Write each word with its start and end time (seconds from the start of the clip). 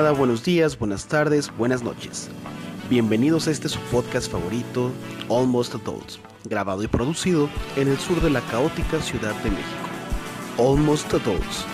buenos 0.00 0.42
días, 0.42 0.78
buenas 0.78 1.06
tardes, 1.06 1.54
buenas 1.58 1.82
noches. 1.82 2.30
Bienvenidos 2.88 3.46
a 3.46 3.50
este 3.50 3.68
su 3.68 3.78
podcast 3.90 4.30
favorito, 4.32 4.90
Almost 5.28 5.74
Adults, 5.74 6.18
grabado 6.44 6.82
y 6.82 6.86
producido 6.86 7.48
en 7.76 7.88
el 7.88 7.98
sur 7.98 8.20
de 8.22 8.30
la 8.30 8.40
caótica 8.40 9.00
Ciudad 9.00 9.34
de 9.42 9.50
México. 9.50 9.88
Almost 10.58 11.12
Adults, 11.12 11.66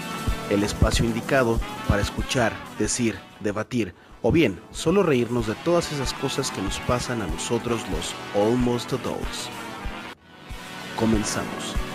el 0.50 0.64
espacio 0.64 1.04
indicado 1.04 1.60
para 1.86 2.02
escuchar, 2.02 2.52
decir, 2.78 3.16
debatir 3.38 3.94
o 4.22 4.32
bien 4.32 4.60
solo 4.72 5.04
reírnos 5.04 5.46
de 5.46 5.54
todas 5.64 5.92
esas 5.92 6.12
cosas 6.14 6.50
que 6.50 6.60
nos 6.60 6.80
pasan 6.80 7.22
a 7.22 7.26
nosotros 7.28 7.82
los 7.90 8.14
Almost 8.34 8.94
Adults. 8.94 9.48
Comenzamos. 10.96 11.87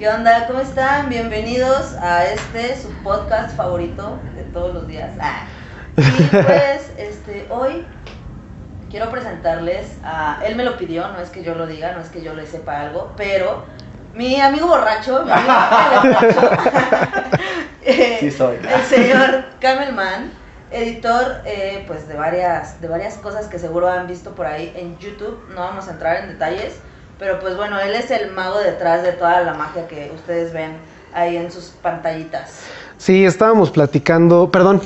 ¿Qué 0.00 0.08
onda? 0.08 0.46
¿Cómo 0.46 0.60
están? 0.60 1.10
Bienvenidos 1.10 1.92
a 2.00 2.24
este 2.24 2.74
su 2.74 2.88
podcast 3.02 3.54
favorito 3.54 4.18
de 4.34 4.44
todos 4.44 4.72
los 4.72 4.88
días. 4.88 5.10
Ah. 5.20 5.46
Y 5.94 6.22
pues, 6.22 6.90
este, 6.96 7.46
hoy 7.50 7.86
quiero 8.88 9.10
presentarles 9.10 9.98
a. 10.02 10.40
Él 10.42 10.56
me 10.56 10.64
lo 10.64 10.78
pidió, 10.78 11.06
no 11.08 11.20
es 11.20 11.28
que 11.28 11.44
yo 11.44 11.54
lo 11.54 11.66
diga, 11.66 11.92
no 11.92 12.00
es 12.00 12.08
que 12.08 12.22
yo 12.22 12.32
le 12.32 12.46
sepa 12.46 12.80
algo, 12.80 13.12
pero 13.18 13.66
mi 14.14 14.40
amigo 14.40 14.68
borracho, 14.68 15.22
mi 15.22 15.32
amigo 15.32 15.52
borracho, 16.00 16.50
eh, 17.82 18.16
Sí 18.20 18.30
soy. 18.30 18.56
el 18.56 18.82
señor 18.84 19.44
Camelman, 19.60 20.30
editor 20.70 21.42
eh, 21.44 21.84
pues 21.86 22.08
de 22.08 22.14
varias, 22.14 22.80
de 22.80 22.88
varias 22.88 23.18
cosas 23.18 23.48
que 23.48 23.58
seguro 23.58 23.86
han 23.86 24.06
visto 24.06 24.34
por 24.34 24.46
ahí 24.46 24.72
en 24.76 24.96
YouTube. 24.96 25.46
No 25.50 25.60
vamos 25.60 25.88
a 25.88 25.90
entrar 25.90 26.16
en 26.24 26.28
detalles, 26.28 26.80
pero 27.20 27.38
pues 27.38 27.56
bueno, 27.56 27.78
él 27.78 27.94
es 27.94 28.10
el 28.10 28.32
mago 28.32 28.58
detrás 28.58 29.04
de 29.04 29.12
toda 29.12 29.42
la 29.42 29.54
magia 29.54 29.86
que 29.86 30.10
ustedes 30.12 30.52
ven 30.52 30.72
ahí 31.14 31.36
en 31.36 31.52
sus 31.52 31.66
pantallitas. 31.66 32.62
Sí, 32.98 33.24
estábamos 33.24 33.70
platicando, 33.70 34.50
perdón, 34.50 34.80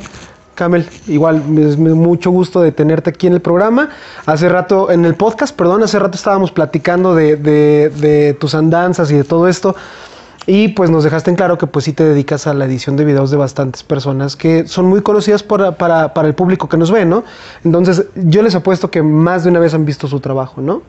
Camel, 0.54 0.88
igual, 1.06 1.42
es 1.58 1.78
mucho 1.78 2.30
gusto 2.30 2.60
de 2.60 2.72
tenerte 2.72 3.10
aquí 3.10 3.26
en 3.26 3.32
el 3.34 3.40
programa. 3.40 3.90
Hace 4.26 4.48
rato, 4.48 4.90
en 4.90 5.04
el 5.04 5.14
podcast, 5.14 5.56
perdón, 5.56 5.82
hace 5.82 5.98
rato 5.98 6.16
estábamos 6.16 6.52
platicando 6.52 7.14
de, 7.14 7.36
de- 7.36 8.36
tus 8.38 8.54
andanzas 8.54 9.10
y 9.10 9.16
de 9.16 9.24
todo 9.24 9.48
esto. 9.48 9.74
Y 10.46 10.68
pues 10.68 10.90
nos 10.90 11.04
dejaste 11.04 11.30
en 11.30 11.36
claro 11.36 11.56
que 11.56 11.66
pues 11.66 11.86
sí 11.86 11.92
te 11.92 12.04
dedicas 12.04 12.46
a 12.46 12.52
la 12.54 12.66
edición 12.66 12.96
de 12.96 13.04
videos 13.04 13.30
de 13.30 13.36
bastantes 13.38 13.82
personas 13.82 14.36
que 14.36 14.68
son 14.68 14.84
muy 14.86 15.00
conocidas 15.02 15.42
para, 15.42 15.72
para 15.72 16.28
el 16.28 16.34
público 16.34 16.68
que 16.68 16.76
nos 16.76 16.90
ve, 16.90 17.04
¿no? 17.04 17.24
Entonces, 17.64 18.06
yo 18.14 18.42
les 18.42 18.54
apuesto 18.54 18.90
que 18.90 19.02
más 19.02 19.44
de 19.44 19.50
una 19.50 19.58
vez 19.60 19.72
han 19.72 19.84
visto 19.86 20.06
su 20.06 20.20
trabajo, 20.20 20.60
¿no? 20.60 20.82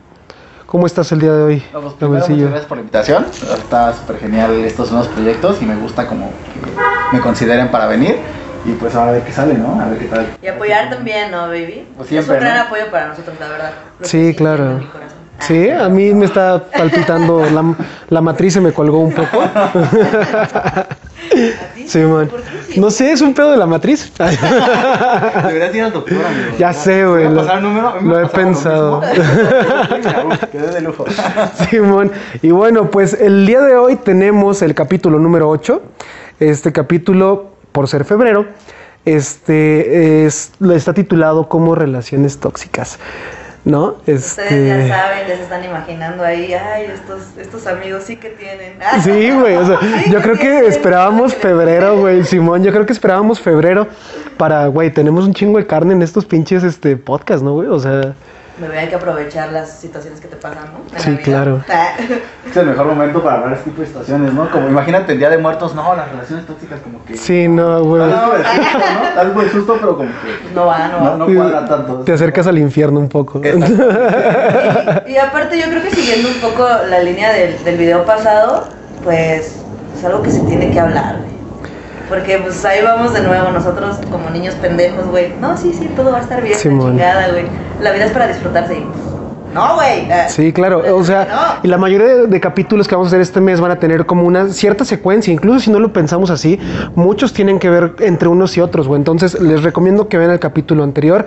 ¿Cómo 0.66 0.86
estás 0.86 1.12
el 1.12 1.20
día 1.20 1.32
de 1.32 1.42
hoy, 1.42 1.62
No, 1.72 1.80
pues, 1.80 1.94
primero, 1.94 2.26
muchas 2.26 2.38
gracias 2.40 2.66
por 2.66 2.76
la 2.76 2.80
invitación. 2.80 3.26
Está 3.56 3.92
súper 3.94 4.18
genial 4.18 4.52
estos 4.64 4.90
nuevos 4.90 5.08
proyectos 5.08 5.62
y 5.62 5.64
me 5.64 5.76
gusta 5.76 6.08
como 6.08 6.30
que 6.52 7.16
me 7.16 7.22
consideren 7.22 7.68
para 7.68 7.86
venir. 7.86 8.16
Y 8.64 8.72
pues 8.72 8.96
ahora 8.96 9.10
a 9.10 9.12
ver 9.14 9.22
qué 9.22 9.30
sale, 9.30 9.54
¿no? 9.54 9.80
A 9.80 9.86
ver 9.86 9.98
qué 10.00 10.06
tal. 10.06 10.26
Y 10.42 10.48
apoyar 10.48 10.90
también, 10.90 11.30
¿no, 11.30 11.42
baby? 11.46 11.86
Pues 11.96 12.08
siempre, 12.08 12.34
es 12.34 12.42
un 12.42 12.48
gran 12.48 12.58
¿no? 12.58 12.64
apoyo 12.64 12.90
para 12.90 13.06
nosotros, 13.08 13.36
la 13.38 13.48
verdad. 13.48 13.70
Lo 14.00 14.08
Sí, 14.08 14.34
claro. 14.34 14.80
Ah. 14.82 15.06
Sí, 15.38 15.70
a 15.70 15.88
mí 15.88 16.12
me 16.14 16.24
está 16.24 16.64
palpitando, 16.76 17.48
la, 17.48 17.74
la 18.08 18.20
matriz 18.20 18.54
se 18.54 18.60
me 18.60 18.72
colgó 18.72 18.98
un 18.98 19.12
poco. 19.12 19.44
¿A 21.16 21.74
ti? 21.74 21.88
Sí, 21.88 21.98
man. 22.00 22.28
¿Por 22.28 22.42
qué 22.42 22.50
sí? 22.74 22.80
No 22.80 22.90
sé, 22.90 23.12
es 23.12 23.20
un 23.20 23.32
pedo 23.34 23.50
de 23.52 23.56
la 23.56 23.66
matriz. 23.66 24.12
Deberías 24.18 25.74
ir 25.74 25.82
al 25.82 25.92
doctor, 25.92 26.18
amigo. 26.24 26.56
Ya 26.58 26.72
sé, 26.72 27.06
güey, 27.06 27.22
¿Te 27.24 27.28
voy 27.28 27.30
a 27.30 27.30
lo- 27.30 27.40
pasar 27.42 27.56
el 27.58 27.62
número? 27.64 27.88
A 27.88 27.94
mí 28.00 28.08
me 28.08 28.14
lo 28.14 28.20
he 28.20 28.26
pensado. 28.28 29.00
Quedé 30.52 30.70
de 30.72 30.80
lujo. 30.80 31.04
Simón. 31.70 32.12
Y 32.42 32.50
bueno, 32.50 32.90
pues 32.90 33.14
el 33.14 33.46
día 33.46 33.60
de 33.62 33.76
hoy 33.76 33.96
tenemos 33.96 34.62
el 34.62 34.74
capítulo 34.74 35.18
número 35.18 35.48
8. 35.48 35.82
Este 36.40 36.72
capítulo, 36.72 37.50
por 37.72 37.88
ser 37.88 38.04
febrero, 38.04 38.46
este 39.04 40.26
es, 40.26 40.52
está 40.74 40.92
titulado 40.92 41.48
como 41.48 41.74
relaciones 41.74 42.38
tóxicas. 42.38 42.98
¿No? 43.66 43.96
Ustedes 43.98 44.30
Este. 44.30 44.68
ya 44.68 44.96
saben, 44.96 45.26
ya 45.26 45.36
se 45.36 45.42
están 45.42 45.64
imaginando 45.64 46.22
ahí, 46.22 46.54
ay, 46.54 46.84
estos, 46.84 47.36
estos 47.36 47.66
amigos 47.66 48.04
sí 48.04 48.16
que 48.16 48.28
tienen. 48.28 48.74
Sí, 49.02 49.32
güey, 49.32 49.56
o 49.56 49.66
sea, 49.66 49.80
Sí 49.80 50.08
yo 50.08 50.22
creo 50.22 50.36
que 50.36 50.68
esperábamos 50.68 51.34
febrero, 51.34 51.98
güey, 51.98 52.22
Simón, 52.22 52.62
yo 52.62 52.70
creo 52.70 52.86
que 52.86 52.92
esperábamos 52.92 53.40
febrero 53.40 53.88
para, 54.36 54.68
güey, 54.68 54.92
tenemos 54.92 55.26
un 55.26 55.34
chingo 55.34 55.58
de 55.58 55.66
carne 55.66 55.94
en 55.94 56.02
estos 56.02 56.24
pinches, 56.24 56.62
este, 56.62 56.96
podcast, 56.96 57.42
¿no, 57.42 57.54
güey? 57.54 57.66
O 57.66 57.80
sea, 57.80 58.14
Me 58.58 58.68
voy 58.68 58.76
a 58.78 58.80
hay 58.80 58.88
que 58.88 58.94
aprovechar 58.94 59.52
las 59.52 59.70
situaciones 59.70 60.18
que 60.18 60.28
te 60.28 60.36
pasan, 60.36 60.64
¿no? 60.72 60.78
En 60.88 60.94
la 60.94 60.98
Sí, 61.00 61.10
vida. 61.10 61.22
claro. 61.22 61.62
Es 62.50 62.56
el 62.56 62.66
mejor 62.66 62.86
momento 62.86 63.22
para 63.22 63.34
hablar 63.36 63.50
de 63.50 63.56
este 63.56 63.70
tipo 63.70 63.82
de 63.82 63.88
situaciones, 63.88 64.32
¿no? 64.32 64.50
Como 64.50 64.68
imagínate 64.68 65.12
el 65.12 65.18
día 65.18 65.28
de 65.28 65.36
muertos, 65.36 65.74
no, 65.74 65.94
las 65.94 66.10
relaciones 66.10 66.46
tóxicas 66.46 66.80
como 66.80 67.04
que. 67.04 67.16
sí, 67.18 67.48
no, 67.48 67.82
güey. 67.84 68.02
No, 68.02 68.26
no, 68.28 68.34
el 68.34 68.44
susto, 68.44 68.78
¿no? 68.78 69.14
Das 69.16 69.34
buen 69.34 69.50
susto, 69.50 69.76
pero 69.78 69.96
como 69.98 70.08
que. 70.08 70.54
No 70.54 70.66
va, 70.66 70.88
no 70.88 70.96
va. 71.04 71.16
No, 71.16 71.26
no 71.28 71.34
cuadra 71.34 71.66
tanto. 71.66 71.94
Te 72.00 72.12
acercas 72.14 72.46
al 72.46 72.56
infierno 72.58 72.98
un 73.00 73.08
poco. 73.08 73.40
Y, 75.06 75.12
y 75.12 75.16
aparte 75.18 75.58
yo 75.60 75.66
creo 75.68 75.82
que 75.82 75.90
siguiendo 75.90 76.28
un 76.28 76.40
poco 76.40 76.66
la 76.88 77.00
línea 77.00 77.32
del, 77.32 77.62
del 77.64 77.76
video 77.76 78.04
pasado, 78.04 78.64
pues 79.04 79.56
es 79.98 80.04
algo 80.04 80.22
que 80.22 80.30
se 80.30 80.40
tiene 80.40 80.70
que 80.70 80.80
hablar, 80.80 81.18
güey. 81.18 81.35
Porque 82.08 82.38
pues 82.38 82.64
ahí 82.64 82.82
vamos 82.84 83.12
de 83.14 83.20
nuevo 83.22 83.50
nosotros 83.50 83.98
como 84.10 84.30
niños 84.30 84.54
pendejos, 84.54 85.06
güey. 85.06 85.32
No, 85.40 85.56
sí, 85.56 85.72
sí, 85.72 85.88
todo 85.96 86.12
va 86.12 86.18
a 86.18 86.22
estar 86.22 86.40
bien, 86.40 86.54
la 86.54 86.58
Simón. 86.60 86.92
chingada, 86.92 87.28
güey. 87.30 87.44
La 87.80 87.92
vida 87.92 88.04
es 88.04 88.12
para 88.12 88.28
disfrutarse 88.28 88.74
y... 88.78 88.86
No, 89.54 89.76
güey. 89.76 90.10
ah, 90.10 90.28
Sí, 90.28 90.52
claro. 90.52 90.82
O 90.94 91.02
sea, 91.02 91.24
No. 91.24 91.60
y 91.62 91.68
la 91.68 91.78
mayoría 91.78 92.06
de, 92.08 92.26
de 92.26 92.40
capítulos 92.40 92.86
que 92.86 92.94
vamos 92.94 93.06
a 93.06 93.10
hacer 93.10 93.22
este 93.22 93.40
mes 93.40 93.58
van 93.58 93.70
a 93.70 93.78
tener 93.78 94.04
como 94.04 94.24
una 94.24 94.50
cierta 94.50 94.84
secuencia. 94.84 95.32
Incluso 95.32 95.60
si 95.60 95.70
no 95.70 95.78
lo 95.80 95.94
pensamos 95.94 96.28
así, 96.30 96.60
muchos 96.94 97.32
tienen 97.32 97.58
que 97.58 97.70
ver 97.70 97.94
entre 98.00 98.28
unos 98.28 98.54
y 98.58 98.60
otros, 98.60 98.86
güey. 98.86 98.98
Entonces, 98.98 99.40
les 99.40 99.62
recomiendo 99.62 100.08
que 100.08 100.18
vean 100.18 100.30
el 100.30 100.40
capítulo 100.40 100.84
anterior. 100.84 101.24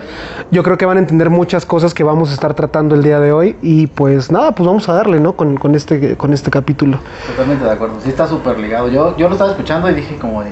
Yo 0.51 0.61
creo 0.61 0.77
que 0.77 0.85
van 0.85 0.97
a 0.97 0.99
entender 0.99 1.31
muchas 1.31 1.65
cosas 1.65 1.95
que 1.95 2.03
vamos 2.03 2.29
a 2.29 2.33
estar 2.35 2.53
tratando 2.53 2.93
el 2.93 3.01
día 3.01 3.19
de 3.19 3.31
hoy. 3.31 3.55
Y 3.63 3.87
pues 3.87 4.31
nada, 4.31 4.51
pues 4.51 4.67
vamos 4.67 4.87
a 4.89 4.93
darle, 4.93 5.19
¿no? 5.19 5.33
Con, 5.33 5.57
con 5.57 5.73
este, 5.73 6.15
con 6.15 6.31
este 6.31 6.51
capítulo. 6.51 6.99
Totalmente 7.25 7.65
de 7.65 7.71
acuerdo, 7.71 7.95
sí 8.03 8.09
está 8.09 8.27
súper 8.27 8.59
ligado. 8.59 8.89
Yo, 8.89 9.17
yo 9.17 9.27
lo 9.27 9.33
estaba 9.33 9.49
escuchando 9.51 9.89
y 9.89 9.95
dije 9.95 10.17
como 10.17 10.43
de, 10.43 10.51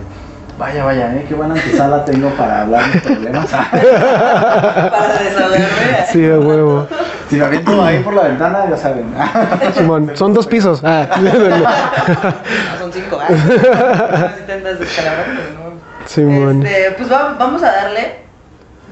vaya, 0.58 0.84
vaya, 0.84 1.16
¿eh? 1.16 1.26
qué 1.28 1.36
buena 1.36 1.54
antesala 1.56 2.04
tengo 2.06 2.30
para 2.32 2.62
hablar 2.62 2.92
de 2.92 3.00
problemas. 3.00 3.48
Para 3.52 5.20
desahogarme. 5.24 5.68
Sí, 6.12 6.22
de 6.22 6.38
huevo. 6.38 6.88
si 7.30 7.36
me 7.36 7.46
aviento 7.46 7.84
ahí 7.84 8.00
por 8.00 8.14
la 8.14 8.24
ventana, 8.24 8.66
ya 8.70 8.78
saben. 8.78 9.14
Simón, 9.76 10.12
son 10.16 10.34
dos 10.34 10.48
pisos. 10.48 10.82
Ah. 10.84 11.08
Ah, 11.68 12.78
son 12.80 12.92
cinco, 12.92 13.20
ah. 13.22 13.28
Si 14.38 14.44
te 14.46 14.54
andas 14.54 14.80
descalabrando, 14.80 15.42
¿no? 15.56 16.08
Simón. 16.08 16.66
Este, 16.66 16.92
pues 16.92 17.12
va- 17.12 17.36
vamos 17.38 17.62
a 17.64 17.72
darle. 17.72 18.27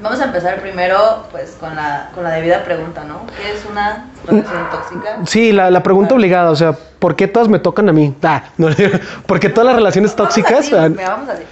Vamos 0.02 0.20
a 0.20 0.24
empezar 0.24 0.60
primero, 0.60 1.24
pues, 1.30 1.56
con 1.58 1.74
la, 1.74 2.10
con 2.14 2.22
la 2.22 2.30
debida 2.32 2.62
pregunta, 2.64 3.04
¿no? 3.04 3.20
¿Qué 3.40 3.52
es 3.52 3.64
una 3.70 4.10
relación 4.26 4.68
tóxica? 4.70 5.18
Sí, 5.26 5.52
la, 5.52 5.70
la 5.70 5.82
pregunta 5.82 6.14
obligada, 6.14 6.50
o 6.50 6.56
sea, 6.56 6.72
¿por 6.98 7.16
qué 7.16 7.26
todas 7.28 7.48
me 7.48 7.58
tocan 7.58 7.88
a 7.88 7.92
mí? 7.92 8.14
Ah, 8.22 8.42
no, 8.58 8.68
¿Por 9.26 9.40
qué 9.40 9.48
todas 9.48 9.66
las 9.68 9.76
relaciones 9.76 10.14
tóxicas? 10.14 10.70
Vamos 10.70 10.98
Ah, 10.98 11.02
así, 11.02 11.08
vamos 11.10 11.28
así. 11.30 11.42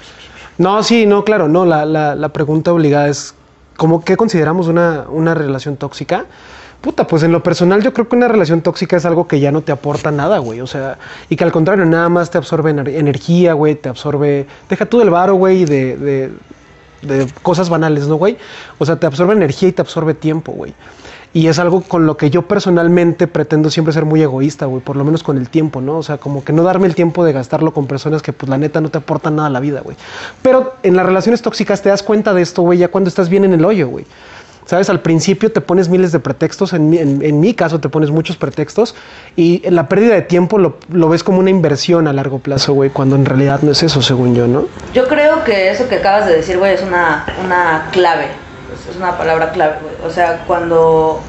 No, 0.59 0.83
sí, 0.83 1.07
no, 1.07 1.25
claro, 1.25 1.49
no. 1.49 1.65
La, 1.65 1.85
la, 1.87 2.15
la 2.15 2.29
pregunta 2.29 2.71
obligada 2.73 3.09
es: 3.09 3.35
¿cómo, 3.77 4.05
¿qué 4.05 4.17
consideramos 4.17 4.69
una, 4.69 5.07
una 5.09 5.35
relación 5.35 5.77
tóxica? 5.77 6.27
Puta, 6.83 7.07
pues 7.07 7.23
en 7.23 7.33
lo 7.33 7.43
personal 7.43 7.83
yo 7.83 7.95
creo 7.95 8.07
que 8.11 8.15
una 8.17 8.29
relación 8.29 8.61
tóxica 8.61 8.97
es 8.99 9.07
algo 9.07 9.27
que 9.27 9.41
ya 9.41 9.51
no 9.51 9.63
te 9.63 9.73
aporta 9.73 10.11
nada, 10.11 10.37
güey. 10.39 10.61
O 10.61 10.67
sea, 10.67 10.99
y 11.31 11.37
que 11.37 11.43
al 11.45 11.51
contrario, 11.51 11.87
nada 11.87 12.11
más 12.11 12.31
te 12.31 12.37
absorbe 12.37 12.73
ener- 12.75 12.95
energía, 12.95 13.55
güey, 13.55 13.75
te 13.75 13.89
absorbe. 13.89 14.47
Deja 14.69 14.85
tú 14.85 14.99
del 14.99 15.09
varo, 15.09 15.35
güey, 15.37 15.63
y 15.63 15.65
de, 15.65 15.97
de, 15.97 16.33
de 17.07 17.27
cosas 17.43 17.69
banales, 17.69 18.07
¿no, 18.09 18.17
güey? 18.17 18.37
O 18.79 18.87
sea, 18.87 18.97
te 18.97 19.07
absorbe 19.07 19.33
energía 19.33 19.69
y 19.69 19.73
te 19.73 19.83
absorbe 19.83 20.15
tiempo, 20.15 20.53
güey. 20.53 20.75
Y 21.33 21.49
es 21.49 21.59
algo 21.59 21.81
con 21.81 22.07
lo 22.07 22.17
que 22.17 22.31
yo 22.31 22.43
personalmente 22.43 23.27
pretendo 23.27 23.69
siempre 23.69 23.93
ser 23.93 24.05
muy 24.05 24.23
egoísta, 24.23 24.67
güey, 24.67 24.81
por 24.81 24.95
lo 24.95 25.05
menos 25.05 25.25
con 25.25 25.37
el 25.37 25.49
tiempo, 25.49 25.81
¿no? 25.81 25.99
O 25.99 26.03
sea, 26.05 26.17
como 26.17 26.45
que 26.45 26.53
no 26.53 26.63
darme 26.63 26.87
el 26.87 26.95
tiempo 26.95 27.25
de 27.25 27.33
gastarlo 27.33 27.73
con 27.73 27.89
personas 27.89 28.23
que, 28.23 28.33
pues, 28.33 28.49
la 28.49 28.57
neta 28.57 28.81
no 28.81 28.89
te 28.89 28.99
aportan 28.99 29.35
nada 29.35 29.49
a 29.49 29.51
la 29.51 29.59
vida, 29.59 29.81
güey. 29.81 29.97
Pero 30.43 30.75
en 30.85 30.95
las 30.95 31.05
relaciones 31.05 31.43
tóxicas 31.43 31.83
te 31.83 31.89
das 31.89 32.05
cuenta 32.05 32.33
de 32.35 32.43
esto, 32.43 32.63
güey, 32.63 32.79
ya 32.79 32.87
cuando 32.87 33.09
estás 33.09 33.29
bien 33.29 33.45
en 33.45 33.53
el 33.53 33.65
hoyo, 33.65 33.89
güey. 33.89 34.07
¿Sabes? 34.67 34.89
Al 34.89 35.01
principio 35.01 35.53
te 35.53 35.61
pones 35.61 35.89
miles 35.91 36.11
de 36.13 36.21
pretextos, 36.21 36.73
en 36.73 36.89
mi, 36.89 36.99
en- 36.99 37.21
en 37.23 37.39
mi 37.41 37.53
caso 37.55 37.81
te 37.81 37.89
pones 37.91 38.11
muchos 38.11 38.37
pretextos 38.39 38.95
y 39.37 39.63
la 39.71 39.89
pérdida 39.89 40.15
de 40.15 40.23
tiempo 40.23 40.57
lo, 40.59 40.79
lo 40.91 41.09
ves 41.11 41.23
como 41.23 41.39
una 41.39 41.51
inversión 41.51 42.09
a 42.09 42.13
largo 42.15 42.39
plazo, 42.39 42.73
güey, 42.73 42.89
cuando 42.91 43.15
en 43.17 43.27
realidad 43.27 43.61
no 43.63 43.73
es 43.73 43.83
eso, 43.83 44.01
según 44.01 44.35
yo, 44.35 44.47
¿no? 44.47 44.67
Yo 44.95 45.07
creo 45.07 45.45
que 45.45 45.71
eso 45.71 45.87
que 45.89 45.97
acabas 45.97 46.27
de 46.27 46.37
decir, 46.37 46.57
güey, 46.59 46.73
es 46.75 46.83
una, 46.83 47.27
una 47.45 47.89
clave. 47.93 48.27
Es- 48.73 48.97
una 48.97 49.17
palabra 49.19 49.51
clave, 49.53 49.75
güey. 49.83 50.11
O 50.11 50.13
sea, 50.13 50.45
cuando 50.47 51.21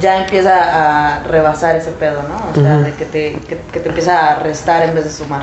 ya 0.00 0.22
empieza 0.22 1.16
a 1.16 1.22
rebasar 1.24 1.74
ese 1.76 1.90
pedo, 1.90 2.22
¿no? 2.28 2.36
O 2.52 2.54
sea, 2.54 2.78
de 2.78 2.92
que 2.94 3.04
te, 3.04 3.32
que, 3.48 3.58
que 3.72 3.80
te 3.80 3.88
empieza 3.88 4.30
a 4.30 4.38
restar 4.38 4.88
en 4.88 4.94
vez 4.94 5.04
de 5.04 5.10
sumar. 5.10 5.42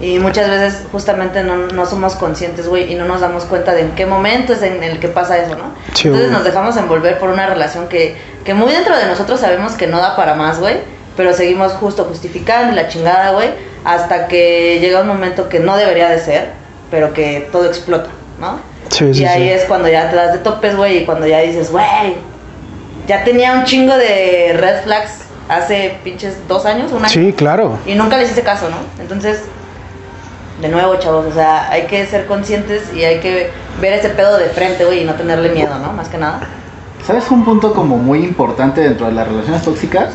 Y 0.00 0.18
muchas 0.18 0.48
veces 0.50 0.82
justamente 0.90 1.44
no, 1.44 1.56
no 1.56 1.86
somos 1.86 2.16
conscientes, 2.16 2.66
güey, 2.66 2.92
y 2.92 2.96
no 2.96 3.04
nos 3.04 3.20
damos 3.20 3.44
cuenta 3.44 3.72
de 3.74 3.82
en 3.82 3.94
qué 3.94 4.06
momento 4.06 4.52
es 4.52 4.62
en 4.62 4.82
el 4.82 4.98
que 4.98 5.08
pasa 5.08 5.38
eso, 5.38 5.54
¿no? 5.54 5.72
Sí, 5.94 6.08
Entonces 6.08 6.32
nos 6.32 6.44
dejamos 6.44 6.76
envolver 6.76 7.18
por 7.18 7.30
una 7.30 7.46
relación 7.46 7.86
que, 7.88 8.16
que 8.44 8.54
muy 8.54 8.72
dentro 8.72 8.96
de 8.96 9.06
nosotros 9.06 9.40
sabemos 9.40 9.74
que 9.74 9.86
no 9.86 9.98
da 9.98 10.16
para 10.16 10.34
más, 10.34 10.58
güey, 10.58 10.78
pero 11.16 11.32
seguimos 11.32 11.72
justo 11.74 12.04
justificando 12.04 12.74
la 12.74 12.88
chingada, 12.88 13.30
güey, 13.32 13.50
hasta 13.84 14.26
que 14.26 14.78
llega 14.80 15.00
un 15.00 15.06
momento 15.06 15.48
que 15.48 15.60
no 15.60 15.76
debería 15.76 16.08
de 16.08 16.18
ser, 16.18 16.48
pero 16.90 17.12
que 17.12 17.48
todo 17.52 17.66
explota, 17.66 18.10
¿no? 18.40 18.58
Sí, 18.88 19.06
y 19.06 19.14
sí, 19.14 19.24
ahí 19.24 19.48
es 19.48 19.64
cuando 19.64 19.88
ya 19.88 20.10
te 20.10 20.16
das 20.16 20.32
de 20.32 20.38
topes, 20.38 20.76
güey, 20.76 20.98
y 20.98 21.04
cuando 21.04 21.26
ya 21.26 21.38
dices, 21.40 21.70
güey, 21.70 22.16
ya 23.06 23.22
tenía 23.22 23.52
un 23.52 23.64
chingo 23.64 23.96
de 23.96 24.56
red 24.58 24.82
flags 24.82 25.20
hace 25.48 25.98
pinches 26.02 26.36
dos 26.48 26.66
años, 26.66 26.90
un 26.92 27.04
año. 27.04 27.08
Sí, 27.08 27.32
claro. 27.32 27.78
Y 27.86 27.94
nunca 27.94 28.16
les 28.16 28.30
hice 28.30 28.42
caso, 28.42 28.68
¿no? 28.68 28.76
Entonces, 29.00 29.42
de 30.60 30.68
nuevo, 30.68 30.96
chavos, 30.96 31.26
o 31.26 31.32
sea, 31.32 31.70
hay 31.70 31.82
que 31.86 32.06
ser 32.06 32.26
conscientes 32.26 32.92
y 32.94 33.02
hay 33.02 33.20
que 33.20 33.50
ver 33.80 33.92
ese 33.94 34.10
pedo 34.10 34.36
de 34.36 34.46
frente, 34.46 34.84
güey, 34.84 35.02
y 35.02 35.04
no 35.04 35.14
tenerle 35.14 35.50
miedo, 35.50 35.78
¿no? 35.78 35.92
Más 35.92 36.08
que 36.08 36.18
nada. 36.18 36.40
¿Sabes 37.06 37.30
un 37.30 37.44
punto 37.44 37.74
como 37.74 37.98
muy 37.98 38.20
importante 38.20 38.80
dentro 38.80 39.06
de 39.06 39.12
las 39.12 39.28
relaciones 39.28 39.62
tóxicas? 39.62 40.14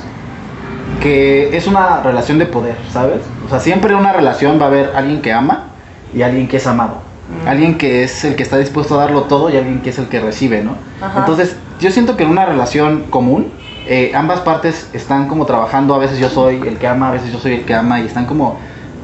Que 1.01 1.55
es 1.55 1.67
una 1.67 2.01
relación 2.01 2.39
de 2.39 2.45
poder, 2.45 2.75
¿sabes? 2.91 3.19
O 3.45 3.49
sea, 3.49 3.59
siempre 3.59 3.93
en 3.93 3.99
una 3.99 4.13
relación 4.13 4.59
va 4.59 4.65
a 4.65 4.67
haber 4.67 4.91
alguien 4.95 5.21
que 5.21 5.31
ama 5.31 5.65
y 6.13 6.23
alguien 6.23 6.47
que 6.47 6.57
es 6.57 6.65
amado. 6.65 7.01
Mm. 7.43 7.47
Alguien 7.47 7.77
que 7.77 8.03
es 8.03 8.23
el 8.25 8.35
que 8.35 8.43
está 8.43 8.57
dispuesto 8.57 8.99
a 8.99 9.03
darlo 9.03 9.23
todo 9.23 9.49
y 9.49 9.57
alguien 9.57 9.81
que 9.81 9.91
es 9.91 9.99
el 9.99 10.07
que 10.07 10.19
recibe, 10.19 10.63
¿no? 10.63 10.75
Ajá. 10.99 11.19
Entonces, 11.19 11.55
yo 11.79 11.91
siento 11.91 12.17
que 12.17 12.23
en 12.23 12.31
una 12.31 12.45
relación 12.45 13.03
común, 13.09 13.51
eh, 13.87 14.11
ambas 14.15 14.39
partes 14.39 14.89
están 14.93 15.27
como 15.27 15.45
trabajando, 15.45 15.93
a 15.93 15.99
veces 15.99 16.17
yo 16.17 16.29
soy 16.29 16.55
el 16.67 16.77
que 16.77 16.87
ama, 16.87 17.09
a 17.09 17.11
veces 17.11 17.31
yo 17.31 17.39
soy 17.39 17.53
el 17.53 17.65
que 17.65 17.75
ama 17.75 17.99
y 17.99 18.07
están 18.07 18.25
como 18.25 18.57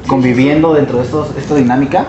conviviendo 0.06 0.74
dentro 0.74 0.98
de 0.98 1.04
estos, 1.04 1.28
esta 1.36 1.54
dinámica. 1.54 2.06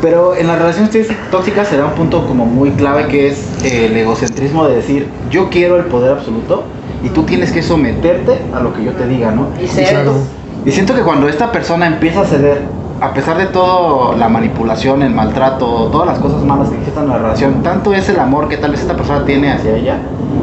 Pero 0.00 0.34
en 0.34 0.46
las 0.46 0.58
relaciones 0.58 1.08
tóxicas 1.30 1.68
será 1.68 1.84
un 1.84 1.92
punto 1.92 2.26
como 2.26 2.46
muy 2.46 2.70
clave 2.70 3.06
que 3.08 3.28
es 3.28 3.44
eh, 3.64 3.86
el 3.86 3.96
egocentrismo 3.98 4.66
de 4.66 4.76
decir 4.76 5.08
yo 5.30 5.50
quiero 5.50 5.76
el 5.76 5.84
poder 5.84 6.12
absoluto 6.12 6.64
y 7.02 7.10
tú 7.10 7.24
tienes 7.24 7.52
que 7.52 7.62
someterte 7.62 8.38
a 8.54 8.60
lo 8.60 8.72
que 8.72 8.84
yo 8.84 8.92
te 8.92 9.06
diga, 9.06 9.30
¿no? 9.30 9.48
Y 9.62 9.66
tú. 9.66 10.12
Y 10.64 10.72
siento 10.72 10.94
que 10.94 11.02
cuando 11.02 11.28
esta 11.28 11.52
persona 11.52 11.86
empieza 11.86 12.22
a 12.22 12.24
ceder, 12.24 12.62
a 13.00 13.14
pesar 13.14 13.38
de 13.38 13.46
todo 13.46 14.14
la 14.16 14.28
manipulación, 14.28 15.02
el 15.02 15.10
maltrato, 15.10 15.88
todas 15.90 16.06
las 16.06 16.18
cosas 16.18 16.42
malas 16.42 16.68
que 16.68 16.76
existen 16.76 17.04
en 17.04 17.08
la 17.10 17.18
relación, 17.18 17.62
tanto 17.62 17.94
es 17.94 18.08
el 18.10 18.18
amor 18.20 18.48
que 18.48 18.58
tal 18.58 18.72
vez 18.72 18.80
esta 18.80 18.94
persona 18.94 19.24
tiene 19.24 19.52
hacia 19.52 19.74
ella 19.74 19.98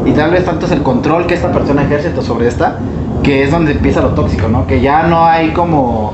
y 0.05 0.11
tal 0.11 0.31
vez 0.31 0.45
tanto 0.45 0.65
es 0.65 0.71
el 0.71 0.81
control 0.81 1.27
que 1.27 1.35
esta 1.35 1.51
persona 1.51 1.83
ejerce 1.83 2.19
sobre 2.21 2.47
esta, 2.47 2.77
que 3.21 3.43
es 3.43 3.51
donde 3.51 3.73
empieza 3.73 4.01
lo 4.01 4.09
tóxico, 4.09 4.47
¿no? 4.47 4.65
Que 4.65 4.81
ya 4.81 5.03
no 5.03 5.25
hay 5.25 5.51
como 5.51 6.13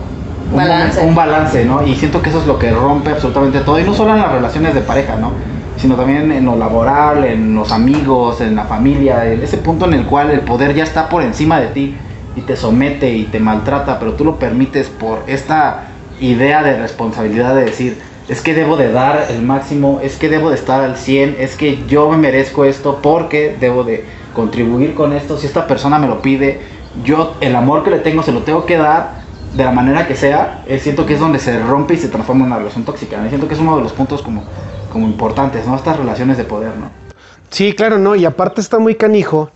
Balance. 0.51 1.00
momen- 1.01 1.07
un 1.07 1.16
balance, 1.16 1.66
¿no? 1.66 1.86
Y 1.86 1.95
siento 1.95 2.22
que 2.22 2.30
eso 2.30 2.40
es 2.40 2.48
lo 2.48 2.60
que 2.60 2.72
rompe 2.72 3.12
absolutamente 3.12 3.60
todo, 3.62 3.80
y 3.80 3.84
no 3.84 3.94
solo 3.94 4.13
en 4.13 4.19
las 4.22 4.31
relaciones 4.31 4.74
de 4.74 4.81
pareja, 4.81 5.16
¿no? 5.16 5.31
Sino 5.78 5.95
también 5.95 6.31
en 6.31 6.45
lo 6.45 6.56
laboral, 6.56 7.24
en 7.25 7.56
los 7.56 7.72
amigos, 7.72 8.42
en 8.42 8.56
la 8.56 8.66
familia, 8.66 9.25
en 9.31 9.42
ese 9.42 9.57
punto 9.57 9.86
en 9.86 9.94
el 9.94 10.06
cual 10.06 10.30
el 10.31 10.42
poder 10.42 10.75
ya 10.75 10.84
está 10.84 11.10
por 11.10 11.24
encima 11.24 11.60
de 11.60 11.68
ti 11.68 11.98
y 12.36 12.42
te 12.42 12.56
somete 12.56 13.10
y 13.10 13.24
te 13.25 13.40
maltrata, 13.40 14.00
pero 14.00 14.13
tú 14.13 14.24
lo 14.25 14.38
permites 14.38 14.90
por 14.90 15.24
esta 15.28 15.86
idea 16.19 16.62
de 16.63 16.78
responsabilidad 16.78 17.56
de 17.56 17.66
decir, 17.66 18.01
es 18.30 18.42
que 18.42 18.54
debo 18.54 18.78
de 18.78 18.92
dar 18.92 19.25
el 19.30 19.42
máximo, 19.42 20.00
es 20.01 20.16
que 20.18 20.30
debo 20.30 20.50
de 20.50 20.56
estar 20.56 20.81
al 20.81 20.95
100, 20.95 21.36
es 21.40 21.56
que 21.56 21.84
yo 21.88 22.10
me 22.10 22.18
merezco 22.18 22.66
esto 22.66 23.00
porque 23.01 23.56
debo 23.60 23.84
de 23.84 24.06
contribuir 24.34 24.94
con 24.94 25.13
esto, 25.13 25.38
si 25.38 25.48
esta 25.48 25.68
persona 25.68 26.00
me 26.00 26.07
lo 26.07 26.22
pide, 26.22 26.62
yo 27.04 27.36
el 27.42 27.56
amor 27.56 27.84
que 27.84 27.90
le 27.90 28.00
tengo 28.00 28.24
se 28.24 28.31
lo 28.31 28.42
tengo 28.42 28.66
que 28.66 28.78
dar 28.78 29.23
de 29.54 29.64
la 29.64 29.72
manera 29.72 30.08
que 30.08 30.16
sea, 30.16 30.64
eh, 30.66 30.80
siento 30.80 31.06
que 31.06 31.14
es 31.14 31.20
donde 31.20 31.40
se 31.40 31.60
rompe 31.60 31.94
y 31.94 31.98
se 31.98 32.10
transforma 32.10 32.42
en 32.46 32.52
una 32.52 32.60
relación 32.60 32.84
tóxica. 32.84 33.24
Siento 33.30 33.48
que 33.48 33.54
es 33.54 33.60
uno 33.60 33.78
de 33.78 33.84
los 33.84 33.94
puntos 33.94 34.22
como, 34.22 34.44
como 34.92 35.06
importantes, 35.06 35.68
¿no? 35.68 35.76
Estas 35.76 35.98
relaciones 35.98 36.38
de 36.38 36.44
poder, 36.44 36.76
¿no? 36.76 36.90
Sí, 37.50 37.74
claro, 37.74 38.00
no. 38.00 38.16
Y 38.16 38.26
aparte 38.26 38.62
está 38.62 38.80
muy 38.80 38.96
canijo 38.96 39.52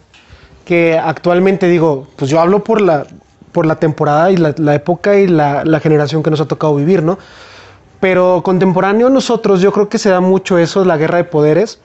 que 0.66 0.98
actualmente 0.98 1.68
digo, 1.68 2.08
pues 2.16 2.30
yo 2.30 2.40
hablo 2.40 2.64
por 2.64 2.82
la, 2.82 3.08
por 3.52 3.66
la 3.66 3.78
temporada 3.78 4.32
y 4.32 4.38
la, 4.38 4.54
la 4.58 4.76
época 4.76 5.16
y 5.18 5.28
la, 5.28 5.64
la 5.66 5.80
generación 5.80 6.22
que 6.22 6.30
nos 6.30 6.42
ha 6.42 6.46
tocado 6.46 6.76
vivir, 6.76 7.02
¿no? 7.02 7.18
Pero 8.00 8.44
contemporáneo 8.44 9.08
a 9.08 9.10
nosotros, 9.10 9.62
yo 9.62 9.72
creo 9.72 9.90
que 9.90 9.98
se 9.98 10.10
da 10.10 10.20
mucho 10.20 10.60
eso, 10.60 10.86
la 10.86 10.98
guerra 10.98 11.18
de 11.18 11.24
poderes. 11.24 11.80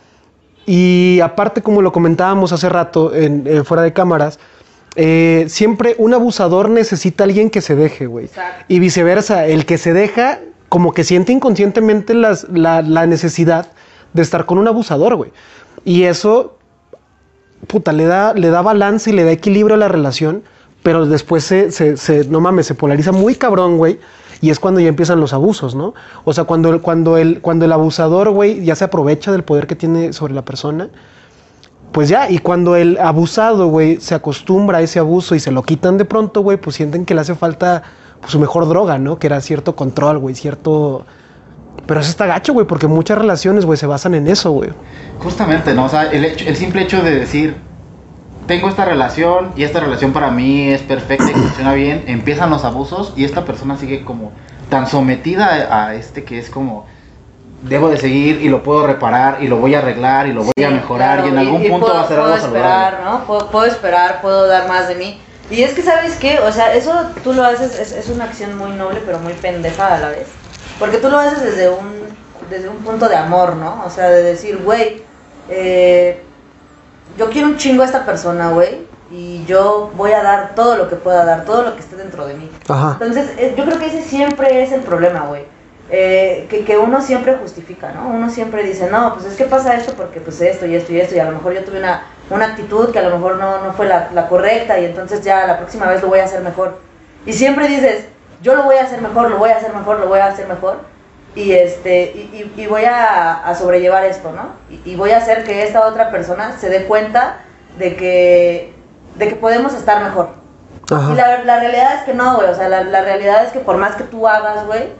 Y 0.67 1.20
aparte, 1.23 1.62
como 1.62 1.81
lo 1.81 1.93
comentábamos 1.93 2.53
hace 2.53 2.69
rato, 2.69 3.14
en, 3.14 3.47
eh, 3.47 3.64
fuera 3.64 3.82
de 3.82 3.93
cámaras, 3.93 4.38
eh, 4.96 5.46
siempre 5.48 5.94
un 5.98 6.12
abusador 6.14 6.68
necesita 6.68 7.24
a 7.24 7.26
alguien 7.26 7.50
que 7.50 7.60
se 7.60 7.74
deje, 7.74 8.06
güey. 8.06 8.28
Y 8.68 8.78
viceversa, 8.78 9.46
el 9.46 9.64
que 9.66 9.78
se 9.78 9.92
deja, 9.92 10.40
como 10.68 10.92
que 10.92 11.04
siente 11.04 11.32
inconscientemente 11.32 12.14
las- 12.14 12.46
la, 12.50 12.82
la 12.82 13.06
necesidad 13.06 13.68
de 14.12 14.22
estar 14.22 14.44
con 14.46 14.58
un 14.58 14.68
abusador, 14.68 15.16
güey. 15.16 15.32
Y 15.84 16.04
eso, 16.04 16.58
puta, 17.66 17.92
le 17.92 18.04
da, 18.04 18.34
le 18.34 18.48
da 18.50 18.62
balance 18.62 19.10
y 19.10 19.12
le 19.12 19.24
da 19.24 19.32
equilibrio 19.32 19.74
a 19.74 19.78
la 19.78 19.88
relación, 19.88 20.42
pero 20.82 21.06
después 21.06 21.44
se, 21.44 21.70
se- 21.70 21.96
se- 21.96 22.24
no 22.24 22.40
mames, 22.40 22.66
se 22.66 22.74
polariza 22.74 23.12
muy 23.12 23.34
cabrón, 23.34 23.78
güey. 23.78 23.98
Y 24.40 24.50
es 24.50 24.58
cuando 24.58 24.80
ya 24.80 24.88
empiezan 24.88 25.20
los 25.20 25.32
abusos, 25.32 25.74
¿no? 25.76 25.94
O 26.24 26.32
sea, 26.32 26.44
cuando, 26.44 26.68
el- 26.70 26.80
cuando, 26.80 27.16
el, 27.16 27.40
cuando 27.40 27.64
el 27.64 27.72
abusador, 27.72 28.30
güey, 28.30 28.64
ya 28.64 28.74
se 28.74 28.84
aprovecha 28.84 29.30
del 29.32 29.44
poder 29.44 29.66
que 29.66 29.76
tiene 29.76 30.12
sobre 30.12 30.34
la 30.34 30.44
persona, 30.44 30.88
pues 31.92 32.08
ya, 32.08 32.30
y 32.30 32.38
cuando 32.38 32.74
el 32.76 32.98
abusado, 32.98 33.68
güey, 33.68 34.00
se 34.00 34.14
acostumbra 34.14 34.78
a 34.78 34.80
ese 34.80 34.98
abuso 34.98 35.34
y 35.34 35.40
se 35.40 35.50
lo 35.52 35.62
quitan 35.62 35.98
de 35.98 36.04
pronto, 36.04 36.40
güey, 36.40 36.56
pues 36.56 36.76
sienten 36.76 37.04
que 37.04 37.14
le 37.14 37.20
hace 37.20 37.34
falta 37.34 37.82
pues, 38.20 38.32
su 38.32 38.40
mejor 38.40 38.66
droga, 38.68 38.99
¿no? 38.99 39.18
Que 39.18 39.26
era 39.26 39.40
cierto 39.40 39.76
control, 39.76 40.18
güey, 40.18 40.34
cierto... 40.34 41.04
Pero 41.87 42.00
eso 42.00 42.11
está 42.11 42.26
gacho, 42.26 42.52
güey, 42.52 42.66
porque 42.66 42.87
muchas 42.87 43.18
relaciones, 43.18 43.64
güey, 43.66 43.76
se 43.78 43.87
basan 43.87 44.14
en 44.14 44.26
eso, 44.28 44.52
güey. 44.52 44.70
Justamente, 45.18 45.75
¿no? 45.75 45.84
O 45.87 45.88
sea, 45.88 46.04
el, 46.11 46.25
hecho- 46.25 46.46
el 46.46 46.56
simple 46.56 46.82
hecho 46.82 47.02
de 47.02 47.14
decir, 47.14 47.56
tengo 48.46 48.68
esta 48.68 48.84
relación 48.84 49.50
y 49.56 49.64
esta 49.64 49.80
relación 49.80 50.12
para 50.12 50.30
mí 50.30 50.68
es 50.68 50.82
perfecta 50.82 51.30
y 51.30 51.34
funciona 51.34 51.75
bien, 51.75 52.04
empiezan 52.06 52.50
los 52.50 52.64
abusos 52.64 53.12
y 53.16 53.25
esta 53.25 53.44
persona 53.44 53.76
sigue 53.76 54.04
como 54.04 54.32
tan 54.68 54.87
sometida 54.87 55.46
a, 55.70 55.87
a 55.88 55.94
este 55.94 56.25
que 56.25 56.38
es 56.38 56.50
como, 56.50 56.87
debo 57.62 57.88
de 57.88 57.97
seguir 57.97 58.40
y 58.42 58.49
lo 58.49 58.62
puedo 58.62 58.87
reparar 58.87 59.38
y 59.42 59.49
lo 59.49 59.57
voy 59.57 59.75
a 59.75 59.78
arreglar 59.78 60.26
y 60.26 60.33
lo 60.33 60.42
voy 60.42 60.52
Sí, 60.57 60.64
a 60.64 60.71
mejorar 60.71 61.19
claro, 61.23 61.28
y 61.28 61.31
en 61.33 61.38
algún 61.38 61.62
punto 61.62 61.87
puedo, 61.87 61.95
va 61.95 62.00
a 62.02 62.09
ser 62.09 62.16
puedo 62.19 62.33
algo 62.35 62.45
saludable. 62.45 62.69
esperar, 62.69 63.00
¿no? 63.04 63.25
Puedo, 63.25 63.50
puedo 63.50 63.66
esperar, 63.66 64.21
puedo 64.21 64.47
dar 64.47 64.69
más 64.69 64.88
de 64.88 64.95
mí. 64.97 65.21
Y 65.50 65.62
es 65.62 65.75
que, 65.75 65.83
¿sabes 65.83 66.16
qué? 66.16 66.38
O 66.40 66.50
sea, 66.52 66.73
eso 66.75 66.92
tú 67.23 67.33
lo 67.35 67.45
haces, 67.45 67.78
es, 67.78 67.92
es 67.92 68.09
una 68.09 68.25
acción 68.25 68.57
muy 68.57 68.71
noble, 68.73 69.00
pero 69.04 69.19
muy 69.19 69.33
pendeja 69.35 69.95
a 69.95 69.99
la 69.99 70.09
vez. 70.09 70.26
Porque 70.78 70.99
tú 70.99 71.09
lo 71.09 71.19
haces 71.19 71.42
desde 71.42 71.69
un, 71.69 72.02
desde 72.49 72.69
un 72.69 72.76
punto 72.78 73.09
de 73.09 73.16
amor, 73.16 73.57
¿no? 73.57 73.83
O 73.87 73.90
sea, 73.90 74.09
de 74.09 74.23
decir, 74.23 74.59
güey, 74.64 75.02
eh, 75.49 76.23
yo 77.19 77.28
quiero 77.31 77.49
un 77.49 77.57
chingo 77.59 77.83
a 77.83 77.87
esta 77.87 78.04
persona, 78.07 78.50
güey, 78.50 78.87
y 79.11 79.45
yo 79.45 79.90
voy 79.95 80.12
a 80.12 80.23
dar 80.23 80.54
todo 80.54 80.76
lo 80.76 80.88
que 80.88 80.97
pueda 80.97 81.25
dar, 81.25 81.45
todo 81.45 81.62
lo 81.62 81.75
que 81.75 81.81
esté 81.81 81.97
dentro 81.97 82.26
de 82.26 82.35
mí. 82.35 82.50
Ajá. 82.69 82.97
Entonces, 83.00 83.31
eh, 83.37 83.54
yo 83.57 83.64
creo 83.66 83.78
que 83.78 83.87
ese 83.87 84.02
siempre 84.02 84.62
es 84.62 84.73
el 84.73 84.81
problema, 84.81 85.21
güey. 85.26 85.45
Eh, 85.90 86.46
que, 86.48 86.64
que 86.64 86.78
uno 86.78 87.02
siempre 87.02 87.34
justifica, 87.34 87.92
¿no? 87.92 88.08
Uno 88.08 88.30
siempre 88.30 88.62
dice, 88.62 88.88
no, 88.90 89.12
pues 89.14 89.26
es 89.26 89.36
que 89.36 89.44
pasa 89.44 89.74
esto 89.74 89.92
porque 89.94 90.20
pues 90.20 90.40
esto 90.40 90.64
y 90.64 90.74
esto 90.74 90.92
y 90.92 91.00
esto, 91.00 91.14
y 91.14 91.18
a 91.18 91.24
lo 91.24 91.32
mejor 91.32 91.52
yo 91.52 91.64
tuve 91.64 91.78
una, 91.80 92.04
una 92.30 92.46
actitud 92.46 92.90
que 92.92 92.98
a 92.98 93.02
lo 93.02 93.10
mejor 93.16 93.36
no, 93.36 93.62
no 93.62 93.72
fue 93.74 93.86
la, 93.86 94.08
la 94.14 94.26
correcta 94.28 94.78
y 94.78 94.86
entonces 94.86 95.22
ya 95.22 95.46
la 95.46 95.58
próxima 95.58 95.86
vez 95.86 96.00
lo 96.00 96.08
voy 96.08 96.20
a 96.20 96.24
hacer 96.24 96.40
mejor. 96.40 96.78
Y 97.26 97.32
siempre 97.34 97.68
dices, 97.68 98.06
yo 98.40 98.54
lo 98.54 98.62
voy 98.62 98.76
a 98.76 98.84
hacer 98.84 99.02
mejor, 99.02 99.28
lo 99.30 99.36
voy 99.38 99.50
a 99.50 99.56
hacer 99.56 99.74
mejor, 99.74 100.00
lo 100.00 100.08
voy 100.08 100.20
a 100.20 100.26
hacer 100.26 100.46
mejor. 100.48 100.78
Y, 101.34 101.52
este, 101.52 102.12
y, 102.14 102.52
y- 102.56 102.60
y 102.62 102.66
voy 102.66 102.84
a, 102.84 103.34
a 103.46 103.54
sobrellevar 103.54 104.04
esto, 104.04 104.32
¿no? 104.32 104.50
Y, 104.70 104.92
y 104.92 104.96
voy 104.96 105.10
a 105.10 105.18
hacer 105.18 105.44
que 105.44 105.62
esta 105.64 105.86
otra 105.86 106.10
persona 106.10 106.56
se 106.58 106.68
dé 106.70 106.84
cuenta 106.84 107.38
de 107.78 107.96
que, 107.96 108.74
de 109.16 109.28
que 109.28 109.34
podemos 109.36 109.74
estar 109.74 110.02
mejor. 110.02 110.30
Ajá. 110.90 111.12
Y 111.12 111.16
la, 111.16 111.44
la 111.44 111.60
realidad 111.60 111.94
es 111.96 112.02
que 112.02 112.14
no, 112.14 112.36
güey. 112.36 112.48
O 112.48 112.54
sea, 112.54 112.68
la, 112.68 112.82
la 112.84 113.02
realidad 113.02 113.44
es 113.44 113.52
que 113.52 113.60
por 113.60 113.76
más 113.78 113.96
que 113.96 114.04
tú 114.04 114.28
hagas, 114.28 114.66
güey, 114.66 114.90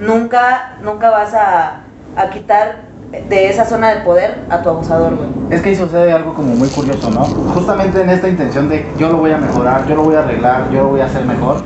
nunca, 0.00 0.72
nunca 0.82 1.10
vas 1.10 1.34
a, 1.34 1.80
a 2.16 2.30
quitar 2.30 2.88
de 3.28 3.48
esa 3.50 3.64
zona 3.64 3.90
de 3.90 4.00
poder 4.02 4.38
a 4.50 4.62
tu 4.62 4.68
abusador, 4.68 5.16
güey. 5.16 5.28
Es 5.50 5.62
que 5.62 5.70
ahí 5.70 5.76
sucede 5.76 6.12
algo 6.12 6.32
como 6.34 6.54
muy 6.54 6.68
curioso, 6.68 7.10
¿no? 7.10 7.24
Justamente 7.24 8.00
en 8.00 8.10
esta 8.10 8.28
intención 8.28 8.68
de 8.68 8.86
yo 8.98 9.08
lo 9.08 9.16
voy 9.18 9.32
a 9.32 9.38
mejorar, 9.38 9.86
yo 9.86 9.96
lo 9.96 10.02
voy 10.04 10.14
a 10.14 10.20
arreglar, 10.20 10.70
yo 10.70 10.84
lo 10.84 10.88
voy 10.90 11.00
a 11.00 11.06
hacer 11.06 11.24
mejor, 11.24 11.56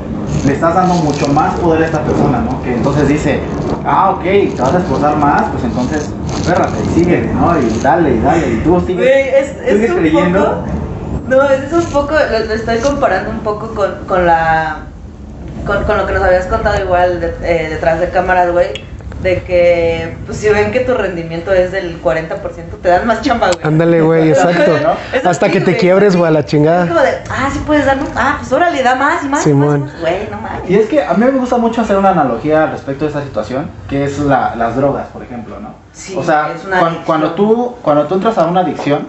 le 0.45 0.53
estás 0.53 0.73
dando 0.73 0.95
mucho 0.95 1.27
más 1.27 1.53
poder 1.55 1.83
a 1.83 1.85
esta 1.85 2.01
persona, 2.01 2.39
¿no? 2.39 2.61
Que 2.63 2.73
entonces 2.75 3.07
dice, 3.07 3.39
ah, 3.85 4.11
ok, 4.11 4.23
te 4.23 4.55
vas 4.59 4.73
a 4.73 4.77
esforzar 4.79 5.17
más, 5.17 5.43
pues 5.51 5.63
entonces, 5.63 6.09
espérate, 6.35 6.73
y 6.83 6.99
síguele, 6.99 7.31
¿no? 7.33 7.59
Y 7.59 7.79
dale, 7.83 8.15
y 8.15 8.19
dale, 8.21 8.47
y 8.51 8.57
tú 8.63 8.81
sigues, 8.81 9.05
Güey, 9.05 9.29
es, 9.29 9.49
es 9.63 9.73
sigues 9.73 9.91
un 9.91 9.97
creyendo. 9.97 10.39
poco. 10.45 10.55
No, 11.27 11.43
es 11.43 11.73
un 11.73 11.85
poco. 11.85 12.13
Lo, 12.13 12.45
lo 12.45 12.53
estoy 12.53 12.77
comparando 12.79 13.31
un 13.31 13.39
poco 13.39 13.67
con, 13.73 13.91
con 14.07 14.25
la. 14.25 14.77
Con, 15.65 15.83
con 15.83 15.97
lo 15.97 16.05
que 16.05 16.13
nos 16.13 16.21
habías 16.23 16.45
contado 16.45 16.81
igual 16.83 17.19
de- 17.19 17.35
eh, 17.43 17.69
detrás 17.69 17.99
de 17.99 18.09
cámaras, 18.09 18.51
güey. 18.51 18.67
de 19.21 19.41
que 19.41 20.17
pues, 20.27 20.37
si 20.37 20.49
ven 20.49 20.71
que 20.71 20.81
tu 20.81 20.93
rendimiento 20.93 21.51
es 21.51 21.71
del 21.71 21.99
40%, 21.99 22.77
te 22.79 22.89
dan 22.89 23.07
más 23.07 23.21
chamba, 23.23 23.47
güey. 23.47 23.65
Ándale, 23.65 24.01
güey, 24.01 24.29
exacto. 24.29 24.73
Hasta 25.23 25.47
sí, 25.47 25.51
que 25.51 25.59
te 25.61 25.71
güey. 25.71 25.77
quiebres, 25.77 26.15
güey, 26.15 26.27
a 26.27 26.31
la 26.31 26.39
Es 26.41 26.45
chingada. 26.45 26.85
como 26.87 26.99
de, 26.99 27.09
ah, 27.31 27.49
sí 27.51 27.59
puedes 27.65 27.87
dar, 27.87 27.97
ah, 28.15 28.35
pues 28.39 28.51
órale, 28.53 28.83
da 28.83 28.93
más 28.93 29.23
y 29.23 29.27
más. 29.29 29.41
Simón. 29.41 29.85
más, 29.85 29.99
Güey, 30.01 30.27
no 30.29 30.37
mames. 30.39 30.69
Y 30.69 30.75
es 30.75 30.87
que 30.87 31.03
a 31.03 31.13
mí 31.15 31.25
me 31.25 31.31
gusta 31.31 31.57
mucho 31.57 31.81
hacer 31.81 31.97
una 31.97 32.09
analogía 32.09 32.65
al 32.65 32.71
respecto 32.73 33.05
de 33.05 33.09
esta 33.09 33.23
situación, 33.23 33.67
que 33.89 34.03
es 34.03 34.19
la- 34.19 34.53
las 34.55 34.75
drogas, 34.75 35.07
por 35.07 35.23
ejemplo, 35.23 35.59
¿no? 35.59 35.73
Sí, 35.91 36.13
o 36.15 36.23
sea, 36.23 36.51
es 36.55 36.63
una 36.63 36.77
cuan- 36.77 36.85
adicción. 36.89 37.05
cuando, 37.05 37.31
tú, 37.31 37.75
cuando 37.81 38.05
tú 38.05 38.15
entras 38.15 38.37
a 38.37 38.45
una 38.45 38.59
adicción, 38.59 39.07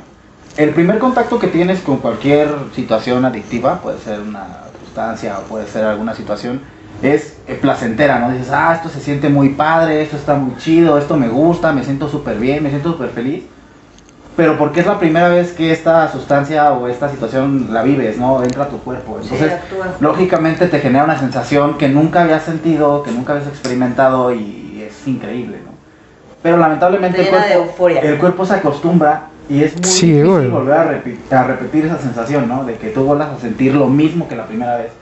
el 0.57 0.71
primer 0.71 0.99
contacto 0.99 1.39
que 1.39 1.49
tienes 1.49 1.81
con 1.81 1.99
cualquier 1.99 2.49
situación 2.75 3.27
adictiva, 3.27 3.81
puede 3.83 3.99
ser 3.99 4.21
una 4.21 4.47
sustancia 4.97 5.38
o 5.38 5.43
puede 5.43 5.67
ser 5.67 5.85
alguna 5.85 6.15
situación, 6.15 6.62
es 7.03 7.37
eh, 7.47 7.59
placentera, 7.61 8.19
¿no? 8.19 8.31
Dices, 8.31 8.50
ah, 8.50 8.75
esto 8.75 8.88
se 8.88 9.00
siente 9.00 9.29
muy 9.29 9.50
padre, 9.50 10.00
esto 10.00 10.17
está 10.17 10.35
muy 10.35 10.57
chido, 10.57 10.97
esto 10.97 11.17
me 11.19 11.29
gusta, 11.29 11.73
me 11.73 11.85
siento 11.85 12.09
súper 12.09 12.38
bien, 12.38 12.62
me 12.62 12.71
siento 12.71 12.93
súper 12.93 13.11
feliz. 13.11 13.45
Pero 14.37 14.57
porque 14.59 14.81
es 14.81 14.87
la 14.87 14.99
primera 14.99 15.29
vez 15.29 15.53
que 15.53 15.73
esta 15.73 16.11
sustancia 16.11 16.73
o 16.73 16.88
esta 16.88 17.11
situación 17.11 17.69
la 17.73 17.83
vives, 17.83 18.17
¿no? 18.19 18.43
Entra 18.43 18.65
a 18.65 18.69
tu 18.69 18.79
cuerpo. 18.79 19.19
Sí, 19.21 19.29
Entonces, 19.33 19.53
actúa. 19.53 19.87
lógicamente 20.00 20.67
te 20.67 20.79
genera 20.79 21.05
una 21.05 21.19
sensación 21.19 21.76
que 21.79 21.88
nunca 21.88 22.23
habías 22.23 22.43
sentido, 22.43 23.03
que 23.03 23.12
nunca 23.12 23.35
habías 23.35 23.49
experimentado 23.49 24.35
y 24.35 24.83
es 24.87 25.07
increíble, 25.07 25.61
¿no? 25.65 25.73
Pero 26.43 26.57
lamentablemente 26.57 27.23
Te 27.23 27.29
el 27.29 27.65
cuerpo, 27.65 27.88
el 27.88 28.19
cuerpo 28.19 28.47
se 28.47 28.55
acostumbra 28.55 29.29
y 29.49 29.62
es 29.62 29.75
muy 29.75 29.85
Sí, 29.85 30.07
difícil 30.12 30.26
güey. 30.29 30.49
volver 30.49 30.75
a, 30.79 30.91
repi- 30.93 31.33
a 31.33 31.43
repetir 31.45 31.87
esa 31.87 31.99
sensación, 31.99 32.49
¿no? 32.49 32.65
De 32.65 32.75
que 32.75 32.88
tú 32.88 33.05
vuelvas 33.05 33.29
a 33.37 33.41
sentir 33.41 33.75
lo 33.75 33.87
mismo 33.87 34.29
que 34.29 34.37
la 34.37 34.47
primera 34.47 34.76
vez. 34.76 34.93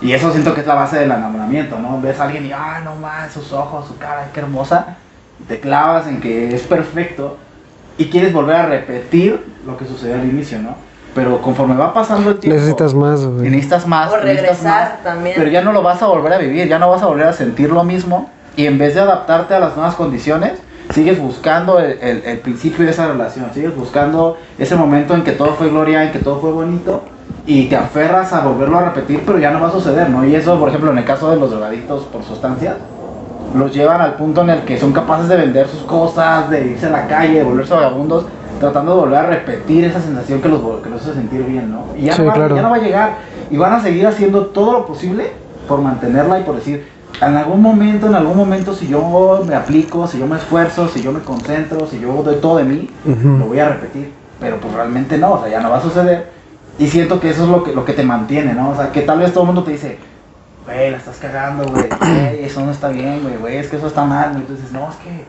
Y 0.00 0.12
eso 0.12 0.30
siento 0.30 0.54
que 0.54 0.60
es 0.60 0.66
la 0.66 0.74
base 0.74 0.98
del 0.98 1.10
enamoramiento, 1.10 1.78
¿no? 1.78 2.00
Ves 2.00 2.20
a 2.20 2.24
alguien 2.24 2.46
y, 2.46 2.52
ah, 2.52 2.80
no 2.84 2.94
más, 2.96 3.32
sus 3.32 3.52
ojos, 3.52 3.86
su 3.88 3.98
cara, 3.98 4.28
qué 4.32 4.40
hermosa. 4.40 4.96
Te 5.48 5.58
clavas 5.60 6.06
en 6.06 6.20
que 6.20 6.54
es 6.54 6.62
perfecto 6.62 7.36
y 7.96 8.06
quieres 8.06 8.32
volver 8.32 8.56
a 8.56 8.66
repetir 8.66 9.44
lo 9.66 9.76
que 9.76 9.84
sucedió 9.86 10.14
al 10.14 10.24
inicio, 10.24 10.58
¿no? 10.60 10.76
Pero 11.14 11.40
conforme 11.42 11.74
va 11.74 11.92
pasando 11.94 12.30
el 12.30 12.38
tiempo... 12.38 12.56
Necesitas 12.56 12.94
más, 12.94 13.24
güey. 13.24 13.48
necesitas 13.50 13.86
más. 13.88 14.12
O 14.12 14.18
regresar 14.18 14.90
más, 14.92 15.02
también. 15.02 15.34
Pero 15.36 15.50
ya 15.50 15.62
no 15.62 15.72
lo 15.72 15.82
vas 15.82 16.00
a 16.02 16.06
volver 16.06 16.32
a 16.32 16.38
vivir, 16.38 16.68
ya 16.68 16.78
no 16.78 16.90
vas 16.90 17.02
a 17.02 17.06
volver 17.06 17.26
a 17.26 17.32
sentir 17.32 17.70
lo 17.72 17.82
mismo. 17.82 18.30
Y 18.56 18.66
en 18.66 18.78
vez 18.78 18.94
de 18.94 19.00
adaptarte 19.00 19.54
a 19.54 19.58
las 19.60 19.74
nuevas 19.74 19.94
condiciones, 19.96 20.52
sigues 20.92 21.18
buscando 21.20 21.78
el, 21.78 21.98
el- 22.00 22.22
el 22.24 22.38
principio 22.38 22.84
de 22.84 22.90
esa 22.90 23.08
relación. 23.08 23.46
Sigues 23.54 23.74
buscando 23.76 24.36
ese 24.58 24.74
momento 24.76 25.14
en 25.14 25.22
que 25.22 25.32
todo 25.32 25.54
fue 25.54 25.68
gloria, 25.70 26.04
en 26.04 26.12
que 26.12 26.18
todo 26.18 26.38
fue 26.40 26.50
bonito. 26.52 27.02
Y 27.46 27.66
te 27.68 27.76
aferras 27.76 28.32
a 28.32 28.40
volverlo 28.40 28.78
a 28.78 28.84
repetir, 28.86 29.22
pero 29.24 29.38
ya 29.38 29.50
no 29.50 29.60
va 29.60 29.68
a 29.68 29.72
suceder, 29.72 30.10
¿no? 30.10 30.24
Y 30.24 30.34
eso, 30.34 30.58
por 30.58 30.68
ejemplo, 30.68 30.90
en 30.90 30.98
el 30.98 31.04
caso 31.04 31.30
de 31.30 31.36
los 31.38 31.50
drogadictos 31.50 32.04
por 32.04 32.22
sustancias, 32.22 32.76
los 33.54 33.72
llevan 33.72 34.00
al 34.02 34.14
punto 34.16 34.42
en 34.42 34.50
el 34.50 34.60
que 34.62 34.78
son 34.78 34.92
capaces 34.92 35.28
de 35.28 35.36
vender 35.36 35.66
sus 35.68 35.80
cosas, 35.84 36.50
de 36.50 36.66
irse 36.72 36.86
a 36.86 36.90
la 36.90 37.06
calle, 37.06 37.38
de 37.38 37.44
volverse 37.44 37.72
vagabundos, 37.72 38.26
tratando 38.60 38.94
de 38.94 39.00
volver 39.00 39.18
a 39.18 39.26
repetir 39.26 39.84
esa 39.84 40.00
sensación 40.00 40.42
que 40.42 40.48
los, 40.50 40.60
que 40.82 40.90
los 40.90 41.00
hace 41.00 41.14
sentir 41.14 41.42
bien, 41.44 41.70
¿no? 41.70 41.84
Y 41.96 42.02
ya, 42.06 42.14
Sí, 42.14 42.22
no 42.22 42.28
va, 42.28 42.34
claro. 42.34 42.56
ya 42.56 42.62
no 42.62 42.70
va 42.70 42.76
a 42.76 42.80
llegar. 42.80 43.10
Y 43.50 43.56
van 43.56 43.72
a 43.72 43.80
seguir 43.80 44.06
haciendo 44.06 44.46
todo 44.46 44.72
lo 44.72 44.86
posible 44.86 45.32
por 45.66 45.80
mantenerla 45.80 46.40
y 46.40 46.42
por 46.42 46.56
decir, 46.56 46.86
en 47.20 47.36
algún 47.36 47.60
momento, 47.60 48.06
en 48.06 48.14
algún 48.14 48.36
momento, 48.36 48.74
si 48.74 48.86
yo 48.86 49.42
me 49.46 49.54
aplico, 49.54 50.06
si 50.06 50.18
yo 50.18 50.26
me 50.26 50.36
esfuerzo, 50.36 50.88
si 50.88 51.02
yo 51.02 51.12
me 51.12 51.20
concentro, 51.20 51.86
si 51.86 51.98
yo 51.98 52.12
doy 52.22 52.36
todo 52.36 52.58
de 52.58 52.64
mí, 52.64 52.90
lo 53.04 53.46
voy 53.46 53.58
a 53.58 53.68
repetir. 53.68 54.12
Pero 54.40 54.58
pues 54.60 54.72
realmente 54.72 55.18
no, 55.18 55.32
o 55.32 55.40
sea, 55.40 55.50
ya 55.50 55.60
no 55.60 55.70
va 55.70 55.78
a 55.78 55.82
suceder. 55.82 56.30
Y 56.78 56.86
siento 56.86 57.18
que 57.18 57.30
eso 57.30 57.42
es 57.42 57.48
lo 57.48 57.64
que, 57.64 57.72
lo 57.72 57.84
que 57.84 57.92
te 57.92 58.04
mantiene, 58.04 58.54
¿no? 58.54 58.70
O 58.70 58.76
sea, 58.76 58.92
que 58.92 59.00
tal 59.00 59.18
vez 59.18 59.32
todo 59.32 59.42
el 59.42 59.46
mundo 59.48 59.64
te 59.64 59.72
dice, 59.72 59.98
güey, 60.64 60.92
la 60.92 60.98
estás 60.98 61.16
cagando, 61.16 61.64
güey, 61.66 61.88
eso 62.40 62.60
no 62.60 62.70
está 62.70 62.88
bien, 62.88 63.20
güey, 63.22 63.36
güey, 63.36 63.56
es 63.56 63.68
que 63.68 63.76
eso 63.76 63.88
está 63.88 64.04
mal, 64.04 64.30
güey. 64.30 64.42
Entonces, 64.42 64.70
no, 64.70 64.88
es 64.88 64.96
que 64.96 65.24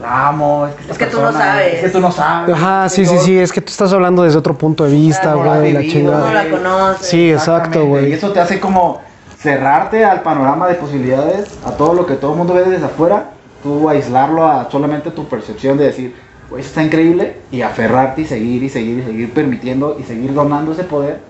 la 0.00 0.28
amo, 0.28 0.66
es 0.66 0.74
que 0.74 0.80
esta 0.80 0.92
Es 0.92 0.98
que 0.98 1.06
tú 1.06 1.20
no 1.20 1.32
sabes. 1.32 1.74
Es 1.74 1.80
que 1.80 1.88
tú 1.90 2.00
no 2.00 2.10
sabes. 2.10 2.54
Ajá, 2.54 2.88
sí, 2.88 3.04
sí, 3.04 3.18
sí, 3.18 3.38
es 3.38 3.52
que 3.52 3.60
tú 3.60 3.70
estás 3.70 3.92
hablando 3.92 4.22
desde 4.22 4.38
otro 4.38 4.54
punto 4.56 4.84
de 4.84 4.92
vista, 4.92 5.32
no 5.32 5.44
güey, 5.44 5.74
la 5.74 5.80
Tú 5.80 5.86
no 5.86 5.92
chingada. 5.92 6.32
la 6.32 6.50
conoces. 6.50 7.06
Sí, 7.06 7.30
exacto, 7.30 7.84
güey. 7.84 8.08
Y 8.08 8.12
eso 8.14 8.32
te 8.32 8.40
hace 8.40 8.58
como 8.58 9.02
cerrarte 9.44 10.06
al 10.06 10.22
panorama 10.22 10.66
de 10.66 10.74
posibilidades, 10.76 11.58
a 11.66 11.72
todo 11.72 11.92
lo 11.92 12.06
que 12.06 12.14
todo 12.14 12.32
el 12.32 12.38
mundo 12.38 12.54
ve 12.54 12.64
desde 12.64 12.86
afuera, 12.86 13.32
tú 13.62 13.90
aislarlo 13.90 14.46
a 14.46 14.70
solamente 14.70 15.10
tu 15.10 15.26
percepción 15.26 15.76
de 15.76 15.84
decir, 15.84 16.16
güey, 16.48 16.62
está 16.62 16.82
increíble, 16.82 17.36
y 17.50 17.60
aferrarte 17.60 18.22
y 18.22 18.24
seguir 18.24 18.62
y 18.62 18.70
seguir 18.70 19.00
y 19.00 19.02
seguir 19.02 19.34
permitiendo 19.34 19.98
y 20.00 20.04
seguir 20.04 20.32
donando 20.32 20.72
ese 20.72 20.84
poder, 20.84 21.20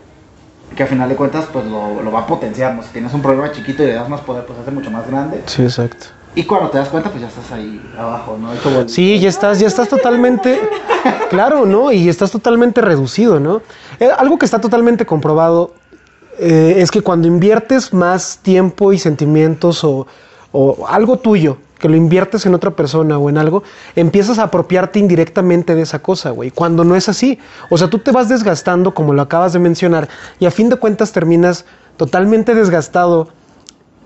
que 0.77 0.85
a 0.85 0.87
final 0.87 1.09
de 1.09 1.17
cuentas 1.17 1.47
pues 1.53 1.67
lo, 1.67 2.03
lo 2.03 2.13
va 2.13 2.21
a 2.21 2.27
potenciar, 2.29 2.77
¿no? 2.77 2.85
Si 2.85 2.91
tienes 2.91 3.13
un 3.13 3.21
problema 3.21 3.51
chiquito 3.51 3.83
y 3.83 3.87
le 3.87 3.95
das 3.95 4.09
más 4.09 4.21
poder, 4.21 4.47
pues 4.47 4.61
hace 4.61 4.71
mucho 4.71 4.93
más 4.93 5.09
grande. 5.11 5.43
Sí, 5.47 5.63
exacto. 5.63 6.07
Y 6.37 6.45
cuando 6.45 6.71
te 6.71 6.79
das 6.79 6.89
cuenta, 6.89 7.11
pues 7.11 7.21
ya 7.21 7.29
estás 7.29 7.51
ahí 7.51 7.81
abajo, 7.99 8.39
¿no? 8.41 8.89
Sí, 8.89 9.19
ya 9.19 9.29
estás, 9.29 9.59
ya 9.59 9.67
estás 9.67 9.89
totalmente, 9.89 10.61
claro, 11.31 11.67
¿no? 11.67 11.91
Y 11.91 12.09
estás 12.09 12.31
totalmente 12.31 12.81
reducido, 12.81 13.41
¿no? 13.41 13.63
Eh, 13.99 14.09
algo 14.17 14.39
que 14.39 14.45
está 14.45 14.61
totalmente 14.61 15.05
comprobado 15.05 15.75
eh, 16.39 16.77
es 16.79 16.91
que 16.91 17.03
cuando 17.03 17.29
inviertes 17.29 17.93
más 17.93 18.39
tiempo 18.43 18.93
y 18.93 18.99
sentimientos 18.99 19.85
o, 19.85 20.07
o 20.53 20.87
algo 20.89 21.19
tuyo, 21.19 21.59
que 21.79 21.89
lo 21.91 21.97
inviertes 21.97 22.47
en 22.47 22.55
otra 22.55 22.71
persona 22.71 23.19
o 23.19 23.29
en 23.29 23.37
algo, 23.37 23.63
empiezas 23.95 24.39
a 24.39 24.45
apropiarte 24.45 24.99
indirectamente 24.99 25.75
de 25.75 25.83
esa 25.83 25.99
cosa, 25.99 26.31
güey. 26.31 26.51
Cuando 26.51 26.83
no 26.83 26.97
es 26.97 27.11
así. 27.11 27.39
O 27.69 27.77
sea, 27.77 27.91
tú 27.91 27.99
te 27.99 28.11
vas 28.11 28.29
desgastando, 28.31 28.95
como 28.95 29.13
lo 29.13 29.21
acabas 29.21 29.53
de 29.53 29.59
mencionar, 29.59 30.09
y 30.39 30.47
a 30.47 30.51
fin 30.51 30.71
de 30.71 30.77
cuentas 30.77 31.13
terminas 31.13 31.67
totalmente 31.99 32.55
desgastado 32.55 33.29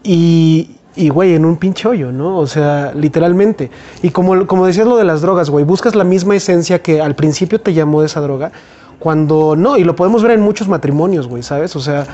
y, 0.03 0.77
y, 0.97 1.11
güey, 1.11 1.35
en 1.35 1.45
un 1.45 1.57
pinche 1.57 1.87
hoyo, 1.87 2.11
¿no? 2.11 2.39
O 2.39 2.49
sea, 2.49 2.93
literalmente. 2.95 3.71
Y 4.03 4.11
como, 4.11 4.47
como 4.49 4.67
decías 4.67 4.87
lo 4.87 4.97
de 4.97 5.05
las 5.05 5.21
drogas, 5.21 5.49
güey, 5.49 5.65
buscas 5.65 5.95
la 5.95 6.05
misma 6.05 6.35
esencia 6.35 6.83
que 6.83 7.01
al 7.01 7.15
principio 7.15 7.61
te 7.61 7.75
llamó 7.75 8.03
esa 8.03 8.21
droga, 8.21 8.51
cuando 8.99 9.55
no, 9.57 9.77
y 9.77 9.85
lo 9.85 9.95
podemos 9.95 10.23
ver 10.23 10.33
en 10.33 10.41
muchos 10.41 10.69
matrimonios, 10.69 11.29
güey, 11.29 11.43
¿sabes? 11.43 11.77
O 11.77 11.81
sea, 11.81 12.07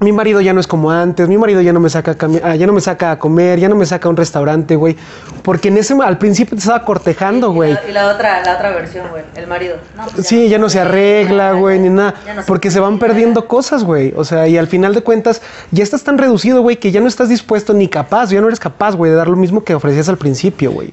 mi 0.00 0.12
marido 0.12 0.40
ya 0.40 0.52
no 0.52 0.60
es 0.60 0.66
como 0.66 0.90
antes, 0.90 1.28
mi 1.28 1.38
marido 1.38 1.60
ya 1.62 1.72
no 1.72 1.80
me 1.80 1.88
saca 1.88 2.12
a, 2.12 2.50
ah, 2.50 2.56
ya 2.56 2.66
no 2.66 2.72
me 2.72 2.80
saca 2.80 3.12
a 3.12 3.18
comer, 3.18 3.58
ya 3.58 3.68
no 3.68 3.76
me 3.76 3.86
saca 3.86 4.08
a 4.08 4.10
un 4.10 4.16
restaurante, 4.16 4.76
güey. 4.76 4.96
Porque 5.42 5.68
en 5.68 5.78
ese, 5.78 5.94
al 6.02 6.18
principio 6.18 6.56
te 6.56 6.60
estaba 6.60 6.84
cortejando, 6.84 7.52
güey. 7.52 7.76
Y 7.88 7.92
la 7.92 8.08
otra, 8.08 8.42
la 8.44 8.54
otra 8.54 8.70
versión, 8.72 9.08
güey, 9.08 9.22
el 9.34 9.46
marido. 9.46 9.76
No, 9.96 10.04
pues 10.06 10.26
Sí, 10.26 10.48
ya 10.48 10.58
no 10.58 10.68
se 10.68 10.80
arregla, 10.80 11.52
güey, 11.52 11.78
ni 11.78 11.88
nada. 11.88 12.14
ya 12.26 12.34
no 12.34 12.42
se 12.42 12.46
Porque 12.46 12.70
se 12.70 12.80
van 12.80 12.98
perdiendo 12.98 13.46
cosas, 13.46 13.84
güey. 13.84 14.12
O 14.16 14.24
sea, 14.24 14.46
y 14.48 14.58
al 14.58 14.66
final 14.66 14.94
de 14.94 15.02
cuentas, 15.02 15.40
ya 15.70 15.82
estás 15.82 16.02
tan 16.04 16.18
reducido, 16.18 16.60
güey, 16.60 16.76
que 16.76 16.90
ya 16.90 17.00
no 17.00 17.08
estás 17.08 17.28
dispuesto 17.28 17.72
ni 17.72 17.88
capaz, 17.88 18.30
ya 18.30 18.40
no 18.40 18.48
eres 18.48 18.60
capaz, 18.60 18.96
güey, 18.96 19.10
de 19.10 19.16
dar 19.16 19.28
lo 19.28 19.36
mismo 19.36 19.64
que 19.64 19.74
ofrecías 19.74 20.08
al 20.08 20.18
principio, 20.18 20.72
güey. 20.72 20.92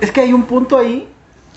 Es 0.00 0.12
que 0.12 0.20
hay 0.20 0.32
un 0.32 0.44
punto 0.44 0.76
ahí, 0.78 1.08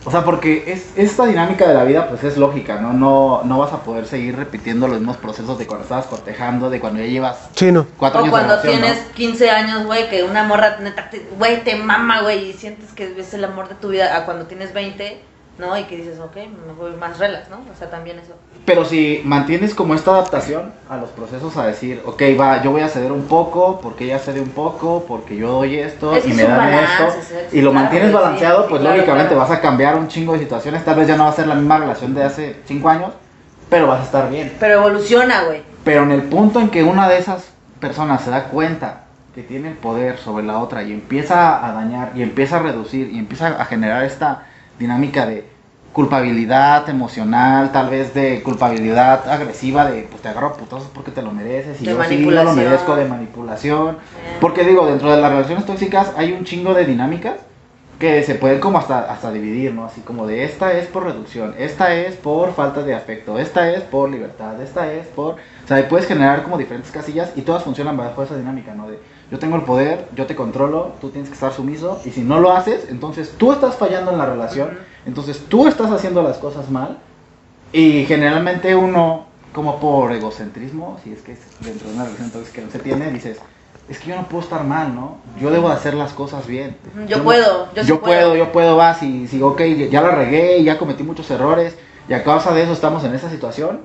o 0.07 0.11
sea, 0.11 0.23
porque 0.23 0.63
es, 0.67 0.87
esta 0.95 1.25
dinámica 1.25 1.67
de 1.67 1.73
la 1.73 1.83
vida 1.83 2.07
pues 2.07 2.23
es 2.23 2.37
lógica, 2.37 2.79
¿no? 2.79 2.93
¿no? 2.93 3.41
No 3.43 3.59
vas 3.59 3.73
a 3.73 3.83
poder 3.83 4.05
seguir 4.07 4.37
repitiendo 4.37 4.87
los 4.87 4.99
mismos 4.99 5.17
procesos 5.17 5.57
de 5.59 5.67
cuando 5.67 5.83
estabas 5.83 6.05
cortejando, 6.05 6.69
de 6.69 6.79
cuando 6.79 6.99
ya 7.01 7.07
llevas 7.07 7.49
Sí, 7.55 7.71
no. 7.71 7.85
cuatro 7.97 8.19
O 8.19 8.23
años 8.23 8.31
cuando 8.31 8.55
de 8.55 8.61
relación, 8.63 8.81
tienes 8.83 9.07
¿no? 9.09 9.13
15 9.13 9.51
años, 9.51 9.85
güey, 9.85 10.09
que 10.09 10.23
una 10.23 10.43
morra, 10.43 10.77
neta, 10.79 11.09
te- 11.09 11.27
güey, 11.37 11.63
te 11.63 11.75
mama, 11.75 12.21
güey, 12.21 12.49
y 12.49 12.53
sientes 12.53 12.91
que 12.93 13.13
es 13.19 13.33
el 13.33 13.43
amor 13.43 13.67
de 13.67 13.75
tu 13.75 13.89
vida 13.89 14.15
a 14.15 14.25
cuando 14.25 14.45
tienes 14.45 14.73
20, 14.73 15.21
¿no? 15.57 15.77
Y 15.77 15.83
que 15.85 15.97
dices, 15.97 16.19
ok, 16.19 16.35
me 16.35 16.73
voy 16.73 16.91
más 16.95 17.17
relax, 17.17 17.49
¿no? 17.49 17.57
O 17.57 17.77
sea, 17.77 17.89
también 17.89 18.19
eso. 18.19 18.33
Pero 18.65 18.85
si 18.85 19.21
mantienes 19.23 19.73
como 19.73 19.95
esta 19.95 20.11
adaptación 20.11 20.73
a 20.89 20.97
los 20.97 21.09
procesos 21.09 21.55
a 21.57 21.65
decir, 21.65 22.01
ok, 22.05 22.21
va, 22.39 22.61
yo 22.61 22.71
voy 22.71 22.81
a 22.81 22.89
ceder 22.89 23.11
un 23.11 23.23
poco, 23.23 23.79
porque 23.81 24.05
ella 24.05 24.19
cede 24.19 24.41
un 24.41 24.49
poco, 24.49 25.05
porque 25.07 25.35
yo 25.35 25.51
doy 25.51 25.77
esto 25.77 26.15
Es 26.15 26.23
que 26.23 26.31
y 26.31 26.33
me 26.33 26.43
dan 26.43 26.57
balance, 26.57 27.19
esto, 27.19 27.55
y 27.55 27.61
lo 27.61 27.71
claro, 27.71 27.83
mantienes 27.83 28.13
balanceado, 28.13 28.63
sí, 28.63 28.67
pues 28.69 28.81
claro, 28.81 28.95
lógicamente 28.97 29.33
claro. 29.33 29.49
vas 29.49 29.57
a 29.57 29.61
cambiar 29.61 29.95
un 29.95 30.07
chingo 30.07 30.33
de 30.33 30.39
situaciones, 30.39 30.83
tal 30.83 30.95
vez 30.95 31.07
ya 31.07 31.17
no 31.17 31.23
va 31.23 31.29
a 31.29 31.33
ser 31.33 31.47
la 31.47 31.55
misma 31.55 31.79
relación 31.79 32.13
de 32.13 32.23
hace 32.23 32.57
cinco 32.65 32.89
años, 32.89 33.13
pero 33.69 33.87
vas 33.87 34.01
a 34.01 34.03
estar 34.03 34.29
bien. 34.29 34.53
Pero 34.59 34.75
evoluciona, 34.75 35.43
güey. 35.43 35.61
Pero 35.83 36.03
en 36.03 36.11
el 36.11 36.23
punto 36.23 36.59
en 36.59 36.69
que 36.69 36.83
una 36.83 37.07
de 37.07 37.17
esas 37.17 37.45
personas 37.79 38.21
se 38.21 38.29
da 38.31 38.45
cuenta 38.45 39.03
que 39.33 39.43
tiene 39.43 39.69
el 39.69 39.75
poder 39.75 40.17
sobre 40.17 40.43
la 40.43 40.57
otra 40.57 40.83
y 40.83 40.91
empieza 40.91 41.65
a 41.65 41.71
dañar 41.71 42.11
y 42.15 42.23
empieza 42.23 42.57
a 42.57 42.59
reducir 42.59 43.11
y 43.11 43.19
empieza 43.19 43.49
a 43.61 43.65
generar 43.65 44.03
esta 44.03 44.46
dinámica 44.79 45.25
de 45.25 45.45
culpabilidad 45.93 46.87
emocional, 46.89 47.71
tal 47.71 47.89
vez 47.89 48.13
de 48.13 48.43
culpabilidad 48.43 49.27
agresiva 49.27 49.89
de 49.89 50.03
pues 50.03 50.21
te 50.21 50.29
agarro 50.29 50.53
putazos 50.53 50.89
porque 50.93 51.09
te 51.09 51.23
lo 51.23 51.31
mereces 51.31 51.81
y 51.81 51.85
De 51.85 51.91
yo 51.91 52.03
sí 52.03 52.17
no 52.23 52.43
lo 52.43 52.53
merezco 52.53 52.95
de 52.95 53.05
manipulación. 53.05 53.95
Eh, 53.95 54.37
Porque 54.39 54.63
digo, 54.63 54.85
dentro 54.85 55.09
de 55.09 55.19
las 55.19 55.31
relaciones 55.31 55.65
tóxicas 55.65 56.13
hay 56.15 56.33
un 56.33 56.43
chingo 56.43 56.75
de 56.75 56.85
dinámicas 56.85 57.37
que 57.97 58.21
se 58.21 58.35
pueden 58.35 58.59
como 58.59 58.77
hasta, 58.77 59.11
hasta 59.11 59.31
dividir, 59.31 59.73
¿no? 59.73 59.85
Así 59.85 60.01
como 60.01 60.27
de 60.27 60.43
esta 60.43 60.73
es 60.73 60.85
por 60.85 61.03
reducción, 61.03 61.55
esta 61.57 61.95
es 61.95 62.15
por 62.15 62.53
falta 62.53 62.83
de 62.83 62.93
afecto, 62.93 63.39
esta 63.39 63.71
es 63.71 63.81
por 63.81 64.11
libertad, 64.11 64.61
esta 64.61 64.93
es 64.93 65.07
por... 65.07 65.33
O 65.33 65.67
sea, 65.67 65.89
puedes 65.89 66.07
generar 66.07 66.43
como 66.43 66.59
diferentes 66.59 66.91
casillas 66.91 67.31
y 67.35 67.41
todas 67.41 67.63
funcionan 67.63 67.97
bajo 67.97 68.21
esa 68.21 68.37
dinámica, 68.37 68.75
¿no? 68.75 68.87
De 68.87 68.99
yo 69.31 69.39
tengo 69.39 69.57
el 69.57 69.63
poder, 69.63 70.07
yo 70.15 70.25
te 70.25 70.35
controlo, 70.35 70.93
tú 71.01 71.09
tienes 71.09 71.29
que 71.29 71.33
estar 71.33 71.53
sumiso 71.53 72.01
y 72.05 72.11
si 72.11 72.21
no 72.21 72.39
lo 72.39 72.53
haces, 72.53 72.87
entonces 72.89 73.33
tú 73.37 73.51
estás 73.51 73.75
fallando 73.75 74.11
en 74.11 74.17
la 74.17 74.25
relación, 74.25 74.77
entonces 75.05 75.43
tú 75.47 75.67
estás 75.67 75.91
haciendo 75.91 76.23
las 76.23 76.37
cosas 76.37 76.69
mal 76.69 76.99
y 77.73 78.05
generalmente 78.05 78.75
uno, 78.75 79.25
como 79.53 79.79
por 79.79 80.11
egocentrismo, 80.13 80.99
si 81.03 81.11
es 81.11 81.21
que 81.21 81.33
es 81.33 81.39
dentro 81.59 81.89
de 81.89 81.95
una 81.95 82.05
relación 82.05 82.31
tóxica 82.31 82.61
no 82.61 82.71
se 82.71 82.79
tiene, 82.79 83.11
dices, 83.11 83.37
es 83.89 83.99
que 83.99 84.09
yo 84.09 84.15
no 84.15 84.27
puedo 84.27 84.43
estar 84.43 84.63
mal, 84.63 84.93
¿no? 84.93 85.17
Yo 85.39 85.49
debo 85.49 85.69
de 85.69 85.75
hacer 85.75 85.93
las 85.93 86.11
cosas 86.11 86.45
bien. 86.45 86.75
Yo 87.07 87.23
puedo, 87.23 87.73
yo 87.73 87.83
sí 87.83 87.89
yo 87.89 88.01
puedo. 88.01 88.31
puedo, 88.31 88.35
yo 88.35 88.51
puedo, 88.51 88.75
va, 88.75 88.93
si, 88.93 89.27
si, 89.27 89.41
ok, 89.41 89.61
ya 89.89 90.01
la 90.01 90.11
regué, 90.11 90.63
ya 90.63 90.77
cometí 90.77 91.03
muchos 91.03 91.29
errores, 91.31 91.77
y 92.07 92.13
a 92.13 92.23
causa 92.23 92.53
de 92.53 92.63
eso 92.63 92.71
estamos 92.71 93.03
en 93.03 93.13
esta 93.13 93.29
situación, 93.29 93.81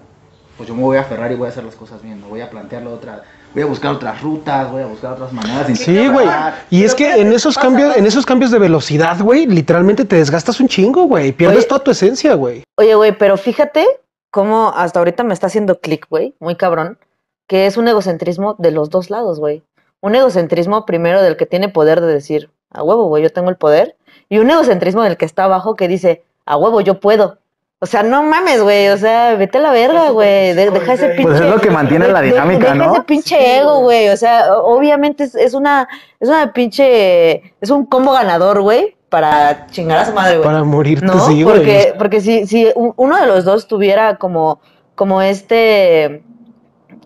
pues 0.57 0.69
yo 0.69 0.75
me 0.75 0.83
voy 0.83 0.97
a 0.97 1.03
aferrar 1.03 1.33
y 1.33 1.35
voy 1.35 1.47
a 1.47 1.51
hacer 1.51 1.65
las 1.65 1.75
cosas 1.75 2.03
bien, 2.03 2.21
¿no? 2.21 2.29
voy 2.29 2.41
a 2.41 2.51
plantearlo 2.51 2.93
otra, 2.93 3.23
voy 3.55 3.63
a 3.63 3.67
buscar 3.67 3.93
otras 3.93 4.21
rutas, 4.23 4.71
voy 4.71 4.83
a 4.83 4.87
buscar 4.87 5.13
otras 5.13 5.33
maneras 5.33 5.67
de 5.69 5.77
Sí, 5.77 6.09
güey. 6.09 6.27
Y 6.71 6.85
es 6.85 6.95
que 6.95 7.05
¿qué 7.05 7.21
en 7.21 7.33
esos 7.33 7.55
pasa, 7.55 7.69
cambios, 7.69 7.89
no? 7.91 7.95
en 7.97 8.07
esos 8.07 8.27
cambios 8.27 8.51
de 8.51 8.59
velocidad, 8.59 9.19
güey, 9.21 9.47
literalmente 9.47 10.05
te 10.05 10.17
desgastas 10.17 10.61
un 10.61 10.69
chingo, 10.69 11.05
güey. 11.05 11.33
Pierdes 11.33 11.59
Oye. 11.59 11.69
toda 11.69 11.85
tu 11.85 11.91
esencia, 11.91 12.35
güey. 12.35 12.65
Oye, 12.77 12.95
güey, 12.95 13.17
pero 13.17 13.37
fíjate 13.37 13.87
cómo 14.31 14.73
hasta 14.75 14.99
ahorita 14.99 15.25
me 15.25 15.35
está 15.35 15.49
haciendo 15.49 15.81
clic, 15.81 16.07
güey, 16.09 16.35
muy 16.41 16.57
cabrón, 16.57 16.99
que 17.47 17.67
es 17.67 17.77
un 17.77 17.87
egocentrismo 17.89 18.57
de 18.59 18.71
los 18.71 18.91
dos 18.91 19.11
lados, 19.11 19.39
güey. 19.39 19.63
Un 20.01 20.15
egocentrismo 20.15 20.87
primero 20.87 21.23
del 21.23 21.37
que 21.37 21.47
tiene 21.47 21.69
poder 21.69 22.01
de 22.01 22.07
decir, 22.07 22.51
a 22.71 22.83
huevo, 22.83 23.09
güey, 23.09 23.23
yo 23.23 23.31
tengo 23.31 23.51
el 23.51 23.57
poder, 23.57 23.97
y 24.29 24.39
un 24.39 24.51
egocentrismo 24.51 25.03
del 25.03 25.17
que 25.17 25.27
está 25.27 25.45
abajo 25.45 25.77
que 25.77 25.87
dice, 25.87 26.25
a 26.47 26.57
huevo, 26.57 26.81
yo 26.81 26.99
puedo. 27.01 27.39
O 27.85 27.87
sea, 27.87 28.05
no 28.05 28.23
mames, 28.23 28.63
güey, 28.63 28.91
o 28.91 28.97
sea, 28.97 29.35
vete 29.35 29.59
a 29.59 29.61
la 29.61 29.73
verga, 29.73 30.11
güey, 30.11 30.53
de- 30.55 30.71
deja 30.71 30.93
ese 30.93 31.09
pinche... 31.09 31.23
Pues 31.25 31.41
es 31.41 31.49
lo 31.51 31.61
que 31.61 31.69
mantiene 31.69 32.07
la 32.07 32.21
de- 32.21 32.29
de- 32.29 32.33
dinámica, 32.35 32.73
deja 32.73 32.75
¿no? 32.77 32.93
ese 32.93 33.03
pinche 33.03 33.59
ego, 33.59 33.81
güey, 33.81 34.09
o 34.11 34.17
sea, 34.17 34.55
obviamente 34.57 35.25
es, 35.25 35.35
es 35.35 35.53
una, 35.53 35.89
es 36.21 36.29
una 36.29 36.53
pinche, 36.53 37.55
es 37.61 37.71
un 37.71 37.85
combo 37.87 38.13
ganador, 38.13 38.61
güey, 38.63 38.97
para 39.09 39.67
chingar 39.67 39.99
a 39.99 40.07
su 40.07 40.13
madre, 40.13 40.37
güey. 40.37 40.45
Para 40.49 40.63
morirte, 40.63 41.07
¿no? 41.07 41.27
sí, 41.27 41.43
güey. 41.43 41.57
porque, 41.57 41.95
porque 41.99 42.21
si, 42.21 42.47
si 42.47 42.69
uno 42.77 43.21
de 43.21 43.27
los 43.27 43.45
dos 43.45 43.67
tuviera 43.67 44.15
como, 44.17 44.61
como 44.95 45.21
este, 45.21 46.23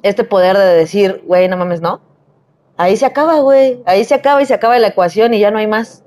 este 0.03 0.25
poder 0.25 0.59
de 0.59 0.75
decir, 0.75 1.23
güey, 1.27 1.49
no 1.49 1.57
mames, 1.57 1.81
no. 1.81 2.03
Ahí 2.77 2.99
se 2.99 3.07
acaba, 3.07 3.41
güey. 3.41 3.81
Ahí 3.87 4.05
se 4.05 4.15
acaba 4.15 4.43
y 4.43 4.47
se 4.47 4.53
acaba 4.53 4.79
la 4.79 4.89
ecuación 4.89 5.33
y 5.33 5.39
ya 5.41 5.51
no 5.51 5.57
hay 5.57 5.67
más. 5.67 6.05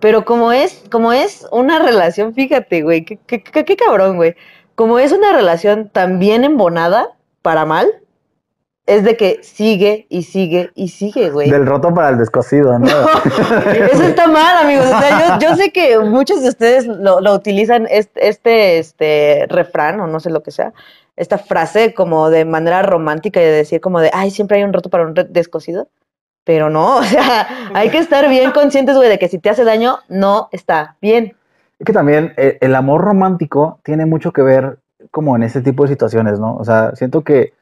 Pero 0.00 0.24
como 0.24 0.52
es, 0.52 0.82
como 0.90 1.12
es 1.12 1.46
una 1.52 1.78
relación, 1.78 2.34
fíjate, 2.34 2.82
güey, 2.82 3.04
qué, 3.04 3.18
qué, 3.26 3.42
qué- 3.42 3.64
qué 3.64 3.76
cabrón, 3.76 4.16
güey. 4.16 4.34
Como 4.74 4.98
es 4.98 5.12
una 5.12 5.32
relación 5.32 5.90
tan 5.90 6.18
bien 6.18 6.42
embonada, 6.44 7.10
para 7.42 7.64
mal, 7.66 7.86
es 8.86 9.04
de 9.04 9.16
que 9.16 9.40
sigue 9.42 10.06
y 10.08 10.22
sigue 10.24 10.70
y 10.74 10.88
sigue, 10.88 11.30
güey. 11.30 11.50
Del 11.50 11.66
roto 11.66 11.92
para 11.94 12.08
el 12.08 12.18
descosido, 12.18 12.78
¿no? 12.78 12.86
Eso 12.88 14.02
está 14.02 14.26
mal, 14.26 14.56
amigos. 14.64 14.86
O 14.86 14.98
sea, 14.98 15.38
yo, 15.38 15.48
yo 15.48 15.56
sé 15.56 15.70
que 15.70 15.98
muchos 15.98 16.42
de 16.42 16.48
ustedes 16.48 16.86
lo, 16.86 17.20
lo 17.20 17.34
utilizan 17.34 17.86
este, 17.90 18.28
este, 18.28 18.78
este 18.78 19.46
refrán 19.48 20.00
o 20.00 20.06
no 20.06 20.18
sé 20.18 20.30
lo 20.30 20.42
que 20.42 20.50
sea, 20.50 20.72
esta 21.16 21.38
frase 21.38 21.92
como 21.94 22.30
de 22.30 22.44
manera 22.46 22.82
romántica 22.82 23.40
y 23.40 23.44
de 23.44 23.52
decir 23.52 23.80
como 23.80 24.00
de, 24.00 24.10
ay, 24.12 24.30
siempre 24.30 24.56
hay 24.58 24.64
un 24.64 24.72
roto 24.72 24.88
para 24.90 25.04
un 25.06 25.14
descosido. 25.28 25.88
Pero 26.44 26.70
no, 26.70 26.96
o 26.98 27.02
sea, 27.02 27.46
hay 27.74 27.90
que 27.90 27.98
estar 27.98 28.28
bien 28.28 28.50
conscientes, 28.52 28.96
güey, 28.96 29.08
de 29.08 29.18
que 29.18 29.28
si 29.28 29.38
te 29.38 29.50
hace 29.50 29.64
daño, 29.64 29.98
no 30.08 30.48
está 30.52 30.96
bien. 31.00 31.36
Es 31.78 31.86
que 31.86 31.92
también 31.92 32.34
eh, 32.36 32.58
el 32.60 32.74
amor 32.74 33.00
romántico 33.02 33.78
tiene 33.82 34.06
mucho 34.06 34.32
que 34.32 34.42
ver 34.42 34.78
como 35.10 35.34
en 35.36 35.42
ese 35.42 35.60
tipo 35.62 35.84
de 35.84 35.88
situaciones, 35.90 36.38
¿no? 36.38 36.56
O 36.56 36.64
sea, 36.64 36.94
siento 36.94 37.22
que 37.22 37.54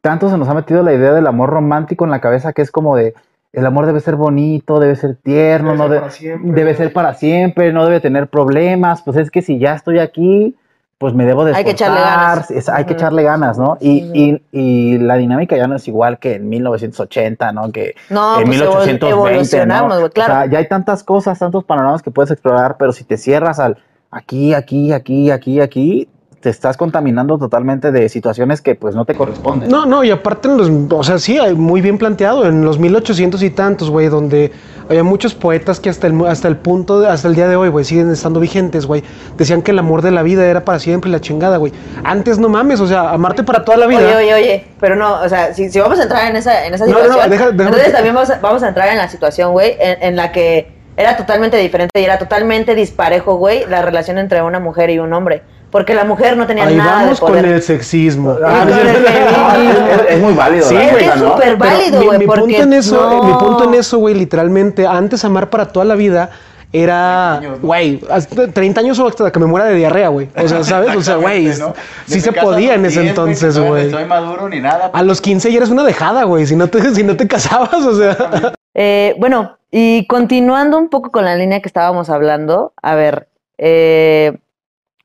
tanto 0.00 0.28
se 0.30 0.38
nos 0.38 0.48
ha 0.48 0.54
metido 0.54 0.82
la 0.82 0.92
idea 0.92 1.12
del 1.12 1.26
amor 1.26 1.50
romántico 1.50 2.04
en 2.04 2.10
la 2.10 2.20
cabeza 2.20 2.52
que 2.52 2.62
es 2.62 2.70
como 2.70 2.96
de 2.96 3.14
el 3.52 3.66
amor 3.66 3.86
debe 3.86 4.00
ser 4.00 4.16
bonito, 4.16 4.80
debe 4.80 4.96
ser 4.96 5.16
tierno, 5.16 5.74
no 5.76 5.88
de- 5.88 6.00
debe 6.42 6.74
ser 6.74 6.92
para 6.92 7.14
siempre, 7.14 7.72
no 7.72 7.84
debe 7.84 8.00
tener 8.00 8.28
problemas, 8.28 9.02
pues 9.02 9.16
es 9.16 9.30
que 9.30 9.42
si 9.42 9.58
ya 9.58 9.74
estoy 9.74 10.00
aquí, 10.00 10.56
pues 10.98 11.12
me 11.14 11.24
debo 11.26 11.44
de 11.44 11.54
Hay 11.54 11.64
que 11.64 11.70
echarle 11.72 11.98
esforzar, 11.98 12.28
ganas. 12.30 12.50
es- 12.50 12.68
hay 12.68 12.84
que 12.84 12.92
echarle 12.94 13.22
ganas, 13.22 13.58
¿no? 13.58 13.76
Y, 13.80 14.10
y, 14.14 14.42
y 14.52 14.98
la 14.98 15.16
dinámica 15.16 15.56
ya 15.56 15.66
no 15.66 15.76
es 15.76 15.86
igual 15.88 16.18
que 16.18 16.36
en 16.36 16.48
1980, 16.48 17.52
¿no? 17.52 17.72
Que 17.72 17.94
No, 18.10 18.38
en 18.40 18.46
pues 18.46 18.60
evol- 18.60 18.84
1820, 18.86 19.10
evolucionamos, 19.10 20.00
¿no? 20.00 20.10
claro. 20.10 20.32
O 20.32 20.36
sea, 20.36 20.46
ya 20.46 20.58
hay 20.58 20.68
tantas 20.68 21.02
cosas, 21.02 21.38
tantos 21.38 21.64
panoramas 21.64 22.02
que 22.02 22.10
puedes 22.10 22.30
explorar, 22.30 22.76
pero 22.78 22.92
si 22.92 23.04
te 23.04 23.16
cierras 23.16 23.58
al 23.58 23.76
aquí, 24.10 24.54
aquí, 24.54 24.92
aquí, 24.92 25.30
aquí, 25.30 25.60
aquí, 25.60 26.08
te 26.44 26.50
estás 26.50 26.76
contaminando 26.76 27.38
totalmente 27.38 27.90
de 27.90 28.06
situaciones 28.10 28.60
que 28.60 28.74
pues 28.74 28.94
no 28.94 29.06
te 29.06 29.14
corresponden. 29.14 29.70
No, 29.70 29.86
no, 29.86 30.04
y 30.04 30.10
aparte, 30.10 30.46
en 30.46 30.58
los, 30.58 30.70
o 30.92 31.02
sea, 31.02 31.18
sí, 31.18 31.38
hay 31.38 31.54
muy 31.54 31.80
bien 31.80 31.96
planteado, 31.96 32.44
en 32.46 32.66
los 32.66 32.78
1800 32.78 33.42
y 33.42 33.48
tantos, 33.48 33.88
güey, 33.88 34.08
donde 34.08 34.52
había 34.90 35.02
muchos 35.02 35.34
poetas 35.34 35.80
que 35.80 35.88
hasta 35.88 36.06
el, 36.06 36.12
mu- 36.12 36.26
hasta 36.26 36.46
el 36.48 36.58
punto, 36.58 37.00
de- 37.00 37.08
hasta 37.08 37.28
el 37.28 37.34
día 37.34 37.48
de 37.48 37.56
hoy, 37.56 37.70
güey, 37.70 37.86
siguen 37.86 38.10
estando 38.12 38.40
vigentes, 38.40 38.84
güey, 38.84 39.02
decían 39.38 39.62
que 39.62 39.70
el 39.70 39.78
amor 39.78 40.02
de 40.02 40.10
la 40.10 40.22
vida 40.22 40.44
era 40.44 40.66
para 40.66 40.78
siempre 40.78 41.08
y 41.08 41.12
la 41.12 41.20
chingada, 41.22 41.56
güey. 41.56 41.72
Antes 42.04 42.38
no 42.38 42.50
mames, 42.50 42.78
o 42.80 42.86
sea, 42.86 43.08
amarte 43.08 43.42
para 43.42 43.64
toda 43.64 43.78
la 43.78 43.86
vida. 43.86 44.00
Oye, 44.00 44.14
oye, 44.16 44.34
oye, 44.34 44.64
pero 44.78 44.96
no, 44.96 45.22
o 45.22 45.28
sea, 45.30 45.54
si, 45.54 45.70
si 45.70 45.80
vamos 45.80 45.98
a 45.98 46.02
entrar 46.02 46.28
en 46.28 46.36
esa, 46.36 46.66
en 46.66 46.74
esa 46.74 46.84
No, 46.84 46.92
no, 46.92 46.98
no, 46.98 47.04
situación, 47.04 47.30
deja- 47.30 47.50
déjame- 47.52 47.64
entonces 47.68 47.92
también 47.94 48.14
vamos 48.14 48.28
a, 48.28 48.38
vamos 48.40 48.62
a 48.62 48.68
entrar 48.68 48.88
en 48.90 48.98
la 48.98 49.08
situación, 49.08 49.52
güey, 49.52 49.76
en, 49.80 50.02
en 50.02 50.16
la 50.16 50.30
que 50.30 50.74
era 50.96 51.16
totalmente 51.16 51.56
diferente 51.56 51.98
y 51.98 52.04
era 52.04 52.18
totalmente 52.18 52.74
disparejo, 52.74 53.36
güey, 53.36 53.64
la 53.66 53.80
relación 53.80 54.18
entre 54.18 54.42
una 54.42 54.60
mujer 54.60 54.90
y 54.90 54.98
un 54.98 55.12
hombre. 55.14 55.42
Porque 55.74 55.92
la 55.92 56.04
mujer 56.04 56.36
no 56.36 56.46
tenía 56.46 56.66
Ahí 56.66 56.76
nada 56.76 57.02
vamos 57.02 57.18
de 57.18 57.26
poder. 57.26 57.42
con 57.46 57.52
el 57.52 57.60
sexismo. 57.62 58.36
Ah, 58.44 58.60
Ah, 58.62 58.64
con 58.68 58.78
el 58.78 58.86
es, 60.06 60.10
es 60.10 60.20
muy 60.22 60.32
válido. 60.32 60.68
Sí, 60.68 60.76
güey, 60.76 61.04
es 61.04 61.16
¿no? 61.16 61.32
súper 61.32 61.56
válido, 61.56 61.98
mi- 61.98 62.06
güey, 62.06 62.18
mi, 62.20 62.26
porque 62.26 62.42
punto 62.42 62.62
en 62.62 62.72
eso, 62.74 63.10
no. 63.10 63.22
mi 63.24 63.32
punto 63.32 63.64
en 63.64 63.74
eso, 63.74 63.98
güey, 63.98 64.14
literalmente, 64.14 64.86
antes 64.86 65.24
amar 65.24 65.50
para 65.50 65.66
toda 65.66 65.84
la 65.84 65.96
vida 65.96 66.30
era, 66.72 67.38
30 67.40 67.48
años, 67.48 67.60
¿no? 67.60 67.66
güey, 67.66 68.00
hasta 68.08 68.46
30 68.52 68.80
años 68.82 68.98
o 69.00 69.08
hasta 69.08 69.32
que 69.32 69.40
me 69.40 69.46
muera 69.46 69.66
de 69.66 69.74
diarrea, 69.74 70.08
güey. 70.10 70.28
O 70.36 70.46
sea, 70.46 70.62
¿sabes? 70.62 70.94
O 70.94 71.02
sea, 71.02 71.16
güey, 71.16 71.46
¿no? 71.58 71.74
sí 72.06 72.20
se 72.20 72.30
podía 72.30 72.74
en 72.74 72.86
ese 72.86 73.00
10, 73.00 73.10
entonces, 73.10 73.58
güey. 73.58 73.86
No 73.90 73.98
soy 73.98 74.04
maduro 74.06 74.48
ni 74.48 74.60
nada. 74.60 74.90
A 74.92 75.02
los 75.02 75.20
15 75.20 75.50
ya 75.50 75.56
eres 75.56 75.70
una 75.70 75.82
dejada, 75.82 76.22
güey, 76.22 76.46
si 76.46 76.54
no 76.54 76.68
te, 76.68 76.94
si 76.94 77.02
no 77.02 77.16
te 77.16 77.26
casabas, 77.26 77.74
o 77.84 77.96
sea. 77.96 78.52
Eh, 78.74 79.16
bueno, 79.18 79.56
y 79.72 80.06
continuando 80.06 80.78
un 80.78 80.88
poco 80.88 81.10
con 81.10 81.24
la 81.24 81.34
línea 81.34 81.60
que 81.60 81.68
estábamos 81.68 82.10
hablando, 82.10 82.72
a 82.80 82.94
ver, 82.94 83.26
eh, 83.58 84.38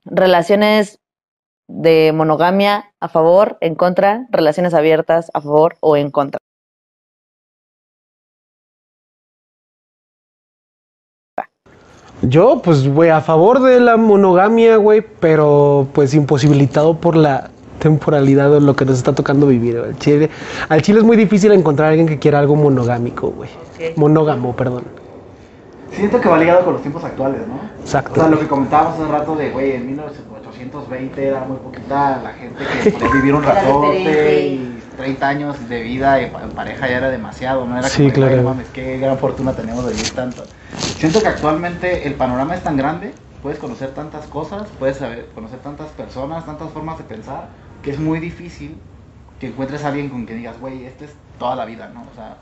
relaciones 0.06 1.00
de 1.68 2.12
monogamia 2.14 2.92
a 3.00 3.10
favor, 3.10 3.58
en 3.62 3.76
contra, 3.76 4.28
relaciones 4.32 4.74
abiertas 4.74 5.30
a 5.34 5.42
favor 5.42 5.78
o 5.82 5.98
en 5.98 6.10
contra. 6.10 6.40
Yo, 12.22 12.62
pues, 12.62 12.86
güey, 12.88 13.12
a 13.12 13.22
favor 13.22 13.62
de 13.62 13.80
la 13.80 13.96
monogamia, 13.96 14.76
güey, 14.76 15.02
pero 15.02 15.88
pues 15.94 16.14
imposibilitado 16.14 17.00
por 17.00 17.16
la 17.16 17.50
temporalidad 17.80 18.52
o 18.54 18.60
lo 18.60 18.76
que 18.76 18.84
nos 18.84 18.98
está 18.98 19.16
tocando 19.16 19.48
vivir. 19.48 19.78
Al 19.78 19.98
chile, 19.98 20.30
al 20.68 20.82
chile 20.82 21.00
es 21.00 21.06
muy 21.06 21.16
difícil 21.16 21.54
encontrar 21.54 21.88
a 21.88 21.90
alguien 21.92 22.08
que 22.08 22.20
quiera 22.20 22.40
algo 22.40 22.58
monogómico, 22.58 23.30
güey. 23.32 23.50
Monógamo, 23.96 24.54
perdón. 24.54 24.99
Siento 25.92 26.22
que 26.22 26.30
va 26.30 26.38
ligado 26.38 26.64
con 26.64 26.74
los 26.74 26.82
tiempos 26.82 27.04
actuales, 27.04 27.42
¿no? 27.48 27.60
Exacto. 27.82 28.14
O 28.14 28.16
sea, 28.16 28.28
lo 28.30 28.40
que 28.40 28.48
comentábamos 28.48 28.94
hace 29.00 29.12
rato 29.12 29.36
de, 29.36 29.50
güey, 29.50 29.72
en 29.74 29.88
1820 29.88 31.28
era 31.28 31.42
muy 31.42 31.58
poquita 31.58 32.22
la 32.24 32.34
gente 32.34 32.64
que 32.84 32.92
podía 32.92 33.10
vivir 33.12 33.34
un 33.34 33.44
ratote 33.44 34.48
y 34.48 34.84
30 34.98 35.28
años 35.28 35.70
de 35.70 35.82
vida 35.82 36.20
en 36.22 36.32
pa- 36.32 36.44
en 36.44 36.52
pareja 36.52 36.88
ya 36.88 36.98
era 36.98 37.10
demasiado, 37.10 37.66
¿no? 37.66 37.78
Era 37.78 37.88
Sí, 37.90 38.04
como, 38.04 38.10
que, 38.10 38.16
claro. 38.16 38.32
"Ay, 38.34 38.38
no 38.44 38.50
mames, 38.50 38.68
qué 38.74 38.98
gran 38.98 39.18
fortuna 39.18 39.54
tenemos 39.54 39.86
de 39.86 39.94
vivir 39.94 40.10
tanto. 40.14 40.44
Siento 40.98 41.22
que 41.22 41.28
actualmente 41.28 42.08
el 42.08 42.14
panorama 42.14 42.56
es 42.56 42.64
tan 42.64 42.78
grande, 42.78 43.14
puedes 43.42 43.58
conocer 43.60 43.90
tantas 43.92 44.26
cosas, 44.28 44.68
puedes 44.78 44.98
saber, 44.98 45.28
conocer 45.34 45.60
tantas 45.60 45.88
personas, 45.90 46.46
tantas 46.46 46.70
formas 46.72 46.98
de 46.98 47.04
pensar, 47.06 47.48
que 47.82 47.92
es 47.92 48.00
muy 48.00 48.20
difícil 48.20 48.78
que 49.40 49.48
encuentres 49.48 49.84
a 49.86 49.88
alguien 49.88 50.10
con 50.10 50.26
quien 50.26 50.38
digas, 50.40 50.60
güey, 50.60 50.86
este 50.86 51.06
es 51.06 51.16
toda 51.40 51.56
la 51.56 51.66
vida, 51.66 51.90
¿no? 51.94 52.02
O 52.02 52.16
sea, 52.16 52.36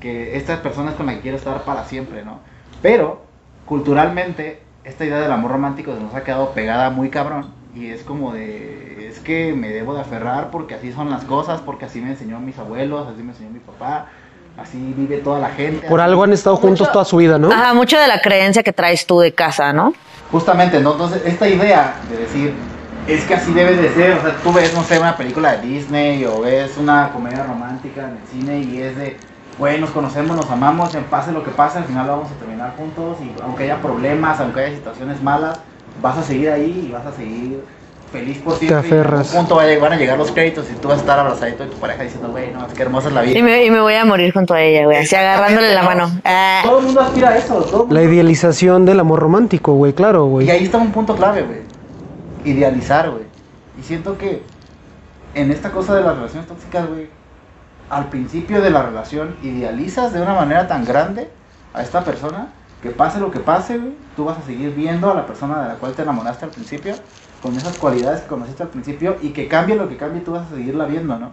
que 0.00 0.36
estas 0.36 0.60
personas 0.60 0.94
con 0.94 1.06
las 1.06 1.16
que 1.16 1.22
quiero 1.22 1.36
estar 1.36 1.62
para 1.62 1.84
siempre, 1.84 2.24
¿no? 2.24 2.38
Pero, 2.84 3.22
culturalmente, 3.64 4.60
esta 4.84 5.06
idea 5.06 5.18
del 5.18 5.32
amor 5.32 5.52
romántico 5.52 5.94
se 5.94 6.02
nos 6.02 6.14
ha 6.14 6.22
quedado 6.22 6.50
pegada 6.50 6.90
muy 6.90 7.08
cabrón. 7.08 7.46
Y 7.74 7.86
es 7.86 8.02
como 8.02 8.34
de, 8.34 9.08
es 9.08 9.20
que 9.20 9.54
me 9.54 9.70
debo 9.70 9.94
de 9.94 10.02
aferrar 10.02 10.50
porque 10.50 10.74
así 10.74 10.92
son 10.92 11.08
las 11.08 11.24
cosas, 11.24 11.62
porque 11.62 11.86
así 11.86 12.02
me 12.02 12.10
enseñó 12.10 12.38
mis 12.40 12.58
abuelos, 12.58 13.08
así 13.08 13.22
me 13.22 13.32
enseñó 13.32 13.48
mi 13.48 13.60
papá, 13.60 14.08
así 14.58 14.76
vive 14.98 15.16
toda 15.16 15.38
la 15.38 15.48
gente. 15.48 15.88
Por 15.88 16.02
algo 16.02 16.24
han 16.24 16.34
estado 16.34 16.56
juntos 16.56 16.92
toda 16.92 17.06
su 17.06 17.16
vida, 17.16 17.38
¿no? 17.38 17.50
Ajá, 17.50 17.72
mucho 17.72 17.98
de 17.98 18.06
la 18.06 18.20
creencia 18.20 18.62
que 18.62 18.74
traes 18.74 19.06
tú 19.06 19.18
de 19.18 19.32
casa, 19.32 19.72
¿no? 19.72 19.94
Justamente, 20.30 20.78
¿no? 20.78 20.92
Entonces, 20.92 21.22
esta 21.24 21.48
idea 21.48 21.94
de 22.10 22.18
decir, 22.18 22.52
es 23.08 23.24
que 23.24 23.32
así 23.32 23.54
debe 23.54 23.76
de 23.76 23.94
ser, 23.94 24.18
o 24.18 24.20
sea, 24.20 24.36
tú 24.42 24.52
ves, 24.52 24.74
no 24.74 24.84
sé, 24.84 24.98
una 24.98 25.16
película 25.16 25.56
de 25.56 25.66
Disney 25.66 26.22
o 26.26 26.42
ves 26.42 26.76
una 26.76 27.10
comedia 27.14 27.44
romántica 27.44 28.02
en 28.02 28.18
el 28.18 28.28
cine 28.30 28.58
y 28.58 28.82
es 28.82 28.94
de, 28.98 29.16
güey, 29.58 29.80
nos 29.80 29.90
conocemos, 29.90 30.36
nos 30.36 30.50
amamos, 30.50 30.94
en 30.94 31.04
pase 31.04 31.32
lo 31.32 31.42
que 31.44 31.50
pase, 31.50 31.78
al 31.78 31.84
final 31.84 32.06
vamos 32.08 32.30
a 32.30 32.34
terminar 32.34 32.74
juntos 32.76 33.18
y 33.22 33.30
aunque 33.42 33.64
haya 33.64 33.80
problemas, 33.80 34.40
aunque 34.40 34.60
haya 34.60 34.74
situaciones 34.76 35.22
malas, 35.22 35.60
vas 36.02 36.18
a 36.18 36.22
seguir 36.22 36.50
ahí 36.50 36.86
y 36.88 36.92
vas 36.92 37.06
a 37.06 37.12
seguir 37.12 37.64
feliz 38.12 38.38
por 38.38 38.54
siempre. 38.56 38.88
y 38.88 38.90
en 38.92 38.98
algún 38.98 39.10
aferras. 39.10 39.28
punto 39.34 39.56
va 39.56 39.62
a 39.62 39.66
llegar- 39.66 39.80
van 39.82 39.92
a 39.92 39.96
llegar 39.96 40.18
los 40.18 40.30
créditos 40.30 40.66
y 40.70 40.74
tú 40.76 40.88
vas 40.88 40.98
a 40.98 41.00
estar 41.00 41.18
abrazadito 41.18 41.64
de 41.64 41.70
tu 41.70 41.76
pareja 41.78 42.02
diciendo, 42.04 42.28
güey, 42.30 42.52
no, 42.52 42.64
es 42.66 42.72
que 42.72 42.82
hermosa 42.82 43.08
es 43.08 43.14
la 43.14 43.22
vida. 43.22 43.38
Y 43.38 43.42
me, 43.42 43.64
y 43.64 43.70
me 43.70 43.80
voy 43.80 43.94
a 43.94 44.04
morir 44.04 44.32
junto 44.32 44.54
a 44.54 44.60
ella, 44.62 44.84
güey, 44.84 44.98
así 44.98 45.14
agarrándole 45.16 45.74
la 45.74 45.82
mano. 45.82 46.10
Ah. 46.24 46.60
Todo 46.64 46.78
el 46.78 46.84
mundo 46.86 47.00
aspira 47.00 47.30
a 47.30 47.36
eso, 47.38 47.54
todo 47.62 47.86
La 47.90 48.02
idealización 48.02 48.84
del 48.84 49.00
amor 49.00 49.18
romántico, 49.20 49.74
güey, 49.74 49.92
claro, 49.94 50.26
güey. 50.26 50.46
Y 50.46 50.50
ahí 50.50 50.64
está 50.64 50.78
un 50.78 50.92
punto 50.92 51.16
clave, 51.16 51.42
güey. 51.42 51.60
Idealizar, 52.44 53.10
güey. 53.10 53.24
Y 53.78 53.82
siento 53.82 54.16
que 54.18 54.42
en 55.34 55.50
esta 55.50 55.70
cosa 55.70 55.94
de 55.96 56.02
las 56.02 56.16
relaciones 56.16 56.46
tóxicas, 56.46 56.88
güey, 56.88 57.08
al 57.90 58.08
principio 58.08 58.60
de 58.62 58.70
la 58.70 58.82
relación 58.82 59.36
idealizas 59.42 60.12
de 60.12 60.20
una 60.20 60.34
manera 60.34 60.66
tan 60.66 60.84
grande 60.84 61.30
a 61.72 61.82
esta 61.82 62.04
persona 62.04 62.48
que 62.82 62.90
pase 62.90 63.18
lo 63.18 63.30
que 63.30 63.40
pase, 63.40 63.80
tú 64.14 64.24
vas 64.24 64.38
a 64.38 64.42
seguir 64.42 64.74
viendo 64.74 65.10
a 65.10 65.14
la 65.14 65.26
persona 65.26 65.62
de 65.62 65.68
la 65.68 65.74
cual 65.76 65.94
te 65.94 66.02
enamoraste 66.02 66.44
al 66.44 66.50
principio 66.50 66.94
con 67.42 67.56
esas 67.56 67.76
cualidades 67.76 68.22
que 68.22 68.28
conociste 68.28 68.62
al 68.62 68.68
principio 68.70 69.16
y 69.22 69.30
que 69.30 69.48
cambie 69.48 69.76
lo 69.76 69.88
que 69.88 69.96
cambie, 69.96 70.22
tú 70.22 70.32
vas 70.32 70.50
a 70.50 70.54
seguirla 70.54 70.86
viendo, 70.86 71.18
¿no? 71.18 71.32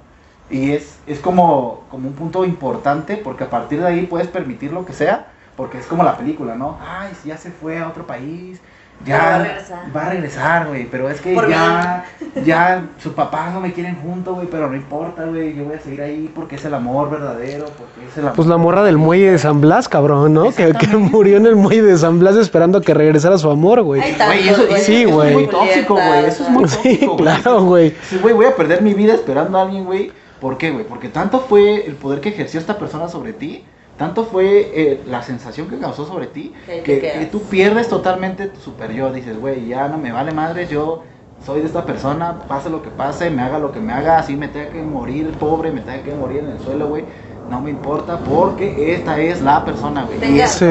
Y 0.49 0.71
es, 0.71 0.99
es 1.07 1.19
como, 1.19 1.85
como 1.89 2.07
un 2.07 2.13
punto 2.13 2.43
importante 2.43 3.15
porque 3.17 3.45
a 3.45 3.49
partir 3.49 3.79
de 3.79 3.87
ahí 3.87 4.05
puedes 4.05 4.27
permitir 4.27 4.73
lo 4.73 4.85
que 4.85 4.93
sea, 4.93 5.27
porque 5.55 5.77
es 5.77 5.85
como 5.85 6.03
la 6.03 6.17
película, 6.17 6.55
¿no? 6.55 6.77
Ay, 6.85 7.13
ya 7.23 7.37
se 7.37 7.51
fue 7.51 7.79
a 7.79 7.87
otro 7.87 8.05
país, 8.05 8.61
ya 9.05 9.17
Va 9.17 9.35
a 9.35 9.39
regresar. 9.39 9.79
va 9.95 10.01
a 10.05 10.09
regresar, 10.09 10.67
güey, 10.67 10.85
pero 10.89 11.09
es 11.09 11.21
que 11.21 11.33
Por 11.33 11.49
ya, 11.49 12.05
ya 12.45 12.85
sus 13.01 13.13
papás 13.13 13.53
no 13.53 13.59
me 13.59 13.73
quieren 13.73 13.95
junto, 14.01 14.33
güey, 14.35 14.47
pero 14.47 14.69
no 14.69 14.75
importa, 14.75 15.25
güey, 15.25 15.55
yo 15.55 15.65
voy 15.65 15.75
a 15.75 15.79
seguir 15.79 16.01
ahí 16.01 16.31
porque 16.33 16.55
es 16.55 16.65
el 16.65 16.73
amor 16.73 17.09
verdadero, 17.09 17.65
porque 17.65 18.07
es 18.09 18.17
el 18.17 18.23
amor. 18.23 18.35
Pues 18.35 18.47
la 18.47 18.57
morra 18.57 18.83
del 18.83 18.97
muelle 18.97 19.31
de 19.31 19.37
San 19.39 19.61
Blas, 19.61 19.87
cabrón, 19.89 20.33
¿no? 20.33 20.51
Que, 20.51 20.73
que 20.73 20.87
murió 20.97 21.37
en 21.37 21.45
el 21.45 21.55
muelle 21.55 21.83
de 21.83 21.97
San 21.97 22.19
Blas 22.19 22.35
esperando 22.35 22.77
a 22.77 22.81
que 22.81 22.93
regresara 22.93 23.37
su 23.37 23.49
amor, 23.49 23.81
güey. 23.81 24.01
Güey, 24.01 24.43
Sí, 24.43 24.49
eso 24.49 25.05
es 25.07 25.13
güey. 25.13 25.33
muy 25.33 25.47
tóxico, 25.47 25.93
güey. 25.95 26.25
Eso 26.25 26.43
es 26.43 26.49
muy 26.49 26.63
tóxico, 26.63 27.13
güey. 27.17 27.17
claro, 27.17 27.63
güey. 27.63 27.95
Sí, 28.09 28.17
güey, 28.21 28.33
voy 28.33 28.45
a 28.45 28.55
perder 28.55 28.81
mi 28.81 28.93
vida 28.93 29.13
esperando 29.13 29.57
a 29.57 29.63
alguien, 29.63 29.85
güey. 29.85 30.11
¿Por 30.39 30.57
qué, 30.57 30.71
güey? 30.71 30.85
Porque 30.85 31.07
tanto 31.09 31.39
fue 31.41 31.85
el 31.85 31.93
poder 31.95 32.19
que 32.21 32.29
ejerció 32.29 32.59
esta 32.59 32.77
persona 32.79 33.07
sobre 33.07 33.33
ti, 33.33 33.63
tanto 34.01 34.23
fue 34.25 34.71
eh, 34.73 35.01
la 35.05 35.21
sensación 35.21 35.67
que 35.67 35.77
causó 35.77 36.07
sobre 36.07 36.25
ti, 36.25 36.53
Que 36.83 37.27
tú 37.31 37.43
pierdes 37.43 37.87
totalmente 37.87 38.47
tu 38.47 38.59
super 38.59 38.91
yo. 38.91 39.13
Dices, 39.13 39.39
güey, 39.39 39.67
ya 39.67 39.87
no 39.89 39.99
me 39.99 40.11
vale 40.11 40.31
madre, 40.31 40.65
yo 40.67 41.03
soy 41.45 41.59
de 41.61 41.67
esta 41.67 41.85
persona, 41.85 42.39
pase 42.47 42.71
lo 42.71 42.81
que 42.81 42.89
pase, 42.89 43.29
me 43.29 43.43
haga 43.43 43.59
lo 43.59 43.71
que 43.71 43.79
me 43.79 43.93
haga, 43.93 44.17
así 44.17 44.35
me 44.35 44.47
tenga 44.47 44.69
que 44.71 44.81
morir 44.81 45.29
pobre, 45.39 45.71
me 45.71 45.81
tenga 45.81 46.01
que 46.01 46.15
morir 46.15 46.39
en 46.39 46.47
el 46.49 46.59
suelo, 46.59 46.87
güey. 46.87 47.05
No 47.47 47.61
me 47.61 47.69
importa 47.69 48.17
porque 48.17 48.95
esta 48.95 49.19
es 49.19 49.39
la 49.43 49.63
persona, 49.63 50.03
güey. 50.05 50.17
Tenga- 50.17 50.47
Sí. 50.47 50.65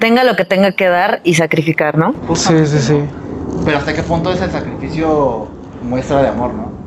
Tenga 0.00 0.24
lo 0.24 0.34
que 0.34 0.46
tenga 0.46 0.72
que 0.72 0.86
dar 0.88 1.20
y 1.22 1.34
sacrificar, 1.34 1.98
¿no? 1.98 2.14
Sí, 2.34 2.66
sí, 2.66 2.78
sí. 2.78 2.92
¿no? 2.94 3.62
Pero 3.66 3.76
hasta 3.76 3.92
qué 3.92 4.02
punto 4.02 4.32
es 4.32 4.40
el 4.40 4.50
sacrificio 4.50 5.48
muestra 5.82 6.22
de 6.22 6.28
amor, 6.28 6.54
¿no? 6.54 6.83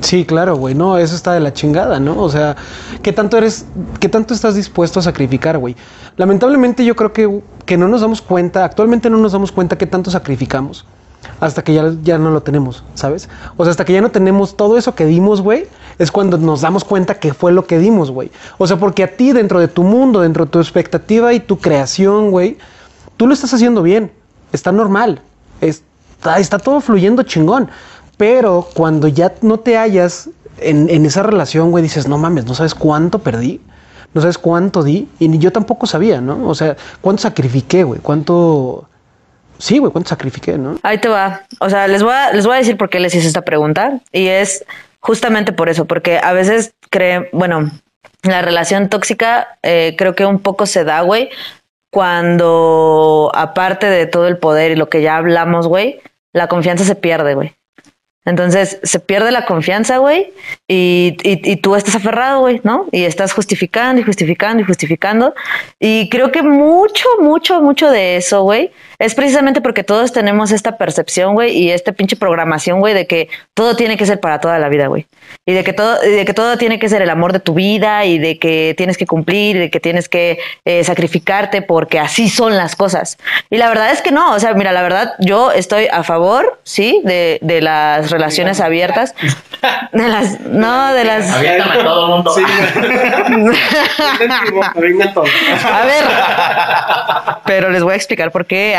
Sí, 0.00 0.24
claro, 0.24 0.56
güey. 0.56 0.74
No, 0.74 0.98
eso 0.98 1.14
está 1.14 1.32
de 1.32 1.40
la 1.40 1.52
chingada, 1.52 1.98
¿no? 1.98 2.20
O 2.22 2.28
sea, 2.28 2.56
¿qué 3.02 3.12
tanto 3.12 3.38
eres, 3.38 3.66
qué 3.98 4.08
tanto 4.08 4.34
estás 4.34 4.54
dispuesto 4.54 5.00
a 5.00 5.02
sacrificar, 5.02 5.58
güey? 5.58 5.76
Lamentablemente 6.16 6.84
yo 6.84 6.94
creo 6.96 7.12
que, 7.12 7.42
que 7.64 7.76
no 7.76 7.88
nos 7.88 8.02
damos 8.02 8.22
cuenta, 8.22 8.64
actualmente 8.64 9.10
no 9.10 9.18
nos 9.18 9.32
damos 9.32 9.52
cuenta 9.52 9.76
qué 9.76 9.86
tanto 9.86 10.10
sacrificamos 10.10 10.84
hasta 11.40 11.62
que 11.62 11.74
ya, 11.74 11.92
ya 12.02 12.18
no 12.18 12.30
lo 12.30 12.42
tenemos, 12.42 12.84
¿sabes? 12.94 13.28
O 13.56 13.64
sea, 13.64 13.70
hasta 13.70 13.84
que 13.84 13.92
ya 13.92 14.00
no 14.00 14.10
tenemos 14.10 14.56
todo 14.56 14.78
eso 14.78 14.94
que 14.94 15.06
dimos, 15.06 15.40
güey, 15.40 15.66
es 15.98 16.10
cuando 16.10 16.38
nos 16.38 16.60
damos 16.60 16.84
cuenta 16.84 17.18
que 17.18 17.34
fue 17.34 17.52
lo 17.52 17.66
que 17.66 17.78
dimos, 17.78 18.10
güey. 18.10 18.30
O 18.58 18.66
sea, 18.66 18.78
porque 18.78 19.02
a 19.04 19.16
ti, 19.16 19.32
dentro 19.32 19.60
de 19.60 19.68
tu 19.68 19.82
mundo, 19.82 20.20
dentro 20.20 20.44
de 20.44 20.50
tu 20.50 20.60
expectativa 20.60 21.32
y 21.32 21.40
tu 21.40 21.58
creación, 21.58 22.30
güey, 22.30 22.58
tú 23.16 23.26
lo 23.26 23.34
estás 23.34 23.52
haciendo 23.54 23.82
bien, 23.82 24.12
está 24.52 24.72
normal, 24.72 25.20
está, 25.60 26.38
está 26.38 26.58
todo 26.58 26.80
fluyendo 26.80 27.22
chingón. 27.22 27.68
Pero 28.16 28.68
cuando 28.74 29.08
ya 29.08 29.34
no 29.42 29.58
te 29.58 29.76
hallas 29.76 30.30
en, 30.58 31.04
esa 31.04 31.22
relación, 31.22 31.70
güey, 31.70 31.82
dices, 31.82 32.08
no 32.08 32.18
mames, 32.18 32.46
no 32.46 32.54
sabes 32.54 32.74
cuánto 32.74 33.18
perdí, 33.18 33.60
no 34.14 34.20
sabes 34.20 34.38
cuánto 34.38 34.82
di, 34.82 35.08
y 35.18 35.28
ni 35.28 35.38
yo 35.38 35.52
tampoco 35.52 35.86
sabía, 35.86 36.20
¿no? 36.20 36.48
O 36.48 36.54
sea, 36.54 36.76
cuánto 37.00 37.22
sacrifiqué, 37.22 37.84
güey, 37.84 38.00
cuánto... 38.00 38.88
Sí, 39.58 39.78
güey, 39.78 39.90
cuánto 39.90 40.10
sacrifiqué, 40.10 40.58
¿no? 40.58 40.78
Ahí 40.82 40.98
te 40.98 41.08
va. 41.08 41.42
O 41.60 41.70
sea, 41.70 41.88
les 41.88 42.02
voy 42.02 42.12
a, 42.12 42.32
les 42.32 42.44
voy 42.46 42.56
a 42.56 42.58
decir 42.58 42.76
por 42.76 42.90
qué 42.90 43.00
les 43.00 43.14
hice 43.14 43.26
esta 43.26 43.40
pregunta. 43.40 44.00
Y 44.12 44.26
es 44.26 44.66
justamente 45.00 45.52
por 45.52 45.70
eso, 45.70 45.86
porque 45.86 46.20
a 46.22 46.34
veces 46.34 46.74
creen, 46.90 47.28
bueno, 47.32 47.70
la 48.22 48.42
relación 48.42 48.90
tóxica 48.90 49.58
eh, 49.62 49.94
creo 49.96 50.14
que 50.14 50.26
un 50.26 50.40
poco 50.40 50.66
se 50.66 50.84
da, 50.84 51.00
güey, 51.00 51.30
cuando 51.90 53.30
aparte 53.34 53.86
de 53.86 54.06
todo 54.06 54.26
el 54.28 54.36
poder 54.36 54.72
y 54.72 54.76
lo 54.76 54.90
que 54.90 55.00
ya 55.00 55.16
hablamos, 55.16 55.66
güey, 55.66 56.00
la 56.32 56.48
confianza 56.48 56.84
se 56.84 56.94
pierde, 56.94 57.34
güey. 57.34 57.56
Entonces 58.26 58.80
se 58.82 58.98
pierde 58.98 59.30
la 59.30 59.46
confianza, 59.46 59.98
güey, 59.98 60.32
y, 60.68 61.16
y, 61.22 61.56
tú 61.56 61.76
estás 61.76 61.94
aferrado, 61.94 62.40
güey, 62.40 62.60
¿no? 62.64 62.86
Y 62.90 63.04
estás 63.04 63.32
justificando 63.32 64.00
y 64.02 64.04
justificando 64.04 64.62
y 64.62 64.66
justificando. 64.66 65.32
Y 65.78 66.08
creo 66.08 66.32
que 66.32 66.42
mucho, 66.42 67.08
mucho, 67.20 67.62
mucho 67.62 67.88
de 67.88 68.16
eso, 68.16 68.42
güey, 68.42 68.72
es 68.98 69.14
precisamente 69.14 69.60
porque 69.60 69.84
todos 69.84 70.12
tenemos 70.12 70.50
esta 70.50 70.76
percepción, 70.76 71.34
güey, 71.34 71.56
y 71.56 71.70
esta 71.70 71.92
pinche 71.92 72.16
programación, 72.16 72.80
güey, 72.80 72.94
de 72.94 73.06
que 73.06 73.28
todo 73.54 73.76
tiene 73.76 73.96
que 73.96 74.06
ser 74.06 74.18
para 74.18 74.40
toda 74.40 74.58
la 74.58 74.68
vida, 74.68 74.88
güey. 74.88 75.06
Y 75.44 75.52
de 75.52 75.62
que 75.62 75.72
todo, 75.72 76.00
de 76.00 76.24
que 76.24 76.34
todo 76.34 76.58
tiene 76.58 76.80
que 76.80 76.88
ser 76.88 77.02
el 77.02 77.10
amor 77.10 77.32
de 77.32 77.38
tu 77.38 77.54
vida 77.54 78.04
y 78.06 78.18
de 78.18 78.38
que 78.40 78.74
tienes 78.76 78.96
que 78.96 79.06
cumplir 79.06 79.56
y 79.56 79.58
de 79.60 79.70
que 79.70 79.78
tienes 79.78 80.08
que 80.08 80.38
eh, 80.64 80.82
sacrificarte 80.82 81.62
porque 81.62 82.00
así 82.00 82.28
son 82.28 82.56
las 82.56 82.74
cosas. 82.74 83.18
Y 83.50 83.58
la 83.58 83.68
verdad 83.68 83.92
es 83.92 84.02
que 84.02 84.10
no, 84.10 84.34
o 84.34 84.40
sea, 84.40 84.52
mira, 84.54 84.72
la 84.72 84.82
verdad, 84.82 85.12
yo 85.20 85.52
estoy 85.52 85.86
a 85.92 86.02
favor, 86.02 86.58
sí, 86.64 87.00
de, 87.04 87.38
de 87.42 87.60
las 87.60 88.10
relaciones 88.16 88.60
abiertas. 88.60 89.14
De 89.92 90.08
las, 90.08 90.40
no, 90.40 90.92
de 90.94 91.04
las. 91.04 91.30
Aviéntame 91.36 91.74
a 91.80 91.84
todo 91.84 92.06
el 92.06 92.12
mundo. 92.12 92.34
Todo. 95.14 95.24
A 95.72 95.84
ver. 95.84 96.04
Pero 97.44 97.70
les 97.70 97.82
voy 97.82 97.92
a 97.92 97.96
explicar 97.96 98.30
por 98.30 98.46
qué. 98.46 98.76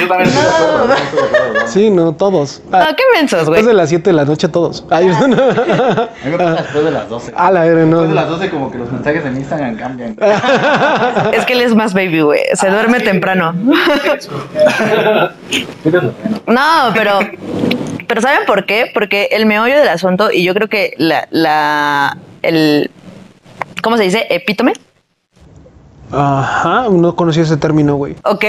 Yo 0.00 0.08
también 0.08 0.30
¿no? 0.34 0.86
¿no? 0.86 1.66
Sí, 1.66 1.90
no, 1.90 2.12
todos. 2.14 2.62
Ah, 2.72 2.86
No, 2.88 2.96
qué 2.96 3.02
mensos, 3.14 3.44
güey. 3.46 3.56
después 3.56 3.66
de 3.66 3.74
las 3.74 3.88
7 3.88 4.10
de 4.10 4.14
la 4.14 4.24
noche, 4.24 4.48
todos. 4.48 4.84
Ay, 4.90 5.08
A 5.08 5.26
mí 5.26 5.34
me 6.30 6.38
pasa 6.38 6.62
después 6.62 6.84
de 6.84 6.90
las 6.90 7.08
12. 7.08 7.32
A 7.36 7.50
la 7.50 7.60
verga, 7.62 7.84
no. 7.86 8.02
Después 8.02 8.08
de 8.10 8.14
las 8.14 8.28
12 8.28 8.50
como 8.50 8.70
que 8.70 8.78
los 8.78 8.90
mensajes 8.92 9.24
en 9.24 9.36
Instagram 9.36 9.76
cambian. 9.76 10.16
Es 11.32 11.44
que 11.46 11.52
él 11.54 11.60
es 11.62 11.74
más 11.74 11.94
baby, 11.94 12.20
güey. 12.20 12.40
Se 12.54 12.68
duerme 12.70 13.00
temprano. 13.00 13.54
No, 16.46 16.90
pero. 16.94 17.18
Pero 18.10 18.22
¿saben 18.22 18.44
por 18.44 18.66
qué? 18.66 18.90
Porque 18.92 19.28
el 19.30 19.46
meollo 19.46 19.78
del 19.78 19.86
asunto, 19.86 20.32
y 20.32 20.42
yo 20.42 20.52
creo 20.52 20.68
que 20.68 20.94
la. 20.96 21.28
la 21.30 22.18
el, 22.42 22.90
¿Cómo 23.84 23.96
se 23.96 24.02
dice? 24.02 24.26
Epítome. 24.30 24.72
Ajá, 26.10 26.88
no 26.90 27.14
conocí 27.14 27.38
ese 27.38 27.56
término, 27.56 27.94
güey. 27.94 28.16
Ok. 28.24 28.46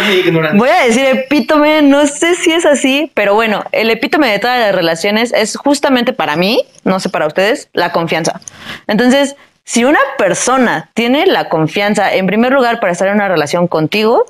Voy 0.54 0.68
a 0.68 0.86
decir 0.86 1.06
epítome, 1.06 1.80
no 1.82 2.08
sé 2.08 2.34
si 2.34 2.50
es 2.50 2.66
así, 2.66 3.12
pero 3.14 3.34
bueno, 3.34 3.62
el 3.70 3.88
epítome 3.90 4.28
de 4.32 4.40
todas 4.40 4.58
las 4.58 4.74
relaciones 4.74 5.32
es 5.32 5.56
justamente 5.56 6.12
para 6.12 6.34
mí, 6.34 6.64
no 6.82 6.98
sé 6.98 7.08
para 7.08 7.28
ustedes, 7.28 7.68
la 7.72 7.92
confianza. 7.92 8.40
Entonces, 8.88 9.36
si 9.62 9.84
una 9.84 10.00
persona 10.18 10.90
tiene 10.92 11.26
la 11.26 11.48
confianza, 11.48 12.12
en 12.12 12.26
primer 12.26 12.52
lugar, 12.52 12.80
para 12.80 12.90
estar 12.90 13.06
en 13.06 13.14
una 13.14 13.28
relación 13.28 13.68
contigo, 13.68 14.26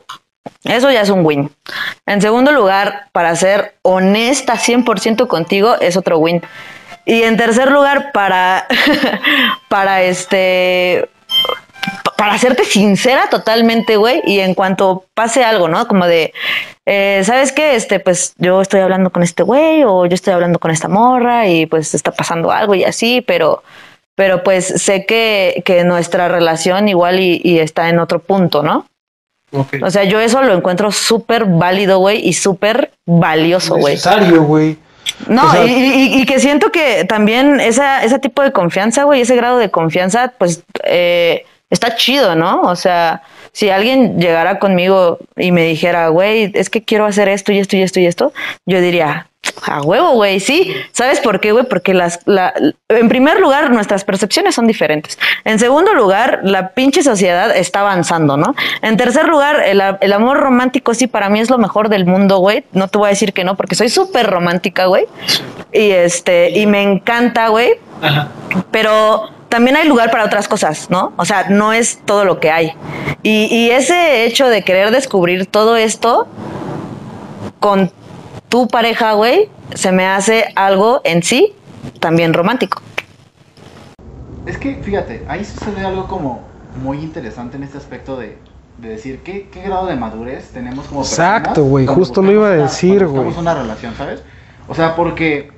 eso 0.65 0.91
ya 0.91 1.03
es 1.03 1.11
un 1.11 1.25
win. 1.25 1.51
En 2.07 2.21
segundo 2.21 2.53
lugar, 2.53 3.09
para 3.13 3.35
ser 3.37 3.77
honesta 3.83 4.55
100% 4.55 5.27
contigo, 5.27 5.77
es 5.81 5.97
otro 5.97 6.19
win. 6.19 6.43
Y 7.07 7.23
en 7.23 7.37
tercer 7.37 7.71
lugar, 7.71 8.13
para, 8.13 8.67
para 9.69 10.03
este, 10.03 11.09
para 12.17 12.33
hacerte 12.33 12.65
sincera 12.65 13.29
totalmente, 13.29 13.97
güey, 13.97 14.23
y 14.25 14.41
en 14.41 14.55
cuanto 14.55 15.05
pase 15.15 15.45
algo, 15.45 15.69
¿no? 15.69 15.87
Como 15.87 16.07
de, 16.07 16.33
eh, 16.87 17.23
¿sabes 17.25 17.53
qué? 17.53 17.77
Este, 17.77 18.01
pues 18.01 18.35
yo 18.39 18.63
estoy 18.63 18.81
hablando 18.81 19.11
con 19.11 19.23
este 19.23 19.43
güey 19.43 19.85
o 19.85 20.07
yo 20.07 20.15
estoy 20.15 20.33
hablando 20.33 20.59
con 20.59 20.71
esta 20.71 20.89
morra 20.89 21.47
y 21.47 21.67
pues 21.67 21.95
está 21.95 22.11
pasando 22.11 22.51
algo 22.51 22.75
y 22.75 22.85
así, 22.85 23.21
pero, 23.21 23.63
pero 24.15 24.43
pues 24.43 24.67
sé 24.67 25.05
que, 25.05 25.63
que 25.67 25.85
nuestra 25.85 26.29
relación 26.29 26.89
igual 26.89 27.21
y 27.21 27.59
está 27.59 27.91
en 27.91 27.99
otro 27.99 28.21
punto, 28.21 28.63
¿no? 28.63 28.87
O 29.83 29.91
sea, 29.91 30.05
yo 30.05 30.21
eso 30.21 30.43
lo 30.43 30.55
encuentro 30.55 30.91
súper 30.93 31.45
válido, 31.45 31.99
güey, 31.99 32.27
y 32.27 32.33
súper 32.33 32.91
valioso, 33.07 33.77
güey. 33.77 33.95
Necesario, 33.95 34.43
güey. 34.45 34.77
No, 35.29 35.47
O 35.47 35.51
sea- 35.53 35.65
y, 35.67 35.71
y- 35.71 36.21
y 36.23 36.27
que 36.27 36.41
siento 36.41 36.71
que 36.73 37.05
también 37.05 37.61
esa, 37.61 38.03
ese 38.05 38.19
tipo 38.19 38.43
de 38.43 38.53
confianza, 38.53 39.05
güey, 39.05 39.21
ese 39.21 39.37
grado 39.37 39.59
de 39.59 39.71
confianza, 39.71 40.33
pues 40.39 40.63
eh, 40.85 41.45
está 41.71 41.95
chido, 41.97 42.35
¿no? 42.35 42.63
O 42.63 42.75
sea, 42.77 43.23
si 43.53 43.71
alguien 43.71 44.19
llegara 44.19 44.59
conmigo 44.59 45.19
y 45.37 45.53
me 45.53 45.65
dijera, 45.65 46.09
güey, 46.09 46.51
es 46.55 46.71
que 46.71 46.83
quiero 46.83 47.05
hacer 47.07 47.29
esto 47.29 47.53
y 47.53 47.59
esto 47.59 47.77
y 47.77 47.83
esto 47.83 48.01
y 48.01 48.07
esto, 48.07 48.33
yo 48.67 48.81
diría, 48.81 49.29
a 49.67 49.83
huevo, 49.83 50.13
güey, 50.13 50.41
sí. 50.41 50.75
¿Sabes 50.93 51.21
por 51.21 51.41
qué, 51.41 51.53
güey? 51.53 51.65
Porque 51.65 51.95
las, 51.95 52.21
la, 52.25 52.53
en 52.89 53.09
primer 53.09 53.41
lugar, 53.41 53.71
nuestras 53.71 54.05
percepciones 54.05 54.55
son 54.55 54.67
diferentes. 54.67 55.19
En 55.45 55.59
segundo 55.59 55.95
lugar, 55.95 56.41
la 56.43 56.71
pinche 56.71 57.03
sociedad 57.03 57.57
está 57.57 57.81
avanzando, 57.81 58.37
¿no? 58.37 58.55
En 58.83 58.97
tercer 58.97 59.27
lugar, 59.27 59.63
el, 59.65 59.83
el 60.01 60.13
amor 60.13 60.39
romántico 60.39 60.95
sí 60.95 61.07
para 61.07 61.29
mí 61.29 61.41
es 61.41 61.51
lo 61.51 61.59
mejor 61.59 61.89
del 61.89 62.07
mundo, 62.07 62.39
güey. 62.39 62.65
No 62.73 62.89
te 62.89 62.99
voy 62.99 63.07
a 63.07 63.11
decir 63.11 63.33
que 63.33 63.45
no, 63.45 63.57
porque 63.57 63.75
soy 63.75 63.89
súper 63.89 64.27
romántica, 64.29 64.87
güey. 64.87 65.07
Y 65.73 65.91
este, 65.91 66.51
y 66.51 66.67
me 66.67 66.83
encanta, 66.83 67.49
güey. 67.49 67.73
Pero 68.71 69.31
también 69.49 69.77
hay 69.77 69.89
lugar 69.89 70.11
para 70.11 70.25
otras 70.25 70.49
cosas, 70.49 70.91
¿no? 70.91 71.13
O 71.17 71.25
sea, 71.25 71.49
no 71.49 71.73
es 71.73 72.01
todo 72.05 72.25
lo 72.25 72.41
que 72.41 72.51
hay. 72.51 72.73
Y, 73.23 73.47
y 73.47 73.71
ese 73.71 74.25
hecho 74.25 74.49
de 74.49 74.63
querer 74.63 74.91
descubrir 74.91 75.47
todo 75.47 75.77
esto 75.77 76.29
con 77.61 77.91
tu 78.55 78.69
pareja, 78.69 79.15
güey, 79.15 79.51
se 79.75 79.91
me 79.91 80.07
hace 80.07 80.45
algo 80.55 81.01
en 81.03 81.25
sí 81.25 81.57
también 81.99 82.33
romántico. 82.33 82.81
Es 84.47 84.59
que, 84.59 84.77
fíjate, 84.77 85.25
ahí 85.27 85.45
sucede 85.45 85.85
algo 85.85 86.07
como 86.07 86.43
muy 86.81 86.99
interesante 86.99 87.57
en 87.57 87.65
este 87.65 87.79
aspecto 87.79 88.17
de, 88.17 88.39
de 88.79 88.89
decir 88.91 89.25
qué, 89.25 89.49
qué 89.53 89.63
grado 89.63 89.87
de 89.87 89.97
madurez 89.97 90.51
tenemos 90.53 90.87
como 90.87 91.01
Exacto, 91.01 91.65
güey, 91.65 91.87
justo 91.87 92.23
lo 92.23 92.31
iba 92.31 92.47
a 92.47 92.51
decir, 92.51 93.05
güey. 93.05 93.25
buscamos 93.25 93.39
una 93.39 93.55
relación, 93.55 93.97
¿sabes? 93.97 94.23
O 94.69 94.75
sea, 94.77 94.95
porque 94.95 95.51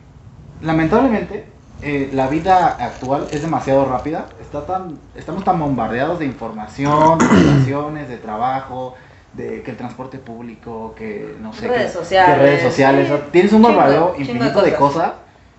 lamentablemente 0.63 1.45
eh, 1.83 2.09
la 2.15 2.29
vida 2.29 2.79
actual 2.81 3.27
es 3.31 3.43
demasiado 3.43 3.85
rápida. 3.85 4.25
Está 4.41 4.65
tan, 4.65 4.99
estamos 5.15 5.45
tan 5.45 5.59
bombardeados 5.59 6.19
de 6.19 6.25
información, 6.25 7.19
de 7.19 7.29
relaciones, 7.29 8.09
de 8.09 8.17
trabajo, 8.17 8.95
de 9.37 9.63
que 9.63 9.71
el 9.73 9.77
transporte 9.77 10.19
público, 10.19 10.95
que 10.97 11.35
no 11.41 11.53
sé, 11.53 11.69
Redes 11.69 11.93
que, 11.93 11.99
sociales, 11.99 12.35
que 12.37 12.43
redes 12.43 12.63
sociales. 12.63 13.07
sí. 13.07 13.13
o 13.13 13.17
sea, 13.17 13.27
Tienes 13.33 13.53
un 13.53 13.63
de 13.63 14.21
infinito 14.21 14.63
de 14.63 14.73
cosas. 14.75 14.79
cosas 14.79 15.13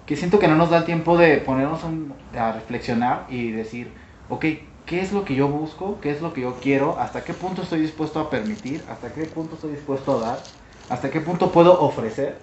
que 0.05 0.15
siento 0.15 0.39
que 0.39 0.47
no 0.47 0.55
nos 0.55 0.69
da 0.69 0.77
el 0.79 0.85
tiempo 0.85 1.17
de 1.17 1.37
ponernos 1.37 1.83
un- 1.83 2.13
a 2.37 2.51
reflexionar 2.53 3.25
y 3.29 3.51
decir, 3.51 3.93
ok, 4.29 4.45
¿qué 4.85 5.01
es 5.01 5.11
lo 5.11 5.25
que 5.25 5.35
yo 5.35 5.47
busco? 5.49 5.99
¿Qué 6.01 6.11
es 6.11 6.21
lo 6.21 6.33
que 6.33 6.41
yo 6.41 6.55
quiero? 6.61 6.97
¿Hasta 6.99 7.23
qué 7.23 7.33
punto 7.33 7.61
estoy 7.61 7.81
dispuesto 7.81 8.19
a 8.19 8.29
permitir? 8.29 8.85
¿Hasta 8.89 9.13
qué 9.13 9.25
punto 9.25 9.55
estoy 9.55 9.71
dispuesto 9.71 10.17
a 10.17 10.21
dar? 10.27 10.39
¿Hasta 10.89 11.09
qué 11.09 11.19
punto 11.19 11.51
puedo 11.51 11.79
ofrecer? 11.81 12.37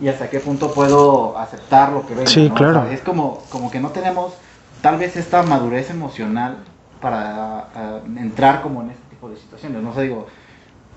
¿Y 0.00 0.06
hasta 0.08 0.30
qué 0.30 0.38
punto 0.38 0.72
puedo 0.74 1.36
aceptar 1.36 1.92
lo 1.92 2.06
que 2.06 2.14
venga? 2.14 2.30
Sí, 2.30 2.48
¿no? 2.48 2.54
claro. 2.54 2.80
O 2.80 2.82
sea, 2.84 2.92
es 2.92 3.00
como, 3.00 3.46
como 3.50 3.70
que 3.70 3.80
no 3.80 3.90
tenemos 3.90 4.38
tal 4.80 4.96
vez 4.98 5.16
esta 5.16 5.42
madurez 5.42 5.90
emocional 5.90 6.58
para 7.00 7.68
ah, 7.74 8.00
entrar 8.16 8.62
como 8.62 8.82
en 8.82 8.90
este 8.90 9.02
tipo 9.10 9.28
de 9.28 9.36
situaciones. 9.36 9.82
No 9.82 9.92
sé, 9.92 10.02
digo, 10.02 10.26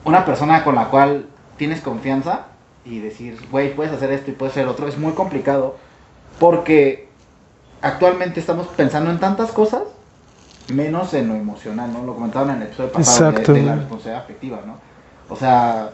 una 0.05 0.25
persona 0.25 0.63
con 0.63 0.75
la 0.75 0.85
cual 0.85 1.25
tienes 1.57 1.81
confianza 1.81 2.47
y 2.85 2.99
decir, 2.99 3.37
güey, 3.51 3.75
puedes 3.75 3.93
hacer 3.93 4.11
esto 4.11 4.31
y 4.31 4.33
puedes 4.33 4.53
hacer 4.53 4.67
otro, 4.67 4.87
es 4.87 4.97
muy 4.97 5.13
complicado 5.13 5.75
porque 6.39 7.09
actualmente 7.81 8.39
estamos 8.39 8.67
pensando 8.67 9.11
en 9.11 9.19
tantas 9.19 9.51
cosas 9.51 9.83
menos 10.67 11.13
en 11.13 11.27
lo 11.27 11.35
emocional, 11.35 11.91
¿no? 11.91 12.03
Lo 12.03 12.15
comentaban 12.15 12.51
en 12.51 12.55
el 12.57 12.63
episodio 12.63 12.91
pasado 12.91 13.31
de- 13.31 13.45
la 13.67 13.75
responsabilidad 13.75 14.23
afectiva, 14.23 14.59
¿no? 14.65 14.75
O 15.29 15.35
sea, 15.35 15.89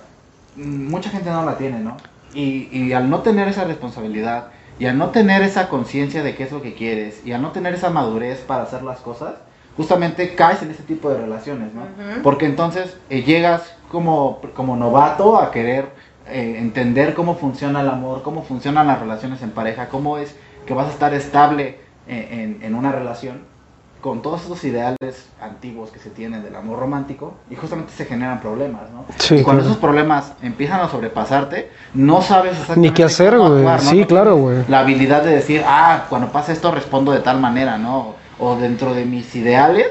mm, 0.56 0.90
mucha 0.90 1.10
gente 1.10 1.30
no 1.30 1.44
la 1.46 1.58
tiene, 1.58 1.80
¿no? 1.80 1.98
Y, 2.34 2.70
y 2.72 2.94
al 2.94 3.10
no 3.10 3.20
tener 3.20 3.48
esa 3.48 3.64
responsabilidad 3.64 4.48
y 4.80 4.86
al 4.86 4.98
no 4.98 5.10
tener 5.10 5.42
esa 5.42 5.70
conciencia 5.70 6.22
de 6.24 6.36
qué 6.36 6.44
es 6.44 6.52
lo 6.52 6.62
que 6.62 6.76
quieres 6.76 7.26
y 7.26 7.32
al 7.32 7.42
no 7.42 7.52
tener 7.52 7.74
esa 7.74 7.90
madurez 7.90 8.40
para 8.42 8.64
hacer 8.64 8.84
las 8.84 9.00
cosas, 9.00 9.36
justamente 9.76 10.36
caes 10.36 10.62
en 10.62 10.72
ese 10.72 10.84
tipo 10.84 11.10
de 11.10 11.18
relaciones, 11.18 11.74
¿no? 11.74 11.82
Porque 12.24 12.46
entonces 12.46 12.96
eh, 13.10 13.24
llegas 13.24 13.74
como, 13.90 14.40
como 14.56 14.76
novato 14.76 15.38
a 15.40 15.52
querer 15.52 15.90
eh, 16.28 16.56
entender 16.58 17.14
cómo 17.14 17.36
funciona 17.36 17.82
el 17.82 17.90
amor, 17.90 18.22
cómo 18.24 18.44
funcionan 18.44 18.88
las 18.88 19.00
relaciones 19.00 19.42
en 19.42 19.52
pareja, 19.52 19.88
cómo 19.90 20.18
es 20.18 20.36
que 20.66 20.74
vas 20.74 20.88
a 20.88 20.92
estar 20.92 21.14
estable 21.14 21.80
en, 22.08 22.40
en- 22.40 22.60
en 22.64 22.76
una 22.76 22.92
relación 22.92 23.40
con 24.02 24.22
todos 24.22 24.44
esos 24.46 24.64
ideales 24.64 25.28
antiguos 25.42 25.90
que 25.90 25.98
se 26.00 26.10
tienen 26.12 26.44
del 26.44 26.56
amor 26.56 26.80
romántico 26.80 27.34
y 27.50 27.56
justamente 27.56 27.92
se 27.94 28.06
generan 28.06 28.40
problemas, 28.42 28.84
¿no? 28.92 29.06
Sí, 29.18 29.36
y 29.38 29.44
cuando 29.44 29.62
claro. 29.64 29.72
esos 29.72 29.78
problemas 29.82 30.34
empiezan 30.44 30.82
a 30.82 30.88
sobrepasarte, 30.88 31.72
no 31.96 32.22
sabes 32.22 32.52
exactamente 32.54 32.90
Ni 32.90 32.94
qué 32.94 33.04
hacer, 33.06 33.38
güey. 33.38 33.64
¿no? 33.64 33.80
Sí, 33.80 34.02
No 34.02 34.08
claro, 34.08 34.36
güey. 34.36 34.58
La 34.70 34.80
habilidad 34.82 35.24
de 35.24 35.32
decir, 35.32 35.64
ah, 35.66 36.06
cuando 36.10 36.32
pasa 36.32 36.52
esto 36.54 36.72
respondo 36.72 37.12
de 37.12 37.20
tal 37.22 37.40
manera, 37.40 37.78
¿no? 37.80 38.14
O 38.40 38.56
dentro 38.56 38.94
de 38.94 39.06
mis 39.06 39.36
ideales, 39.36 39.88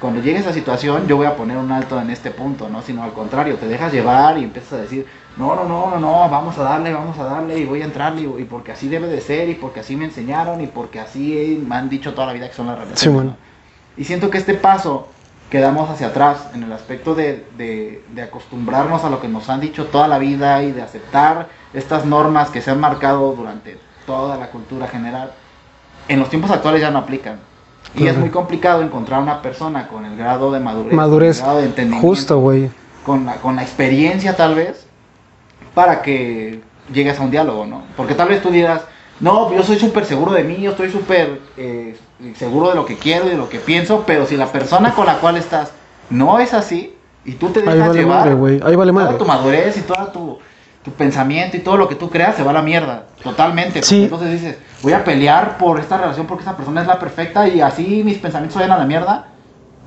cuando 0.00 0.20
llegue 0.20 0.38
esa 0.38 0.52
situación, 0.52 1.06
yo 1.08 1.16
voy 1.16 1.26
a 1.26 1.36
poner 1.36 1.56
un 1.56 1.72
alto 1.72 2.00
en 2.00 2.10
este 2.10 2.30
punto, 2.30 2.68
¿no? 2.68 2.82
Sino 2.82 3.02
al 3.02 3.12
contrario, 3.12 3.56
te 3.56 3.66
dejas 3.66 3.92
llevar 3.92 4.38
y 4.38 4.44
empiezas 4.44 4.74
a 4.74 4.82
decir, 4.82 5.06
no, 5.36 5.54
no, 5.56 5.64
no, 5.64 5.90
no, 5.90 5.98
no, 5.98 6.28
vamos 6.28 6.56
a 6.58 6.62
darle, 6.62 6.92
vamos 6.92 7.18
a 7.18 7.24
darle 7.24 7.58
y 7.58 7.64
voy 7.64 7.82
a 7.82 7.84
entrarle 7.86 8.22
y, 8.22 8.42
y 8.42 8.44
porque 8.44 8.72
así 8.72 8.88
debe 8.88 9.08
de 9.08 9.20
ser 9.20 9.48
y 9.48 9.54
porque 9.54 9.80
así 9.80 9.96
me 9.96 10.04
enseñaron 10.04 10.60
y 10.60 10.66
porque 10.68 11.00
así 11.00 11.62
me 11.66 11.74
han 11.76 11.88
dicho 11.88 12.14
toda 12.14 12.26
la 12.28 12.32
vida 12.32 12.48
que 12.48 12.54
son 12.54 12.66
las 12.66 12.76
relaciones. 12.76 13.00
Sí, 13.00 13.08
bueno. 13.08 13.30
¿no? 13.30 13.36
Y 13.96 14.04
siento 14.04 14.30
que 14.30 14.38
este 14.38 14.54
paso 14.54 15.08
que 15.50 15.58
damos 15.60 15.88
hacia 15.90 16.08
atrás 16.08 16.48
en 16.54 16.62
el 16.62 16.72
aspecto 16.72 17.14
de, 17.14 17.46
de- 17.56 18.04
de 18.14 18.22
acostumbrarnos 18.22 19.02
a 19.04 19.10
lo 19.10 19.20
que 19.20 19.28
nos 19.28 19.48
han 19.48 19.60
dicho 19.60 19.86
toda 19.86 20.06
la 20.06 20.18
vida 20.18 20.62
y 20.62 20.72
de 20.72 20.82
aceptar 20.82 21.48
estas 21.74 22.04
normas 22.04 22.50
que 22.50 22.60
se 22.60 22.70
han 22.70 22.78
marcado 22.80 23.32
durante 23.32 23.78
toda 24.06 24.36
la 24.36 24.48
cultura 24.48 24.86
general, 24.88 25.32
en 26.06 26.20
los 26.20 26.28
tiempos 26.30 26.50
actuales 26.50 26.80
ya 26.80 26.90
no 26.90 26.98
aplican. 26.98 27.40
Y 27.94 28.06
es 28.06 28.16
muy 28.16 28.28
complicado 28.30 28.82
encontrar 28.82 29.20
una 29.22 29.42
persona 29.42 29.88
con 29.88 30.04
el 30.04 30.16
grado 30.16 30.52
de 30.52 30.60
madurez, 30.60 30.92
Madurez, 30.92 31.38
con 31.40 31.44
el 31.44 31.44
grado 31.46 31.58
de 31.60 31.66
entendimiento, 31.66 32.06
Justo, 32.08 32.38
güey. 32.38 32.70
con 33.04 33.24
la, 33.26 33.36
con 33.36 33.56
la 33.56 33.62
experiencia 33.62 34.36
tal 34.36 34.54
vez, 34.54 34.86
para 35.74 36.02
que 36.02 36.60
llegues 36.92 37.18
a 37.18 37.22
un 37.22 37.30
diálogo, 37.30 37.66
¿no? 37.66 37.82
Porque 37.96 38.14
tal 38.14 38.28
vez 38.28 38.42
tú 38.42 38.50
dirás, 38.50 38.82
no, 39.20 39.52
yo 39.52 39.62
soy 39.62 39.78
súper 39.78 40.04
seguro 40.04 40.32
de 40.32 40.44
mí, 40.44 40.58
yo 40.60 40.72
estoy 40.72 40.90
súper 40.90 41.40
eh, 41.56 41.96
seguro 42.36 42.68
de 42.68 42.74
lo 42.76 42.84
que 42.84 42.96
quiero 42.96 43.26
y 43.26 43.30
de 43.30 43.36
lo 43.36 43.48
que 43.48 43.58
pienso, 43.58 44.04
pero 44.06 44.26
si 44.26 44.36
la 44.36 44.46
persona 44.46 44.92
con 44.94 45.06
la 45.06 45.18
cual 45.18 45.36
estás 45.36 45.72
no 46.10 46.38
es 46.38 46.54
así, 46.54 46.94
y 47.24 47.32
tú 47.32 47.48
te 47.48 47.60
Ahí 47.60 47.66
dejas 47.66 47.88
vale 47.88 48.00
llevar, 48.00 48.36
madre. 48.36 48.60
Ahí 48.64 48.76
vale 48.76 48.92
toda 48.92 49.04
madre. 49.04 49.18
tu 49.18 49.24
madurez 49.24 49.76
y 49.76 49.80
todo 49.82 50.06
tu, 50.08 50.38
tu 50.84 50.92
pensamiento 50.92 51.56
y 51.56 51.60
todo 51.60 51.76
lo 51.76 51.88
que 51.88 51.94
tú 51.94 52.08
creas 52.08 52.36
se 52.36 52.42
va 52.42 52.50
a 52.50 52.54
la 52.54 52.62
mierda, 52.62 53.06
totalmente. 53.22 53.82
Sí. 53.82 54.04
Entonces 54.04 54.32
dices, 54.32 54.56
voy 54.82 54.92
a 54.92 55.04
pelear 55.04 55.58
por 55.58 55.80
esta 55.80 55.98
relación 55.98 56.26
porque 56.26 56.42
esta 56.42 56.56
persona 56.56 56.80
es 56.82 56.86
la 56.86 56.98
perfecta 56.98 57.48
y 57.48 57.60
así 57.60 58.02
mis 58.04 58.18
pensamientos 58.18 58.56
vayan 58.56 58.72
a 58.72 58.78
la 58.78 58.84
mierda, 58.84 59.26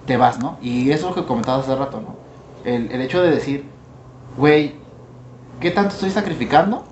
te 0.06 0.18
vas, 0.18 0.40
¿no? 0.40 0.58
Y 0.62 0.92
eso 0.92 1.10
es 1.10 1.16
lo 1.16 1.22
que 1.22 1.28
comentabas 1.28 1.68
hace 1.68 1.76
rato, 1.76 2.02
¿no? 2.02 2.16
El, 2.64 2.92
el 2.92 3.02
hecho 3.02 3.22
de 3.22 3.32
decir, 3.32 3.66
güey, 4.38 4.76
¿qué 5.60 5.72
tanto 5.72 5.94
estoy 5.96 6.12
sacrificando? 6.12 6.84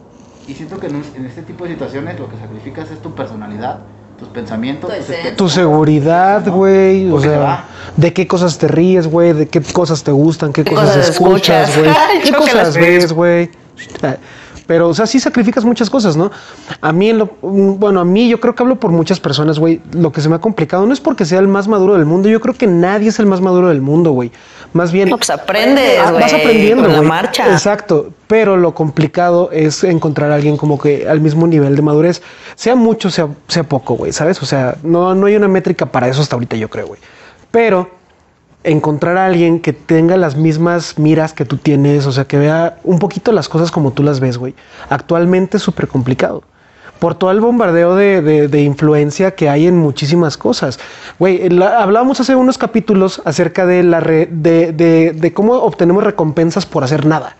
Y 0.48 0.54
siento 0.56 0.80
que 0.80 0.88
en, 0.88 1.04
en 1.16 1.26
este 1.26 1.42
tipo 1.44 1.66
de 1.66 1.72
situaciones 1.72 2.20
lo 2.20 2.30
que 2.30 2.38
sacrificas 2.38 2.90
es 2.92 3.02
tu 3.02 3.14
personalidad, 3.14 3.80
tus 4.18 4.28
pensamientos, 4.30 4.92
Tu 4.92 5.14
tus. 5.14 5.36
Tu 5.38 5.50
seguridad, 5.50 6.46
¿no? 6.46 6.54
güey. 6.54 7.08
O 7.08 7.12
Porque 7.12 7.28
se 7.28 7.34
sea, 7.34 7.40
va. 7.40 7.64
de 7.96 8.14
qué 8.14 8.28
cosas 8.28 8.58
te 8.58 8.68
ríes, 8.68 9.08
güey. 9.08 9.34
De 9.34 9.48
qué 9.48 9.62
cosas 9.62 10.04
te 10.04 10.12
gustan, 10.12 10.52
qué, 10.52 10.64
¿Qué 10.64 10.74
cosas, 10.74 10.96
cosas 10.96 11.10
escuchas, 11.10 11.78
güey. 11.78 11.92
¿Qué 12.24 12.34
cosas 12.34 12.76
ves. 12.76 13.14
güey? 13.14 13.52
Pero, 14.70 14.88
o 14.90 14.94
sea, 14.94 15.08
sí 15.08 15.20
sacrificas 15.20 15.66
muchas 15.66 15.90
cosas, 15.90 16.16
¿no? 16.16 16.30
A 16.80 16.92
mí, 16.92 17.10
en 17.10 17.18
lo, 17.18 17.26
mm, 17.42 17.80
bueno, 17.80 18.02
a 18.02 18.06
mí 18.06 18.30
yo 18.30 18.40
creo 18.40 18.54
que 18.54 18.62
hablo 18.62 18.76
por 18.80 18.92
muchas 18.92 19.20
personas, 19.20 19.58
güey. 19.58 19.82
Lo 19.94 20.12
que 20.12 20.22
se 20.22 20.30
me 20.30 20.36
ha 20.36 20.40
complicado 20.40 20.86
no 20.86 20.94
es 20.94 21.00
porque 21.02 21.26
sea 21.26 21.40
el 21.40 21.48
más 21.48 21.68
maduro 21.68 21.96
del 21.96 22.06
mundo. 22.06 22.30
Yo 22.30 22.40
creo 22.40 22.54
que 22.54 22.68
nadie 22.68 23.10
es 23.10 23.18
el 23.18 23.26
más 23.26 23.42
maduro 23.42 23.70
del 23.70 23.82
mundo, 23.82 24.12
güey. 24.12 24.32
Más 24.74 24.92
bien. 24.92 25.10
No, 25.10 25.18
pues 25.18 25.32
aprendes, 25.32 25.98
Ah, 26.00 26.12
güey. 26.12 26.22
vas 26.22 26.34
aprendiendo, 26.36 26.84
con 26.84 26.92
la 26.92 27.00
güey. 27.00 27.10
marcha. 27.10 27.52
Exacto. 27.52 28.10
Pero 28.28 28.58
lo 28.58 28.76
complicado 28.76 29.50
es 29.52 29.84
encontrar 29.84 30.32
a 30.32 30.36
alguien 30.36 30.56
como 30.56 30.78
que 30.78 31.10
al 31.10 31.20
mismo 31.20 31.48
nivel 31.48 31.76
de 31.76 31.82
madurez, 31.82 32.22
sea 32.54 32.76
mucho, 32.76 33.10
sea, 33.10 33.28
sea 33.48 33.64
poco, 33.64 33.96
güey, 33.96 34.12
¿sabes? 34.14 34.40
O 34.44 34.46
sea, 34.46 34.76
no, 34.84 35.16
no 35.16 35.26
hay 35.26 35.36
una 35.36 35.48
métrica 35.48 35.88
para 35.88 36.08
eso 36.10 36.22
hasta 36.22 36.36
ahorita, 36.36 36.56
yo 36.58 36.70
creo, 36.70 36.86
güey. 36.86 37.00
Pero 37.50 37.90
encontrar 38.64 39.18
a 39.18 39.26
alguien 39.26 39.60
que 39.60 39.74
tenga 39.74 40.18
las 40.18 40.36
mismas 40.36 40.98
miras 41.00 41.34
que 41.34 41.46
tú 41.46 41.58
tienes, 41.58 42.06
o 42.06 42.12
sea, 42.12 42.26
que 42.26 42.38
vea 42.38 42.78
un 42.84 43.00
poquito 43.00 43.32
las 43.32 43.48
cosas 43.50 43.72
como 43.72 43.92
tú 43.92 44.04
las 44.04 44.20
ves, 44.20 44.38
güey. 44.38 44.54
Actualmente 44.90 45.58
es 45.58 45.64
súper 45.64 45.88
complicado. 45.88 46.44
Por 47.00 47.16
todo 47.16 47.32
el 47.32 47.40
bombardeo 47.40 47.96
de, 47.96 48.22
de- 48.22 48.48
de 48.50 48.62
influencia 48.62 49.32
que 49.32 49.48
hay 49.48 49.68
en 49.68 49.78
muchísimas 49.78 50.36
cosas. 50.36 50.80
Güey, 51.18 51.42
hablábamos 51.64 52.20
hace 52.20 52.36
unos 52.36 52.58
capítulos 52.58 53.22
acerca 53.24 53.66
de, 53.66 53.84
la 53.84 54.02
re- 54.02 54.28
de- 54.30 54.74
de 54.74 55.34
cómo 55.34 55.54
obtenemos 55.54 56.04
recompensas 56.04 56.66
por 56.66 56.84
hacer 56.84 57.06
nada. 57.06 57.38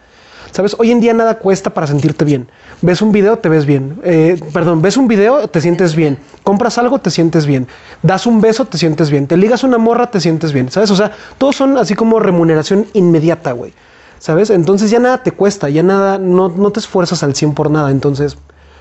¿Sabes? 0.52 0.76
Hoy 0.80 0.92
en 0.92 1.00
día 1.00 1.14
nada 1.14 1.40
cuesta 1.40 1.70
para 1.70 1.88
sentirte 1.88 2.26
bien. 2.26 2.50
Ves 2.82 3.02
un 3.02 3.12
video, 3.12 3.38
te 3.38 3.50
ves 3.50 3.66
bien. 3.66 4.00
Eh, 4.04 4.40
perdón, 4.54 4.82
ves 4.82 4.98
un 4.98 5.08
video, 5.08 5.48
te 5.48 5.62
sientes 5.62 5.96
bien. 5.96 6.18
Compras 6.44 6.78
algo, 6.78 7.00
te 7.00 7.12
sientes 7.12 7.46
bien. 7.46 7.68
Das 8.02 8.26
un 8.26 8.42
beso, 8.42 8.66
te 8.66 8.78
sientes 8.78 9.10
bien. 9.10 9.28
Te 9.28 9.38
ligas 9.38 9.64
una 9.64 9.78
morra, 9.78 10.10
te 10.10 10.20
sientes 10.20 10.54
bien. 10.54 10.72
¿Sabes? 10.72 10.92
O 10.92 10.96
sea, 10.96 11.12
todos 11.38 11.56
son 11.56 11.78
así 11.78 11.94
como 11.94 12.20
remuneración 12.20 12.88
inmediata, 12.94 13.52
güey. 13.52 13.74
¿Sabes? 14.18 14.50
Entonces 14.50 14.92
ya 14.92 15.00
nada 15.00 15.24
te 15.24 15.32
cuesta, 15.32 15.70
ya 15.70 15.82
nada, 15.82 16.18
no, 16.18 16.50
no 16.50 16.72
te 16.72 16.80
esfuerzas 16.80 17.24
al 17.24 17.36
100 17.36 17.54
por 17.54 17.72
nada. 17.72 17.92
Entonces, 17.92 18.38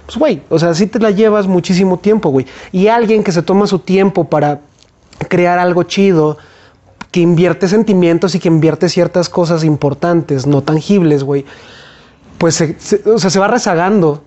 pues, 0.06 0.16
güey, 0.16 0.42
o 0.48 0.58
sea, 0.58 0.74
sí 0.74 0.86
te 0.86 0.98
la 0.98 1.10
llevas 1.10 1.46
muchísimo 1.46 1.98
tiempo, 1.98 2.30
güey. 2.30 2.46
Y 2.72 2.88
alguien 2.88 3.22
que 3.22 3.30
se 3.30 3.42
toma 3.42 3.66
su 3.66 3.78
tiempo 3.78 4.24
para 4.24 4.60
crear 5.28 5.58
algo 5.58 5.82
chido, 5.82 6.38
que 7.10 7.20
invierte 7.20 7.68
sentimientos 7.68 8.34
y 8.34 8.38
que 8.40 8.48
invierte 8.48 8.88
ciertas 8.88 9.28
cosas 9.28 9.64
importantes, 9.64 10.46
no 10.46 10.62
tangibles, 10.62 11.24
güey, 11.24 11.44
pues 12.38 12.54
se, 12.54 12.78
se- 12.78 13.02
o 13.10 13.18
sea, 13.18 13.30
se 13.30 13.38
va 13.38 13.48
rezagando 13.48 14.22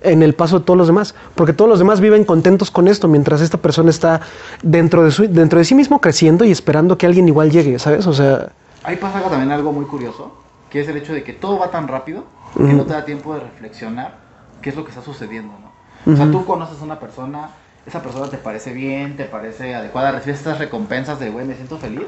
en 0.00 0.22
el 0.22 0.34
paso 0.34 0.60
de 0.60 0.64
todos 0.64 0.76
los 0.78 0.86
demás, 0.86 1.14
porque 1.34 1.52
todos 1.52 1.68
los 1.68 1.78
demás 1.78 2.00
viven 2.00 2.24
contentos 2.24 2.70
con 2.70 2.86
esto, 2.88 3.08
mientras 3.08 3.40
esta 3.40 3.58
persona 3.58 3.90
está 3.90 4.20
dentro 4.62 5.02
de, 5.04 5.10
su, 5.10 5.26
dentro 5.28 5.58
de 5.58 5.64
sí 5.64 5.74
mismo 5.74 6.00
creciendo 6.00 6.44
y 6.44 6.50
esperando 6.52 6.96
que 6.98 7.06
alguien 7.06 7.26
igual 7.28 7.50
llegue, 7.50 7.78
¿sabes? 7.78 8.06
O 8.06 8.12
sea, 8.12 8.50
Ahí 8.84 8.96
pasa 8.96 9.20
también 9.22 9.50
algo 9.50 9.72
muy 9.72 9.84
curioso, 9.86 10.32
que 10.70 10.80
es 10.80 10.88
el 10.88 10.96
hecho 10.96 11.12
de 11.12 11.24
que 11.24 11.32
todo 11.32 11.58
va 11.58 11.70
tan 11.70 11.88
rápido 11.88 12.24
que 12.56 12.62
Ujú. 12.62 12.72
no 12.76 12.84
te 12.84 12.92
da 12.92 13.04
tiempo 13.04 13.34
de 13.34 13.40
reflexionar 13.40 14.16
qué 14.62 14.70
es 14.70 14.76
lo 14.76 14.84
que 14.84 14.90
está 14.90 15.02
sucediendo, 15.02 15.52
¿no? 15.60 16.12
O 16.12 16.16
sea, 16.16 16.30
tú 16.30 16.44
conoces 16.46 16.80
a 16.80 16.84
una 16.84 16.98
persona, 17.00 17.50
esa 17.88 18.02
persona 18.02 18.28
te 18.28 18.36
parece 18.36 18.72
bien, 18.72 19.16
te 19.16 19.24
parece 19.24 19.74
adecuada, 19.74 20.12
recibes 20.12 20.38
estas 20.38 20.58
recompensas 20.58 21.18
de, 21.18 21.30
güey, 21.30 21.46
me 21.46 21.54
siento 21.54 21.78
feliz, 21.78 22.06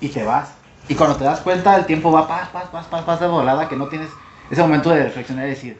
y 0.00 0.08
te 0.08 0.24
vas. 0.24 0.50
Y 0.88 0.94
cuando 0.94 1.16
te 1.16 1.24
das 1.24 1.40
cuenta, 1.40 1.76
el 1.76 1.86
tiempo 1.86 2.12
va 2.12 2.28
paz, 2.28 2.48
paz, 2.52 2.64
paz, 2.70 2.86
paz, 2.86 3.04
paz 3.04 3.20
de 3.20 3.28
volada, 3.28 3.68
que 3.68 3.76
no 3.76 3.88
tienes 3.88 4.10
ese 4.50 4.60
momento 4.60 4.90
de 4.90 5.04
reflexionar 5.04 5.46
y 5.46 5.50
decir, 5.50 5.78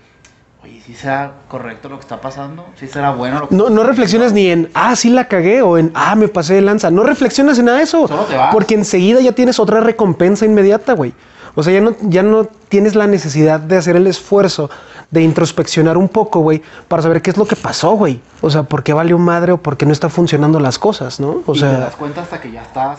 oye, 0.62 0.80
¿sí 0.80 0.94
será 0.94 1.32
correcto 1.48 1.88
lo 1.88 1.96
que 1.96 2.02
está 2.02 2.20
pasando? 2.20 2.64
¿Sí 2.76 2.88
será 2.88 3.10
bueno 3.10 3.40
lo 3.40 3.48
que 3.48 3.54
No, 3.54 3.68
no 3.68 3.82
reflexionas 3.82 4.32
ni 4.32 4.50
en, 4.50 4.70
ah, 4.72 4.96
sí 4.96 5.10
la 5.10 5.28
cagué 5.28 5.60
o 5.60 5.76
en, 5.76 5.90
ah, 5.94 6.14
me 6.14 6.28
pasé 6.28 6.54
de 6.54 6.62
lanza. 6.62 6.90
No 6.90 7.02
reflexionas 7.02 7.58
en 7.58 7.66
nada 7.66 7.78
de 7.78 7.84
eso. 7.84 8.08
Solo 8.08 8.22
te 8.22 8.36
vas. 8.36 8.54
Porque 8.54 8.74
enseguida 8.74 9.20
ya 9.20 9.32
tienes 9.32 9.58
otra 9.58 9.80
recompensa 9.80 10.46
inmediata, 10.46 10.94
güey. 10.94 11.12
O 11.54 11.62
sea, 11.62 11.72
ya 11.72 11.80
no, 11.80 11.94
ya 12.02 12.22
no 12.22 12.46
tienes 12.68 12.94
la 12.94 13.06
necesidad 13.06 13.60
de 13.60 13.76
hacer 13.76 13.96
el 13.96 14.06
esfuerzo 14.06 14.70
de 15.14 15.22
introspeccionar 15.22 15.96
un 15.96 16.08
poco, 16.08 16.40
güey, 16.40 16.60
para 16.88 17.02
saber 17.02 17.22
qué 17.22 17.30
es 17.30 17.36
lo 17.36 17.46
que 17.46 17.56
pasó, 17.56 17.92
güey. 17.92 18.20
O 18.42 18.50
sea, 18.50 18.64
por 18.64 18.82
qué 18.82 18.92
valió 18.92 19.16
madre 19.16 19.52
o 19.52 19.58
por 19.58 19.76
qué 19.76 19.86
no 19.86 19.92
están 19.92 20.10
funcionando 20.10 20.58
las 20.60 20.78
cosas, 20.78 21.20
¿no? 21.20 21.42
O 21.46 21.52
y 21.52 21.54
te 21.54 21.60
sea, 21.60 21.78
das 21.78 21.94
cuenta 21.96 22.20
hasta 22.22 22.40
que 22.40 22.50
ya 22.50 22.62
estás 22.62 22.98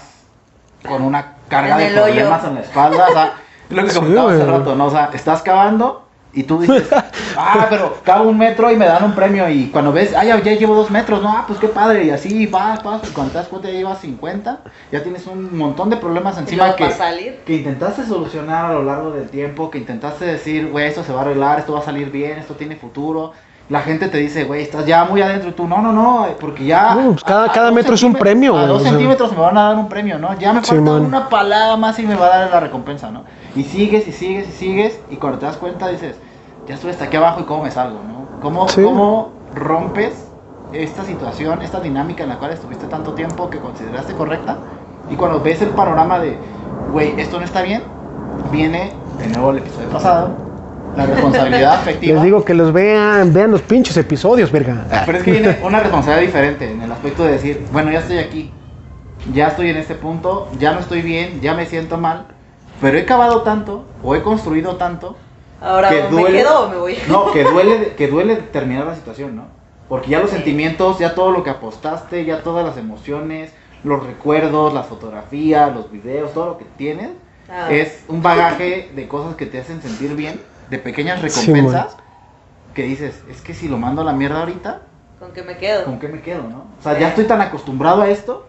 con 0.87 1.01
una 1.01 1.33
carga 1.49 1.81
En 1.81 1.93
de 1.93 2.01
hoyo. 2.01 2.13
problemas 2.13 2.43
en 2.45 2.55
la 2.55 2.61
espalda. 2.61 3.05
O 3.09 3.13
sea, 3.13 3.33
lo 3.69 3.83
que 3.83 3.89
Sí, 3.89 3.95
comentaba 3.99 4.31
hace 4.33 4.45
rato, 4.45 4.75
¿no? 4.75 4.85
O 4.85 4.91
sea, 4.91 5.09
estás 5.13 5.41
cavando 5.41 6.04
y 6.35 6.43
tú 6.43 6.59
dices, 6.59 6.87
ah, 7.37 7.65
pero 7.69 7.97
cavo 8.03 8.29
un 8.29 8.37
metro 8.37 8.69
y 8.71 8.75
me 8.75 8.85
dan 8.85 9.03
un 9.03 9.13
premio. 9.13 9.49
Y 9.49 9.67
cuando 9.67 9.91
ves, 9.93 10.13
ah, 10.15 10.23
ya, 10.25 10.39
ya 10.43 10.53
llevo 10.53 10.75
dos 10.75 10.91
metros, 10.91 11.23
no, 11.23 11.29
ah, 11.29 11.45
pues 11.47 11.59
qué 11.59 11.67
padre. 11.69 12.03
Y 12.03 12.09
así 12.11 12.45
vas, 12.45 12.83
vas. 12.83 13.01
Y 13.09 13.13
cuando 13.13 13.31
te 13.31 13.37
das 13.39 13.47
cuenta 13.47 13.69
ya 13.69 13.75
llevas 13.75 13.99
50, 13.99 14.59
ya 14.91 15.01
tienes 15.01 15.25
un 15.27 15.57
montón 15.57 15.89
de 15.89 15.97
problemas 15.97 16.37
encima 16.37 16.75
que, 16.75 16.91
salir. 16.91 17.39
que 17.45 17.55
intentaste 17.55 18.05
solucionar 18.05 18.65
a 18.65 18.73
lo 18.73 18.83
largo 18.83 19.11
del 19.11 19.29
tiempo, 19.29 19.69
que 19.71 19.77
intentaste 19.77 20.25
decir, 20.25 20.69
güey, 20.69 20.87
esto 20.87 21.03
se 21.03 21.13
va 21.13 21.19
a 21.19 21.21
arreglar, 21.23 21.59
esto 21.59 21.73
va 21.73 21.79
a 21.79 21.83
salir 21.83 22.11
bien, 22.11 22.37
esto 22.37 22.53
tiene 22.55 22.75
futuro. 22.75 23.31
La 23.67 23.81
gente 23.81 24.09
te 24.09 24.19
dice, 24.19 24.43
güey, 24.43 24.61
estás 24.61 24.85
ya 24.85 25.05
muy 25.05 25.21
adentro. 25.23 25.49
Y 25.49 25.53
tú, 25.53 25.67
no, 25.67 25.81
no, 25.81 25.91
no, 25.91 26.27
porque 26.39 26.65
ya. 26.65 26.93
Pues 26.93 27.23
cada- 27.23 27.47
cada 27.51 27.65
dos 27.67 27.75
metro 27.75 27.95
es 27.95 28.03
un 28.03 28.13
premio, 28.13 28.55
A 28.55 28.67
dos 28.67 28.83
sea. 28.83 28.91
centímetros 28.91 29.31
me 29.31 29.39
van 29.39 29.57
a 29.57 29.63
dar 29.69 29.75
un 29.77 29.89
premio, 29.89 30.19
¿no? 30.19 30.37
Ya 30.37 30.53
me 30.53 30.59
falta 30.59 30.75
Simón. 30.75 31.05
una 31.05 31.29
palada 31.29 31.75
más 31.75 31.97
y 31.97 32.03
me 32.03 32.13
va 32.15 32.25
a 32.27 32.37
dar 32.39 32.51
la 32.51 32.59
recompensa, 32.59 33.09
¿no? 33.09 33.23
Y 33.55 33.63
sigues 33.63 34.07
y 34.07 34.11
sigues 34.11 34.49
y 34.49 34.51
sigues. 34.51 34.99
Y 35.09 35.15
cuando 35.15 35.39
te 35.39 35.45
das 35.47 35.55
cuenta 35.57 35.87
dices, 35.87 36.15
ya 36.67 36.75
estoy 36.75 36.91
hasta 36.91 37.05
aquí 37.05 37.17
abajo 37.17 37.41
y 37.41 37.43
cómo 37.43 37.63
me 37.63 37.71
salgo, 37.71 37.99
¿no? 38.07 38.39
¿Cómo, 38.41 38.67
Sí. 38.69 38.81
cómo 38.83 39.31
rompes 39.53 40.13
esta 40.73 41.03
situación, 41.03 41.61
esta 41.61 41.79
dinámica 41.79 42.23
en 42.23 42.29
la 42.29 42.37
cual 42.37 42.51
estuviste 42.51 42.87
tanto 42.87 43.13
tiempo 43.13 43.49
que 43.49 43.59
consideraste 43.59 44.13
correcta? 44.13 44.57
Y 45.09 45.15
cuando 45.15 45.39
ves 45.39 45.61
el 45.61 45.69
panorama 45.69 46.19
de, 46.19 46.37
güey, 46.91 47.19
esto 47.19 47.39
no 47.39 47.45
está 47.45 47.61
bien, 47.61 47.83
viene 48.51 48.91
de 49.19 49.27
nuevo 49.27 49.51
el 49.51 49.59
episodio 49.59 49.89
pasado, 49.89 50.29
la 50.97 51.05
responsabilidad 51.07 51.75
afectiva. 51.75 52.15
les 52.15 52.23
digo 52.23 52.43
que 52.43 52.53
los 52.53 52.73
vean, 52.73 53.31
vean 53.33 53.51
los 53.51 53.61
pinches 53.61 53.95
episodios, 53.97 54.51
verga. 54.51 54.85
Pero 55.05 55.17
es 55.19 55.23
que 55.23 55.31
viene 55.31 55.57
una 55.63 55.79
responsabilidad 55.79 56.25
diferente 56.25 56.71
en 56.71 56.81
el 56.81 56.91
aspecto 56.91 57.23
de 57.23 57.33
decir, 57.33 57.65
bueno, 57.71 57.91
ya 57.91 57.99
estoy 57.99 58.17
aquí, 58.17 58.51
ya 59.33 59.47
estoy 59.49 59.69
en 59.69 59.77
este 59.77 59.95
punto, 59.95 60.47
ya 60.59 60.73
no 60.73 60.79
estoy 60.79 61.01
bien, 61.01 61.39
ya 61.41 61.53
me 61.53 61.65
siento 61.67 61.97
mal, 61.97 62.25
pero 62.81 62.97
he 62.97 63.05
cavado 63.05 63.41
tanto 63.43 63.85
o 64.03 64.15
he 64.15 64.21
construido 64.23 64.75
tanto 64.77 65.15
Ahora, 65.65 65.89
que 65.89 66.01
¿o 66.03 66.11
¿me 66.11 66.21
duele- 66.21 66.37
quedo 66.39 66.63
o 66.65 66.69
me 66.69 66.77
voy? 66.77 66.97
No, 67.09 67.31
que 67.31 67.43
duele, 67.43 67.93
que 67.95 68.07
duele 68.07 68.35
terminar 68.35 68.85
la 68.85 68.95
situación, 68.95 69.35
¿no? 69.35 69.43
Porque 69.89 70.09
ya 70.09 70.19
los 70.19 70.29
Sí. 70.29 70.35
sentimientos, 70.37 70.99
ya 70.99 71.13
todo 71.15 71.31
lo 71.31 71.43
que 71.43 71.49
apostaste, 71.49 72.25
ya 72.25 72.41
todas 72.43 72.65
las 72.65 72.77
emociones, 72.77 73.51
los 73.83 74.05
recuerdos, 74.05 74.73
las 74.73 74.87
fotografías, 74.87 75.73
los 75.75 75.91
videos, 75.91 76.33
todo 76.33 76.45
lo 76.47 76.57
que 76.57 76.65
tienes, 76.77 77.09
Ah. 77.49 77.71
es 77.71 78.03
un 78.07 78.21
bagaje 78.23 78.89
de 78.95 79.07
cosas 79.07 79.35
que 79.35 79.45
te 79.45 79.59
hacen 79.59 79.81
sentir 79.81 80.15
bien, 80.15 80.41
de 80.69 80.79
pequeñas 80.79 81.21
recompensas, 81.21 81.95
que 82.73 82.81
dices, 82.83 83.23
es 83.29 83.41
que 83.41 83.53
si 83.53 83.67
lo 83.67 83.77
mando 83.77 84.01
a 84.01 84.05
la 84.05 84.13
mierda 84.13 84.39
ahorita, 84.39 84.81
¿Con 85.19 85.31
qué 85.31 85.43
me 85.43 85.57
quedo? 85.57 85.85
¿con 85.85 85.99
qué 85.99 86.07
me 86.07 86.21
quedo, 86.21 86.43
no? 86.43 86.65
O 86.79 86.83
sea, 86.83 86.97
ya 86.99 87.09
estoy 87.09 87.25
tan 87.25 87.41
acostumbrado 87.41 88.01
a 88.01 88.09
esto 88.09 88.47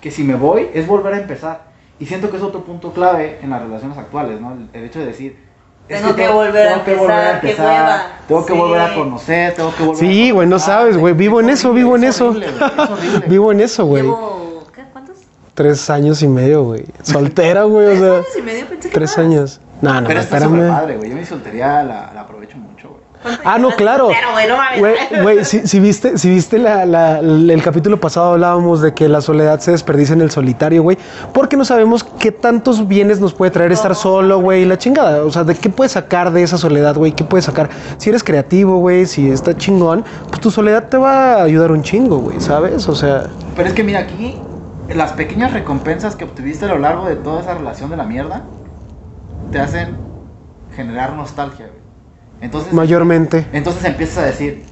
que 0.00 0.10
si 0.10 0.22
me 0.24 0.34
voy 0.34 0.68
es 0.72 0.86
volver 0.86 1.14
a 1.14 1.18
empezar. 1.18 1.62
Y 1.98 2.06
siento 2.06 2.30
que 2.30 2.38
es 2.38 2.42
otro 2.42 2.62
punto 2.64 2.92
clave 2.92 3.38
en 3.42 3.50
las 3.50 3.60
relaciones 3.60 3.98
actuales, 3.98 4.40
¿no? 4.40 4.52
El, 4.52 4.70
el 4.72 4.84
hecho 4.84 5.00
de 5.00 5.06
decir, 5.06 5.49
es 5.94 6.00
Tengo 6.02 6.14
que 6.16 6.28
volver 6.28 6.68
a 6.68 6.70
tengo 6.72 6.84
que 6.84 6.94
volver 6.94 7.16
a 7.16 7.30
empezar, 7.32 7.40
qué 7.40 7.50
empezar, 7.50 7.66
hueva. 7.82 8.02
tengo 8.28 8.46
que 8.46 8.52
Sí. 8.52 8.58
volver 8.58 8.80
a 8.80 8.94
conocer, 8.94 9.54
tengo 9.54 9.74
que 9.74 9.82
volver 9.82 9.98
Sí, 9.98 10.30
a 10.30 10.32
güey, 10.34 10.48
no 10.48 10.58
sabes, 10.58 10.96
güey. 10.96 11.14
Vivo 11.14 11.40
en 11.40 11.50
eso, 11.50 11.72
vivo 11.72 11.96
en 11.96 12.04
es 12.04 12.16
eso. 12.16 12.34
Vivo 13.26 13.52
en 13.52 13.60
eso, 13.60 13.84
güey. 13.86 14.02
Llevo, 14.04 14.64
¿qué? 14.74 14.82
¿Cuántos? 14.92 15.16
Tres 15.54 15.90
años 15.90 16.22
y 16.22 16.28
medio, 16.28 16.64
güey. 16.64 16.84
Soltera, 17.02 17.64
güey, 17.64 17.86
o 17.88 17.98
sea. 17.98 18.14
años 18.16 18.26
y 18.38 18.42
medio 18.42 18.66
pensé 18.66 18.88
que 18.88 18.94
Tres 18.94 19.10
más. 19.10 19.18
años. 19.26 19.60
No, 19.82 20.00
no, 20.00 20.06
Pero 20.08 20.20
espérame. 20.20 20.68
padre, 20.68 20.96
güey. 20.96 21.10
Yo 21.10 21.16
mi 21.16 21.24
soltería 21.24 21.82
la, 21.82 22.10
la 22.14 22.20
aprovecho 22.20 22.56
mucho, 22.58 22.68
güey. 22.68 22.68
¿Cuánto 22.68 22.69
Ah, 23.44 23.58
no, 23.58 23.70
claro. 23.72 24.08
güey? 25.22 25.44
Si, 25.44 25.66
si 25.66 25.78
viste, 25.80 26.16
si 26.16 26.30
viste 26.30 26.58
la, 26.58 26.86
la- 26.86 27.18
el 27.20 27.62
capítulo 27.62 28.00
pasado 28.00 28.32
hablábamos 28.32 28.80
de 28.80 28.94
que 28.94 29.08
la 29.08 29.20
soledad 29.20 29.60
se 29.60 29.72
desperdicia 29.72 30.14
en 30.14 30.22
el 30.22 30.30
solitario, 30.30 30.82
güey, 30.82 30.96
porque 31.34 31.56
no 31.56 31.64
sabemos 31.64 32.02
qué 32.02 32.32
tantos 32.32 32.88
bienes 32.88 33.20
nos 33.20 33.34
puede 33.34 33.50
traer 33.50 33.72
estar 33.72 33.94
solo, 33.94 34.40
güey, 34.40 34.64
la 34.64 34.78
chingada, 34.78 35.22
o 35.24 35.30
sea, 35.30 35.44
de 35.44 35.54
qué 35.54 35.68
puedes 35.68 35.92
sacar 35.92 36.30
de 36.32 36.42
esa 36.42 36.56
soledad, 36.56 36.94
güey, 36.96 37.12
qué 37.12 37.24
puedes 37.24 37.44
sacar. 37.44 37.68
Si 37.98 38.08
eres 38.08 38.24
creativo, 38.24 38.78
güey, 38.78 39.04
si 39.06 39.30
está 39.30 39.56
chingón, 39.56 40.04
pues 40.28 40.40
tu 40.40 40.50
soledad 40.50 40.88
te 40.88 40.96
va 40.96 41.34
a 41.34 41.42
ayudar 41.42 41.72
un 41.72 41.82
chingo, 41.82 42.18
güey, 42.18 42.40
¿sabes? 42.40 42.88
O 42.88 42.94
sea, 42.94 43.24
Pero 43.56 43.68
es 43.68 43.74
que 43.74 43.82
mira, 43.84 43.98
aquí 44.00 44.36
las 44.94 45.12
pequeñas 45.12 45.52
recompensas 45.52 46.16
que 46.16 46.24
obtuviste 46.24 46.64
a 46.64 46.68
lo 46.68 46.78
largo 46.78 47.06
de 47.06 47.16
toda 47.16 47.42
esa 47.42 47.54
relación 47.54 47.90
de 47.90 47.96
la 47.96 48.04
mierda 48.04 48.42
te 49.52 49.58
hacen 49.60 49.96
generar 50.74 51.12
nostalgia, 51.14 51.66
güey. 51.66 51.79
Entonces, 52.40 52.72
mayormente. 52.72 53.46
entonces 53.52 53.84
empiezas 53.84 54.18
a 54.18 54.26
decir, 54.26 54.64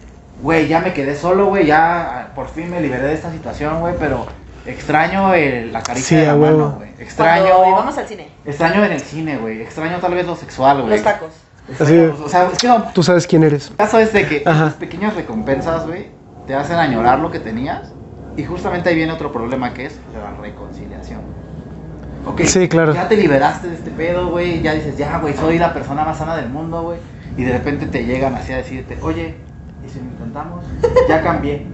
güey, 0.43 0.69
ya 0.69 0.81
me 0.81 0.93
quedé 0.95 1.15
solo, 1.17 1.47
güey, 1.47 1.67
ya 1.67 2.33
por 2.35 2.49
fin 2.49 2.71
me 2.71 2.81
liberé 2.81 3.03
de 3.05 3.15
esta 3.15 3.31
situación, 3.31 3.81
güey, 3.81 3.95
pero 3.99 4.27
extraño 4.67 5.35
el- 5.35 5.73
la 5.73 5.83
caricia 5.83 6.09
Sí, 6.09 6.15
de 6.17 6.27
la 6.27 6.37
mano, 6.37 6.75
güey. 6.79 6.91
Extraño, 6.99 7.45
Cuando 7.49 7.69
íbamos 7.69 7.99
al 7.99 8.07
cine. 8.09 8.29
extraño 8.45 8.85
en 8.85 8.93
el 8.93 9.01
cine, 9.01 9.39
güey. 9.39 9.63
Extraño 9.63 9.99
tal 9.99 10.15
vez 10.15 10.27
lo 10.27 10.37
sexual, 10.37 10.79
güey. 10.83 10.95
Los 10.95 11.03
tacos. 11.03 11.31
Extraño- 11.69 12.13
Así. 12.15 12.23
o 12.25 12.29
sea, 12.29 12.49
es 12.53 12.59
que 12.59 12.67
no, 12.69 12.83
Tú 12.95 13.03
sabes 13.03 13.27
quién 13.27 13.43
eres. 13.45 13.69
el 13.71 13.77
caso 13.77 13.99
es 13.99 14.13
de 14.13 14.27
que 14.27 14.37
esas 14.39 14.75
pequeñas 14.75 15.15
recompensas, 15.15 15.87
güey, 15.87 16.07
te 16.47 16.55
hacen 16.55 16.77
añorar 16.77 17.19
lo 17.21 17.31
que 17.31 17.39
tenías. 17.41 17.93
Y 18.37 18.45
justamente 18.45 18.89
ahí 18.89 18.95
viene 18.95 19.13
otro 19.13 19.33
problema 19.33 19.75
que 19.75 19.87
es 19.87 19.97
la 20.15 20.41
reconciliación. 20.41 21.21
Ok, 22.27 22.43
Sí, 22.45 22.69
claro. 22.69 22.95
ya 22.95 23.09
te 23.09 23.17
liberaste 23.17 23.69
de 23.69 23.75
este 23.75 23.91
pedo, 23.91 24.29
güey. 24.29 24.63
Ya 24.63 24.75
dices, 24.75 24.97
ya, 24.97 25.19
güey, 25.19 25.35
soy 25.35 25.59
la 25.59 25.73
persona 25.75 26.05
más 26.05 26.19
sana 26.19 26.37
del 26.37 26.49
mundo, 26.49 26.83
güey. 26.83 26.99
Y 27.39 27.45
de 27.45 27.53
repente 27.53 27.87
te 27.87 28.05
llegan 28.05 28.35
así 28.35 28.53
a 28.53 28.57
decirte, 28.57 28.99
oye, 29.01 29.37
¿y 29.87 29.89
si 29.89 30.01
lo 30.01 30.07
intentamos? 30.07 30.65
Ya 31.09 31.23
cambié. 31.23 31.67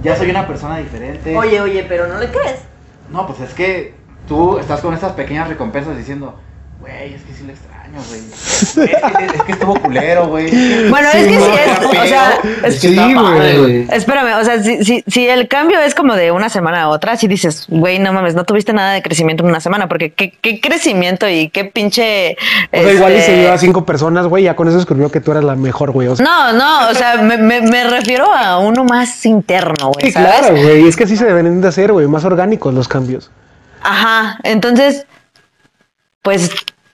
Ya 0.00 0.14
soy 0.14 0.30
una 0.30 0.46
persona 0.46 0.78
diferente. 0.78 1.36
Oye, 1.36 1.60
oye, 1.60 1.84
pero 1.88 2.06
no 2.06 2.20
le 2.20 2.28
crees. 2.28 2.60
No, 3.10 3.26
pues 3.26 3.40
es 3.40 3.52
que 3.52 3.94
tú 4.28 4.58
estás 4.58 4.80
con 4.80 4.94
estas 4.94 5.12
pequeñas 5.12 5.48
recompensas 5.48 5.96
diciendo, 5.96 6.38
güey, 6.80 7.14
es 7.14 7.22
que 7.22 7.32
sí 7.34 7.44
lo 7.44 7.52
extraño, 7.52 7.98
güey. 8.08 8.20
Es 8.30 8.72
que, 8.74 9.36
es 9.36 9.42
que 9.42 9.52
estuvo 9.52 9.74
culero, 9.80 10.28
güey. 10.28 10.48
Bueno, 10.88 11.08
es 11.08 11.26
que 11.26 11.28
sí 11.28 11.34
es, 11.36 11.86
o 11.86 12.06
sea, 12.06 12.32
es- 12.64 12.80
que 12.80 12.88
está 12.88 13.06
Sí, 13.08 13.14
güey. 13.14 13.86
Espérame, 13.90 14.40
o 14.40 14.44
sea, 14.44 14.62
si, 14.62 14.84
si, 14.84 15.02
si 15.06 15.28
el 15.28 15.48
cambio 15.48 15.80
es 15.80 15.94
como 15.94 16.14
de 16.14 16.30
una 16.30 16.48
semana 16.48 16.82
a 16.82 16.88
otra, 16.88 17.16
si 17.16 17.26
dices, 17.26 17.66
güey, 17.68 17.98
no 17.98 18.12
mames, 18.12 18.34
no 18.34 18.44
tuviste 18.44 18.72
nada 18.72 18.92
de 18.92 19.02
crecimiento 19.02 19.42
en 19.44 19.50
una 19.50 19.60
semana, 19.60 19.88
porque 19.88 20.12
qué, 20.12 20.30
qué 20.40 20.60
crecimiento 20.60 21.28
y 21.28 21.48
qué 21.48 21.64
pinche... 21.64 22.36
O 22.72 22.76
sea, 22.76 22.92
igual 22.92 23.12
y 23.12 23.16
este, 23.16 23.30
se 23.32 23.36
lleva 23.38 23.54
a 23.54 23.58
cinco 23.58 23.84
personas, 23.84 24.26
güey, 24.26 24.44
ya 24.44 24.54
con 24.54 24.68
eso 24.68 24.76
descubrió 24.76 25.10
que 25.10 25.20
tú 25.20 25.32
eras 25.32 25.44
la 25.44 25.56
mejor, 25.56 25.90
güey. 25.90 26.08
O 26.08 26.16
sea, 26.16 26.24
No, 26.24 26.52
no, 26.52 26.88
o 26.90 26.94
sea, 26.94 27.16
me, 27.22 27.36
me, 27.38 27.60
me 27.62 27.84
refiero 27.84 28.32
a 28.32 28.58
uno 28.58 28.84
más 28.84 29.24
interno, 29.26 29.90
güey, 29.92 30.06
sí, 30.06 30.12
¿sabes? 30.12 30.30
claro, 30.40 30.56
güey. 30.56 30.86
Es 30.86 30.96
que 30.96 31.04
así 31.04 31.16
se 31.16 31.24
deben 31.24 31.60
de 31.60 31.68
hacer, 31.68 31.92
güey, 31.92 32.06
más 32.06 32.24
orgánicos 32.24 32.72
los 32.74 32.86
cambios. 32.88 33.30
Ajá, 33.82 34.38
entonces, 34.42 35.06
pues, 36.22 36.50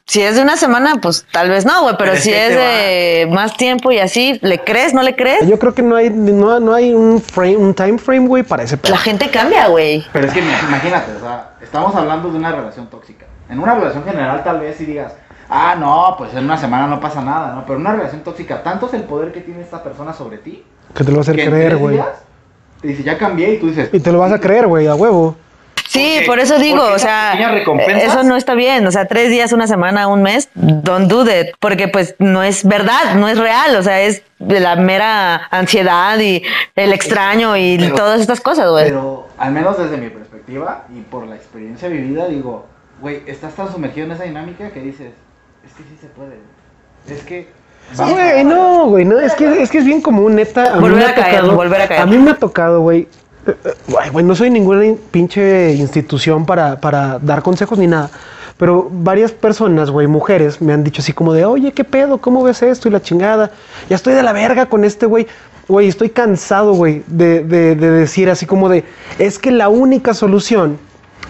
si 0.07 0.21
es 0.21 0.37
de 0.37 0.43
una 0.43 0.57
semana, 0.57 0.97
pues 1.01 1.27
tal 1.33 1.49
vez 1.49 1.65
no, 1.65 1.83
güey, 1.83 1.95
pero, 1.99 2.15
si 2.17 2.31
es 2.33 2.55
de 2.55 3.29
más 3.33 3.57
tiempo 3.57 3.91
y 3.91 3.99
así, 3.99 4.39
¿le 4.43 4.59
crees, 4.59 4.93
no 4.93 5.03
le 5.03 5.17
crees? 5.17 5.47
Yo 5.47 5.59
creo 5.59 5.75
que 5.75 5.83
no 5.83 5.97
hay, 5.97 6.11
no, 6.11 6.61
no 6.61 6.75
hay 6.75 6.93
un 6.93 7.21
frame, 7.21 7.57
un 7.57 7.75
time 7.75 7.99
frame, 7.99 8.27
güey, 8.27 8.43
para 8.43 8.63
ese 8.65 8.77
pedo. 8.77 8.93
La 8.93 9.01
gente 9.01 9.31
cambia, 9.31 9.69
güey. 9.69 10.05
Pero 10.13 10.27
es 10.27 10.33
que 10.33 10.41
imagínate, 10.41 11.13
o 11.17 11.21
sea, 11.21 11.53
estamos 11.63 11.95
hablando 11.95 12.31
de 12.31 12.37
una 12.37 12.53
relación 12.53 12.89
tóxica. 12.89 13.27
En 13.49 13.59
una 13.59 13.75
relación 13.75 14.05
general 14.05 14.43
tal 14.45 14.61
vez 14.61 14.77
si 14.77 14.85
digas, 14.85 15.15
ah, 15.49 15.75
no, 15.79 16.15
pues 16.19 16.35
en 16.35 16.45
una 16.45 16.59
semana 16.59 16.87
no 16.87 17.01
pasa 17.01 17.23
nada, 17.23 17.55
¿no? 17.55 17.63
Pero 17.63 17.75
en 17.75 17.81
una 17.81 17.93
relación 17.97 18.23
tóxica, 18.23 18.63
tanto 18.63 18.87
es 18.87 18.95
el 18.95 19.05
poder 19.05 19.33
que 19.33 19.41
tiene 19.41 19.63
esta 19.63 19.83
persona 19.83 20.13
sobre 20.13 20.39
ti, 20.39 20.65
Que 20.95 21.05
te 21.05 21.11
lo 21.11 21.19
vas 21.19 21.29
a 21.29 21.33
hacer 21.33 21.49
creer, 21.49 21.77
güey. 21.77 21.99
te 22.81 22.89
dice, 22.89 23.03
ya 23.03 23.17
cambié, 23.17 23.55
y 23.55 23.59
tú 23.59 23.69
dices, 23.69 23.89
Y 23.93 24.01
te 24.01 24.13
lo 24.13 24.19
vas 24.19 24.33
a 24.33 24.41
creer, 24.41 24.67
güey, 24.67 24.87
a 24.87 24.95
huevo. 24.95 25.37
Sí, 25.95 26.21
por 26.27 26.39
eso 26.41 26.59
digo, 26.59 26.83
o 26.83 26.99
sea, 26.99 27.35
recompensas- 27.53 28.03
eso 28.03 28.23
no 28.25 28.37
está 28.37 28.55
bien, 28.55 28.87
o 28.87 28.91
sea, 28.91 29.07
tres 29.07 29.31
días, 29.31 29.53
una 29.53 29.67
semana, 29.67 30.09
un 30.09 30.23
mes, 30.23 30.49
don't 30.55 31.09
do 31.11 31.23
it, 31.25 31.55
porque 31.61 31.89
pues 31.89 32.15
no 32.19 32.43
es 32.43 32.65
verdad, 32.67 33.15
no 33.17 33.29
es 33.29 33.39
real, 33.39 33.77
o 33.77 33.83
sea, 33.83 34.01
es 34.03 34.23
de 34.39 34.61
la 34.61 34.77
mera 34.77 35.47
ansiedad 35.51 36.19
y 36.19 36.43
el 36.77 36.93
extraño 36.93 37.57
y 37.57 37.79
Pero- 37.79 37.95
todas 37.95 38.21
estas 38.21 38.41
cosas, 38.41 38.69
güey. 38.71 38.85
Pero 38.87 39.29
al 39.39 39.53
menos 39.53 39.79
desde 39.79 39.97
mi 39.97 40.11
perspectiva 40.11 40.85
y 40.95 41.01
por 41.01 41.27
la 41.27 41.37
experiencia 41.37 41.89
vivida, 41.89 42.27
digo, 42.29 42.67
güey, 43.01 43.23
estás 43.27 43.55
tan 43.55 43.71
sumergido 43.73 44.07
en 44.07 44.13
esa 44.13 44.25
dinámica 44.25 44.71
que 44.71 44.81
dices, 44.81 45.13
es 45.65 45.73
que 45.75 45.83
sí 45.85 45.97
se 46.01 46.09
puede. 46.09 46.39
Es 47.09 47.23
que... 47.23 47.49
Güey, 47.97 48.45
no, 48.45 48.87
güey, 48.87 49.05
no, 49.05 49.21
es 49.21 49.35
que, 49.35 49.63
es 49.63 49.71
que 49.71 49.79
es 49.79 49.85
bien 49.85 50.01
común, 50.01 50.35
neta. 50.37 50.73
A 50.73 50.77
mí 50.77 50.81
Volver 50.81 50.99
me 51.01 51.05
a 51.05 51.09
ha 51.11 51.15
caer, 51.15 51.35
tocado, 51.37 51.55
volver 51.55 51.81
a 51.83 51.89
caer. 51.89 52.01
A 52.01 52.07
mí 52.07 52.17
me 52.17 52.31
ha 52.31 52.35
tocado, 52.35 52.81
güey. 52.81 53.07
No 54.23 54.35
soy 54.35 54.51
ninguna 54.51 54.85
in- 54.87 54.99
pinche 55.11 55.73
institución 55.75 56.47
para, 56.47 56.81
para 56.81 57.19
dar 57.19 57.43
consejos 57.43 57.79
ni 57.79 57.87
nada. 57.87 58.11
pero 58.57 58.89
varias 58.91 59.33
personas, 59.33 59.91
güey, 59.91 60.07
mujeres, 60.07 60.61
me 60.63 60.73
han 60.73 60.85
dicho 60.85 61.03
así 61.03 61.13
como 61.13 61.33
de, 61.33 61.45
oye, 61.45 61.73
¿qué 61.73 61.83
pedo? 61.85 62.19
¿Cómo 62.19 62.43
ves 62.43 62.63
esto? 62.63 62.89
Y 62.89 62.93
la 62.93 63.03
chingada. 63.03 63.51
Ya 63.89 63.97
estoy 63.97 64.15
de 64.15 64.23
la 64.23 64.33
verga 64.33 64.67
con 64.67 64.85
este 64.85 65.07
güey. 65.07 65.27
Güey, 65.67 65.89
estoy 65.89 66.11
cansado, 66.11 66.75
güey, 66.75 67.03
de, 67.07 67.43
de- 67.43 67.75
de 67.75 67.91
decir 67.91 68.29
así 68.31 68.45
como 68.47 68.69
de, 68.69 68.85
es 69.19 69.39
que 69.39 69.51
la 69.51 69.69
única 69.69 70.13
solución 70.15 70.79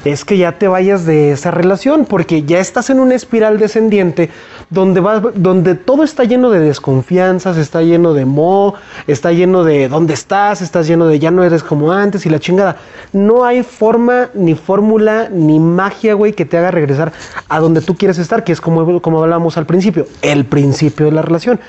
es 0.04 0.24
que 0.24 0.36
ya 0.36 0.52
te 0.52 0.68
vayas 0.68 1.06
de 1.06 1.32
esa 1.32 1.50
relación, 1.50 2.04
porque 2.04 2.42
ya 2.42 2.58
estás 2.58 2.90
en 2.90 3.00
una 3.00 3.14
espiral 3.14 3.58
descendiente 3.58 4.30
donde, 4.70 5.00
vas, 5.00 5.22
donde 5.34 5.74
todo 5.74 6.04
está 6.04 6.24
lleno 6.24 6.50
de 6.50 6.60
desconfianzas, 6.60 7.56
está 7.56 7.82
lleno 7.82 8.12
de 8.12 8.24
mo, 8.24 8.74
está 9.06 9.32
lleno 9.32 9.64
de 9.64 9.88
dónde 9.88 10.14
estás, 10.14 10.62
estás 10.62 10.86
lleno 10.86 11.06
de 11.06 11.18
ya 11.18 11.30
no 11.30 11.42
eres 11.42 11.62
como 11.62 11.92
antes 11.92 12.26
y 12.26 12.30
la 12.30 12.38
chingada. 12.38 12.76
No 13.12 13.44
hay 13.44 13.62
forma, 13.62 14.28
ni 14.34 14.54
fórmula, 14.54 15.28
ni 15.30 15.58
magia, 15.58 16.14
güey, 16.14 16.32
que 16.32 16.44
te 16.44 16.58
haga 16.58 16.70
regresar 16.70 17.12
a 17.48 17.58
donde 17.60 17.80
tú 17.80 17.94
quieres 17.94 18.18
estar, 18.18 18.44
que 18.44 18.52
es 18.52 18.60
como, 18.60 19.00
como 19.00 19.22
hablábamos 19.22 19.56
al 19.56 19.66
principio, 19.66 20.06
el 20.22 20.44
principio 20.44 21.06
de 21.06 21.12
la 21.12 21.22
relación. 21.22 21.60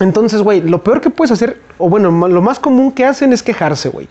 Entonces, 0.00 0.42
güey, 0.42 0.60
lo 0.60 0.82
peor 0.82 1.00
que 1.00 1.10
puedes 1.10 1.32
hacer, 1.32 1.60
o 1.78 1.88
bueno, 1.88 2.10
lo 2.28 2.42
más 2.42 2.58
común 2.58 2.92
que 2.92 3.04
hacen 3.04 3.32
es 3.32 3.42
quejarse, 3.42 3.88
güey. 3.88 4.08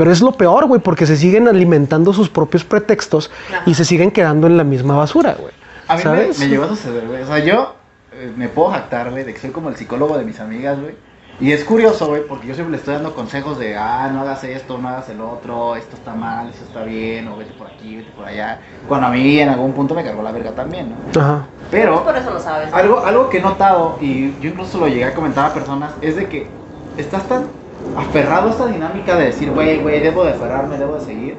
Pero 0.00 0.12
es 0.12 0.22
lo 0.22 0.32
peor, 0.32 0.64
güey, 0.64 0.80
porque 0.80 1.04
se 1.04 1.14
siguen 1.14 1.46
alimentando 1.46 2.14
sus 2.14 2.30
propios 2.30 2.64
pretextos 2.64 3.30
y 3.66 3.74
se 3.74 3.84
siguen 3.84 4.10
quedando 4.10 4.46
en 4.46 4.56
la 4.56 4.64
misma 4.64 4.96
basura, 4.96 5.36
güey. 5.38 5.52
A 5.88 5.92
mí 5.92 5.98
me, 5.98 6.02
¿Sabes? 6.02 6.38
me 6.38 6.48
llegó 6.48 6.64
a 6.64 6.68
suceder, 6.68 7.06
güey. 7.06 7.20
O 7.20 7.26
sea, 7.26 7.38
yo 7.40 7.74
eh, 8.14 8.32
me 8.34 8.48
puedo 8.48 8.70
jactar, 8.70 9.10
güey, 9.10 9.24
de 9.24 9.34
que 9.34 9.40
soy 9.40 9.50
como 9.50 9.68
el 9.68 9.76
psicólogo 9.76 10.16
de 10.16 10.24
mis 10.24 10.40
amigas, 10.40 10.80
güey. 10.80 10.94
Y 11.38 11.52
es 11.52 11.64
curioso, 11.64 12.06
güey, 12.06 12.26
porque 12.26 12.46
yo 12.46 12.54
siempre 12.54 12.70
le 12.70 12.78
estoy 12.78 12.94
dando 12.94 13.14
consejos 13.14 13.58
de, 13.58 13.76
ah, 13.76 14.08
no 14.10 14.22
hagas 14.22 14.42
esto, 14.44 14.78
no 14.78 14.88
hagas 14.88 15.10
el 15.10 15.20
otro, 15.20 15.76
esto 15.76 15.96
está 15.96 16.14
mal, 16.14 16.48
esto 16.48 16.64
está 16.64 16.82
bien, 16.82 17.28
o 17.28 17.36
vete 17.36 17.52
por 17.52 17.66
aquí, 17.66 17.96
vete 17.96 18.10
por 18.12 18.24
allá. 18.24 18.58
Cuando 18.88 19.08
a 19.08 19.10
mí 19.10 19.38
en 19.38 19.50
algún 19.50 19.74
punto 19.74 19.94
me 19.94 20.02
cargó 20.02 20.22
la 20.22 20.32
verga 20.32 20.52
también, 20.52 20.94
¿no? 21.12 21.20
Ajá. 21.20 21.44
Pero 21.70 22.02
Por 22.04 22.16
eso 22.16 22.30
lo 22.30 22.40
sabes. 22.40 22.72
algo, 22.72 23.04
algo 23.04 23.28
que 23.28 23.36
he 23.36 23.42
notado, 23.42 23.98
y 24.00 24.32
yo 24.40 24.48
incluso 24.48 24.78
lo 24.78 24.88
llegué 24.88 25.04
a 25.04 25.12
comentar 25.12 25.50
a 25.50 25.52
personas, 25.52 25.92
es 26.00 26.16
de 26.16 26.26
que 26.26 26.48
estás 26.96 27.28
tan 27.28 27.59
aferrado 27.96 28.48
a 28.48 28.50
esta 28.52 28.66
dinámica 28.66 29.16
de 29.16 29.26
decir, 29.26 29.50
güey, 29.50 29.78
güey, 29.80 30.00
debo 30.00 30.24
de 30.24 30.30
aferrarme, 30.30 30.78
debo 30.78 30.94
de 30.96 31.04
seguir, 31.04 31.36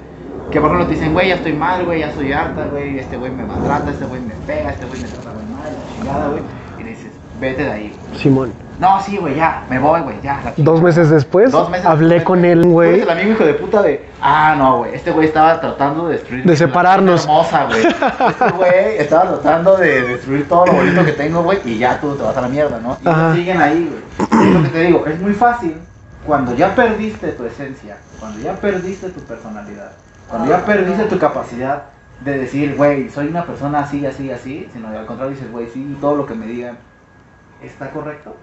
que 0.51 0.59
por 0.59 0.69
ejemplo 0.69 0.87
te 0.87 0.95
dicen, 0.95 1.13
güey, 1.13 1.29
ya 1.29 1.35
estoy 1.35 1.53
mal, 1.53 1.85
güey, 1.85 1.99
ya 2.01 2.09
estoy 2.09 2.33
harta, 2.33 2.65
güey, 2.71 2.99
este 2.99 3.17
güey 3.17 3.31
me 3.31 3.43
maltrata, 3.43 3.89
este 3.91 4.05
güey 4.05 4.21
me 4.21 4.33
pega, 4.45 4.71
este 4.71 4.85
güey 4.85 5.01
me 5.01 5.07
trata 5.07 5.29
muy 5.33 5.45
mal, 5.55 5.63
la 5.71 5.95
chingada, 5.95 6.27
güey, 6.29 6.41
y 6.79 6.83
le 6.83 6.89
dices, 6.89 7.11
vete 7.39 7.63
de 7.63 7.71
ahí. 7.71 7.95
Simón. 8.17 8.51
No, 8.79 8.99
sí, 8.99 9.15
güey, 9.17 9.35
ya, 9.35 9.63
me 9.69 9.77
voy, 9.77 10.01
güey, 10.01 10.15
ya. 10.23 10.41
Dos 10.43 10.55
chingada". 10.55 10.81
meses 10.81 11.09
después, 11.11 11.51
Dos 11.51 11.69
meses 11.69 11.85
hablé 11.85 12.15
después, 12.15 12.23
con 12.39 12.45
él, 12.45 12.65
güey. 12.65 12.99
el 13.01 13.09
amigo 13.09 13.31
hijo 13.33 13.45
de 13.45 13.53
puta 13.53 13.81
de, 13.83 14.09
ah, 14.21 14.55
no, 14.57 14.79
güey, 14.79 14.95
este 14.95 15.11
güey 15.11 15.27
estaba 15.27 15.61
tratando 15.61 16.07
de 16.07 16.13
destruir. 16.15 16.43
De 16.43 16.55
separarnos. 16.57 17.23
hermosa, 17.23 17.65
güey. 17.65 17.85
Este 17.85 18.49
güey 18.57 18.97
estaba 18.97 19.23
tratando 19.39 19.77
de 19.77 20.01
destruir 20.01 20.47
todo 20.49 20.65
lo 20.65 20.73
bonito 20.73 21.05
que 21.05 21.11
tengo, 21.13 21.43
güey, 21.43 21.59
y 21.63 21.77
ya 21.77 21.99
tú 22.01 22.15
te 22.15 22.23
vas 22.23 22.35
a 22.35 22.41
la 22.41 22.47
mierda, 22.49 22.79
¿no? 22.81 22.97
Y 23.05 23.07
Ajá. 23.07 23.33
siguen 23.35 23.61
ahí, 23.61 23.89
güey. 23.89 24.47
Es 24.47 24.53
lo 24.55 24.63
que 24.63 24.69
te 24.69 24.79
digo, 24.81 25.05
es 25.05 25.21
muy 25.21 25.33
fácil 25.33 25.77
cuando 26.25 26.53
ya 26.55 26.75
perdiste 26.75 27.31
tu 27.31 27.45
esencia, 27.45 27.97
cuando 28.19 28.39
ya 28.39 28.53
perdiste 28.53 29.09
tu 29.09 29.21
personalidad, 29.21 29.91
cuando 30.29 30.49
ya 30.49 30.63
perdiste 30.65 31.05
tu 31.05 31.17
capacidad 31.17 31.83
de 32.21 32.37
decir, 32.37 32.75
güey, 32.75 33.09
soy 33.09 33.27
una 33.27 33.45
persona 33.45 33.79
así, 33.79 34.05
así, 34.05 34.31
así, 34.31 34.69
sino 34.71 34.89
al 34.89 35.05
contrario 35.05 35.33
dices, 35.33 35.51
güey, 35.51 35.67
sí, 35.69 35.97
todo 35.99 36.15
lo 36.15 36.25
que 36.25 36.35
me 36.35 36.45
digan 36.45 36.77
está 37.63 37.89
correcto 37.89 38.35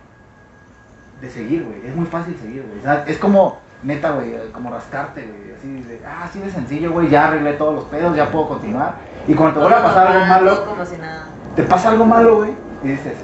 de 1.21 1.31
seguir, 1.31 1.65
güey. 1.65 1.87
Es 1.87 1.95
muy 1.95 2.07
fácil 2.07 2.37
seguir, 2.41 2.65
güey. 2.67 2.79
O 2.79 2.83
sea, 2.83 3.05
es 3.07 3.19
como, 3.19 3.59
neta, 3.83 4.11
güey, 4.13 4.51
como 4.53 4.71
rascarte, 4.71 5.27
güey. 5.27 5.53
Así 5.57 5.89
de, 5.89 6.01
ah, 6.07 6.25
así 6.25 6.41
de 6.41 6.51
sencillo, 6.51 6.93
güey. 6.93 7.09
Ya 7.09 7.27
arreglé 7.27 7.55
todos 7.55 7.75
los 7.75 7.85
pedos, 7.85 8.17
ya 8.17 8.31
puedo 8.31 8.49
continuar. 8.49 8.97
Y 9.27 9.35
cuando 9.35 9.55
te 9.55 9.61
vuelve 9.61 9.77
a 9.79 9.83
pasar 9.83 10.07
algo 10.07 10.27
malo, 10.27 10.67
Como 10.67 10.85
si 10.87 10.97
nada. 10.97 11.27
te 11.57 11.63
pasa 11.65 11.89
algo 11.91 12.05
malo, 12.05 12.37
güey. 12.39 12.53
Y 12.85 12.89
dices, 12.89 13.15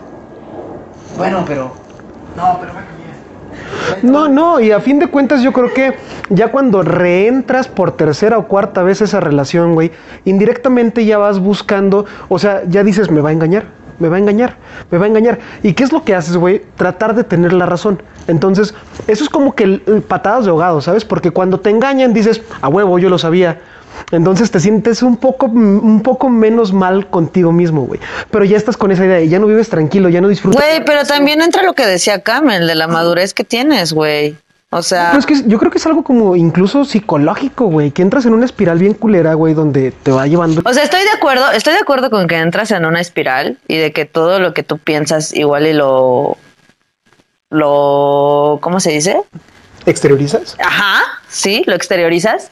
bueno, 1.16 1.44
pero, 1.46 1.72
no, 2.36 2.58
pero 2.60 2.74
va 2.74 2.80
a 2.80 2.84
cambiar. 2.84 3.03
No, 4.02 4.28
no, 4.28 4.60
y 4.60 4.70
a 4.72 4.80
fin 4.80 4.98
de 4.98 5.06
cuentas 5.08 5.42
yo 5.42 5.52
creo 5.52 5.72
que 5.72 5.94
ya 6.30 6.50
cuando 6.50 6.82
reentras 6.82 7.68
por 7.68 7.92
tercera 7.92 8.38
o 8.38 8.46
cuarta 8.48 8.82
vez 8.82 9.00
esa 9.00 9.20
relación, 9.20 9.74
güey, 9.74 9.92
indirectamente 10.24 11.04
ya 11.04 11.18
vas 11.18 11.38
buscando, 11.38 12.06
o 12.28 12.38
sea, 12.38 12.62
ya 12.68 12.82
dices, 12.84 13.10
me 13.10 13.20
va 13.20 13.30
a 13.30 13.32
engañar, 13.32 13.66
me 13.98 14.08
va 14.08 14.16
a 14.16 14.18
engañar, 14.18 14.56
me 14.90 14.98
va 14.98 15.04
a 15.04 15.08
engañar. 15.08 15.38
¿Y 15.62 15.74
qué 15.74 15.84
es 15.84 15.92
lo 15.92 16.02
que 16.04 16.14
haces, 16.14 16.36
güey? 16.36 16.62
Tratar 16.76 17.14
de 17.14 17.24
tener 17.24 17.52
la 17.52 17.66
razón. 17.66 18.02
Entonces, 18.26 18.74
eso 19.06 19.22
es 19.24 19.30
como 19.30 19.54
que 19.54 19.64
el- 19.64 19.80
patadas 20.08 20.44
de 20.44 20.50
ahogado, 20.50 20.80
¿sabes? 20.80 21.04
Porque 21.04 21.30
cuando 21.30 21.60
te 21.60 21.70
engañan 21.70 22.12
dices, 22.12 22.42
a 22.60 22.68
huevo, 22.68 22.98
yo 22.98 23.08
lo 23.10 23.18
sabía. 23.18 23.60
Entonces 24.10 24.50
te 24.50 24.60
sientes 24.60 25.02
un 25.02 25.16
poco, 25.16 25.46
un 25.46 26.02
poco 26.02 26.28
menos 26.28 26.72
mal 26.72 27.08
contigo 27.08 27.52
mismo, 27.52 27.82
güey. 27.82 28.00
Pero 28.30 28.44
ya 28.44 28.56
estás 28.56 28.76
con 28.76 28.90
esa 28.90 29.04
idea 29.04 29.20
y 29.20 29.28
ya 29.28 29.38
no 29.38 29.46
vives 29.46 29.68
tranquilo, 29.68 30.08
ya 30.08 30.20
no 30.20 30.28
disfrutas. 30.28 30.60
Güey, 30.62 30.84
pero 30.84 31.04
también 31.04 31.40
entra 31.40 31.62
lo 31.62 31.74
que 31.74 31.86
decía 31.86 32.20
Camel 32.22 32.66
de 32.66 32.74
la 32.74 32.86
madurez 32.86 33.34
que 33.34 33.44
tienes, 33.44 33.92
güey. 33.92 34.36
O 34.76 34.82
sea, 34.82 35.10
Pero 35.12 35.20
es 35.20 35.26
que 35.26 35.48
yo 35.48 35.58
creo 35.60 35.70
que 35.70 35.78
es 35.78 35.86
algo 35.86 36.02
como 36.02 36.34
incluso 36.34 36.84
psicológico, 36.84 37.66
güey, 37.66 37.92
que 37.92 38.02
entras 38.02 38.26
en 38.26 38.34
una 38.34 38.44
espiral 38.44 38.80
bien 38.80 38.94
culera, 38.94 39.34
güey, 39.34 39.54
donde 39.54 39.92
te 39.92 40.10
va 40.10 40.26
llevando. 40.26 40.62
o 40.64 40.74
sea, 40.74 40.82
estoy 40.82 41.02
de 41.02 41.10
acuerdo, 41.10 41.52
estoy 41.52 41.74
de 41.74 41.78
acuerdo 41.78 42.10
con 42.10 42.26
que 42.26 42.38
entras 42.38 42.72
en 42.72 42.84
una 42.84 43.00
espiral 43.00 43.58
y 43.68 43.76
de 43.76 43.92
que 43.92 44.04
todo 44.04 44.40
lo 44.40 44.52
que 44.52 44.64
tú 44.64 44.78
piensas 44.78 45.32
igual 45.32 45.68
y 45.68 45.74
lo 45.74 46.38
lo 47.50 48.58
¿cómo 48.60 48.80
se 48.80 48.90
dice? 48.90 49.16
¿Exteriorizas? 49.86 50.56
Ajá, 50.58 51.02
sí, 51.28 51.62
lo 51.66 51.74
exteriorizas. 51.76 52.50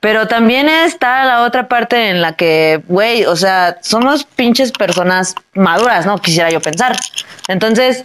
Pero 0.00 0.28
también 0.28 0.68
está 0.68 1.24
la 1.24 1.42
otra 1.42 1.66
parte 1.66 2.10
en 2.10 2.22
la 2.22 2.34
que, 2.34 2.82
güey, 2.86 3.24
o 3.24 3.34
sea, 3.34 3.78
somos 3.80 4.24
pinches 4.24 4.70
personas 4.70 5.34
maduras, 5.54 6.06
¿no? 6.06 6.18
Quisiera 6.18 6.50
yo 6.50 6.60
pensar. 6.60 6.96
Entonces, 7.48 8.04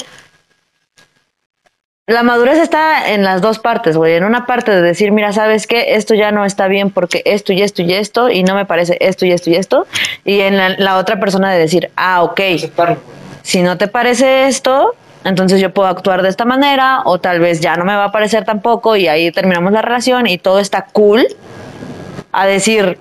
la 2.08 2.24
madurez 2.24 2.58
está 2.58 3.14
en 3.14 3.24
las 3.24 3.42
dos 3.42 3.60
partes, 3.60 3.96
güey. 3.96 4.16
En 4.16 4.24
una 4.24 4.46
parte 4.48 4.72
de 4.72 4.82
decir, 4.82 5.12
mira, 5.12 5.34
¿sabes 5.34 5.68
qué? 5.68 5.96
Esto 5.96 6.16
ya 6.16 6.32
no 6.32 6.46
está 6.46 6.68
bien 6.68 6.90
porque 6.90 7.22
esto 7.26 7.54
y 7.54 7.62
esto 7.62 7.84
y 7.84 7.94
esto, 7.94 8.30
y 8.30 8.44
no 8.44 8.56
me 8.56 8.66
parece 8.66 8.98
esto 9.00 9.26
y 9.26 9.32
esto 9.32 9.52
y 9.52 9.56
esto. 9.56 9.88
Y 10.26 10.42
en 10.42 10.58
la, 10.58 10.70
la 10.70 10.98
otra 10.98 11.20
persona 11.20 11.54
de 11.54 11.60
decir, 11.60 11.92
ah, 11.96 12.24
ok, 12.24 12.42
si 13.44 13.62
no 13.62 13.78
te 13.78 13.88
parece 13.88 14.48
esto, 14.48 14.96
entonces 15.24 15.62
yo 15.62 15.74
puedo 15.74 15.88
actuar 15.88 16.24
de 16.24 16.30
esta 16.30 16.44
manera, 16.44 17.04
o 17.06 17.20
tal 17.20 17.40
vez 17.40 17.62
ya 17.62 17.76
no 17.76 17.86
me 17.86 17.96
va 17.96 18.06
a 18.06 18.12
parecer 18.12 18.44
tampoco, 18.46 18.96
y 18.96 19.08
ahí 19.08 19.32
terminamos 19.32 19.72
la 19.72 19.82
relación 19.82 20.28
y 20.28 20.38
todo 20.38 20.60
está 20.60 20.86
cool. 20.92 21.26
A 22.34 22.46
decir, 22.46 22.98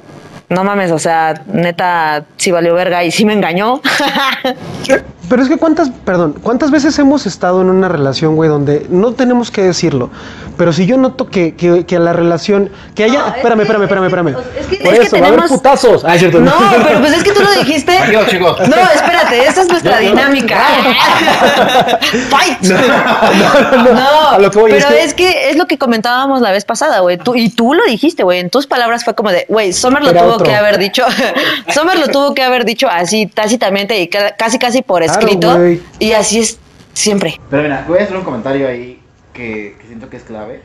no 0.49 0.63
mames, 0.63 0.93
o 0.93 0.99
sea, 0.99 1.43
neta, 1.47 2.25
sí 2.37 2.51
valió 2.51 2.75
verga 2.75 3.03
y 3.03 3.11
sí 3.11 3.25
me 3.25 3.33
engañó. 3.33 3.81
Pero 5.33 5.43
es 5.45 5.49
que 5.49 5.57
cuántas, 5.57 5.89
perdón, 6.05 6.35
cuántas 6.43 6.71
veces 6.71 6.99
hemos 6.99 7.25
estado 7.25 7.63
en 7.63 7.71
una 7.71 7.89
relación, 7.89 8.37
güey, 8.37 8.51
donde 8.51 8.87
no 8.91 9.13
tenemos 9.15 9.51
que 9.51 9.63
decirlo. 9.63 10.11
Pero 10.59 10.75
si 10.75 10.85
yo 10.85 10.99
noto 10.99 11.31
que, 11.31 11.55
que, 11.55 11.87
que 11.87 11.99
la 11.99 12.13
relación, 12.13 12.69
que 12.95 13.05
haya, 13.05 13.21
No, 13.21 13.27
es 13.29 13.37
espérame, 13.37 13.57
que- 13.57 13.63
espérame, 13.63 13.85
espérame, 14.05 14.05
es 14.05 14.13
que- 14.13 14.21
espérame. 14.21 14.61
es 14.61 14.67
que- 14.67 14.85
Por 14.85 14.93
es 14.93 15.01
que 15.01 15.07
eso, 15.07 15.17
va 15.17 15.23
a 15.25 15.29
haber 15.29 15.41
tenemos- 15.41 15.51
putazos. 15.59 16.05
Ah, 16.05 16.15
es 16.17 16.21
cierto. 16.21 16.41
No, 16.41 16.53
pero 16.87 17.01
pues 17.01 17.13
es 17.15 17.25
que 17.25 17.33
tú 17.33 17.41
lo 17.43 17.51
dijiste. 17.55 17.97
Adiós, 17.97 18.27
chicos. 18.29 18.59
No, 18.69 18.77
espérate, 18.77 19.47
esa 19.47 19.63
es 19.63 19.69
nuestra 19.71 19.99
dinámica. 20.01 20.59
Fight. 22.29 22.61
No, 22.63 24.29
A 24.33 24.39
lo 24.39 24.51
que 24.51 24.59
voy 24.59 24.73
es 24.73 24.85
pero 24.85 24.97
que- 24.97 25.05
es 25.05 25.15
que 25.15 25.51
es 25.51 25.57
lo 25.57 25.67
que 25.67 25.79
comentábamos 25.79 26.41
la 26.43 26.51
vez 26.51 26.65
pasada, 26.67 27.01
güey. 27.01 27.17
Tú, 27.17 27.35
y 27.35 27.49
tú 27.49 27.75
lo 27.75 27.85
dijiste, 27.87 28.23
güey. 28.23 28.41
En 28.41 28.51
tus 28.51 28.67
palabras 28.67 29.05
fue 29.05 29.15
como 29.15 29.31
de, 29.31 29.47
güey, 29.49 29.73
Sommer 29.73 30.03
lo 30.05 30.11
Era 30.11 30.21
tuvo 30.23 30.33
otro. 30.35 30.45
que 30.47 30.55
haber 30.55 30.79
dicho. 30.79 31.05
Sommer 31.75 31.99
lo 31.99 32.09
tuvo 32.09 32.35
que 32.35 32.43
haber 32.43 32.65
dicho 32.65 32.89
así 32.91 33.27
tácitamente 33.27 33.99
y 34.01 34.09
ca- 34.09 34.35
casi 34.37 34.59
casi 34.59 34.83
por 34.83 35.03
Claro, 35.03 35.13
escrito. 35.23 35.59
y 35.99 36.13
así 36.13 36.41
es 36.41 36.59
siempre. 36.93 37.41
Pero 37.51 37.63
mira, 37.63 37.85
voy 37.89 37.99
a 37.99 38.03
hacer 38.03 38.17
un 38.17 38.25
comentario 38.25 38.69
ahí 38.69 39.01
que, 39.33 39.77
que 39.81 39.87
siento 39.87 40.09
que 40.11 40.17
es 40.19 40.23
clave. 40.23 40.63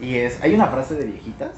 Y 0.00 0.16
es, 0.16 0.40
hay 0.42 0.54
una 0.54 0.66
frase 0.66 0.94
de 0.94 1.04
viejitas 1.04 1.50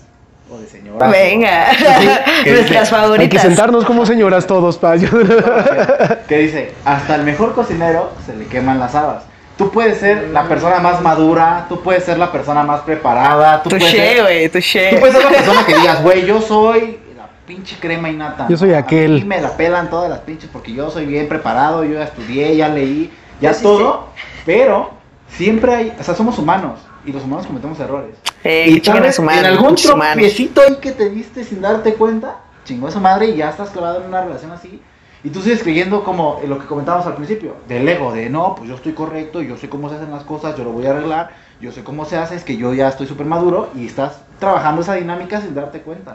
o 0.51 0.59
de 0.59 0.67
señoras. 0.67 1.11
Venga, 1.11 1.69
que 2.45 2.51
nuestras 2.53 2.69
dice- 2.69 2.75
Hay 2.79 2.81
que 2.81 2.87
favoritas. 2.87 3.43
sentarnos 3.43 3.85
como 3.85 4.05
señoras 4.05 4.47
todos, 4.47 4.77
pa. 4.77 4.95
que 6.29 6.39
dice, 6.39 6.73
hasta 6.85 7.15
el 7.15 7.23
mejor 7.25 7.55
cocinero 7.55 8.13
se 8.27 8.37
le 8.37 8.47
queman 8.47 8.79
las 8.79 8.95
habas. 8.95 9.25
Tú 9.57 9.71
puedes 9.71 9.99
ser 9.99 10.31
la 10.31 10.49
persona 10.49 10.81
más 10.81 11.01
madura, 11.01 11.67
tú 11.69 11.81
puedes 11.81 12.03
ser 12.05 12.19
la 12.19 12.33
persona 12.33 12.65
más 12.65 12.81
preparada, 12.81 13.63
tú 13.63 13.71
puedes 13.71 13.85
Touché, 13.85 13.99
ser, 14.15 14.23
güey, 14.23 14.49
tú 14.49 14.99
puedes 15.01 15.15
ser 15.15 15.25
la 15.25 15.31
persona 15.31 15.65
que 15.65 15.77
digas, 15.77 16.03
güey, 16.03 16.27
yo 16.27 16.43
soy 16.43 16.99
pinche 17.47 17.77
crema 17.79 18.09
innata. 18.11 18.47
Yo 18.49 18.57
soy 18.57 18.73
A 18.75 18.79
aquel. 18.79 19.13
mí 19.13 19.25
me 19.25 19.41
la 19.41 19.57
pelan 19.57 19.91
todas 19.91 20.09
las 20.11 20.21
pinches 20.21 20.49
porque 20.53 20.73
yo 20.73 20.91
soy 20.91 21.07
bien 21.07 21.29
preparado, 21.29 21.85
yo 21.85 21.95
ya 21.95 22.05
estudié, 22.05 22.57
ya 22.57 22.69
leí, 22.69 23.13
ya 23.41 23.53
sí 23.55 23.63
todo, 23.63 24.09
pero 24.47 24.91
siempre 25.29 25.75
hay, 25.75 25.97
o 25.99 26.03
sea, 26.03 26.15
somos 26.15 26.39
humanos 26.39 26.81
y 27.05 27.13
los 27.13 27.23
humanos 27.25 27.47
cometemos 27.47 27.79
errores. 27.81 28.17
Eh, 28.43 28.67
y 28.69 28.81
tal 28.81 28.99
a 28.99 29.01
vez 29.01 29.17
su 29.17 29.23
madre, 29.23 29.41
en 29.41 29.47
algún 29.47 29.75
tropiecito 29.75 30.61
ahí 30.61 30.77
que 30.77 30.93
te 30.93 31.11
diste 31.11 31.45
sin 31.45 31.61
darte 31.61 31.95
cuenta, 31.95 32.39
chingó 32.65 32.89
a 32.89 32.91
su 32.91 33.01
madre 33.01 33.29
y 33.29 33.37
ya 33.37 33.51
estás 33.51 33.71
clavado 33.71 34.01
en 34.01 34.09
una 34.09 34.23
relación 34.23 34.53
así. 34.53 34.81
Y 35.23 35.31
tú 35.31 35.41
sigues 35.41 35.63
creyendo 35.63 36.05
como 36.05 36.41
en 36.43 36.51
lo 36.51 36.59
que 36.59 36.67
comentábamos 36.67 37.07
al 37.07 37.15
principio, 37.15 37.57
del 37.67 37.89
ego, 37.89 38.13
de 38.13 38.29
no, 38.29 38.55
pues 38.57 38.69
yo 38.69 38.75
estoy 38.75 38.93
correcto, 38.93 39.41
yo 39.41 39.57
sé 39.57 39.71
cómo 39.71 39.89
se 39.89 39.97
hacen 39.97 40.11
las 40.11 40.23
cosas, 40.25 40.55
yo 40.55 40.65
lo 40.65 40.73
voy 40.73 40.85
a 40.85 40.91
arreglar, 40.91 41.31
yo 41.63 41.73
sé 41.73 41.83
cómo 41.83 42.05
se 42.05 42.19
hace, 42.19 42.37
es 42.37 42.45
que 42.45 42.59
yo 42.59 42.75
ya 42.75 42.89
estoy 42.89 43.07
súper 43.07 43.25
maduro 43.25 43.71
y 43.75 43.87
estás 43.87 44.21
trabajando 44.39 44.83
esa 44.83 44.95
dinámica 44.95 45.41
sin 45.41 45.55
darte 45.55 45.81
cuenta. 45.81 46.13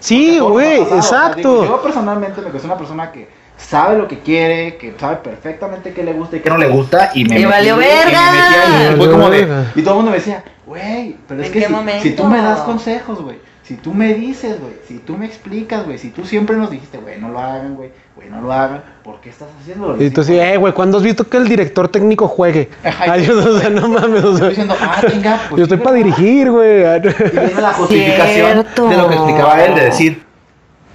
Sí, 0.00 0.38
güey, 0.38 0.82
ha 0.82 0.84
pasado. 0.88 0.98
O 0.98 1.02
sea, 1.02 1.18
digo, 1.34 1.40
exacto. 1.40 1.64
yo 1.64 1.82
personalmente 1.82 2.40
me 2.40 2.50
considero 2.50 2.74
una 2.74 2.78
persona 2.78 3.12
que 3.12 3.28
sabe 3.56 3.98
lo 3.98 4.08
que 4.08 4.20
quiere, 4.20 4.76
que 4.76 4.94
sabe 4.98 5.16
perfectamente 5.16 5.92
qué 5.92 6.02
le 6.02 6.12
gusta 6.14 6.36
y 6.36 6.40
qué 6.40 6.48
no 6.48 6.56
le 6.56 6.68
gusta 6.68 7.10
y 7.14 7.24
me 7.24 7.38
y 7.40 7.44
me 7.44 7.50
verga. 7.50 8.32
metí 8.32 8.54
ahí, 8.56 8.82
y 8.90 8.94
Y 8.94 8.96
fue 8.96 8.96
valió 8.96 9.12
como 9.12 9.30
de 9.30 9.44
verga. 9.44 9.72
y 9.74 9.82
todo 9.82 9.90
el 9.90 9.96
mundo 9.96 10.10
me 10.12 10.16
decía, 10.16 10.42
"Güey, 10.66 11.16
pero 11.28 11.40
es 11.42 11.46
¿En 11.48 11.52
que 11.52 11.66
si, 12.00 12.08
si 12.08 12.10
tú 12.16 12.24
me 12.24 12.40
das 12.40 12.60
consejos, 12.60 13.20
güey, 13.20 13.38
si 13.70 13.76
tú 13.76 13.94
me 13.94 14.14
dices, 14.14 14.60
güey, 14.60 14.72
si 14.88 14.98
tú 14.98 15.16
me 15.16 15.26
explicas, 15.26 15.84
güey, 15.84 15.96
si 15.96 16.10
tú 16.10 16.24
siempre 16.24 16.56
nos 16.56 16.72
dijiste, 16.72 16.98
güey, 16.98 17.20
no 17.20 17.28
lo 17.28 17.38
hagan, 17.38 17.76
güey, 17.76 17.92
güey, 18.16 18.28
no 18.28 18.40
lo 18.40 18.52
hagan, 18.52 18.82
¿por 19.04 19.20
qué 19.20 19.30
estás 19.30 19.46
haciéndolo?" 19.62 20.02
Y 20.02 20.10
tú 20.10 20.22
así, 20.22 20.36
eh, 20.36 20.56
güey, 20.56 20.72
¿cuándo 20.72 20.96
has 20.98 21.04
visto 21.04 21.22
que 21.28 21.36
el 21.36 21.46
director 21.46 21.86
técnico 21.86 22.26
juegue? 22.26 22.68
Ay, 22.98 23.24
y- 23.24 23.30
o 23.30 23.60
sea, 23.60 23.70
no 23.70 23.86
mames, 23.86 24.24
o 24.24 24.32
Estoy 24.32 24.38
sea, 24.38 24.48
diciendo, 24.48 24.74
"Ah, 24.80 25.00
venga, 25.08 25.40
pues 25.48 25.58
yo 25.58 25.62
estoy 25.62 25.78
sí, 25.78 25.84
para 25.84 25.96
¿verdad?" 25.96 26.16
dirigir, 26.16 26.50
güey. 26.50 26.80
Y 26.80 27.00
viene 27.38 27.60
la 27.60 27.72
justificación 27.74 28.52
Cierto. 28.52 28.88
de 28.88 28.96
lo 28.96 29.08
que 29.08 29.14
explicaba 29.14 29.64
él, 29.64 29.74
de 29.76 29.84
decir, 29.84 30.24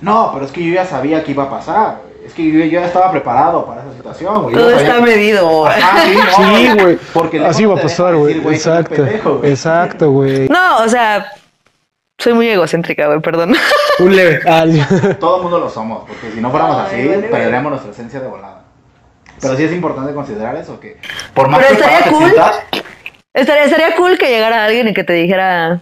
no, 0.01 0.31
pero 0.33 0.45
es 0.45 0.51
que 0.51 0.61
yo 0.67 0.73
ya 0.73 0.85
sabía 0.85 1.23
que 1.23 1.31
iba 1.31 1.43
a 1.43 1.49
pasar, 1.49 1.99
güey. 2.03 2.27
es 2.27 2.33
que 2.33 2.43
yo, 2.51 2.59
yo 2.59 2.65
ya 2.65 2.85
estaba 2.87 3.09
preparado 3.09 3.65
para 3.65 3.83
esa 3.83 3.93
situación, 3.93 4.43
güey. 4.43 4.53
Yo 4.55 4.59
Todo 4.61 4.71
está 4.71 4.99
medido. 4.99 5.65
Ajá, 5.65 6.01
sí, 6.03 6.13
no, 6.17 6.57
Sí, 6.57 6.81
güey. 6.83 6.97
Porque 7.13 7.39
Así 7.45 7.63
va 7.65 7.75
a 7.75 7.81
pasar, 7.81 8.17
güey. 8.17 8.37
Exacto. 8.53 8.95
pendejo, 8.95 9.37
güey. 9.37 9.51
Exacto, 9.51 10.11
güey. 10.11 10.49
No, 10.49 10.79
o 10.83 10.89
sea, 10.89 11.25
soy 12.17 12.33
muy 12.33 12.47
egocéntrica, 12.49 13.07
güey, 13.07 13.19
perdón. 13.19 13.55
Un 13.99 14.15
leve. 14.15 14.39
Ah, 14.47 14.65
Todo 15.19 15.37
el 15.37 15.43
mundo 15.43 15.59
lo 15.59 15.69
somos, 15.69 16.03
porque 16.07 16.31
si 16.31 16.41
no 16.41 16.49
fuéramos 16.51 16.77
Ay, 16.77 16.99
así, 17.01 17.07
vale, 17.07 17.27
perderíamos 17.29 17.71
nuestra 17.71 17.91
esencia 17.91 18.19
de 18.19 18.27
volada. 18.27 18.61
Pero 19.41 19.55
sí 19.57 19.63
es 19.65 19.71
importante 19.73 20.13
considerar 20.13 20.55
eso, 20.55 20.79
que 20.79 20.97
por 21.33 21.49
más 21.49 21.59
Pero 21.61 21.73
estaría 21.73 22.03
te 22.03 22.09
cool. 22.09 22.23
sientas, 22.25 22.59
Estaría, 23.33 23.63
estaría 23.65 23.95
cool 23.97 24.17
que 24.17 24.29
llegara 24.29 24.63
alguien 24.63 24.87
y 24.87 24.93
que 24.93 25.03
te 25.03 25.11
dijera, 25.13 25.81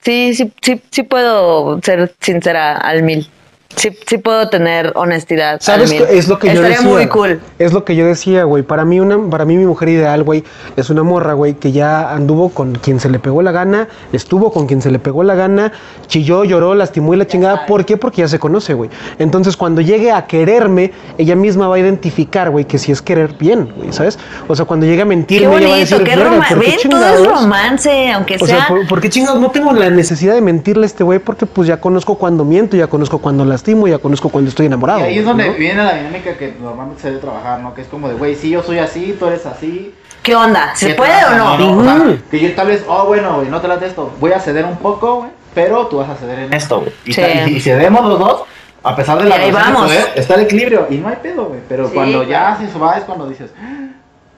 sí, 0.00 0.34
sí, 0.34 0.50
sí, 0.62 0.82
sí 0.90 1.02
puedo 1.02 1.78
ser 1.82 2.14
sincera 2.20 2.76
al 2.78 3.02
mil. 3.02 3.30
Sí, 3.76 3.96
sí 4.06 4.18
puedo 4.18 4.48
tener 4.50 4.92
honestidad. 4.96 5.58
¿Sabes 5.60 5.92
qué? 5.92 6.04
Es 6.10 6.28
lo 6.28 6.38
que 6.38 6.48
yo 6.48 6.54
Estaría 6.54 6.76
decía. 6.78 6.90
muy 6.90 7.06
cool. 7.06 7.40
Es 7.58 7.72
lo 7.72 7.84
que 7.84 7.94
yo 7.96 8.04
decía, 8.04 8.44
güey. 8.44 8.62
Para 8.62 8.84
mí, 8.84 9.00
una, 9.00 9.18
para 9.30 9.44
mí 9.44 9.56
mi 9.56 9.64
mujer 9.64 9.88
ideal, 9.88 10.22
güey, 10.22 10.44
es 10.76 10.90
una 10.90 11.02
morra, 11.02 11.32
güey, 11.34 11.54
que 11.54 11.72
ya 11.72 12.10
anduvo 12.12 12.50
con 12.50 12.74
quien 12.74 13.00
se 13.00 13.08
le 13.08 13.18
pegó 13.20 13.42
la 13.42 13.52
gana, 13.52 13.88
estuvo 14.12 14.52
con 14.52 14.66
quien 14.66 14.82
se 14.82 14.90
le 14.90 14.98
pegó 14.98 15.22
la 15.22 15.34
gana, 15.34 15.72
chilló, 16.08 16.44
lloró, 16.44 16.74
lastimó 16.74 17.14
y 17.14 17.16
la 17.16 17.26
chingada. 17.26 17.64
¿Por 17.66 17.84
qué? 17.86 17.96
Porque 17.96 18.22
ya 18.22 18.28
se 18.28 18.38
conoce, 18.38 18.74
güey. 18.74 18.90
Entonces, 19.18 19.56
cuando 19.56 19.80
llegue 19.80 20.10
a 20.10 20.26
quererme, 20.26 20.92
ella 21.16 21.36
misma 21.36 21.68
va 21.68 21.76
a 21.76 21.78
identificar, 21.78 22.50
güey, 22.50 22.64
que 22.66 22.76
si 22.76 22.90
es 22.92 23.00
querer 23.00 23.34
bien, 23.38 23.72
güey, 23.76 23.92
¿sabes? 23.92 24.18
O 24.48 24.56
sea, 24.56 24.66
cuando 24.66 24.84
llegue 24.84 25.02
a 25.02 25.04
Qué 25.04 25.08
mentirme, 25.08 25.46
ella 25.46 25.50
va 25.52 25.56
a 25.56 25.60
bonito, 25.78 25.78
decir, 25.78 26.04
qué 26.04 26.16
"Verga, 26.16 26.30
romance. 26.30 26.54
¿por 26.54 26.64
qué 26.64 26.70
Ven, 26.70 26.90
todo 26.90 27.04
es 27.06 27.12
chingados?" 27.16 27.40
romance, 27.42 28.10
aunque 28.12 28.34
O 28.34 28.46
sea, 28.46 28.56
sea. 28.58 28.68
¿por, 28.68 28.88
por 28.88 29.00
qué 29.00 29.08
chingados? 29.08 29.40
No 29.40 29.50
tengo 29.52 29.72
la 29.72 29.88
necesidad 29.90 30.34
de 30.34 30.40
mentirle 30.40 30.82
a 30.82 30.86
este 30.86 31.04
güey 31.04 31.18
porque 31.20 31.46
pues 31.46 31.66
ya 31.68 31.80
conozco 31.80 32.16
cuando 32.16 32.44
miento, 32.44 32.76
ya 32.76 32.88
conozco 32.88 33.18
cuando 33.18 33.44
lastimo, 33.60 33.86
ya 33.86 33.98
conozco 33.98 34.30
cuando 34.30 34.48
estoy 34.48 34.66
enamorado. 34.66 35.00
Y 35.00 35.02
ahí 35.02 35.18
es 35.18 35.24
donde 35.24 35.48
¿no? 35.48 35.52
viene 35.54 35.82
la 35.84 35.94
dinámica 35.94 36.34
que 36.36 36.54
normalmente 36.60 37.02
se 37.02 37.08
debe 37.08 37.20
trabajar, 37.20 37.60
¿no? 37.60 37.74
Que 37.74 37.82
es 37.82 37.88
como 37.88 38.08
de, 38.08 38.14
güey, 38.14 38.34
sí, 38.34 38.48
yo 38.50 38.62
soy 38.62 38.78
así, 38.78 39.14
tú 39.18 39.26
eres 39.26 39.44
así. 39.44 39.94
¿Qué 40.22 40.34
onda? 40.34 40.74
¿Se 40.74 40.88
¿Qué 40.88 40.94
puede 40.94 41.24
o 41.26 41.34
no? 41.36 41.78
O 41.80 41.84
sea, 41.84 42.16
que 42.30 42.40
yo 42.40 42.54
tal 42.54 42.68
vez, 42.68 42.84
oh, 42.88 43.04
bueno, 43.06 43.36
güey, 43.36 43.48
no 43.48 43.60
te 43.60 43.68
late 43.68 43.86
esto. 43.86 44.12
Voy 44.18 44.32
a 44.32 44.40
ceder 44.40 44.64
un 44.64 44.76
poco, 44.78 45.16
güey, 45.20 45.30
pero 45.54 45.86
tú 45.88 45.98
vas 45.98 46.08
a 46.10 46.16
ceder 46.16 46.38
en 46.40 46.52
esto, 46.54 46.80
güey. 46.80 46.92
Y, 47.04 47.12
Sí. 47.12 47.20
tal- 47.20 47.48
y 47.50 47.60
cedemos 47.60 48.04
los 48.06 48.18
dos, 48.18 48.42
a 48.82 48.96
pesar 48.96 49.18
de 49.22 49.24
la 49.28 49.36
Y 49.36 49.40
ahí 49.40 49.50
relación 49.50 49.72
de 49.74 49.78
vamos. 49.78 49.92
poder, 49.92 50.12
está 50.18 50.34
el 50.36 50.40
equilibrio. 50.40 50.86
Y 50.90 50.96
no 50.96 51.08
hay 51.08 51.16
pedo, 51.22 51.44
güey. 51.46 51.60
Pero 51.68 51.88
Sí, 51.88 51.94
cuando 51.94 52.22
ya 52.22 52.56
se 52.72 52.78
va 52.78 52.96
es 52.96 53.04
cuando 53.04 53.28
dices, 53.28 53.50
"Ah, 53.62 53.88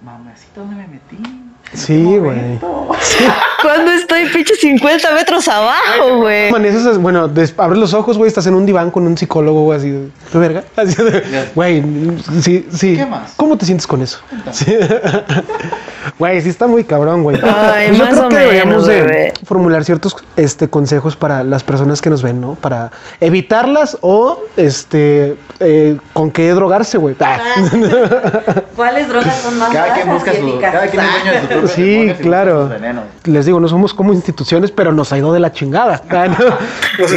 mamacita, 0.04 0.60
¿dónde 0.60 0.76
me 0.76 0.88
metí? 0.88 1.41
Sí, 1.74 1.94
¿Qué 1.94 2.18
güey. 2.18 2.36
momento?" 2.36 2.88
Cuando 3.62 3.92
estoy 3.92 4.26
pinche 4.26 4.56
50 4.56 5.14
metros 5.14 5.46
abajo, 5.46 6.16
güey. 6.18 6.48
Amaneces, 6.48 6.98
bueno, 6.98 7.30
abres 7.56 7.78
los 7.78 7.94
ojos, 7.94 8.18
güey, 8.18 8.26
estás 8.26 8.46
en 8.48 8.54
un 8.54 8.66
diván 8.66 8.90
con 8.90 9.06
un 9.06 9.16
psicólogo, 9.16 9.62
güey, 9.62 9.78
así 9.78 9.90
de, 9.90 10.08
¿qué 10.32 10.38
verga? 10.38 10.64
Güey, 11.54 11.82
sí, 12.42 12.66
sí. 12.72 12.96
¿Qué 12.96 13.06
más? 13.06 13.34
¿Cómo 13.36 13.56
te 13.56 13.64
sientes 13.64 13.86
con 13.86 14.02
eso? 14.02 14.18
Sí. 14.50 14.76
Güey, 16.18 16.40
sí 16.40 16.50
está 16.50 16.66
muy 16.66 16.84
cabrón, 16.84 17.22
güey. 17.22 17.38
Ay, 17.42 17.88
Pues 17.88 17.98
yo 17.98 18.04
más 18.04 18.14
creo 18.14 18.26
o 18.26 18.28
que 18.28 18.36
deberíamos 18.36 18.86
menos, 18.86 18.86
de 18.86 19.32
formular 19.44 19.84
ciertos 19.84 20.16
este, 20.36 20.68
consejos 20.68 21.16
para 21.16 21.42
las 21.42 21.64
personas 21.64 22.00
que 22.00 22.10
nos 22.10 22.22
ven, 22.22 22.40
¿no? 22.40 22.54
Para 22.54 22.90
evitarlas 23.20 23.98
o, 24.02 24.40
este, 24.56 25.36
eh, 25.60 25.96
con 26.12 26.30
qué 26.30 26.50
drogarse, 26.50 26.98
güey. 26.98 27.16
Ah. 27.20 27.38
¿Cuáles 28.76 29.08
drogas 29.08 29.36
son 29.40 29.58
más 29.58 29.70
Cada 29.72 29.94
quien 29.94 30.08
busca 30.10 30.32
su. 30.34 30.60
Cada 30.60 30.86
quien 30.88 31.02
es 31.02 31.12
dueño 31.12 31.32
de 31.32 31.40
su 31.40 31.46
propio 31.48 31.68
Sí, 31.68 32.12
claro. 32.20 32.70
Les 33.24 33.46
digo, 33.46 33.58
no 33.60 33.68
somos 33.68 33.94
como 33.94 34.12
instituciones, 34.12 34.70
pero 34.70 34.92
nos 34.92 35.12
ha 35.12 35.18
ido 35.18 35.32
de 35.32 35.40
la 35.40 35.52
chingada. 35.52 36.02
Ah, 36.10 36.28
¿no? 36.28 36.36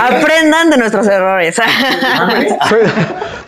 Aprendan 0.02 0.70
de 0.70 0.78
nuestros 0.78 1.08
errores. 1.08 1.56
Soy, 2.70 2.80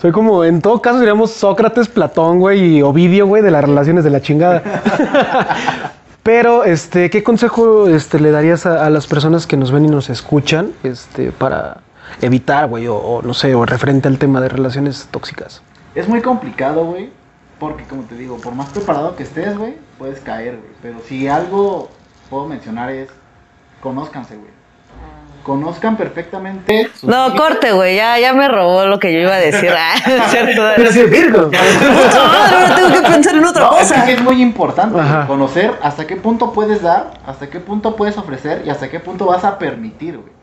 soy 0.02 0.12
como, 0.12 0.44
en 0.44 0.62
todo 0.62 0.82
caso, 0.82 1.00
seríamos 1.00 1.32
Sócrates, 1.32 1.88
Platón, 1.88 2.40
güey, 2.40 2.78
y 2.78 2.82
Ovidio, 2.82 3.28
güey, 3.28 3.42
de 3.42 3.52
las 3.52 3.64
relaciones 3.64 4.04
de 4.04 4.10
la 4.10 4.22
chingada. 4.22 4.62
Pero, 6.24 6.66
este, 6.66 7.10
¿qué 7.10 7.24
consejo 7.24 7.88
este, 7.88 8.20
le 8.20 8.32
darías 8.32 8.66
a, 8.66 8.86
a 8.86 8.90
las 8.90 9.08
personas 9.08 9.48
que 9.48 9.56
nos 9.56 9.72
ven 9.72 9.86
y 9.86 9.88
nos 9.88 10.10
escuchan 10.10 10.74
este, 10.84 11.32
para 11.32 11.78
evitar, 12.22 12.68
güey, 12.68 12.88
o, 12.88 12.96
o, 12.98 13.22
no 13.22 13.34
sé, 13.34 13.56
o 13.56 13.66
referente 13.66 14.08
al 14.08 14.18
tema 14.18 14.42
de 14.42 14.50
relaciones 14.50 15.08
tóxicas? 15.10 15.62
Es 15.96 16.08
muy 16.08 16.22
complicado, 16.22 16.86
güey. 16.86 17.12
Porque, 17.60 17.86
como 17.86 18.04
te 18.04 18.16
digo, 18.16 18.38
por 18.38 18.54
más 18.54 18.70
preparado 18.70 19.16
que 19.16 19.24
estés, 19.24 19.58
güey, 19.58 19.76
puedes 19.98 20.20
caer, 20.20 20.58
güey. 20.58 20.72
Pero 20.82 21.00
si 21.08 21.28
algo 21.28 21.90
puedo 22.30 22.46
mencionar 22.46 22.92
es, 22.92 23.10
conózcanse, 23.82 24.36
güey. 24.36 24.57
Conozcan 25.48 25.96
perfectamente. 25.96 26.90
No, 27.04 27.34
corte, 27.34 27.72
güey. 27.72 27.96
Ya, 27.96 28.20
ya 28.20 28.34
me 28.34 28.50
robó 28.50 28.86
lo 28.86 29.00
que 29.00 29.14
yo 29.14 29.20
iba 29.22 29.34
a 29.34 29.38
decir. 29.40 29.72
Ah, 29.80 29.96
es 30.06 30.24
cierto. 30.32 30.62
Pero 30.76 30.92
sí, 30.92 31.04
Virgo. 31.04 31.44
Puta 31.46 31.58
madre, 32.28 32.56
ahora 32.58 32.76
tengo 32.76 32.90
que 32.92 33.02
pensar 33.10 33.36
en 33.36 33.46
otra 33.46 33.62
No, 33.64 33.78
es 33.80 33.88
cosa. 33.90 34.06
que 34.06 34.14
es 34.14 34.22
muy 34.22 34.42
importante 34.42 35.00
Ajá. 35.00 35.26
conocer 35.26 35.74
hasta 35.82 36.06
qué 36.06 36.18
punto 36.18 36.52
puedes 36.52 36.82
dar, 36.82 37.12
hasta 37.26 37.50
qué 37.50 37.62
punto 37.62 37.96
puedes 37.96 38.18
ofrecer 38.18 38.64
y 38.66 38.70
hasta 38.70 38.90
qué 38.90 39.00
punto 39.00 39.26
vas 39.28 39.46
a 39.46 39.58
permitir, 39.58 40.18
güey. 40.18 40.34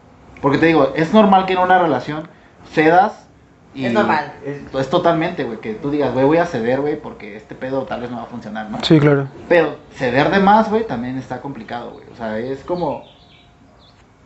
Porque 0.41 0.57
te 0.57 0.67
digo, 0.67 0.93
es 0.97 1.13
normal 1.13 1.45
que 1.45 1.53
en 1.53 1.59
una 1.59 1.79
relación 1.79 2.27
cedas 2.73 3.27
y 3.75 3.85
Es 3.87 3.93
normal. 3.93 4.33
Es, 4.45 4.75
es 4.75 4.89
totalmente, 4.89 5.45
güey, 5.45 5.59
que 5.59 5.75
tú 5.75 5.91
digas, 5.91 6.15
güey, 6.15 6.25
voy 6.25 6.39
a 6.39 6.47
ceder, 6.47 6.81
güey, 6.81 6.97
porque 6.99 7.37
este 7.37 7.55
pedo 7.55 7.83
tal 7.83 8.01
vez 8.01 8.11
no 8.11 8.17
va 8.19 8.23
a 8.23 8.27
funcionar, 8.27 8.71
¿no? 8.71 8.79
Sí, 8.83 8.99
claro. 9.01 9.29
Pero 9.51 9.77
ceder 9.97 10.31
de 10.31 10.39
más, 10.41 10.71
güey, 10.71 10.87
también 10.87 11.19
está 11.19 11.41
complicado, 11.43 11.91
güey. 11.91 12.05
O 12.13 12.17
sea, 12.17 12.39
es 12.39 12.61
como 12.65 13.03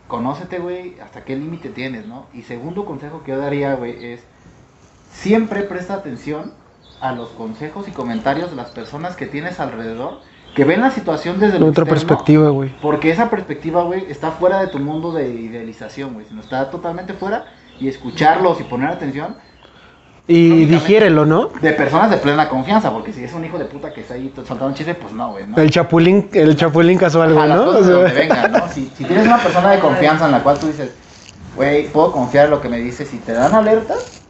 conócete, 0.09 0.59
güey, 0.59 0.98
hasta 1.00 1.24
qué 1.24 1.36
límite 1.36 1.68
tienes, 1.68 2.06
¿no? 2.06 2.26
Y 2.34 2.42
segundo 2.42 2.84
consejo 2.84 3.22
que 3.22 3.32
yo 3.32 3.38
daría, 3.38 3.74
güey, 3.74 4.04
es 4.04 4.20
siempre 5.12 5.62
presta 5.62 5.94
atención 5.94 6.52
a 7.00 7.12
los 7.12 7.28
consejos 7.30 7.86
y 7.86 7.92
comentarios 7.92 8.50
de 8.50 8.56
las 8.56 8.70
personas 8.70 9.14
que 9.14 9.26
tienes 9.26 9.61
alrededor, 9.61 10.20
que 10.54 10.64
ven 10.64 10.80
la 10.80 10.90
situación 10.90 11.38
desde 11.38 11.59
De 11.59 11.64
otra 11.64 11.84
externo, 11.84 11.90
perspectiva, 11.90 12.48
güey. 12.48 12.74
Porque 12.80 13.11
esa 13.11 13.30
perspectiva, 13.30 13.84
güey, 13.84 14.11
está 14.11 14.32
fuera 14.32 14.61
de 14.61 14.68
tu 14.68 14.78
mundo 14.80 15.12
de 15.12 15.28
idealización, 15.28 16.14
güey, 16.14 16.26
sino 16.26 16.40
está 16.40 16.70
totalmente 16.70 17.12
fuera 17.12 17.46
y 17.78 17.88
escucharlos 17.88 18.61
y 18.61 18.64
poner 18.64 18.88
atención 18.88 19.36
Y 20.31 20.66
digiérelo, 20.66 21.24
¿no? 21.24 21.49
de 21.61 21.72
personas 21.72 22.11
de 22.11 22.18
plena 22.18 22.51
confianza, 22.51 22.93
porque 22.93 23.14
si 23.14 23.24
es 23.24 23.33
un 23.33 23.47
hijo 23.47 23.59
de 23.59 23.64
puta 23.64 23.93
que 23.95 24.03
está 24.03 24.12
ahí 24.12 24.31
soltando 24.37 24.66
un 24.66 24.74
chiste, 24.74 24.95
pues 24.95 25.12
no, 25.14 25.31
güey, 25.31 25.47
¿no? 25.47 25.57
El 25.57 25.70
chapulín, 25.70 26.29
el 26.35 26.55
chapulín 26.55 26.99
casual, 26.99 27.31
a 27.31 27.33
güey, 27.35 27.49
las 27.49 27.59
¿no? 27.59 27.64
cosas 27.64 27.81
O 27.81 27.83
de 27.83 27.87
sea, 27.87 27.95
donde 27.97 28.12
vengan, 28.12 28.53
¿no? 28.53 28.68
Si, 28.68 28.93
si 28.95 29.05
tienes 29.05 29.26
una 29.26 29.39
persona 29.39 29.70
de 29.70 29.79
confianza 29.81 30.26
en 30.26 30.33
la 30.33 30.43
cual 30.43 30.59
tú 30.59 30.66
dices, 30.66 30.93
güey, 31.57 31.89
puedo 31.89 32.12
confiar 32.12 32.45
en 32.45 32.51
lo 32.51 32.61
que 32.61 32.68
me 32.68 32.76
dices, 32.76 33.09
si 33.09 33.16
te 33.20 33.33
dan 33.33 33.55
alertas, 33.55 34.22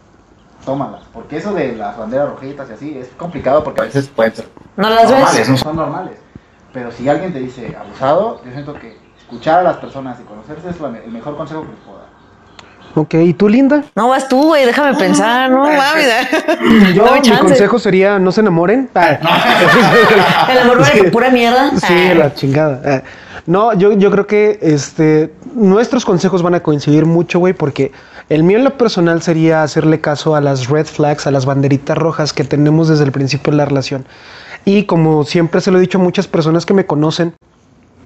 tómalas. 0.65 1.03
Porque 1.13 1.39
eso 1.39 1.53
de 1.53 1.75
las 1.75 1.99
banderas 1.99 2.29
rojitas 2.31 2.71
y 2.71 2.73
así 2.75 2.99
es 2.99 3.09
complicado 3.17 3.65
porque 3.65 3.81
a 3.81 3.85
veces 3.85 4.09
pueden 4.09 4.37
ser 4.37 4.49
¿No 4.77 4.89
las 4.91 5.11
normales, 5.11 5.39
ves? 5.39 5.49
no 5.49 5.57
son 5.57 5.77
normales. 5.77 6.19
Pero 6.73 6.93
si 6.93 7.09
alguien 7.09 7.33
te 7.33 7.41
dice 7.41 7.77
abusado, 7.77 8.41
yo 8.45 8.53
siento 8.53 8.75
que 8.75 8.97
escuchar 9.19 9.61
a 9.61 9.63
las 9.65 9.79
personas 9.79 10.21
y 10.21 10.23
conocerse 10.23 10.71
es 10.71 10.77
el 11.05 11.11
mejor 11.11 11.37
consejo 11.37 11.63
que 11.63 11.69
les 11.73 11.81
puedo 11.81 11.99
dar. 11.99 12.08
Ok, 12.95 13.14
¿y 13.14 13.32
tú, 13.34 13.49
Linda? 13.49 13.84
No 13.95 14.09
vas 14.09 14.28
tú, 14.28 14.43
güey. 14.49 14.64
Déjame 14.66 14.97
pensar. 14.99 15.51
No 15.51 15.64
mames. 15.64 16.09
Yo, 16.95 17.05
mi 17.12 17.22
chance. 17.22 17.39
consejo 17.43 17.78
sería 17.78 18.18
no 18.18 18.32
se 18.32 18.41
enamoren. 18.41 18.89
Ah. 18.95 19.18
El 20.51 20.59
amor 20.59 20.80
vale 20.80 21.03
por 21.05 21.11
pura 21.12 21.30
mierda. 21.30 21.70
Sí, 21.78 21.95
Ah. 22.11 22.14
la 22.14 22.34
chingada. 22.34 22.80
Ah. 22.84 23.03
No, 23.47 23.72
yo, 23.72 23.93
yo 23.93 24.11
creo 24.11 24.26
que 24.26 24.59
este 24.61 25.32
nuestros 25.55 26.05
consejos 26.05 26.43
van 26.43 26.55
a 26.55 26.61
coincidir 26.61 27.07
mucho, 27.07 27.39
güey, 27.39 27.55
porque 27.55 27.93
el 28.28 28.43
mío 28.43 28.59
en 28.59 28.64
lo 28.64 28.76
personal 28.76 29.22
sería 29.22 29.62
hacerle 29.62 30.01
caso 30.03 30.34
a 30.36 30.43
las 30.43 30.68
red 30.68 30.84
flags, 30.84 31.26
a 31.26 31.30
las 31.30 31.47
banderitas 31.47 31.97
rojas 31.97 32.34
que 32.34 32.45
tenemos 32.45 32.89
desde 32.89 33.05
el 33.05 33.12
principio 33.12 33.51
de 33.53 33.57
la 33.57 33.64
relación. 33.64 34.05
Y 34.66 34.84
como 34.84 35.24
siempre 35.24 35.62
se 35.62 35.70
lo 35.70 35.78
he 35.78 35.80
dicho 35.80 35.97
a 35.97 36.03
muchas 36.03 36.26
personas 36.26 36.66
que 36.66 36.74
me 36.74 36.84
conocen, 36.84 37.32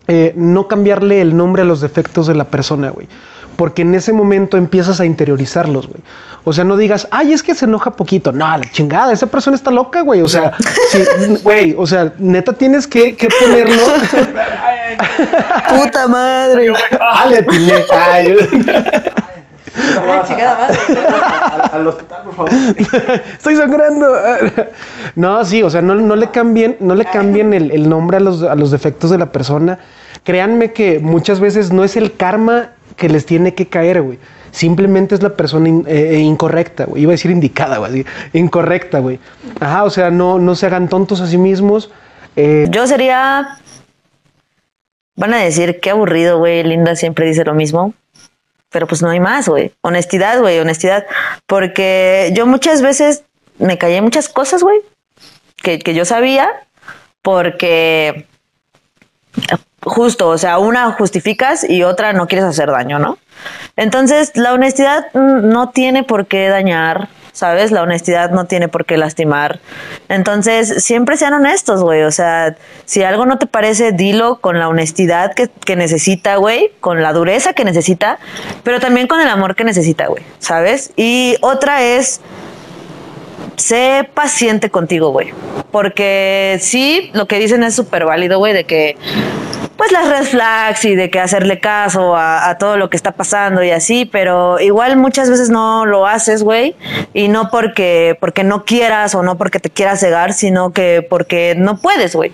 eh, 0.07 0.33
no 0.37 0.69
cambiarle 0.69 1.21
el 1.21 1.37
nombre 1.37 1.63
a 1.63 1.65
los 1.65 1.81
defectos 1.81 2.29
de 2.29 2.35
la 2.37 2.45
persona, 2.45 2.91
güey. 2.91 3.09
Porque 3.57 3.83
en 3.83 3.95
ese 3.95 4.13
momento 4.13 4.57
empiezas 4.57 5.01
a 5.01 5.05
interiorizarlos, 5.05 5.89
güey. 5.89 6.01
O 6.45 6.53
sea, 6.53 6.65
no 6.65 6.77
digas, 6.77 7.07
ay, 7.11 7.33
es 7.33 7.43
que 7.43 7.55
se 7.55 7.67
enoja 7.67 7.93
poquito. 7.93 8.33
No, 8.33 8.47
la 8.47 8.61
chingada, 8.73 9.13
esa 9.13 9.27
persona 9.27 9.57
está 9.57 9.71
loca, 9.71 10.03
güey. 10.03 10.23
O 10.23 10.29
sea, 10.29 10.53
sí, 10.91 11.03
güey, 11.43 11.75
o 11.79 11.87
sea, 11.87 12.13
neta 12.19 12.53
tienes 12.53 12.87
que, 12.87 13.15
que 13.15 13.29
ponerlo. 13.29 13.83
Puta 15.77 16.09
madre. 16.09 16.73
ah, 17.01 17.27
le 17.29 17.39
atiné. 17.39 17.85
Ay, 17.93 18.37
al 21.73 21.87
hospital, 21.87 22.23
por 22.25 22.35
favor. 22.35 22.51
Estoy 23.33 23.57
sangrando. 23.57 24.07
No, 25.15 25.45
sí, 25.45 25.63
o 25.63 25.71
sea, 25.71 25.81
no, 25.81 25.95
no 25.95 26.17
le 26.17 26.31
cambien, 26.31 26.77
no 26.81 26.95
le 26.95 27.05
cambien 27.05 27.55
el, 27.55 27.71
el 27.71 27.89
nombre 27.89 28.19
a 28.19 28.21
los, 28.21 28.43
a 28.43 28.55
los 28.55 28.71
defectos 28.71 29.11
de 29.11 29.19
la 29.19 29.33
persona. 29.33 29.79
Créanme 30.25 30.73
que 30.73 30.99
muchas 30.99 31.41
veces 31.41 31.73
no 31.73 31.85
es 31.85 31.97
el 31.97 32.17
karma 32.17 32.71
que 32.97 33.09
les 33.09 33.27
tiene 33.27 33.55
que 33.55 33.69
caer, 33.69 34.03
güey. 34.03 34.19
Simplemente 34.51 35.15
es 35.15 35.23
la 35.23 35.35
persona 35.35 35.69
eh, 35.89 36.17
eh, 36.17 36.19
incorrecta, 36.19 36.85
güey. 36.85 37.03
Iba 37.03 37.13
a 37.13 37.15
decir 37.15 37.31
indicada, 37.31 37.79
güey. 37.79 38.05
Incorrecta, 38.33 38.99
güey. 38.99 39.19
Ajá, 39.61 39.85
o 39.85 39.91
sea, 39.91 40.11
no, 40.11 40.39
no 40.39 40.55
se 40.55 40.67
hagan 40.67 40.89
tontos 40.89 41.21
a 41.21 41.27
sí 41.27 41.39
mismos. 41.39 41.91
Eh, 42.37 42.67
Yo 42.71 42.87
sería. 42.87 43.59
Van 45.17 45.35
a 45.35 45.39
decir 45.39 45.81
qué 45.81 45.91
aburrido, 45.91 46.39
güey. 46.39 46.63
Linda 46.65 46.97
siempre 46.97 47.27
dice 47.27 47.45
lo 47.45 47.55
mismo. 47.55 47.95
Pero 48.71 48.87
pues 48.87 49.03
no 49.03 49.11
hay 49.11 49.21
más, 49.21 49.49
güey. 49.49 49.73
Honestidad, 49.83 50.41
güey, 50.41 50.59
honestidad. 50.59 51.07
Porque 51.47 52.33
yo 52.35 52.47
muchas 52.47 52.83
veces 52.83 53.25
me 53.59 53.79
callé 53.79 54.01
muchas 54.01 54.29
cosas, 54.29 54.63
güey, 54.63 54.81
que, 55.57 55.79
que 55.79 55.95
yo 55.95 56.05
sabía, 56.05 56.51
porque 57.23 58.27
justo, 59.83 60.29
o 60.29 60.39
sea, 60.39 60.59
una 60.59 60.93
justificas 60.93 61.69
y 61.69 61.83
otra 61.83 62.13
no 62.13 62.27
quieres 62.27 62.47
hacer 62.47 62.71
daño, 62.71 62.99
¿no? 62.99 63.19
Entonces, 63.77 64.33
la 64.35 64.53
honestidad 64.53 65.13
no 65.15 65.71
tiene 65.71 66.05
por 66.05 66.27
qué 66.27 66.49
dañar, 66.49 67.09
¿sabes? 67.33 67.73
La 67.73 67.83
honestidad 67.83 68.31
no 68.31 68.45
tiene 68.45 68.69
por 68.69 68.85
qué 68.85 68.97
lastimar. 68.97 69.61
Entonces, 70.09 70.85
siempre 70.85 71.17
sean 71.17 71.33
honestos, 71.33 71.83
güey. 71.83 72.03
O 72.03 72.13
sea, 72.13 72.57
si 72.85 73.03
algo 73.03 73.27
no 73.27 73.39
te 73.39 73.47
parece, 73.47 73.93
dilo 73.93 74.41
con 74.41 74.59
la 74.59 74.69
honestidad 74.69 75.35
que, 75.35 75.49
que 75.49 75.75
necesita, 75.75 76.37
güey, 76.37 76.71
con 76.81 77.03
la 77.03 77.13
dureza 77.13 77.55
que 77.55 77.65
necesita, 77.65 78.19
pero 78.63 78.79
también 78.81 79.07
con 79.07 79.21
el 79.21 79.29
amor 79.29 79.57
que 79.57 79.65
necesita, 79.65 80.07
güey, 80.07 80.23
¿sabes? 80.39 80.93
Y 80.97 81.37
otra 81.41 81.83
es, 81.83 82.21
sé 83.57 84.09
paciente 84.15 84.71
contigo, 84.71 85.11
güey. 85.11 85.33
Porque 85.71 86.59
sí, 86.61 87.11
lo 87.15 87.27
que 87.27 87.39
dicen 87.39 87.63
es 87.63 87.75
súper 87.75 88.05
válido, 88.05 88.39
güey, 88.39 88.53
de 88.53 88.65
que 88.65 88.97
pues 89.77 89.91
las 89.91 90.09
red 90.09 90.25
flags 90.25 90.85
y 90.85 90.95
de 90.95 91.11
que 91.11 91.19
hacerle 91.19 91.59
caso 91.59 92.15
a, 92.15 92.49
a 92.49 92.59
todo 92.59 92.77
lo 92.77 92.89
que 92.89 92.97
está 92.97 93.13
pasando 93.13 93.65
y 93.65 93.71
así, 93.71 94.05
pero 94.05 94.61
igual 94.61 94.97
muchas 94.97 95.29
veces 95.29 95.51
no 95.51 95.87
lo 95.87 96.07
haces, 96.07 96.45
güey, 96.45 96.77
y 97.15 97.27
no 97.27 97.51
porque, 97.51 98.17
porque 98.21 98.45
no 98.45 98.65
quieras 98.65 99.15
o 99.17 99.23
no 99.23 99.37
porque 99.37 99.59
te 99.59 99.71
quieras 99.71 99.99
cegar, 99.99 100.35
sino 100.35 100.73
que 100.73 101.05
porque 101.09 101.55
no 101.57 101.79
puedes, 101.79 102.15
güey. 102.15 102.33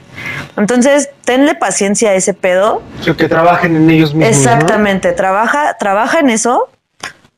Entonces, 0.57 1.11
tenle 1.25 1.55
paciencia 1.55 2.11
a 2.11 2.15
ese 2.15 2.35
pedo. 2.35 2.83
o 3.09 3.17
que 3.17 3.29
trabajen 3.29 3.77
en 3.77 3.89
ellos 3.89 4.15
mismos. 4.15 4.37
¿no? 4.37 4.53
Exactamente, 4.53 5.13
trabaja, 5.13 5.77
trabaja 5.79 6.21
en 6.21 6.31
eso. 6.31 6.69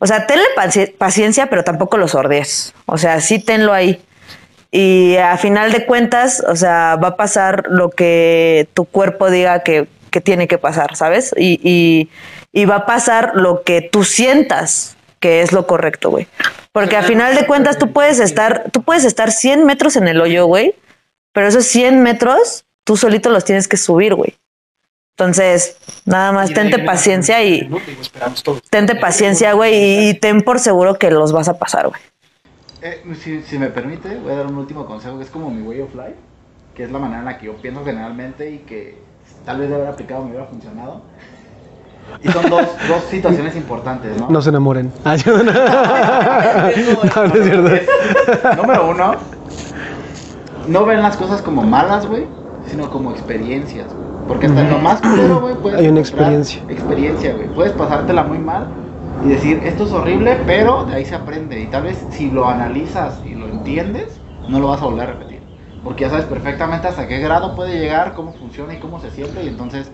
O 0.00 0.06
sea, 0.06 0.26
tenle 0.26 0.44
paci- 0.56 0.92
paciencia, 0.96 1.48
pero 1.48 1.62
tampoco 1.62 1.96
los 1.98 2.10
sordees. 2.12 2.74
O 2.86 2.98
sea, 2.98 3.20
sí 3.20 3.38
tenlo 3.38 3.72
ahí. 3.72 4.00
Y 4.72 5.16
a 5.16 5.36
final 5.36 5.72
de 5.72 5.84
cuentas, 5.86 6.42
o 6.48 6.56
sea, 6.56 6.96
va 6.96 7.08
a 7.08 7.16
pasar 7.16 7.64
lo 7.68 7.90
que 7.90 8.68
tu 8.74 8.84
cuerpo 8.86 9.30
diga 9.30 9.62
que, 9.62 9.86
que 10.10 10.20
tiene 10.20 10.48
que 10.48 10.58
pasar, 10.58 10.96
¿sabes? 10.96 11.32
Y, 11.36 11.60
y, 11.62 12.08
y 12.52 12.64
va 12.64 12.76
a 12.76 12.86
pasar 12.86 13.32
lo 13.34 13.62
que 13.62 13.82
tú 13.82 14.04
sientas 14.04 14.96
que 15.18 15.42
es 15.42 15.52
lo 15.52 15.66
correcto, 15.66 16.08
güey. 16.10 16.26
Porque 16.72 16.96
a 16.96 17.02
final 17.02 17.34
de 17.34 17.46
cuentas 17.46 17.76
tú 17.78 17.92
puedes 17.92 18.20
estar, 18.20 18.64
tú 18.72 18.82
puedes 18.82 19.04
estar 19.04 19.30
100 19.32 19.66
metros 19.66 19.96
en 19.96 20.08
el 20.08 20.18
hoyo, 20.20 20.46
güey, 20.46 20.74
pero 21.32 21.46
esos 21.46 21.66
100 21.66 22.02
metros 22.02 22.64
tú 22.84 22.96
solito 22.96 23.28
los 23.28 23.44
tienes 23.44 23.68
que 23.68 23.76
subir, 23.76 24.14
güey. 24.14 24.34
Entonces, 25.16 25.76
nada 26.06 26.32
más 26.32 26.52
tente 26.52 26.78
paciencia 26.78 27.44
y 27.44 27.70
tente 28.70 28.94
paciencia, 28.96 29.52
güey, 29.52 30.08
y, 30.08 30.14
ten 30.14 30.40
por 30.40 30.58
seguro 30.58 30.94
que 30.94 31.10
los 31.10 31.32
vas 31.32 31.48
a 31.48 31.58
pasar, 31.58 31.88
güey. 31.88 32.00
Eh, 32.82 33.02
si, 33.20 33.42
si 33.42 33.58
me 33.58 33.68
permite, 33.68 34.16
voy 34.16 34.32
a 34.32 34.36
dar 34.36 34.46
un 34.46 34.56
último 34.56 34.86
consejo 34.86 35.18
que 35.18 35.24
es 35.24 35.30
como 35.30 35.50
mi 35.50 35.60
way 35.60 35.82
of 35.82 35.94
life, 35.94 36.16
que 36.74 36.84
es 36.84 36.90
la 36.90 36.98
manera 36.98 37.18
en 37.18 37.26
la 37.26 37.36
que 37.36 37.46
yo 37.46 37.56
pienso 37.56 37.84
generalmente 37.84 38.50
y 38.50 38.58
que 38.60 38.96
tal 39.44 39.58
vez 39.60 39.68
de 39.68 39.74
haber 39.74 39.88
aplicado 39.88 40.24
me 40.24 40.30
hubiera 40.30 40.46
funcionado. 40.46 41.02
Y 42.22 42.28
son 42.30 42.48
dos, 42.48 42.66
dos 42.88 43.04
situaciones 43.10 43.54
importantes, 43.56 44.16
¿no? 44.18 44.30
No 44.30 44.40
se 44.40 44.48
enamoren. 44.48 44.92
No, 45.04 45.42
no. 45.42 45.52
No, 45.52 47.26
no 47.26 47.34
es 47.34 47.44
cierto. 47.44 48.56
Número 48.56 48.90
uno, 48.90 49.14
no 50.68 50.86
ven 50.86 51.02
las 51.02 51.16
cosas 51.16 51.42
como 51.42 51.62
malas, 51.62 52.06
güey, 52.06 52.26
sino 52.66 52.90
como 52.90 53.10
experiencias, 53.10 53.92
güey. 53.92 54.09
Porque 54.30 54.46
hasta 54.46 54.60
en 54.60 54.70
lo 54.70 54.78
más 54.78 55.00
culero, 55.00 55.40
güey, 55.40 55.56
puedes 55.56 55.80
Hay 55.80 55.88
una 55.88 55.98
experiencia. 55.98 56.62
Experiencia, 56.68 57.34
güey. 57.34 57.48
Puedes 57.48 57.72
pasártela 57.72 58.22
muy 58.22 58.38
mal 58.38 58.68
y 59.24 59.30
decir, 59.30 59.60
esto 59.64 59.86
es 59.86 59.90
horrible, 59.90 60.38
pero 60.46 60.84
de 60.84 60.94
ahí 60.94 61.04
se 61.04 61.16
aprende. 61.16 61.58
Y 61.58 61.66
tal 61.66 61.82
vez 61.82 62.06
si 62.10 62.30
lo 62.30 62.48
analizas 62.48 63.18
y 63.26 63.34
lo 63.34 63.48
entiendes, 63.48 64.20
no 64.46 64.60
lo 64.60 64.68
vas 64.68 64.80
a 64.82 64.84
volver 64.84 65.02
a 65.08 65.12
repetir. 65.14 65.40
Porque 65.82 66.02
ya 66.04 66.10
sabes 66.10 66.26
perfectamente 66.26 66.86
hasta 66.86 67.08
qué 67.08 67.18
grado 67.18 67.56
puede 67.56 67.80
llegar, 67.80 68.14
cómo 68.14 68.32
funciona 68.32 68.72
y 68.72 68.76
cómo 68.76 69.00
se 69.00 69.10
siente. 69.10 69.42
Y 69.42 69.48
entonces, 69.48 69.90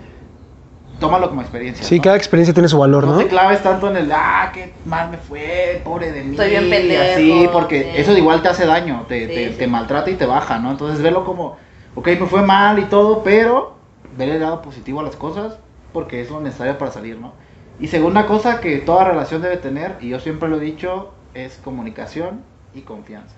tómalo 1.01 1.31
como 1.31 1.41
experiencia. 1.41 1.83
Sí, 1.83 1.97
¿no? 1.97 2.03
cada 2.03 2.17
experiencia 2.17 2.53
tiene 2.53 2.69
su 2.69 2.77
valor, 2.79 3.07
No 3.07 3.13
¿no? 3.13 3.19
te 3.21 3.29
claves 3.29 3.63
tanto 3.63 3.89
en 3.89 3.97
el, 3.97 4.13
ah, 4.13 4.51
qué 4.53 4.75
mal 4.85 5.09
me 5.09 5.17
fue, 5.17 5.81
pobre 5.83 6.13
de 6.13 6.23
mí. 6.23 6.33
Estoy 6.33 6.51
bien 6.51 6.67
y 6.67 6.71
pendejo, 6.71 7.03
Así, 7.15 7.49
porque 7.55 7.85
sí. 7.85 7.89
eso 8.03 8.15
igual 8.15 8.43
te 8.43 8.49
hace 8.49 8.67
daño, 8.67 9.07
te, 9.09 9.21
Sí, 9.29 9.35
te, 9.35 9.49
sí. 9.53 9.55
te 9.61 9.67
maltrata 9.67 10.11
y 10.11 10.15
te 10.17 10.27
baja, 10.27 10.59
¿no? 10.59 10.73
Entonces 10.73 11.01
velo 11.01 11.25
como, 11.25 11.57
ok, 11.95 12.07
me 12.21 12.27
fue 12.27 12.43
mal 12.43 12.79
y 12.79 12.85
todo, 12.85 13.23
pero 13.23 13.76
ver 14.17 14.29
el 14.31 14.41
lado 14.41 14.63
positivo 14.63 15.01
a 15.01 15.05
las 15.05 15.17
cosas, 15.17 15.59
porque 15.93 16.21
es 16.21 16.31
lo 16.31 16.41
necesario 16.41 16.79
para 16.79 16.91
salir, 16.91 17.19
¿no? 17.19 17.33
Y 17.79 17.89
segunda 17.89 18.27
cosa 18.27 18.61
que 18.61 18.79
toda 18.79 19.05
relación 19.05 19.43
debe 19.43 19.59
tener, 19.59 19.97
y 20.01 20.09
yo 20.09 20.21
siempre 20.21 20.49
lo 20.49 20.57
he 20.57 20.61
dicho, 20.61 21.13
es 21.35 21.59
comunicación 21.63 22.43
y 22.75 22.83
confianza. 22.83 23.35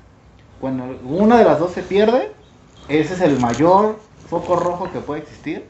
Cuando 0.60 0.98
una 1.04 1.38
de 1.38 1.44
las 1.44 1.58
dos 1.58 1.72
se 1.72 1.82
pierde, 1.82 2.32
ese 2.88 3.14
es 3.14 3.20
el 3.20 3.40
mayor 3.40 3.98
foco 4.28 4.56
rojo 4.56 4.90
que 4.92 5.00
puede 5.00 5.22
existir. 5.22 5.66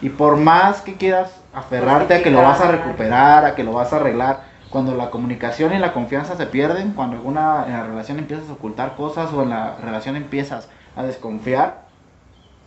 Y 0.00 0.08
por 0.08 0.36
más 0.36 0.80
que 0.80 0.94
quieras 0.94 1.40
aferrarte 1.54 2.14
a 2.14 2.22
que 2.22 2.30
lo 2.30 2.42
vas 2.42 2.60
a 2.60 2.70
recuperar, 2.70 3.44
a 3.44 3.54
que 3.54 3.62
lo 3.62 3.72
vas 3.72 3.92
a 3.92 3.96
arreglar, 3.96 4.52
cuando 4.68 4.94
la 4.94 5.10
comunicación 5.10 5.74
y 5.74 5.78
la 5.78 5.92
confianza 5.92 6.36
se 6.36 6.46
pierden, 6.46 6.92
cuando 6.92 7.16
alguna 7.16 7.64
en 7.66 7.72
la 7.74 7.84
relación 7.84 8.18
empiezas 8.18 8.48
a 8.48 8.54
ocultar 8.54 8.96
cosas 8.96 9.32
o 9.32 9.42
en 9.42 9.50
la 9.50 9.76
relación 9.76 10.16
empiezas 10.16 10.68
a 10.96 11.02
desconfiar, 11.02 11.81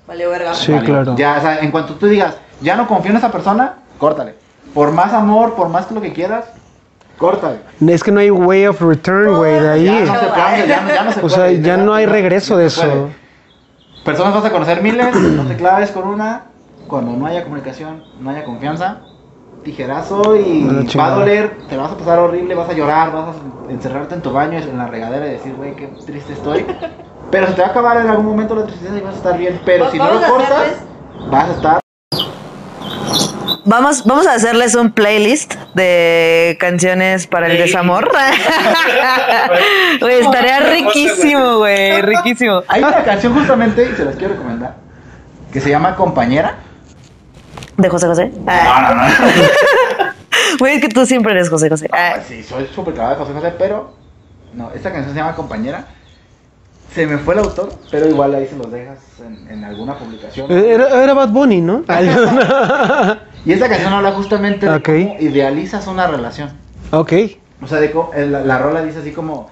Vale, 0.08 0.28
verga. 0.28 0.54
Sí, 0.54 0.72
vale, 0.72 0.86
claro. 0.86 1.16
Ya, 1.18 1.38
o 1.38 1.42
sea, 1.42 1.60
en 1.60 1.72
cuanto 1.72 1.96
tú 1.96 2.08
digas, 2.08 2.38
ya 2.62 2.76
no 2.76 2.88
confío 2.88 3.12
en 3.12 3.18
esa 3.18 3.32
persona, 3.32 3.76
córtale. 3.98 4.36
Por 4.74 4.92
más 4.92 5.14
amor, 5.14 5.56
por 5.56 5.70
más 5.70 5.86
que 5.86 5.94
lo 5.94 6.02
que 6.02 6.14
quieras, 6.14 6.46
córtale. 7.18 7.60
Es 7.88 8.04
que 8.04 8.12
no 8.12 8.20
hay 8.20 8.30
way 8.30 8.68
of 8.68 8.82
return, 8.82 9.36
güey, 9.38 9.54
de 9.60 9.84
Ya 9.84 9.98
ahí. 9.98 10.06
no 10.06 10.20
se 10.20 10.26
puede, 10.28 10.68
ya 10.68 10.82
no, 10.82 10.90
ya 10.90 11.04
no 11.04 11.12
se 11.12 11.26
O 11.26 11.30
sea, 11.30 11.46
puede, 11.46 11.62
ya 11.62 11.78
no 11.78 11.94
hay 11.94 12.06
regreso 12.06 12.58
de 12.58 12.70
puede. 12.70 12.88
eso. 12.88 13.10
Personas 14.04 14.34
vas 14.36 14.46
a 14.46 14.52
conocer 14.52 14.82
miles, 14.84 15.16
no 15.16 15.44
te 15.48 15.56
claves 15.56 15.92
con 15.92 16.08
una. 16.08 16.44
Cuando 16.88 17.14
no 17.14 17.26
haya 17.26 17.44
comunicación, 17.44 18.04
no 18.20 18.30
haya 18.30 18.44
confianza, 18.46 18.98
tijerazo 19.64 20.36
y 20.36 20.64
va 20.96 21.08
a 21.08 21.10
doler, 21.16 21.58
te 21.68 21.76
vas 21.78 21.92
a 21.92 21.98
pasar 21.98 22.20
horrible, 22.20 22.54
vas 22.54 22.70
a 22.70 22.74
llorar, 22.74 23.12
vas 23.12 23.30
a 23.30 23.72
encerrarte 23.72 24.14
en 24.14 24.22
tu 24.22 24.32
baño, 24.32 24.60
en 24.60 24.78
la 24.78 24.86
regadera 24.86 25.26
y 25.26 25.32
decir, 25.32 25.56
güey, 25.56 25.76
qué 25.76 25.88
triste 26.06 26.34
estoy. 26.34 26.64
Pero 27.32 27.48
se 27.48 27.54
te 27.54 27.62
va 27.62 27.68
a 27.68 27.72
acabar 27.72 27.98
en 27.98 28.08
algún 28.08 28.26
momento 28.26 28.56
la 28.56 28.66
tristeza 28.66 28.96
y 28.96 29.02
vas 29.02 29.16
a 29.16 29.18
estar 29.18 29.38
bien. 29.38 29.62
Pero 29.66 29.92
si 29.92 29.98
no 29.98 30.14
lo 30.14 30.22
cortas, 30.22 30.68
vas 31.30 31.50
a 31.50 31.52
estar. 31.54 31.80
Vamos, 33.68 34.06
vamos 34.06 34.28
a 34.28 34.34
hacerles 34.34 34.76
un 34.76 34.92
playlist 34.92 35.56
de 35.74 36.56
canciones 36.60 37.26
para 37.26 37.48
el 37.48 37.58
desamor. 37.58 38.12
Güey, 40.00 40.20
estaría 40.22 40.60
riquísimo, 40.60 41.58
güey, 41.60 42.02
riquísimo. 42.02 42.62
Hay 42.68 42.84
una 42.84 43.04
canción 43.04 43.34
justamente, 43.34 43.90
y 43.92 43.96
se 43.96 44.06
las 44.06 44.16
quiero 44.16 44.34
recomendar, 44.34 44.76
que 45.52 45.62
se 45.62 45.70
llama 45.70 45.96
Compañera. 45.96 46.58
¿De 47.78 47.90
José 47.90 48.08
José? 48.08 48.32
Ah. 48.48 49.10
Güey, 50.60 50.76
es 50.76 50.82
que 50.82 50.90
tú 50.90 51.06
siempre 51.06 51.34
eres 51.34 51.50
José 51.50 51.70
José. 51.70 51.90
Ah. 51.92 52.16
Ah, 52.16 52.20
sí, 52.28 52.44
soy 52.44 52.68
súper 52.74 52.94
clavado 52.94 53.16
de 53.16 53.22
José 53.22 53.34
José, 53.34 53.54
pero 53.58 53.94
no, 54.54 54.72
esta 54.72 54.92
canción 54.92 55.14
se 55.14 55.20
llama 55.20 55.36
Compañera. 55.36 55.86
Se 56.96 57.06
me 57.06 57.18
fue 57.18 57.34
el 57.34 57.42
autor, 57.42 57.74
pero 57.92 58.08
igual 58.08 58.34
ahí 58.34 58.48
se 58.48 58.56
los 58.56 58.72
dejas 58.72 58.98
en, 59.20 59.48
en 59.52 59.64
alguna 59.66 59.96
publicación. 59.98 60.50
Eh, 60.50 60.72
Era, 60.74 61.04
era 61.04 61.14
Bad 61.14 61.30
Bunny, 61.30 61.60
¿no? 61.62 61.84
Y 63.46 63.52
esta 63.54 63.70
canción 63.70 63.94
habla 63.94 64.12
justamente 64.14 64.66
de 64.68 64.76
Ok. 64.76 64.86
cómo 64.86 65.18
idealizas 65.20 65.86
una 65.88 66.08
relación. 66.08 66.50
ok. 66.92 67.14
O 67.62 67.68
sea, 67.68 67.80
de 67.80 67.92
cómo- 67.92 68.12
el- 68.14 68.32
la, 68.32 68.40
la 68.42 68.58
rola 68.58 68.82
dice 68.82 69.00
así 69.00 69.12
como, 69.12 69.50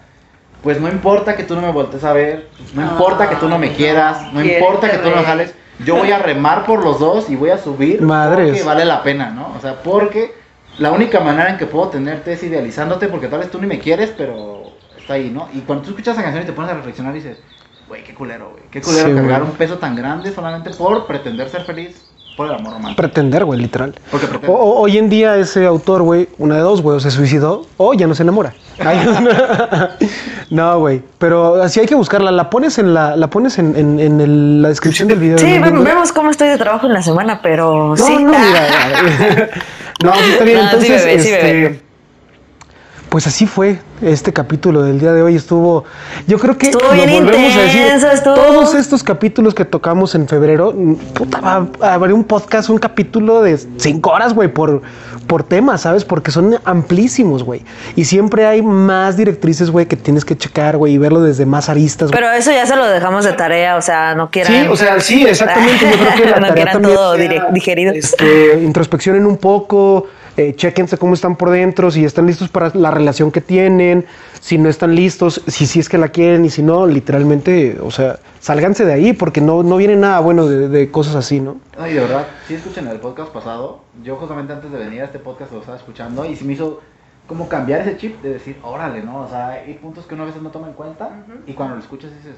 pues 0.64 0.80
no 0.82 0.88
importa 0.89 1.36
que 1.36 1.44
tú 1.44 1.56
no 1.56 1.62
me 1.62 1.72
voltees 1.72 2.04
a 2.04 2.12
ver, 2.14 2.48
no 2.74 2.82
importa 2.82 3.30
que 3.30 3.36
tú 3.36 3.48
no 3.48 3.58
me 3.60 3.74
quieras, 3.74 4.32
no 4.34 4.44
importa 4.44 4.89
que 4.89 4.98
tú 4.98 5.10
no 5.10 5.16
rey. 5.18 5.26
jales, 5.26 5.54
yo 5.86 5.96
voy 5.98 6.12
a 6.12 6.18
remar 6.20 6.66
por 6.66 6.84
los 6.84 7.00
dos 7.00 7.30
y 7.30 7.36
voy 7.36 7.50
a 7.52 7.58
subir 7.58 8.02
Madres. 8.02 8.48
porque 8.50 8.64
vale 8.64 8.86
la 8.86 9.04
pena, 9.04 9.30
¿no? 9.30 9.54
O 9.58 9.62
sea, 9.62 9.82
porque 9.84 10.34
la 10.80 10.91
única 10.91 11.20
manera 11.20 11.50
en 11.50 11.58
que 11.58 11.66
puedo 11.66 11.89
tenerte 11.89 12.34
es 12.34 12.44
idealizándote 12.44 13.08
porque 13.08 13.28
tal 13.28 13.39
vez 13.39 13.52
tú 13.52 13.60
ni 13.62 13.68
me 13.68 13.80
quieres, 13.80 14.12
pero 14.18 14.53
está 15.04 15.14
ahí, 15.14 15.30
¿no? 15.30 15.47
Y 15.54 15.60
cuando 15.60 15.84
tú 15.84 15.91
escuchas 15.91 16.14
esa 16.16 16.24
canción 16.24 16.43
y 16.43 16.45
te 16.47 16.54
pones 16.54 16.72
a 16.72 16.74
reflexionar, 16.76 17.14
dices, 17.14 17.38
güey, 17.88 18.04
qué 18.04 18.14
culero, 18.14 18.49
güey. 18.51 18.64
Qué 18.72 18.82
culero 18.82 19.10
Sí, 19.10 19.14
cargar 19.16 19.41
güey. 19.41 19.51
un 19.51 19.58
peso 19.58 19.78
tan 19.78 19.95
grande 19.95 20.32
solamente 20.34 20.72
por 20.72 21.06
pretender 21.06 21.49
ser 21.49 21.64
feliz 21.64 22.06
por 22.36 22.47
el 22.47 22.56
amor 22.56 22.74
romántico. 22.74 22.95
Pretender, 22.95 23.45
güey, 23.45 23.60
literal. 23.60 23.93
Porque 24.10 24.28
O- 24.47 24.80
hoy 24.82 24.97
en 24.97 25.08
día 25.10 25.36
ese 25.38 25.66
autor, 25.68 26.01
güey, 26.01 26.28
una 26.39 26.56
de 26.56 26.62
dos, 26.62 26.82
güey, 26.82 26.97
o 26.97 26.99
se 26.99 27.12
suicidó 27.12 27.68
o 27.78 27.93
ya 27.93 28.08
no 28.08 28.16
se 28.16 28.24
enamora. 28.24 28.54
No, 30.49 30.80
güey. 30.80 31.01
Pero 31.18 31.62
así 31.64 31.80
hay 31.80 31.86
que 31.88 31.95
buscarla. 31.95 32.32
La 32.32 32.49
pones 32.49 32.78
en 32.78 32.93
la, 32.93 33.16
la 33.16 33.28
pones 33.28 33.58
en, 33.58 33.76
en- 33.76 33.99
en 33.99 34.22
el- 34.22 34.62
la 34.62 34.70
descripción 34.70 35.08
del 35.08 35.20
video. 35.20 35.38
Sí, 35.38 35.58
vemos 35.60 36.12
cómo 36.12 36.30
estoy 36.30 36.47
de 36.49 36.58
trabajo 36.58 36.86
en 36.88 36.93
la 36.93 37.01
semana, 37.01 37.39
pero 37.41 37.89
No, 37.89 37.97
sí. 37.97 38.14
no, 38.24 38.30
mira. 38.39 39.49
no, 40.04 40.14
sí 40.14 40.32
está 40.32 40.43
bien. 40.43 40.58
No, 40.58 40.64
sí, 40.64 40.76
Entonces, 40.76 40.89
bebé, 41.06 41.14
este, 41.16 41.32
bebé. 41.54 41.82
Pues 43.14 43.28
así 43.28 43.45
fue 43.45 43.78
este 44.01 44.34
capítulo 44.34 44.82
del 44.82 44.99
día 44.99 45.14
de 45.14 45.22
hoy. 45.22 45.36
Estuvo, 45.36 45.84
yo 46.26 46.39
creo 46.39 46.57
que 46.57 46.72
Estuvo 46.72 46.91
bien 46.93 47.24
volvemos 47.24 47.55
a 47.55 47.59
decir, 47.61 47.82
intenso, 47.82 48.09
estuvo- 48.09 48.34
todos 48.34 48.74
estos 48.74 49.03
capítulos 49.03 49.53
que 49.53 49.66
tocamos 49.66 50.16
en 50.16 50.28
febrero, 50.28 50.74
puta, 51.14 51.39
va 51.39 51.68
a 51.82 51.93
haber 51.93 52.11
un 52.11 52.24
podcast, 52.24 52.72
un 52.72 52.80
capítulo 52.80 53.43
de 53.43 53.55
cinco 53.78 54.09
horas, 54.09 54.34
güey, 54.34 54.47
por, 54.51 54.82
por 55.28 55.43
tema, 55.43 55.78
¿sabes? 55.78 56.05
Porque 56.05 56.32
son 56.32 56.57
amplísimos, 56.66 57.43
güey. 57.43 57.61
Y 57.95 58.05
siempre 58.05 58.47
hay 58.47 58.64
más 58.64 59.16
directrices, 59.16 59.70
güey, 59.70 59.86
que 59.86 59.95
tienes 59.95 60.26
que 60.26 60.36
checar, 60.36 60.78
güey, 60.78 60.93
y 60.93 60.97
verlo 60.97 61.22
desde 61.22 61.45
más 61.45 61.70
aristas. 61.70 62.09
Pero 62.11 62.32
eso 62.32 62.49
ya 62.49 62.66
se 62.66 62.76
lo 62.76 62.88
dejamos 62.88 63.26
de 63.26 63.34
tarea, 63.34 63.76
o 63.78 63.82
sea, 63.84 64.16
no 64.16 64.32
quieran. 64.32 64.51
Sí, 64.51 64.68
o 64.68 64.76
sea, 64.76 64.99
sí, 64.99 65.24
exactamente. 65.28 65.86
Yo 65.88 65.97
creo 65.99 66.16
que 66.16 66.30
la 66.32 66.39
no 66.39 66.47
tarea 66.47 66.72
también 66.72 66.95
todo 66.95 67.16
sea, 67.16 67.47
digerido. 67.51 67.93
este, 67.93 68.59
introspeccionen 68.64 69.28
un 69.28 69.38
poco, 69.38 70.07
eh, 70.38 70.55
chequense 70.55 70.97
cómo 70.97 71.13
están 71.13 71.36
por 71.36 71.49
dentro, 71.49 71.91
si 71.91 72.05
están 72.05 72.25
listos 72.25 72.49
para 72.49 72.71
la 72.73 72.91
relación 72.91 73.31
que 73.31 73.41
tienen, 73.41 74.05
si 74.39 74.57
no 74.57 74.69
están 74.69 74.95
listos, 74.95 75.41
si 75.47 75.65
sí 75.65 75.79
es 75.79 75.89
que 75.89 75.97
la 75.97 76.09
quieren 76.09 76.43
y 76.45 76.49
si 76.49 76.63
no, 76.63 76.88
literalmente, 76.88 77.79
o 77.79 77.91
sea, 77.91 78.19
sálganse 78.39 78.86
de 78.86 78.93
ahí 78.93 79.13
porque 79.13 79.41
no, 79.41 79.63
no 79.63 79.77
viene 79.77 79.95
nada 79.95 80.19
bueno 80.19 80.47
de, 80.47 80.69
de 80.69 80.91
cosas 80.91 81.15
así, 81.15 81.39
¿no? 81.39 81.57
No, 81.77 81.88
y 81.88 81.93
de 81.93 81.99
verdad, 81.99 82.27
si 82.47 82.55
escuchan 82.55 82.88
el 82.88 82.99
podcast 82.99 83.31
pasado, 83.31 83.81
yo 84.03 84.15
justamente 84.15 84.53
antes 84.53 84.71
de 84.71 84.77
venir 84.77 85.01
a 85.01 85.05
este 85.05 85.19
podcast 85.19 85.51
lo 85.51 85.59
estaba 85.59 85.77
escuchando 85.77 86.25
y 86.25 86.36
se 86.36 86.45
me 86.45 86.53
hizo 86.53 86.81
como 87.27 87.47
cambiar 87.47 87.81
ese 87.81 87.97
chip 87.97 88.21
de 88.21 88.34
decir, 88.34 88.57
órale, 88.63 89.01
¿no? 89.01 89.21
O 89.21 89.29
sea, 89.29 89.49
hay 89.49 89.73
puntos 89.75 90.05
que 90.05 90.15
uno 90.15 90.23
a 90.23 90.25
veces 90.25 90.41
no 90.41 90.49
toma 90.49 90.67
en 90.67 90.73
cuenta 90.73 91.23
y 91.45 91.53
cuando 91.53 91.75
lo 91.75 91.81
escuchas 91.81 92.11
dices, 92.17 92.36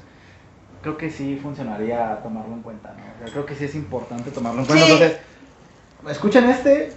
creo 0.82 0.96
que 0.96 1.10
sí 1.10 1.38
funcionaría 1.42 2.20
tomarlo 2.22 2.54
en 2.54 2.62
cuenta, 2.62 2.90
¿no? 2.90 3.02
O 3.02 3.24
sea, 3.24 3.32
creo 3.32 3.46
que 3.46 3.54
sí 3.54 3.64
es 3.64 3.74
importante 3.74 4.30
tomarlo 4.30 4.60
en 4.60 4.66
cuenta. 4.66 4.86
Sí. 4.86 4.92
Entonces, 4.92 5.18
escuchen 6.08 6.44
este, 6.48 6.92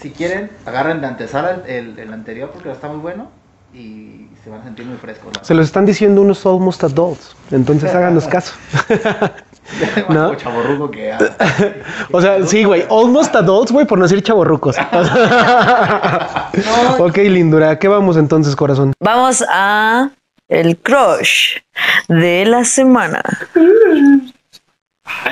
si 0.00 0.10
quieren, 0.10 0.50
agarren 0.66 1.00
de 1.00 1.06
antesala 1.06 1.50
el, 1.66 1.70
el- 1.92 1.98
el 1.98 2.12
anterior 2.12 2.50
porque 2.52 2.70
está 2.70 2.88
muy 2.88 2.98
bueno 2.98 3.30
y 3.74 4.26
se 4.42 4.48
van 4.50 4.60
a 4.60 4.64
sentir 4.64 4.86
muy 4.86 4.96
frescos. 4.96 5.32
¿no? 5.36 5.44
Se 5.44 5.52
los 5.54 5.66
están 5.66 5.84
diciendo 5.86 6.22
unos 6.22 6.44
almost 6.46 6.82
adults, 6.84 7.36
entonces 7.50 7.94
háganos 7.94 8.26
caso. 8.28 8.54
¿no? 10.08 10.28
Como 10.28 10.34
chavorruco 10.36 10.90
que... 10.90 11.12
ah, 11.12 11.18
O 12.12 12.20
sea, 12.22 12.46
sí, 12.46 12.64
güey, 12.64 12.84
almost 12.90 13.34
adults, 13.36 13.70
güey, 13.70 13.86
por 13.86 13.98
no 13.98 14.04
decir 14.04 14.22
chavorrucos. 14.22 14.76
ok, 16.98 17.16
lindura, 17.18 17.78
¿qué 17.78 17.88
vamos 17.88 18.16
entonces, 18.16 18.56
corazón? 18.56 18.92
Vamos 19.00 19.44
a 19.50 20.10
el 20.48 20.78
crush 20.78 21.58
de 22.08 22.46
la 22.46 22.64
semana. 22.64 23.22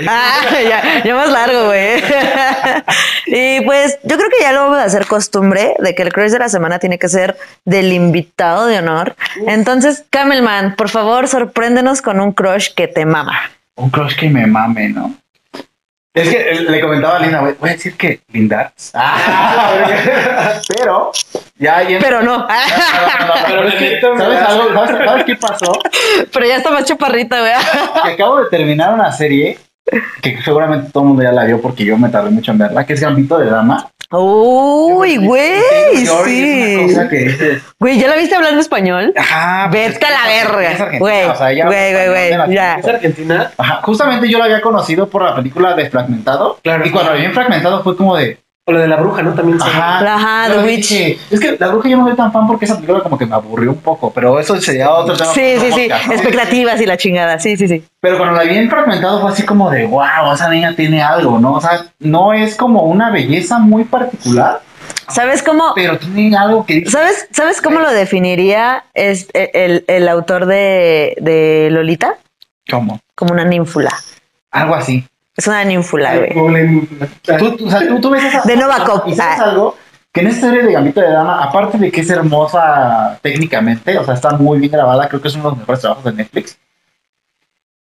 Ah, 0.08 0.40
ya, 0.68 1.04
ya 1.04 1.14
más 1.14 1.30
largo, 1.30 1.66
güey. 1.66 2.02
y 3.26 3.60
pues 3.64 3.98
yo 4.02 4.16
creo 4.16 4.28
que 4.30 4.42
ya 4.42 4.52
lo 4.52 4.64
vamos 4.64 4.78
a 4.78 4.84
hacer 4.84 5.06
costumbre 5.06 5.74
de 5.78 5.94
que 5.94 6.02
el 6.02 6.12
crush 6.12 6.30
de 6.30 6.38
la 6.38 6.48
semana 6.48 6.78
tiene 6.78 6.98
que 6.98 7.08
ser 7.08 7.36
del 7.64 7.92
invitado 7.92 8.66
de 8.66 8.78
honor. 8.78 9.16
Entonces, 9.46 10.04
Camelman, 10.10 10.76
por 10.76 10.88
favor, 10.88 11.28
sorpréndenos 11.28 12.02
con 12.02 12.20
un 12.20 12.32
crush 12.32 12.74
que 12.74 12.88
te 12.88 13.04
mama. 13.04 13.38
Un 13.76 13.90
crush 13.90 14.16
que 14.16 14.28
me 14.28 14.46
mame, 14.46 14.88
¿no? 14.88 15.14
Es 16.16 16.28
que 16.30 16.50
eh, 16.50 16.60
le 16.62 16.80
comentaba 16.80 17.18
a 17.18 17.20
Linda, 17.20 17.40
güey, 17.40 17.54
voy 17.60 17.68
a 17.68 17.72
decir 17.74 17.94
que 17.96 18.20
Lindar. 18.32 18.72
pero, 20.68 21.12
ya 21.58 21.76
ahí 21.78 21.94
en- 21.94 22.02
Pero 22.02 22.22
no. 22.22 22.38
No, 22.38 22.46
no, 22.46 23.26
no, 23.26 23.34
pero 23.46 23.68
es 23.68 23.74
que, 23.74 24.00
¿sabes 24.00 24.40
algo? 24.42 24.74
¿Sabes, 24.74 25.04
sabes 25.04 25.24
qué 25.24 25.36
pasó? 25.36 25.72
Pero 26.32 26.46
ya 26.46 26.56
está 26.56 26.70
más 26.70 26.84
chaparrita, 26.84 27.40
güey. 27.40 27.52
Que 28.04 28.12
acabo 28.12 28.38
de 28.42 28.48
terminar 28.50 28.94
una 28.94 29.12
serie 29.12 29.58
que 30.22 30.42
seguramente 30.42 30.90
todo 30.92 31.04
el 31.04 31.08
mundo 31.10 31.22
ya 31.22 31.32
la 31.32 31.44
vio 31.44 31.60
porque 31.60 31.84
yo 31.84 31.96
me 31.98 32.08
tardé 32.08 32.30
mucho 32.30 32.50
en 32.52 32.58
verla, 32.58 32.84
que 32.84 32.94
es 32.94 33.00
Gambito 33.00 33.38
de 33.38 33.50
Dama. 33.50 33.88
Uy, 34.10 35.16
güey, 35.16 35.60
Y 35.94 36.02
Es 36.02 36.10
una 36.10 36.24
sí. 36.24 36.86
cosa 36.88 37.08
que 37.08 37.16
dices, 37.16 37.62
Güey, 37.80 37.98
¿ya 37.98 38.08
la 38.08 38.16
viste 38.16 38.36
hablando 38.36 38.60
español? 38.60 39.12
ajá, 39.16 39.68
pues 39.70 39.94
Vete 39.94 40.06
a 40.06 40.10
la 40.10 40.26
verga, 40.28 40.98
güey, 40.98 41.26
güey, 41.64 42.08
güey, 42.08 42.54
ya. 42.54 42.74
¿Es 42.76 42.86
Argentina? 42.86 43.50
Ajá, 43.58 43.80
justamente 43.82 44.28
yo 44.28 44.38
la 44.38 44.44
había 44.44 44.60
conocido 44.60 45.08
por 45.08 45.22
la 45.22 45.34
película 45.34 45.74
de 45.74 45.90
Fragmentado. 45.90 46.58
Claro. 46.62 46.86
Y 46.86 46.90
cuando 46.92 47.12
la 47.12 47.18
vi 47.18 47.24
en 47.24 47.32
Fragmentado 47.34 47.82
fue 47.82 47.96
como 47.96 48.16
de, 48.16 48.38
O 48.68 48.72
la 48.72 48.80
de 48.80 48.88
la 48.88 48.96
bruja, 48.96 49.22
¿no? 49.22 49.32
También 49.32 49.60
se 49.60 49.68
Ajá. 49.68 50.14
Ajá, 50.14 50.48
Yo 50.48 50.60
The 50.60 50.64
Witch. 50.66 50.88
dije, 50.88 51.18
Es 51.30 51.38
que 51.38 51.56
la 51.56 51.68
bruja 51.68 51.88
yo 51.88 51.98
no 51.98 52.06
soy 52.08 52.16
tan 52.16 52.32
fan 52.32 52.48
porque 52.48 52.64
esa 52.64 52.74
película 52.74 53.00
como 53.00 53.16
que 53.16 53.24
me 53.24 53.36
aburrió 53.36 53.70
un 53.70 53.78
poco, 53.78 54.10
pero 54.12 54.40
eso 54.40 54.60
sería 54.60 54.90
otro 54.90 55.16
tema. 55.16 55.30
Sí, 55.32 55.54
sí, 55.60 55.70
sí. 55.72 55.82
podcast, 55.82 56.06
¿no? 56.08 56.12
Expectativas 56.14 56.80
y 56.80 56.86
la 56.86 56.96
chingada. 56.96 57.38
Sí, 57.38 57.56
sí, 57.56 57.68
sí. 57.68 57.84
Pero 58.00 58.18
cuando 58.18 58.34
la 58.36 58.42
vi 58.42 58.56
en 58.56 58.68
fragmentado 58.68 59.20
fue 59.20 59.30
así 59.30 59.44
como 59.44 59.70
de, 59.70 59.86
wow, 59.86 60.32
esa 60.34 60.48
niña 60.50 60.74
tiene 60.74 61.00
algo, 61.00 61.38
¿no? 61.38 61.52
O 61.54 61.60
sea, 61.60 61.86
no 62.00 62.32
es 62.32 62.56
como 62.56 62.82
una 62.82 63.10
belleza 63.10 63.58
muy 63.60 63.84
particular, 63.84 64.60
¿Sabes 65.08 65.44
cómo? 65.44 65.72
pero 65.76 65.96
tiene 65.98 66.36
algo 66.36 66.66
que 66.66 66.84
¿Sabes, 66.90 67.28
¿Sabes 67.30 67.62
cómo 67.62 67.78
lo 67.78 67.92
definiría 67.92 68.84
es 68.94 69.28
el, 69.32 69.50
el- 69.54 69.84
el 69.86 70.08
autor 70.08 70.46
de, 70.46 71.16
de 71.20 71.68
Lolita? 71.70 72.14
¿cómo? 72.68 72.98
Como 73.14 73.32
una 73.32 73.44
ninfula. 73.44 73.92
Algo 74.50 74.74
así. 74.74 75.06
Es 75.36 75.46
una 75.46 75.64
ninfula, 75.64 76.16
güey. 76.16 76.32
Tú, 77.22 77.56
tú- 77.56 77.66
o 77.66 77.70
sea, 77.70 77.86
tú, 77.86 78.00
tú 78.00 78.10
ves 78.10 78.24
esa... 78.24 78.42
De 78.42 78.56
Novakov. 78.56 79.02
Y 79.06 79.14
sabes 79.14 79.38
Ah. 79.40 79.44
algo, 79.50 79.76
que 80.12 80.20
en 80.22 80.28
esta 80.28 80.46
serie 80.48 80.62
de 80.64 80.72
Gambito 80.72 81.00
de 81.02 81.10
Dama, 81.10 81.42
aparte 81.44 81.76
de 81.76 81.92
que 81.92 82.00
es 82.00 82.08
hermosa 82.10 83.18
técnicamente, 83.22 83.98
o 83.98 84.04
sea, 84.04 84.14
está 84.14 84.30
muy 84.30 84.58
bien 84.58 84.72
grabada, 84.72 85.08
creo 85.08 85.20
que 85.20 85.28
es 85.28 85.34
uno 85.34 85.44
de 85.44 85.50
los 85.50 85.58
mejores 85.58 85.80
trabajos 85.82 86.04
de 86.04 86.12
Netflix. 86.14 86.58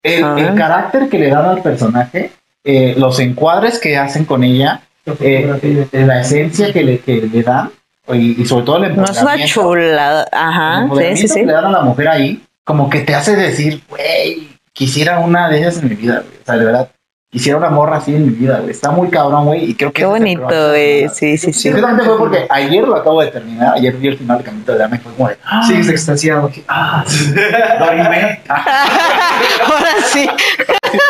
El, 0.03 0.25
Ah. 0.25 0.35
el 0.39 0.55
carácter 0.55 1.09
que 1.09 1.19
le 1.19 1.31
dan 1.31 1.45
al 1.47 1.63
personaje, 1.63 2.33
eh, 2.65 2.95
los 2.99 3.19
encuadres 3.21 3.79
que 3.79 3.97
hacen 3.97 4.25
con 4.25 4.43
ella, 4.43 4.81
eh, 5.21 5.89
la 5.93 6.21
esencia 6.21 6.73
que 6.73 6.83
le, 6.83 6.99
que 7.01 7.23
le 7.33 7.43
dan, 7.43 7.71
y, 8.13 8.43
y 8.43 8.47
sobre 8.47 8.65
todo 8.67 8.77
el 8.85 8.97
No 8.97 9.05
es 9.05 9.23
una 9.23 9.45
chulada. 9.47 10.25
el 10.25 10.39
Ajá, 10.39 10.77
sí, 10.77 10.83
empoderamiento 10.83 11.21
sí, 11.23 11.29
sí. 11.29 11.41
que 11.41 11.47
le 11.47 11.53
dan 11.53 11.65
a 11.67 11.71
la 11.71 11.81
mujer 11.83 12.09
ahí, 12.09 12.45
como 12.65 12.91
que 12.91 13.01
te 13.01 13.15
hace 13.15 13.37
decir, 13.37 13.83
güey, 13.89 14.49
quisiera 14.73 15.21
una 15.21 15.49
de 15.49 15.59
ellas 15.59 15.79
en 15.79 15.89
mi 15.89 15.95
vida, 15.95 16.21
güey. 16.27 16.39
O 16.43 16.45
sea, 16.45 16.57
de 16.57 16.65
verdad, 16.65 16.89
quisiera 17.35 17.59
una 17.59 17.69
morra 17.69 17.97
así 17.97 18.15
en 18.15 18.27
mi 18.27 18.31
vida, 18.31 18.61
güey. 18.61 18.71
Está 18.71 18.93
muy 18.93 19.09
cabrón, 19.11 19.47
güey, 19.47 19.71
y 19.71 19.75
creo 19.75 19.93
que... 19.93 20.03
Qué 20.03 20.07
bonito, 20.07 20.47
la 20.49 20.69
güey. 20.69 21.09
Sí, 21.09 21.37
sí, 21.37 21.53
sí. 21.53 21.69
Exactamente 21.69 22.05
fue 22.05 22.17
porque 22.17 22.47
ayer 22.49 22.87
lo 22.87 22.95
acabo 22.95 23.21
de 23.23 23.27
terminar, 23.27 23.75
ayer 23.75 23.93
vi 23.97 24.07
el 24.07 24.19
final 24.19 24.39
de 24.39 24.45
Camino 24.45 24.65
de 24.73 24.85
y 24.85 24.99
fue 25.01 25.13
como 25.13 25.29
de, 25.29 25.37
ah, 25.45 25.65
Sí, 25.67 25.75
es 25.75 25.89
extasiado. 25.89 26.49
Ah, 26.69 27.05
Dorime. 27.81 28.41
Ahora 28.49 29.89
sí. 30.07 30.29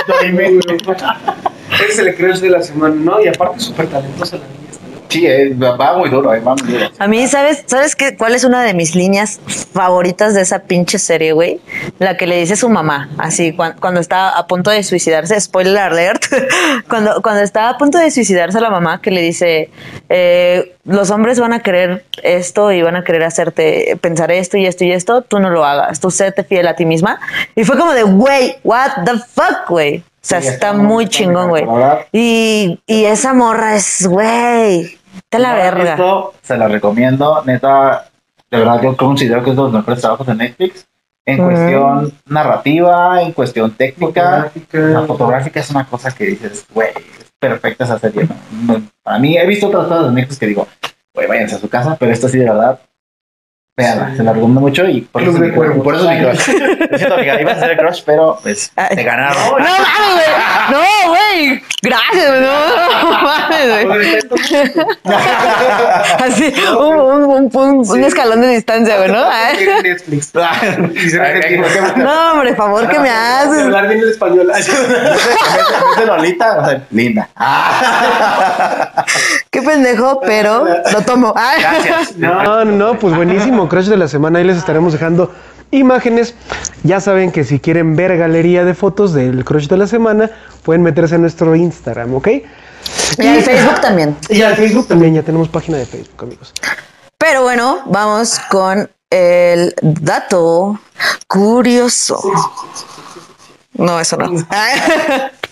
Dorime. 0.08 0.60
es 1.86 1.98
el 1.98 2.14
crush 2.14 2.38
de 2.38 2.48
la 2.48 2.62
semana, 2.62 2.94
¿no? 2.94 3.22
Y 3.22 3.28
aparte, 3.28 3.60
súper 3.60 3.86
talentosa 3.88 4.38
la 4.38 4.44
niña. 4.44 4.64
Sí, 5.14 5.24
eh, 5.28 5.54
va 5.54 5.96
muy 5.96 6.10
duro, 6.10 6.34
eh, 6.34 6.40
va 6.40 6.56
muy 6.56 6.72
duro. 6.72 6.90
A 6.98 7.06
mí, 7.06 7.24
¿sabes, 7.28 7.62
¿sabes 7.66 7.94
qué? 7.94 8.16
¿Cuál 8.16 8.34
es 8.34 8.42
una 8.42 8.64
de 8.64 8.74
mis 8.74 8.96
líneas 8.96 9.38
favoritas 9.72 10.34
de 10.34 10.40
esa 10.40 10.58
pinche 10.64 10.98
serie, 10.98 11.30
güey? 11.32 11.60
La 12.00 12.16
que 12.16 12.26
le 12.26 12.36
dice 12.38 12.56
su 12.56 12.68
mamá, 12.68 13.10
así, 13.18 13.52
cuan- 13.52 13.76
cuando, 13.80 14.00
está 14.00 14.30
a 14.36 14.48
punto 14.48 14.70
de 14.70 14.82
suicidarse, 14.82 15.40
spoiler 15.40 15.78
alert, 15.78 16.24
cuando, 16.88 17.22
cuando 17.22 17.42
está 17.42 17.68
a 17.68 17.78
punto 17.78 17.98
de 17.98 18.10
suicidarse 18.10 18.60
la 18.60 18.70
mamá, 18.70 19.00
que 19.00 19.12
le 19.12 19.20
dice, 19.22 19.70
eh, 20.08 20.74
los 20.84 21.10
hombres 21.12 21.38
van 21.38 21.52
a 21.52 21.60
querer 21.60 22.04
esto 22.24 22.72
y 22.72 22.82
van 22.82 22.96
a 22.96 23.04
querer 23.04 23.22
hacerte 23.22 23.96
pensar 24.00 24.32
esto 24.32 24.56
y 24.56 24.66
esto 24.66 24.84
y 24.84 24.90
esto, 24.90 25.22
tú 25.22 25.38
no 25.38 25.48
lo 25.50 25.64
hagas, 25.64 26.00
tú 26.00 26.10
séte 26.10 26.42
fiel 26.42 26.66
a 26.66 26.74
ti 26.74 26.86
misma. 26.86 27.20
Y 27.54 27.62
fue 27.62 27.78
como 27.78 27.92
de, 27.94 28.02
güey, 28.02 28.56
what 28.64 29.04
the 29.04 29.12
fuck, 29.12 29.68
güey. 29.68 29.98
O 29.98 30.26
sea, 30.26 30.40
Sí, 30.40 30.48
está 30.48 30.68
está 30.70 30.72
muy 30.72 31.06
chingón, 31.06 31.50
güey. 31.50 31.66
Y, 32.10 32.80
y 32.86 33.04
esa 33.04 33.34
morra 33.34 33.76
es, 33.76 34.06
güey, 34.06 34.96
te 35.28 35.38
la 35.38 35.54
verga. 35.54 35.84
visto, 35.84 36.34
se 36.42 36.56
la 36.56 36.68
recomiendo. 36.68 37.42
Neta, 37.44 38.08
de 38.50 38.58
verdad, 38.58 38.82
yo 38.82 38.96
considero 38.96 39.42
que 39.42 39.50
es 39.50 39.56
de 39.56 39.62
los 39.62 39.72
mejores 39.72 40.00
trabajos 40.00 40.26
de 40.26 40.34
Netflix. 40.34 40.86
En 41.26 41.38
cuestión 41.38 42.12
narrativa, 42.26 43.22
en 43.22 43.32
cuestión 43.32 43.70
técnica. 43.72 44.50
Fotográfica. 44.52 44.78
La 44.78 45.02
fotográfica 45.02 45.60
es 45.60 45.70
una 45.70 45.86
cosa 45.86 46.14
que 46.14 46.24
dices, 46.24 46.66
güey, 46.72 46.90
es 46.90 47.32
perfecta 47.38 47.84
esa 47.84 47.98
serie. 47.98 48.24
¿no? 48.24 48.74
No, 48.74 48.82
Para 49.02 49.18
mí, 49.18 49.36
he 49.36 49.46
visto 49.46 49.68
otras 49.68 49.86
cosas 49.86 50.06
de 50.08 50.12
Netflix 50.12 50.38
que 50.38 50.46
digo, 50.46 50.68
güey, 51.14 51.26
váyanse 51.26 51.54
a 51.54 51.58
su 51.58 51.68
casa, 51.68 51.96
pero 51.98 52.12
esta 52.12 52.28
sí, 52.28 52.38
de 52.38 52.44
verdad, 52.44 52.78
Véala, 53.76 54.12
se 54.16 54.22
la 54.22 54.32
recomiendo 54.32 54.60
mucho 54.60 54.86
y 54.86 55.00
por 55.00 55.20
eso, 55.22 55.32
Club 55.32 55.42
es 55.42 55.50
de 55.50 55.58
mi 55.74 55.80
por 55.82 55.94
eso 55.96 56.08
es 56.08 56.16
mi 56.16 56.24
crush. 56.24 56.48
Lo 56.92 56.96
siento, 56.96 57.14
amiga, 57.16 57.40
ibas 57.40 57.56
a 57.56 57.60
ser 57.60 57.70
el 57.72 57.76
crush, 57.76 58.02
pero 58.06 58.38
pues 58.40 58.70
te 58.94 59.02
ganaron. 59.02 59.36
No 59.50 59.58
mames, 59.58 60.14
güey. 60.14 60.70
No, 60.70 60.78
güey. 61.08 61.62
Gracias, 61.82 62.28
güey. 62.30 62.40
No, 62.40 62.52
no 63.02 63.20
mames, 63.20 63.84
güey. 63.84 64.18
Así, 66.24 66.54
un, 66.78 66.96
un, 67.00 67.50
un, 67.52 67.90
un 67.90 68.04
escalón 68.04 68.42
de 68.42 68.48
distancia, 68.50 68.96
güey, 68.96 69.10
¿no? 69.10 69.24
Netflix. 69.82 70.30
No, 71.96 72.32
hombre, 72.32 72.54
favor, 72.54 72.88
que 72.88 72.98
me 73.00 73.10
haces? 73.10 73.64
Hablar 73.64 73.88
bien 73.88 74.00
el 74.02 74.10
español. 74.10 74.46
De- 74.54 76.00
de 76.00 76.06
Lolita, 76.06 76.58
o 76.60 76.64
sea, 76.64 76.82
linda. 76.92 77.28
Qué 79.50 79.62
pendejo, 79.62 80.20
pero 80.20 80.64
lo 80.92 81.00
tomo. 81.02 81.34
Gracias. 81.58 82.16
No, 82.16 82.42
no, 82.42 82.64
no, 82.64 82.98
pues 82.98 83.14
buenísimo, 83.16 83.63
crush 83.68 83.86
de 83.86 83.96
la 83.96 84.08
semana. 84.08 84.38
Ahí 84.38 84.44
les 84.44 84.56
estaremos 84.56 84.92
dejando 84.92 85.32
imágenes. 85.70 86.34
Ya 86.82 87.00
saben 87.00 87.32
que 87.32 87.44
si 87.44 87.60
quieren 87.60 87.96
ver 87.96 88.16
galería 88.16 88.64
de 88.64 88.74
fotos 88.74 89.12
del 89.12 89.44
crush 89.44 89.68
de 89.68 89.76
la 89.76 89.86
semana, 89.86 90.30
pueden 90.62 90.82
meterse 90.82 91.16
a 91.16 91.18
nuestro 91.18 91.54
Instagram, 91.54 92.14
¿ok? 92.14 92.28
Y 93.18 93.26
en 93.26 93.42
Facebook 93.42 93.80
también. 93.80 94.16
Y 94.28 94.42
al 94.42 94.56
Facebook 94.56 94.88
también, 94.88 95.14
ya 95.14 95.22
tenemos 95.22 95.48
página 95.48 95.78
de 95.78 95.86
Facebook, 95.86 96.22
amigos. 96.22 96.52
Pero 97.18 97.42
bueno, 97.42 97.82
vamos 97.86 98.38
con 98.50 98.90
el 99.10 99.74
dato 99.80 100.78
curioso. 101.26 102.20
No, 103.74 103.98
eso 104.00 104.16
no. 104.16 104.26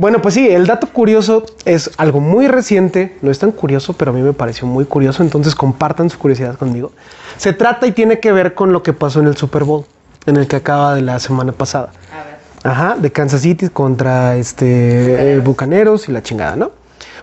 Bueno, 0.00 0.22
pues 0.22 0.32
sí, 0.32 0.48
el 0.48 0.66
dato 0.66 0.86
curioso 0.86 1.44
es 1.66 1.90
algo 1.98 2.20
muy 2.20 2.48
reciente, 2.48 3.18
no 3.20 3.30
es 3.30 3.38
tan 3.38 3.52
curioso, 3.52 3.92
pero 3.92 4.12
a 4.12 4.14
mí 4.14 4.22
me 4.22 4.32
pareció 4.32 4.66
muy 4.66 4.86
curioso, 4.86 5.22
entonces 5.22 5.54
compartan 5.54 6.08
su 6.08 6.18
curiosidad 6.18 6.56
conmigo. 6.56 6.92
Se 7.36 7.52
trata 7.52 7.86
y 7.86 7.92
tiene 7.92 8.18
que 8.18 8.32
ver 8.32 8.54
con 8.54 8.72
lo 8.72 8.82
que 8.82 8.94
pasó 8.94 9.20
en 9.20 9.26
el 9.26 9.36
Super 9.36 9.64
Bowl, 9.64 9.84
en 10.24 10.38
el 10.38 10.48
que 10.48 10.56
acaba 10.56 10.94
de 10.94 11.02
la 11.02 11.18
semana 11.18 11.52
pasada. 11.52 11.90
A 12.10 12.24
ver. 12.24 12.72
Ajá, 12.72 12.96
de 12.98 13.12
Kansas 13.12 13.42
City 13.42 13.68
contra 13.68 14.36
este 14.36 15.34
eh, 15.34 15.38
Bucaneros 15.40 16.08
y 16.08 16.12
la 16.12 16.22
chingada, 16.22 16.56
¿no? 16.56 16.70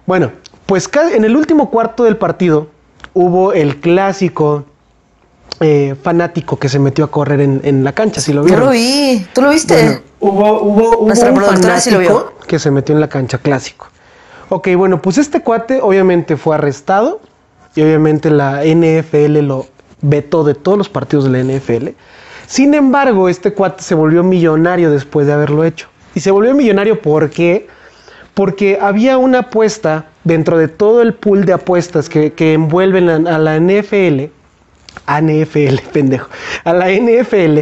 Bueno, 0.05 0.34
pues 0.67 0.88
en 1.15 1.25
el 1.25 1.36
último 1.36 1.71
cuarto 1.71 2.03
del 2.03 2.17
partido 2.17 2.67
hubo 3.15 3.53
el 3.53 3.78
clásico 3.80 4.65
eh, 5.61 5.95
fanático 6.03 6.59
que 6.59 6.69
se 6.69 6.78
metió 6.78 7.05
a 7.05 7.09
correr 7.09 7.41
en, 7.41 7.59
en 7.63 7.84
la 7.84 7.93
cancha, 7.93 8.21
si 8.21 8.34
lo 8.34 8.45
Yo 8.45 8.59
lo 8.59 8.69
vi. 8.69 9.25
¿Tú 9.34 9.41
lo 9.41 9.49
viste? 9.49 9.73
Bueno, 9.73 10.01
hubo, 10.19 10.61
hubo, 10.61 10.97
hubo 10.99 11.05
un 11.05 11.34
productora 11.34 11.80
sí 11.80 11.89
lo 11.89 11.97
vio. 11.97 12.36
Que 12.47 12.59
se 12.59 12.71
metió 12.71 12.95
en 12.95 13.01
la 13.01 13.09
cancha 13.09 13.37
clásico. 13.37 13.89
Ok, 14.49 14.69
bueno, 14.75 15.01
pues 15.01 15.17
este 15.17 15.41
cuate 15.41 15.79
obviamente 15.81 16.37
fue 16.37 16.55
arrestado 16.55 17.21
y 17.75 17.81
obviamente 17.81 18.29
la 18.29 18.63
NFL 18.63 19.39
lo 19.39 19.67
vetó 20.01 20.43
de 20.43 20.55
todos 20.55 20.77
los 20.77 20.89
partidos 20.89 21.29
de 21.29 21.31
la 21.31 21.53
NFL. 21.53 21.89
Sin 22.47 22.73
embargo, 22.73 23.29
este 23.29 23.53
cuate 23.53 23.83
se 23.83 23.93
volvió 23.93 24.23
millonario 24.23 24.89
después 24.89 25.27
de 25.27 25.33
haberlo 25.33 25.65
hecho. 25.65 25.89
Y 26.15 26.21
se 26.21 26.31
volvió 26.31 26.55
millonario 26.55 27.01
¿por 27.01 27.29
qué? 27.29 27.67
Porque 28.33 28.79
había 28.81 29.17
una 29.17 29.39
apuesta 29.39 30.05
dentro 30.23 30.57
de 30.57 30.67
todo 30.67 31.01
el 31.01 31.13
pool 31.13 31.45
de 31.45 31.53
apuestas 31.53 32.07
que, 32.07 32.33
que 32.33 32.53
envuelven 32.53 33.09
a, 33.09 33.35
a 33.35 33.37
la 33.37 33.59
NFL 33.59 34.31
a 35.05 35.21
NFL, 35.21 35.79
pendejo, 35.93 36.29
a 36.63 36.73
la 36.73 36.89
NFL, 36.89 37.59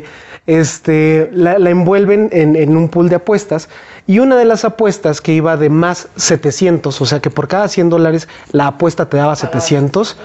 este, 0.47 1.29
la, 1.33 1.57
la 1.57 1.69
envuelven 1.69 2.29
en, 2.31 2.55
en 2.55 2.77
un 2.77 2.89
pool 2.89 3.09
de 3.09 3.15
apuestas 3.15 3.67
y 4.07 4.19
una 4.19 4.35
de 4.35 4.45
las 4.45 4.63
apuestas 4.65 5.21
que 5.21 5.33
iba 5.33 5.57
de 5.57 5.69
más 5.69 6.07
700, 6.15 7.01
o 7.01 7.05
sea 7.05 7.19
que 7.19 7.29
por 7.31 7.47
cada 7.47 7.67
100 7.67 7.89
dólares 7.89 8.27
la 8.51 8.67
apuesta 8.67 9.09
te 9.09 9.17
daba 9.17 9.35
700. 9.35 10.17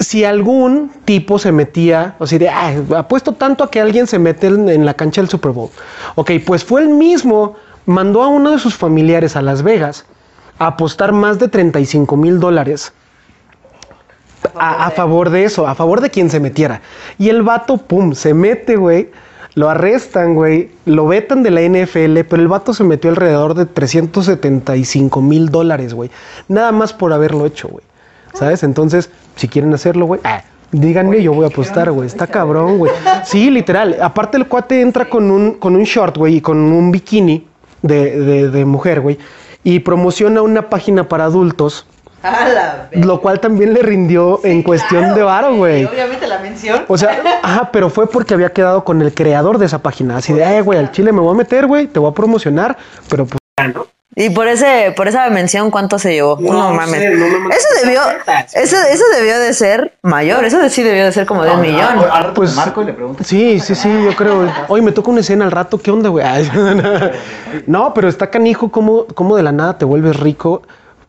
Si 0.00 0.24
algún 0.24 0.90
tipo 1.04 1.38
se 1.38 1.52
metía, 1.52 2.16
o 2.18 2.26
sea, 2.26 2.38
de, 2.38 2.48
"Ah, 2.48 2.74
apuesto 2.96 3.32
tanto 3.32 3.62
a 3.62 3.70
que 3.70 3.80
alguien 3.80 4.06
se 4.06 4.18
mete 4.18 4.48
en, 4.48 4.68
en 4.68 4.84
la 4.84 4.94
cancha 4.94 5.20
del 5.20 5.30
Super 5.30 5.52
Bowl. 5.52 5.70
Ok, 6.16 6.32
pues 6.44 6.64
fue 6.64 6.82
el 6.82 6.88
mismo, 6.88 7.54
mandó 7.86 8.22
a 8.22 8.28
uno 8.28 8.50
de 8.50 8.58
sus 8.58 8.74
familiares 8.74 9.36
a 9.36 9.42
Las 9.42 9.62
Vegas 9.62 10.04
a 10.58 10.66
apostar 10.68 11.12
más 11.12 11.38
de 11.38 11.48
35 11.48 12.16
mil 12.16 12.40
dólares 12.40 12.92
a, 14.58 14.86
a 14.86 14.90
favor 14.90 15.30
de 15.30 15.44
eso, 15.44 15.66
a 15.66 15.74
favor 15.74 16.00
de 16.00 16.10
quien 16.10 16.30
se 16.30 16.40
metiera. 16.40 16.80
Y 17.18 17.28
el 17.28 17.42
vato, 17.42 17.76
pum, 17.78 18.12
se 18.14 18.34
mete, 18.34 18.76
güey. 18.76 19.10
Lo 19.54 19.70
arrestan, 19.70 20.34
güey. 20.34 20.70
Lo 20.84 21.06
vetan 21.06 21.42
de 21.44 21.50
la 21.52 21.60
NFL, 21.62 22.20
pero 22.28 22.42
el 22.42 22.48
vato 22.48 22.74
se 22.74 22.82
metió 22.84 23.10
alrededor 23.10 23.54
de 23.54 23.66
375 23.66 25.20
mil 25.22 25.48
dólares, 25.50 25.94
güey. 25.94 26.10
Nada 26.48 26.72
más 26.72 26.92
por 26.92 27.12
haberlo 27.12 27.46
hecho, 27.46 27.68
güey. 27.68 27.84
¿Sabes? 28.32 28.64
Entonces, 28.64 29.10
si 29.36 29.46
quieren 29.46 29.72
hacerlo, 29.72 30.06
güey, 30.06 30.20
ah, 30.24 30.42
díganme, 30.72 31.22
yo 31.22 31.32
voy 31.32 31.44
a 31.44 31.48
apostar, 31.48 31.92
güey. 31.92 32.06
Está 32.08 32.26
cabrón, 32.26 32.78
güey. 32.78 32.92
Sí, 33.24 33.48
literal. 33.50 33.96
Aparte, 34.02 34.36
el 34.36 34.48
cuate 34.48 34.80
entra 34.80 35.08
con 35.08 35.30
un, 35.30 35.52
con 35.52 35.76
un 35.76 35.84
short, 35.84 36.16
güey, 36.16 36.36
y 36.36 36.40
con 36.40 36.58
un 36.58 36.90
bikini 36.90 37.46
de, 37.82 38.18
de- 38.20 38.50
de 38.50 38.64
mujer, 38.64 39.00
güey. 39.00 39.18
Y 39.62 39.78
promociona 39.80 40.42
una 40.42 40.68
página 40.68 41.08
para 41.08 41.24
adultos 41.26 41.86
A 42.28 42.48
la 42.48 42.88
verga. 42.90 43.06
lo 43.06 43.20
cual 43.20 43.38
también 43.40 43.74
le 43.74 43.82
rindió 43.82 44.40
en 44.44 44.62
cuestión 44.62 45.02
Claro, 45.02 45.16
de 45.16 45.22
varo, 45.22 45.54
güey. 45.56 45.84
Obviamente 45.84 46.26
la 46.26 46.38
mención. 46.38 46.84
O 46.88 46.96
sea, 46.98 47.18
ajá, 47.42 47.70
pero 47.72 47.90
fue 47.90 48.08
porque 48.08 48.34
había 48.34 48.52
quedado 48.52 48.84
con 48.84 49.02
el 49.02 49.12
creador 49.14 49.58
de 49.58 49.66
esa 49.66 49.78
página. 49.80 50.16
Así 50.16 50.32
de, 50.32 50.44
ay, 50.44 50.60
güey, 50.62 50.78
al 50.78 50.90
chile 50.90 51.12
me 51.12 51.20
voy 51.20 51.34
a 51.34 51.36
meter, 51.38 51.66
güey, 51.66 51.86
te 51.86 51.98
voy 51.98 52.10
a 52.10 52.14
promocionar, 52.14 52.76
pero 53.08 53.26
pues, 53.26 53.38
Y 54.16 54.30
por 54.30 54.46
ese, 54.46 54.92
por 54.96 55.08
esa 55.08 55.28
mención, 55.30 55.70
¿cuánto 55.72 55.98
se 55.98 56.12
llevó? 56.12 56.38
No, 56.40 56.52
No 56.52 56.72
mames. 56.74 57.00
sé, 57.00 57.10
no 57.10 57.38
me 57.40 57.54
eso 57.54 57.66
debió, 57.82 58.00
eso, 58.54 58.76
eso 58.90 59.04
debió 59.16 59.38
de 59.40 59.52
ser 59.52 59.94
mayor. 60.02 60.44
Eso 60.44 60.58
sí 60.68 60.82
debió 60.84 61.04
de 61.04 61.10
ser 61.12 61.26
como 61.26 61.42
de 61.44 61.50
un 61.50 61.60
millón. 61.60 61.98
Ahora 62.10 62.32
Pues- 62.32 62.54
marco 62.54 62.82
y 62.82 62.84
le 62.86 62.92
pregunto. 62.92 63.24
sí, 63.24 63.58
sí, 63.60 63.74
sí, 63.74 63.88
yo 64.04 64.14
creo. 64.14 64.48
Oye, 64.68 64.82
me 64.82 64.92
toca 64.92 65.10
una 65.10 65.20
escena 65.20 65.44
al 65.44 65.50
rato, 65.50 65.78
¿qué 65.78 65.90
onda, 65.90 66.08
güey? 66.10 66.24
No, 67.66 67.92
pero 67.94 68.08
está 68.08 68.30
canijo, 68.30 68.70
¿cómo, 68.70 69.06
cómo 69.14 69.36
de 69.36 69.42
la 69.42 69.52
nada 69.52 69.78
te 69.78 69.84
vuelves 69.84 70.18
rico? 70.18 70.62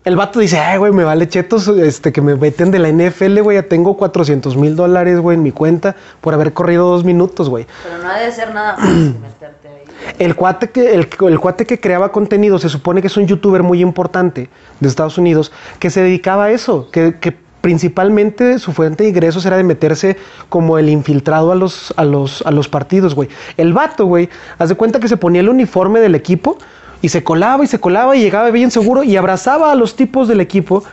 El 0.06 0.16
vato 0.16 0.40
dice, 0.40 0.60
ay, 0.60 0.78
güey, 0.78 0.92
me 0.92 1.04
vale 1.04 1.28
chetos 1.28 1.68
este, 1.68 2.12
que 2.12 2.22
me 2.22 2.36
meten 2.36 2.70
de 2.70 2.78
la 2.78 2.90
NFL, 2.90 3.40
güey, 3.42 3.58
ya 3.58 3.64
tengo 3.64 3.98
400 3.98 4.56
mil 4.56 4.76
dólares, 4.76 5.20
güey, 5.20 5.36
en 5.36 5.42
mi 5.42 5.52
cuenta 5.52 5.96
por 6.22 6.36
haber 6.36 6.54
corrido 6.54 6.88
dos 6.88 7.04
minutos, 7.04 7.50
güey. 7.50 7.66
Pero 7.84 8.04
no 8.04 8.10
ha 8.10 8.20
de 8.20 8.32
ser 8.32 8.54
nada 8.54 8.76
fácil 8.76 9.16
meterte 9.22 9.68
ahí. 9.68 10.14
El 10.20 10.36
cuate, 10.36 10.70
que, 10.70 10.94
el, 10.94 11.08
el 11.28 11.40
cuate 11.40 11.66
que 11.66 11.80
creaba 11.80 12.12
contenido 12.12 12.60
se 12.60 12.70
supone 12.70 13.02
que 13.02 13.08
es 13.08 13.18
un 13.18 13.26
youtuber 13.26 13.64
muy 13.64 13.82
importante 13.82 14.48
de 14.80 14.88
Estados 14.88 15.18
Unidos 15.18 15.52
que 15.80 15.90
se 15.90 16.04
dedicaba 16.04 16.46
a 16.46 16.52
eso, 16.52 16.92
que, 16.92 17.16
que 17.20 17.36
principalmente 17.62 18.60
su 18.60 18.74
fuente 18.74 19.06
de 19.06 19.10
ingresos 19.10 19.44
era 19.44 19.58
de 19.58 19.64
meterse 19.64 20.18
como 20.50 20.78
el 20.78 20.88
infiltrado 20.88 21.52
a 21.52 21.56
los, 21.56 21.96
a 21.98 22.06
los, 22.06 22.44
a 22.44 22.52
los 22.52 22.70
partidos, 22.70 23.16
güey. 23.16 23.28
El 23.58 23.74
vato, 23.74 24.06
güey, 24.06 24.30
haz 24.60 24.70
de 24.70 24.76
cuenta 24.76 25.00
que 25.00 25.08
se 25.08 25.18
ponía 25.18 25.42
el 25.42 25.50
uniforme 25.50 26.00
del 26.00 26.14
equipo 26.14 26.60
y 27.02 27.10
se 27.10 27.24
colaba 27.24 27.64
y 27.64 27.68
se 27.68 27.80
colaba 27.80 28.16
y 28.16 28.22
llegaba 28.22 28.50
bien 28.52 28.72
seguro 28.72 29.04
y 29.04 29.16
abrazaba 29.18 29.72
a 29.72 29.76
los 29.76 29.96
tipos 29.96 30.28
del 30.28 30.42
equipo 30.42 30.84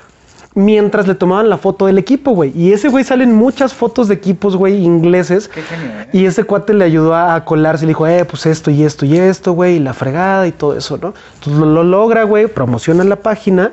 mientras 0.55 1.09
le 1.09 1.15
tomaban 1.15 1.49
la 1.49 1.57
foto 1.57 1.87
del 1.87 1.99
equipo, 1.99 2.33
güey. 2.33 2.53
Y 2.55 2.73
ese 2.73 2.89
güey 2.89 3.05
salen 3.05 3.35
muchas 3.35 3.73
fotos 3.73 4.09
de 4.09 4.15
equipos, 4.15 4.57
güey, 4.57 4.85
ingleses. 4.85 5.49
Qué 5.49 5.63
genio, 5.63 6.01
¿eh? 6.01 6.09
Y 6.13 6.27
ese 6.27 6.45
cuate 6.45 6.75
le 6.75 6.85
ayudó 6.85 7.15
a, 7.15 7.35
a 7.35 7.45
colarse, 7.45 7.87
le 7.87 7.91
dijo, 7.91 8.07
eh, 8.07 8.25
pues 8.25 8.45
esto 8.47 8.71
y 8.71 8.85
esto 8.85 9.07
y 9.07 9.17
esto, 9.17 9.53
güey, 9.53 9.77
y 9.77 9.79
la 9.79 9.95
fregada 9.95 10.47
y 10.47 10.53
todo 10.53 10.77
eso, 10.77 10.99
¿no? 10.99 11.15
Entonces 11.35 11.59
lo, 11.59 11.67
lo 11.67 11.85
logra, 11.85 12.25
güey, 12.25 12.49
promociona 12.49 13.03
la 13.05 13.17
página 13.17 13.73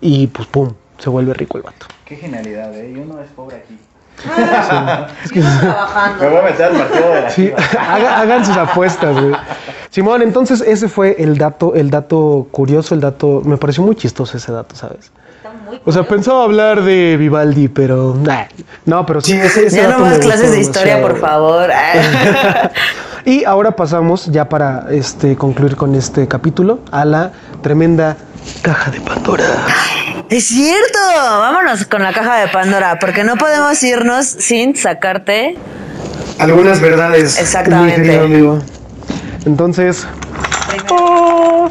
y 0.00 0.28
pues 0.28 0.48
pum, 0.48 0.72
se 0.98 1.10
vuelve 1.10 1.34
rico 1.34 1.58
el 1.58 1.64
vato. 1.64 1.86
Qué 2.06 2.16
genialidad, 2.16 2.74
¿eh? 2.74 2.92
Y 2.94 2.98
uno 2.98 3.20
es 3.20 3.28
pobre 3.30 3.56
aquí. 3.56 3.76
Trabajando. 4.22 6.20
Me 6.24 6.28
voy 6.28 6.38
a 6.38 6.42
meter 6.42 6.64
al 6.66 6.72
partido 6.76 7.12
de 7.12 7.20
la 7.22 7.30
Sí, 7.30 7.52
haga- 7.78 8.20
hagan 8.20 8.44
sus 8.44 8.56
apuestas, 8.56 9.14
güey. 9.20 9.34
Simón, 9.90 10.22
entonces 10.22 10.60
ese 10.60 10.88
fue 10.88 11.16
el 11.18 11.38
dato, 11.38 11.74
el 11.74 11.90
dato 11.90 12.46
curioso, 12.50 12.94
el 12.94 13.00
dato, 13.00 13.42
me 13.44 13.56
pareció 13.56 13.82
muy 13.82 13.94
chistoso 13.96 14.36
ese 14.36 14.52
dato, 14.52 14.74
¿sabes? 14.76 15.10
Está 15.36 15.50
muy 15.68 15.80
O 15.84 15.92
sea, 15.92 16.02
pensaba 16.02 16.44
hablar 16.44 16.82
de 16.82 17.16
Vivaldi, 17.18 17.68
pero 17.68 18.14
nah. 18.20 18.44
no, 18.84 19.06
pero 19.06 19.20
sí, 19.20 19.32
ese, 19.32 19.66
ese 19.66 19.76
Ya 19.76 19.88
dato 19.88 20.00
no 20.00 20.06
más 20.06 20.18
clases 20.18 20.50
de 20.52 20.60
historia, 20.60 20.96
demasiado, 20.96 21.20
por 21.20 21.28
favor. 21.28 21.70
Ah. 21.72 22.70
Y 23.24 23.44
ahora 23.44 23.72
pasamos, 23.72 24.26
ya 24.26 24.48
para 24.48 24.86
este, 24.90 25.34
concluir 25.34 25.74
con 25.74 25.96
este 25.96 26.28
capítulo, 26.28 26.78
a 26.92 27.04
la 27.04 27.32
tremenda 27.60 28.16
caja 28.62 28.92
de 28.92 29.00
Pandora. 29.00 29.44
Es 30.30 30.44
cierto. 30.48 30.98
Vámonos 31.16 31.84
con 31.86 32.02
la 32.02 32.12
caja 32.12 32.36
de 32.40 32.48
Pandora, 32.48 32.98
porque 33.00 33.22
no 33.24 33.36
podemos 33.36 33.80
irnos 33.82 34.26
sin 34.26 34.76
sacarte. 34.76 35.56
Algunas 36.38 36.80
verdades. 36.80 37.38
Exactamente. 37.38 37.98
Mi 38.00 38.06
querido 38.06 38.24
amigo. 38.24 38.58
Entonces, 39.46 40.06
oh, 40.90 41.70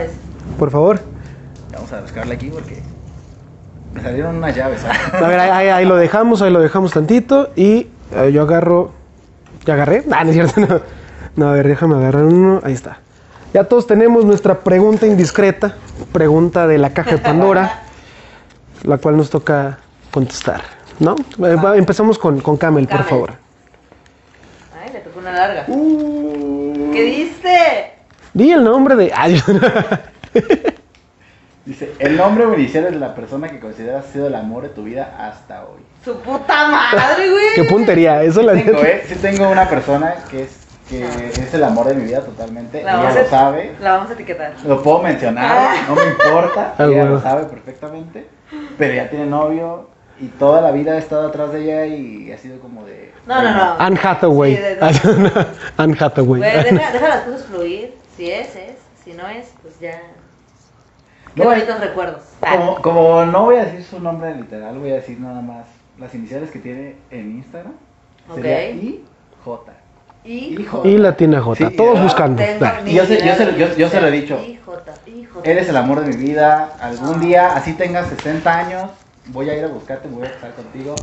por 0.58 0.70
favor. 0.70 1.00
Vamos 1.72 1.92
a 1.92 2.00
buscarla 2.00 2.34
aquí 2.34 2.48
porque 2.50 2.82
me 3.94 4.02
salieron 4.02 4.36
unas 4.36 4.54
llaves. 4.56 4.80
¿sabes? 4.82 5.22
A 5.22 5.28
ver, 5.28 5.38
ahí, 5.38 5.50
ahí- 5.50 5.68
ahí 5.68 5.84
lo 5.86 5.96
dejamos, 5.96 6.42
ahí 6.42 6.50
lo 6.50 6.60
dejamos 6.60 6.92
tantito 6.92 7.50
y 7.54 7.86
eh, 8.14 8.30
yo 8.32 8.42
agarro. 8.42 8.92
¿Ya 9.64 9.74
agarré? 9.74 10.02
Ah, 10.10 10.24
no 10.24 10.30
es 10.30 10.34
cierto, 10.34 10.60
no. 10.60 10.80
No, 11.36 11.48
a 11.48 11.52
ver, 11.52 11.68
déjame 11.68 11.94
agarrar 11.94 12.24
uno. 12.24 12.60
Ahí 12.64 12.72
está. 12.74 12.98
Ya 13.54 13.64
todos 13.64 13.86
tenemos 13.86 14.24
nuestra 14.24 14.60
pregunta 14.60 15.06
indiscreta, 15.06 15.76
pregunta 16.10 16.66
de 16.66 16.78
la 16.78 16.90
caja 16.90 17.12
de 17.12 17.18
Pandora, 17.18 17.81
la 18.84 18.98
cual 18.98 19.16
nos 19.16 19.30
toca 19.30 19.78
contestar. 20.10 20.62
¿No? 20.98 21.14
Eh, 21.16 21.54
va, 21.56 21.76
empezamos 21.76 22.18
con, 22.18 22.40
con 22.40 22.56
Camel, 22.56 22.86
por 22.86 23.02
favor. 23.04 23.32
Ay, 24.84 24.92
le 24.92 25.00
tocó 25.00 25.18
una 25.20 25.32
larga. 25.32 25.64
Uh. 25.68 26.90
¿Qué 26.92 27.02
diste? 27.02 27.92
Di 28.34 28.52
el 28.52 28.62
nombre 28.62 28.94
de. 28.96 29.12
Ay, 29.14 29.40
Dice, 31.64 31.92
el 32.00 32.16
nombre 32.16 32.44
o 32.44 32.54
iniciales 32.54 32.90
de 32.92 32.98
la 32.98 33.14
persona 33.14 33.48
que 33.48 33.60
consideras 33.60 34.06
sido 34.06 34.26
el 34.26 34.34
amor 34.34 34.64
de 34.64 34.70
tu 34.70 34.82
vida 34.82 35.14
hasta 35.16 35.64
hoy. 35.64 35.80
Su 36.04 36.16
puta 36.18 36.66
madre, 36.68 37.30
güey. 37.30 37.44
qué 37.54 37.62
puntería, 37.64 38.20
eso 38.24 38.42
la 38.42 38.54
Tengo, 38.54 38.72
neta. 38.72 38.88
eh, 38.88 39.04
sí 39.06 39.14
tengo 39.22 39.48
una 39.48 39.68
persona 39.68 40.16
que 40.28 40.42
es 40.42 40.58
que 40.88 41.04
es 41.28 41.54
el 41.54 41.62
amor 41.62 41.86
de 41.86 41.94
mi 41.94 42.04
vida 42.04 42.20
totalmente. 42.22 42.82
La 42.82 43.00
Ella 43.00 43.14
lo 43.14 43.20
a- 43.20 43.24
sabe. 43.30 43.76
La 43.80 43.92
vamos 43.92 44.10
a 44.10 44.14
etiquetar. 44.14 44.54
Lo 44.66 44.82
puedo 44.82 44.98
mencionar, 45.02 45.88
no 45.88 45.94
me 45.94 46.02
importa. 46.06 46.74
Ah, 46.76 46.82
ella 46.84 46.86
bueno. 46.96 47.10
lo 47.12 47.20
sabe 47.22 47.44
perfectamente. 47.44 48.26
Pero 48.78 48.94
ya 48.94 49.08
tiene 49.10 49.26
novio 49.26 49.88
y 50.20 50.26
toda 50.28 50.60
la 50.60 50.70
vida 50.72 50.94
he 50.96 50.98
estado 50.98 51.28
atrás 51.28 51.52
de 51.52 51.62
ella 51.64 51.86
y 51.86 52.32
ha 52.32 52.38
sido 52.38 52.58
como 52.60 52.84
de. 52.84 53.12
No, 53.26 53.42
no, 53.42 53.50
no. 53.54 53.76
Anne 53.78 53.98
Hathaway. 54.02 54.56
Sí, 54.56 54.62
de- 54.62 54.78
Anne 55.76 55.96
Hathaway. 55.98 56.38
Güey, 56.40 56.64
deja, 56.74 56.92
deja 56.92 57.08
las 57.08 57.20
cosas 57.22 57.44
fluir. 57.46 57.94
Si 58.16 58.30
es, 58.30 58.54
es. 58.56 58.76
Si 59.04 59.12
no 59.14 59.26
es, 59.28 59.52
pues 59.62 59.78
ya. 59.80 60.00
Qué 61.34 61.42
No, 61.42 61.50
bonitos 61.50 61.80
recuerdos. 61.80 62.22
Como, 62.40 62.76
como 62.82 63.24
no 63.26 63.44
voy 63.44 63.56
a 63.56 63.64
decir 63.64 63.82
su 63.84 64.00
nombre 64.00 64.34
literal, 64.34 64.78
voy 64.78 64.90
a 64.90 64.96
decir 64.96 65.18
nada 65.18 65.40
más 65.40 65.64
las 65.98 66.14
iniciales 66.14 66.50
que 66.50 66.58
tiene 66.58 66.96
en 67.10 67.32
Instagram. 67.38 67.72
Sería 68.34 68.58
Ok. 68.68 68.74
I 68.82 69.04
J. 69.44 69.72
Y 70.24 70.34
I 70.60 70.64
J. 70.66 70.88
Y 70.88 70.98
Latina 70.98 71.40
J, 71.40 71.68
Sí, 71.70 71.76
todos 71.76 72.00
buscando. 72.02 72.42
Y 72.84 72.94
yo 72.94 73.06
se- 73.06 73.26
yo 73.26 73.34
se- 73.34 73.58
yo- 73.58 73.74
yo 73.76 73.88
se 73.88 74.00
lo 74.00 74.06
he 74.08 74.16
IJ, 74.16 74.20
dicho. 74.20 74.38
Eres 75.44 75.68
el 75.68 75.76
amor 75.76 76.00
de 76.00 76.06
mi 76.06 76.16
vida. 76.16 76.76
Algún 76.80 77.20
día, 77.20 77.54
así 77.54 77.72
tengas 77.74 78.08
60 78.08 78.56
años, 78.58 78.90
voy 79.26 79.50
a 79.50 79.56
ir 79.56 79.64
a 79.64 79.68
buscarte, 79.68 80.08
voy 80.08 80.24
a 80.24 80.30
estar 80.30 80.52
contigo. 80.54 80.94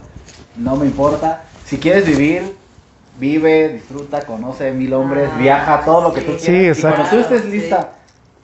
No 0.55 0.75
me 0.75 0.85
importa. 0.85 1.43
Si 1.65 1.77
quieres 1.77 2.05
vivir, 2.05 2.57
vive, 3.19 3.69
disfruta, 3.69 4.21
conoce 4.25 4.71
mil 4.71 4.93
hombres, 4.93 5.29
Ah, 5.33 5.37
viaja, 5.37 5.81
todo 5.85 6.01
lo 6.01 6.13
que 6.13 6.21
tú 6.21 6.37
quieras. 6.37 6.41
Sí, 6.41 6.79
Y 6.79 6.81
cuando 6.81 7.01
exacto. 7.03 7.09
tú 7.15 7.21
estés 7.21 7.41
Sí. 7.43 7.47
lista 7.51 7.89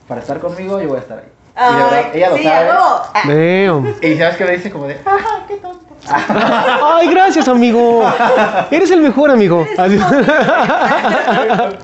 para 0.07 0.21
estar 0.21 0.39
conmigo, 0.39 0.79
yo 0.81 0.89
voy 0.89 0.97
a 0.97 1.01
estar 1.01 1.17
ahí. 1.19 1.25
y 1.25 1.57
de 1.57 1.63
Ay, 1.63 1.75
verdad, 1.83 2.15
ella 2.15 2.29
lo 2.29 2.37
sí, 2.37 2.43
sabe. 2.43 2.69
Ah. 2.73 3.81
Y 4.01 4.17
sabes 4.17 4.35
que 4.37 4.45
me 4.45 4.51
dice 4.51 4.69
como 4.71 4.87
de, 4.87 4.95
ajá, 5.05 5.45
qué 5.47 5.55
tonto. 5.55 5.84
Ay, 6.07 7.07
gracias, 7.09 7.47
amigo. 7.47 8.03
Eres 8.71 8.91
el 8.91 9.01
mejor 9.01 9.31
amigo. 9.31 9.65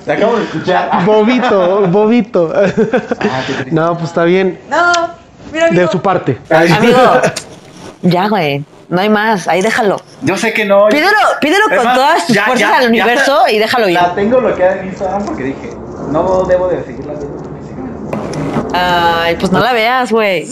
Te 0.06 0.12
acabo 0.12 0.38
de 0.38 0.44
escuchar. 0.44 1.06
Bobito, 1.06 1.88
bobito. 1.88 2.54
Ah, 2.56 3.42
qué. 3.48 3.72
No, 3.72 3.94
pues 3.94 4.10
está 4.10 4.24
bien. 4.24 4.60
No, 4.70 4.92
mira, 5.52 5.68
amigo. 5.68 5.82
De 5.82 5.88
su 5.92 6.02
parte. 6.02 6.38
Amigo, 6.50 6.98
ya, 8.02 8.28
güey. 8.28 8.64
No 8.90 9.00
hay 9.02 9.10
más. 9.10 9.48
Ahí 9.48 9.62
déjalo. 9.62 9.98
Yo 10.22 10.36
sé 10.38 10.54
que 10.54 10.66
no. 10.66 10.88
Pídelo, 10.90 11.18
pídelo 11.40 11.64
con 11.70 11.84
más, 11.86 11.96
todas 11.96 12.28
tus 12.28 12.36
ya, 12.36 12.44
fuerzas 12.46 12.70
ya, 12.70 12.76
al 12.78 12.84
ya. 12.84 12.90
universo 12.90 13.44
y 13.50 13.58
déjalo 13.58 13.88
ir. 13.88 13.94
La 13.96 14.14
tengo 14.14 14.40
bloqueada 14.40 14.78
en 14.82 14.88
Instagram 14.88 15.26
porque 15.26 15.44
dije, 15.44 15.70
no 16.10 16.44
debo 16.44 16.68
de 16.68 16.84
seguirla 16.84 17.14
viendo 17.14 17.38
porque 17.38 17.62
sí 17.66 17.74
me- 17.74 18.31
Ay, 18.74 19.36
pues 19.38 19.52
no 19.52 19.60
la 19.60 19.74
veas, 19.74 20.12
güey. 20.12 20.48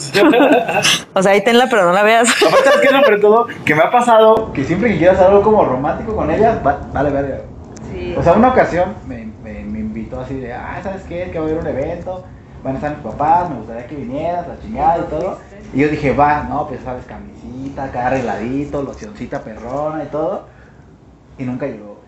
o 1.13 1.21
sea, 1.23 1.31
ahí 1.31 1.43
tenla, 1.43 1.67
pero 1.69 1.85
no 1.85 1.93
la 1.93 2.03
veas. 2.03 2.29
Aparte, 2.41 2.63
¿sabes 2.63 2.79
qué 2.81 2.87
es 2.87 2.93
lo 2.93 3.01
peor 3.01 3.15
de 3.15 3.21
todo? 3.21 3.47
Que 3.65 3.75
me 3.75 3.81
ha 3.81 3.91
pasado 3.91 4.51
que 4.53 4.63
siempre 4.63 4.91
que 4.91 4.97
quiero 4.97 5.13
hacer 5.13 5.27
algo 5.27 5.41
como 5.41 5.63
romántico 5.65 6.15
con 6.15 6.29
ella, 6.31 6.61
va- 6.65 6.79
vale, 6.93 7.09
vale. 7.11 7.41
Sí. 7.91 8.15
O 8.17 8.23
sea, 8.23 8.33
una 8.33 8.49
ocasión 8.49 8.93
me, 9.07 9.27
me, 9.43 9.63
me 9.63 9.79
invitó 9.79 10.19
así 10.21 10.35
de, 10.35 10.53
ah, 10.53 10.79
¿sabes 10.83 11.03
qué? 11.03 11.23
Es 11.23 11.31
que 11.31 11.39
va 11.39 11.45
a 11.45 11.49
haber 11.49 11.61
un 11.61 11.67
evento, 11.67 12.23
van 12.63 12.73
a 12.73 12.77
estar 12.77 12.91
mis 12.91 12.99
papás, 13.05 13.49
me 13.49 13.55
gustaría 13.57 13.87
que 13.87 13.95
vinieras, 13.95 14.47
la 14.47 14.59
chingada 14.61 14.97
y 14.99 15.09
todo. 15.09 15.37
Y 15.73 15.79
yo 15.81 15.87
dije, 15.89 16.13
va, 16.13 16.43
no, 16.49 16.67
pues 16.67 16.81
sabes, 16.83 17.05
camisita, 17.05 17.85
acá 17.85 18.07
arregladito, 18.07 18.81
locioncita 18.83 19.41
perrona 19.41 20.03
y 20.03 20.07
todo. 20.07 20.45
Y 21.37 21.43
nunca 21.43 21.67
llegó. 21.67 21.98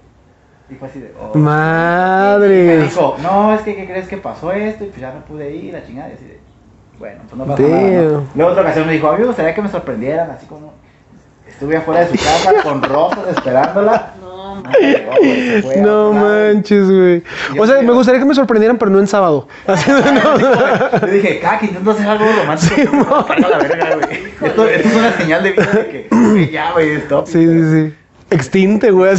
Y 0.72 0.76
fue 0.76 0.88
así 0.88 1.00
de, 1.00 1.14
oh. 1.20 1.38
Me 1.38 1.42
Madre. 1.42 2.84
dijo, 2.84 3.18
no, 3.22 3.54
es 3.54 3.62
que 3.62 3.76
¿qué 3.76 3.86
crees 3.86 4.08
que 4.08 4.18
pasó 4.18 4.54
esto? 4.54 4.86
Y 4.86 4.88
pues 4.88 5.02
ya 5.02 5.14
no 5.14 5.26
pude 5.26 5.54
ir, 5.54 5.74
la 5.74 5.86
chingada. 5.86 6.10
Y 6.10 6.14
así 6.14 6.26
de, 6.26 6.40
bueno, 6.98 7.22
pues 7.28 7.38
no 7.38 7.46
nada. 7.46 7.60
¿no? 7.60 7.68
Damn. 7.68 8.30
Luego 8.36 8.52
otra 8.52 8.64
ocasión 8.64 8.88
me 8.88 8.94
dijo, 8.94 9.10
a 9.10 9.14
mí 9.14 9.20
me 9.20 9.26
gustaría 9.28 9.54
que 9.54 9.62
me 9.62 9.70
sorprendieran, 9.70 10.32
así 10.32 10.46
como 10.46 10.74
estuve 11.46 11.76
afuera 11.76 12.06
de 12.06 12.18
su 12.18 12.24
casa 12.24 12.54
con 12.64 12.82
rosas 12.82 13.28
esperándola. 13.36 14.14
No, 15.82 16.14
manches, 16.14 16.90
güey. 16.90 17.24
O 17.60 17.68
sea, 17.68 17.82
me 17.82 17.92
gustaría 17.92 18.20
que 18.20 18.26
me 18.26 18.36
sorprendieran, 18.36 18.78
pero 18.78 18.92
no 18.92 19.00
en 19.00 19.08
sábado. 19.08 19.48
Así, 19.68 19.92
no. 19.92 20.40
Yo 21.00 21.08
dije, 21.08 21.42
que 21.60 21.66
intento 21.66 21.92
hacer 21.92 22.08
algo 22.08 22.26
romántico, 22.40 22.76
Sí, 22.76 22.88
me 22.92 23.50
la 23.50 23.58
verga, 23.58 23.96
güey. 23.96 24.24
Esto, 24.42 24.68
esto 24.68 24.90
es 24.90 24.96
una 24.96 25.12
señal 25.14 25.44
de 25.44 25.52
vida 25.52 25.66
de 25.66 25.88
que, 25.88 26.08
güey, 26.10 26.52
ya, 26.52 26.72
güey, 26.72 26.96
stop. 26.96 27.28
Sí, 27.28 27.46
sí, 27.46 27.72
sí. 27.72 27.96
Extinte, 28.32 28.92
güey. 28.92 29.16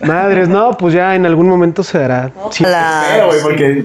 Madres, 0.00 0.48
no, 0.48 0.76
pues 0.78 0.94
ya 0.94 1.14
en 1.14 1.26
algún 1.26 1.48
momento 1.48 1.82
se 1.82 1.98
dará. 1.98 2.32
Sí. 2.50 2.64
Güey, 2.64 3.42
porque... 3.42 3.84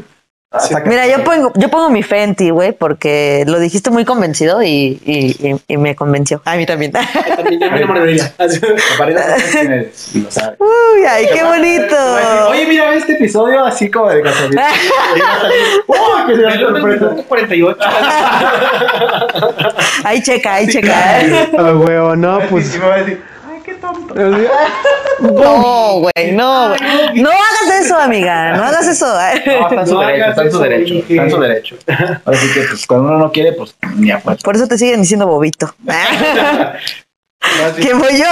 Mira, 0.86 1.08
yo 1.08 1.24
pongo, 1.24 1.54
yo 1.56 1.70
pongo 1.70 1.90
mi 1.90 2.04
fe 2.04 2.24
en 2.24 2.36
ti, 2.36 2.50
güey, 2.50 2.74
porque 2.74 3.46
lo 3.48 3.58
dijiste 3.58 3.90
muy 3.90 4.04
convencido 4.04 4.62
y, 4.62 5.00
y, 5.06 5.48
y- 5.48 5.56
y 5.66 5.78
me 5.78 5.96
convenció. 5.96 6.42
A 6.44 6.56
mí 6.58 6.66
también. 6.66 6.92
También 6.92 7.58
ya 7.58 7.70
me 7.72 7.78
enamoré 7.78 8.02
de 8.02 8.12
ella. 8.16 8.34
Así. 8.38 8.60
Lo 10.20 10.30
sabe. 10.30 10.58
Uy, 10.60 11.06
ay, 11.10 11.28
qué 11.32 11.44
bonito. 11.46 11.96
Oye, 12.50 12.66
mira 12.68 12.94
este 12.96 13.14
episodio 13.14 13.64
así 13.64 13.90
como 13.90 14.10
de 14.10 14.22
casualidad. 14.22 14.68
¡Uy, 15.88 15.98
que 16.28 16.36
se 16.36 16.42
Pero 16.42 16.72
me 16.72 16.82
sorpresa! 16.82 17.24
48. 17.30 17.80
Ahí 20.04 20.22
checa, 20.22 20.54
ahí 20.56 20.68
checa. 20.68 20.94
Ah, 21.58 21.72
güey, 21.72 22.18
no, 22.18 22.40
pues. 22.50 22.78
A 23.88 23.92
tonto. 23.94 24.16
No, 25.20 26.00
güey, 26.00 26.32
no, 26.34 26.70
güey. 26.70 27.22
No 27.22 27.30
hagas 27.30 27.82
eso, 27.82 27.98
amiga. 27.98 28.56
No 28.56 28.64
hagas 28.64 28.88
eso. 28.88 29.06
No, 29.06 29.70
está 29.70 29.82
en 29.82 29.88
su 29.88 29.94
No 29.94 30.02
derecho, 30.02 30.30
está 30.30 30.44
en 30.44 30.52
su 30.52 30.60
derecho, 30.60 30.94
está 30.96 31.24
en 31.24 31.32
su 31.32 31.40
derecho. 31.40 31.76
Así 32.26 32.54
que, 32.54 32.62
pues, 32.62 32.88
cuando 32.88 33.10
uno 33.10 33.18
no 33.18 33.32
quiere, 33.32 33.54
pues, 33.54 33.76
ya 34.00 34.20
pues. 34.20 34.42
Por 34.42 34.56
eso 34.56 34.68
te 34.68 34.78
siguen 34.78 35.02
diciendo 35.02 35.28
bobito. 35.28 35.74
¿Qué 37.82 37.94
voy 37.94 38.18
yo? 38.18 38.28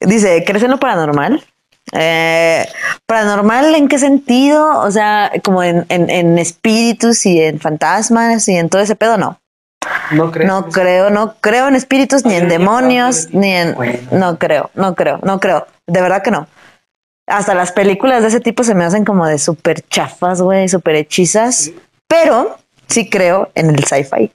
Dice, 0.00 0.44
¿crees 0.46 0.62
en 0.62 0.70
lo 0.70 0.78
paranormal? 0.78 1.44
Eh, 1.92 2.66
¿Paranormal 3.06 3.74
en 3.74 3.88
qué 3.88 3.98
sentido? 3.98 4.80
O 4.80 4.90
sea, 4.90 5.32
como 5.42 5.62
en, 5.62 5.86
en, 5.88 6.08
en 6.08 6.38
espíritus 6.38 7.26
y 7.26 7.40
en 7.40 7.58
fantasmas 7.60 8.48
y 8.48 8.56
en 8.56 8.68
todo 8.68 8.80
ese 8.82 8.96
pedo, 8.96 9.18
no. 9.18 9.39
No 10.12 10.30
crees. 10.30 10.48
No 10.48 10.68
creo, 10.68 11.10
no 11.10 11.34
creo 11.40 11.68
en 11.68 11.76
espíritus, 11.76 12.24
ni 12.24 12.34
en 12.34 12.48
demonios, 12.48 13.28
ni 13.32 13.52
en... 13.52 13.76
No 14.10 14.38
creo, 14.38 14.70
no 14.74 14.94
creo, 14.94 15.18
no 15.22 15.40
creo. 15.40 15.66
De 15.86 16.00
verdad 16.00 16.22
que 16.22 16.30
no. 16.30 16.48
Hasta 17.26 17.54
las 17.54 17.72
películas 17.72 18.22
de 18.22 18.28
ese 18.28 18.40
tipo 18.40 18.64
se 18.64 18.74
me 18.74 18.84
hacen 18.84 19.04
como 19.04 19.26
de 19.26 19.38
súper 19.38 19.82
chafas, 19.82 20.42
güey, 20.42 20.68
súper 20.68 20.96
hechizas. 20.96 21.70
Pero 22.08 22.58
sí 22.88 23.08
creo 23.08 23.50
en 23.54 23.70
el 23.70 23.84
sci-fi. 23.84 24.32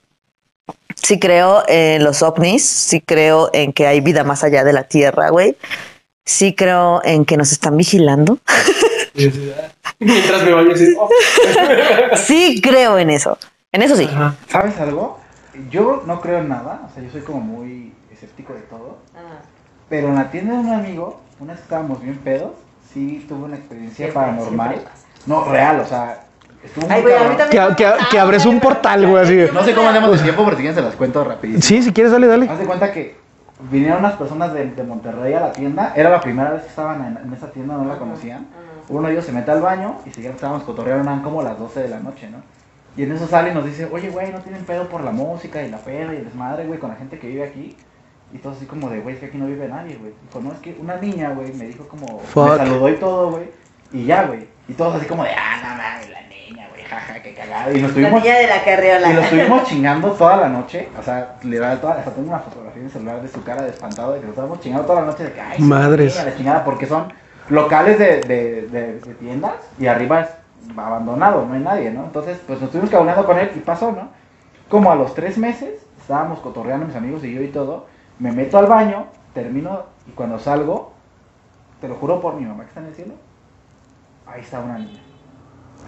Sí 0.94 1.18
creo 1.18 1.62
en 1.68 2.02
los 2.04 2.22
ovnis, 2.22 2.66
sí 2.66 3.02
creo 3.02 3.50
en 3.52 3.72
que 3.72 3.86
hay 3.86 4.00
vida 4.00 4.24
más 4.24 4.42
allá 4.44 4.64
de 4.64 4.72
la 4.72 4.84
Tierra, 4.84 5.28
güey. 5.28 5.56
Sí 6.24 6.54
creo 6.54 7.02
en 7.04 7.24
que 7.24 7.36
nos 7.36 7.52
están 7.52 7.76
vigilando. 7.76 8.38
Mientras 9.98 10.42
me 10.42 10.52
baño. 10.52 10.74
Sí 12.16 12.60
creo 12.62 12.98
en 12.98 13.10
eso. 13.10 13.38
En 13.72 13.82
eso 13.82 13.94
sí. 13.94 14.08
Ajá. 14.10 14.34
¿Sabes 14.48 14.78
algo? 14.78 15.20
Yo 15.70 16.02
no 16.06 16.20
creo 16.20 16.38
en 16.38 16.48
nada, 16.48 16.82
o 16.90 16.94
sea, 16.94 17.02
yo 17.02 17.10
soy 17.10 17.22
como 17.22 17.40
muy 17.40 17.92
escéptico 18.12 18.52
de 18.54 18.60
todo. 18.62 18.98
Ah, 19.14 19.40
Pero 19.88 20.08
en 20.08 20.14
la 20.16 20.30
tienda 20.30 20.54
de 20.54 20.60
un 20.60 20.72
amigo, 20.72 21.20
una 21.40 21.52
vez 21.52 21.60
que 21.60 21.64
estábamos 21.64 22.02
bien 22.02 22.18
pedos, 22.18 22.52
sí 22.92 23.24
tuve 23.28 23.44
una 23.44 23.56
experiencia 23.56 23.96
Siempre, 24.06 24.14
paranormal. 24.14 24.68
siempre. 24.70 24.92
No, 25.26 25.44
real, 25.44 25.80
o 25.80 25.84
sea, 25.86 26.24
estuvo 26.64 26.86
Ay, 26.88 27.02
muy 27.02 27.12
güey, 27.12 27.36
cabrón. 27.36 27.50
Que- 27.50 27.76
que- 27.84 27.92
que 28.10 28.18
abres 28.18 28.46
un 28.46 28.60
portal, 28.60 29.06
güey, 29.06 29.24
así. 29.24 29.52
No 29.52 29.62
sé 29.64 29.74
cómo 29.74 29.88
andamos 29.88 30.12
de 30.12 30.18
tiempo, 30.22 30.44
pero 30.44 30.56
si 30.56 30.62
quieren 30.62 30.74
se 30.76 30.82
las 30.82 30.94
cuento 30.94 31.22
rapidísimo. 31.24 31.62
Sí, 31.62 31.82
si 31.82 31.92
quieres, 31.92 32.12
dale, 32.12 32.26
dale. 32.26 32.48
Haz 32.48 32.58
de 32.58 32.64
cuenta 32.66 32.92
que 32.92 33.16
vinieron 33.70 33.98
unas 34.00 34.14
personas 34.14 34.52
de, 34.52 34.70
de 34.70 34.82
Monterrey 34.82 35.34
a 35.34 35.40
la 35.40 35.52
tienda. 35.52 35.92
Era 35.96 36.10
la 36.10 36.20
primera 36.20 36.50
vez 36.50 36.62
que 36.62 36.68
estaban 36.68 37.04
en, 37.04 37.26
en 37.26 37.32
esa 37.32 37.50
tienda, 37.50 37.74
no 37.76 37.84
la 37.84 37.96
conocían. 37.98 38.46
Uno 38.88 39.08
de 39.08 39.14
ellos 39.14 39.24
se 39.24 39.32
mete 39.32 39.50
al 39.50 39.60
baño 39.60 39.96
y 40.06 40.10
seguían, 40.10 40.34
estábamos 40.34 40.62
cotorreando, 40.62 41.02
eran 41.10 41.22
como 41.22 41.42
las 41.42 41.58
12 41.58 41.80
de 41.82 41.88
la 41.88 41.98
noche, 41.98 42.28
¿no? 42.30 42.38
Y 42.96 43.02
en 43.02 43.12
eso 43.12 43.26
sale 43.26 43.50
y 43.50 43.54
nos 43.54 43.64
dice, 43.66 43.88
oye, 43.92 44.08
güey, 44.10 44.32
¿no 44.32 44.38
tienen 44.40 44.64
pedo 44.64 44.88
por 44.88 45.02
la 45.04 45.10
música 45.10 45.62
y 45.62 45.70
la 45.70 45.78
peda 45.78 46.14
y 46.14 46.18
el 46.18 46.24
desmadre, 46.24 46.64
güey, 46.66 46.78
con 46.78 46.90
la 46.90 46.96
gente 46.96 47.18
que 47.18 47.26
vive 47.28 47.44
aquí? 47.44 47.76
Y 48.32 48.38
todo 48.38 48.52
así 48.54 48.64
como 48.66 48.88
de, 48.90 49.00
güey, 49.00 49.14
es 49.14 49.20
que 49.20 49.26
aquí 49.26 49.36
no 49.38 49.46
vive 49.46 49.68
nadie, 49.68 49.96
güey. 49.96 50.12
Dijo, 50.26 50.40
no, 50.40 50.52
es 50.52 50.58
que 50.58 50.76
una 50.80 50.96
niña, 50.96 51.30
güey, 51.30 51.52
me 51.52 51.66
dijo 51.66 51.86
como, 51.88 52.18
Fuck. 52.20 52.50
me 52.52 52.56
saludó 52.56 52.88
y 52.88 52.94
todo, 52.94 53.30
güey. 53.32 53.44
Y 53.92 54.04
ya, 54.06 54.24
güey. 54.24 54.48
Y 54.68 54.72
todos 54.72 54.96
así 54.96 55.06
como 55.06 55.22
de, 55.24 55.30
ah, 55.30 55.58
no 55.62 55.76
mames, 55.76 56.10
la 56.10 56.22
niña, 56.22 56.68
güey, 56.70 56.82
jaja, 56.84 57.22
qué 57.22 57.34
cagada. 57.34 57.70
Y 57.70 57.74
nos 57.74 57.82
La 57.82 57.88
estuvimos 57.88 58.22
niña 58.22 58.36
de 58.38 58.46
la 58.48 58.64
carriola. 58.64 59.10
y 59.10 59.14
lo 59.14 59.20
estuvimos 59.20 59.62
chingando 59.68 60.12
toda 60.12 60.36
la 60.38 60.48
noche. 60.48 60.88
O 60.98 61.02
sea, 61.02 61.36
literal, 61.44 61.80
toda, 61.80 61.94
hasta 61.98 62.10
tengo 62.10 62.28
una 62.28 62.40
fotografía 62.40 62.80
en 62.80 62.86
el 62.86 62.92
celular 62.92 63.22
de 63.22 63.28
su 63.28 63.44
cara 63.44 63.62
de 63.62 63.70
espantado 63.70 64.12
de 64.14 64.20
que 64.20 64.24
lo 64.26 64.30
estábamos 64.32 64.60
chingando 64.60 64.86
toda 64.86 65.00
la 65.02 65.06
noche 65.06 65.24
de 65.24 65.32
que, 65.32 65.40
ay, 65.40 65.58
Madres. 65.60 66.16
la 66.24 66.34
chingada, 66.36 66.64
porque 66.64 66.86
son 66.86 67.12
locales 67.48 67.98
de, 67.98 68.20
de, 68.22 68.62
de- 68.68 68.98
de 69.00 69.14
tiendas 69.14 69.52
y 69.78 69.86
arriba 69.86 70.22
es 70.22 70.28
abandonado, 70.76 71.44
no 71.46 71.54
hay 71.54 71.60
nadie, 71.60 71.90
¿no? 71.90 72.04
Entonces, 72.04 72.38
pues 72.46 72.58
nos 72.60 72.66
estuvimos 72.68 72.90
cabulando 72.90 73.24
con 73.24 73.38
él 73.38 73.50
y 73.56 73.60
pasó, 73.60 73.92
¿no? 73.92 74.08
Como 74.68 74.90
a 74.90 74.96
los 74.96 75.14
tres 75.14 75.38
meses, 75.38 75.80
estábamos 76.00 76.40
cotorreando 76.40 76.86
mis 76.86 76.96
amigos 76.96 77.22
y 77.24 77.32
yo 77.34 77.42
y 77.42 77.48
todo, 77.48 77.86
Me 78.18 78.32
meto 78.32 78.56
al 78.58 78.66
baño, 78.66 79.06
termino 79.34 79.82
y 80.08 80.12
cuando 80.12 80.38
salgo, 80.38 80.92
te 81.80 81.88
lo 81.88 81.96
juro 81.96 82.20
por 82.20 82.34
mi 82.34 82.46
mamá 82.46 82.62
que 82.62 82.68
está 82.68 82.80
en 82.80 82.86
el 82.86 82.94
cielo, 82.94 83.12
ahí 84.26 84.40
está 84.40 84.60
una 84.60 84.78
niña. 84.78 85.00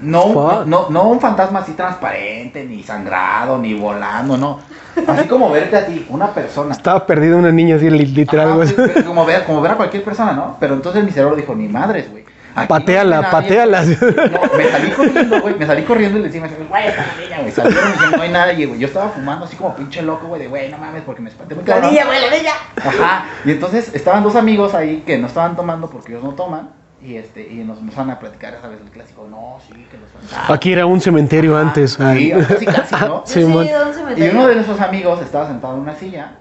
No, 0.00 0.64
no, 0.64 0.90
no 0.90 1.08
un 1.08 1.18
fantasma 1.20 1.60
así 1.60 1.72
transparente, 1.72 2.64
ni 2.64 2.82
sangrado, 2.84 3.58
ni 3.58 3.74
volando, 3.74 4.36
no. 4.36 4.60
Así 5.06 5.26
como 5.26 5.50
verte 5.50 5.76
a 5.76 5.86
ti, 5.86 6.06
una 6.10 6.28
persona. 6.32 6.72
Estaba 6.72 7.04
perdida 7.06 7.36
una 7.36 7.50
niña 7.50 7.76
así, 7.76 7.88
li- 7.90 8.06
literal, 8.06 8.54
güey. 8.54 9.04
como, 9.04 9.24
ver, 9.24 9.44
como 9.44 9.60
ver 9.60 9.72
a 9.72 9.76
cualquier 9.76 10.04
persona, 10.04 10.32
¿no? 10.34 10.56
Pero 10.60 10.74
entonces 10.74 11.02
mi 11.04 11.10
cerebro 11.10 11.34
dijo, 11.34 11.54
ni 11.54 11.66
madres, 11.66 12.10
güey. 12.10 12.24
Aquí 12.60 12.68
Pateala, 12.68 13.20
no 13.20 13.26
hay 13.26 13.32
nadie". 13.32 13.48
pateala. 13.48 13.82
No, 13.82 14.56
me 14.56 14.68
salí 14.70 14.90
corriendo, 14.96 15.40
güey. 15.40 15.54
Me 15.58 15.66
salí 15.66 15.82
corriendo 15.82 16.18
y 16.18 16.22
le 16.22 16.28
decía, 16.28 16.48
güey, 16.68 16.86
está 16.88 17.06
la 17.06 17.22
niña, 17.22 17.38
güey. 17.40 17.52
Salieron 17.52 17.88
y 17.88 17.92
dijeron, 17.92 18.12
no 18.16 18.22
hay 18.22 18.30
nadie, 18.30 18.66
güey. 18.66 18.80
Yo 18.80 18.86
estaba 18.86 19.08
fumando 19.10 19.44
así 19.44 19.56
como 19.56 19.74
pinche 19.74 20.02
loco, 20.02 20.26
güey, 20.28 20.42
de 20.42 20.48
güey, 20.48 20.70
no 20.70 20.78
mames, 20.78 21.02
porque 21.02 21.22
me 21.22 21.30
espanté 21.30 21.54
muy 21.54 21.64
cabrón. 21.64 21.90
güey, 21.90 22.20
la 22.20 22.36
niña. 22.36 22.52
Ajá. 22.76 23.24
Y 23.44 23.50
entonces 23.52 23.94
estaban 23.94 24.22
dos 24.22 24.36
amigos 24.36 24.74
ahí 24.74 25.02
que 25.06 25.18
no 25.18 25.26
estaban 25.26 25.56
tomando 25.56 25.88
porque 25.90 26.12
ellos 26.12 26.24
no 26.24 26.32
toman. 26.32 26.70
Y 27.00 27.14
este, 27.16 27.46
y 27.48 27.62
nos 27.62 27.78
empezaron 27.78 28.10
a 28.10 28.18
platicar, 28.18 28.58
sabes, 28.60 28.80
el 28.80 28.90
clásico, 28.90 29.24
no, 29.30 29.58
sí, 29.68 29.86
que 29.88 29.96
los 29.98 30.10
fantasmas. 30.10 30.50
Aquí 30.50 30.72
era 30.72 30.84
un 30.84 31.00
cementerio 31.00 31.56
antes. 31.56 31.92
Sí, 31.92 32.32
casi 32.48 32.66
casi, 32.66 32.94
¿no? 33.06 33.22
Sí, 33.24 33.34
Sí. 33.34 33.40
¿dónde 33.42 34.14
se 34.16 34.20
Y 34.26 34.28
uno 34.30 34.48
de 34.48 34.56
nuestros 34.56 34.80
amigos 34.80 35.22
estaba 35.22 35.46
sentado 35.46 35.74
en 35.74 35.80
una 35.82 35.94
silla 35.94 36.32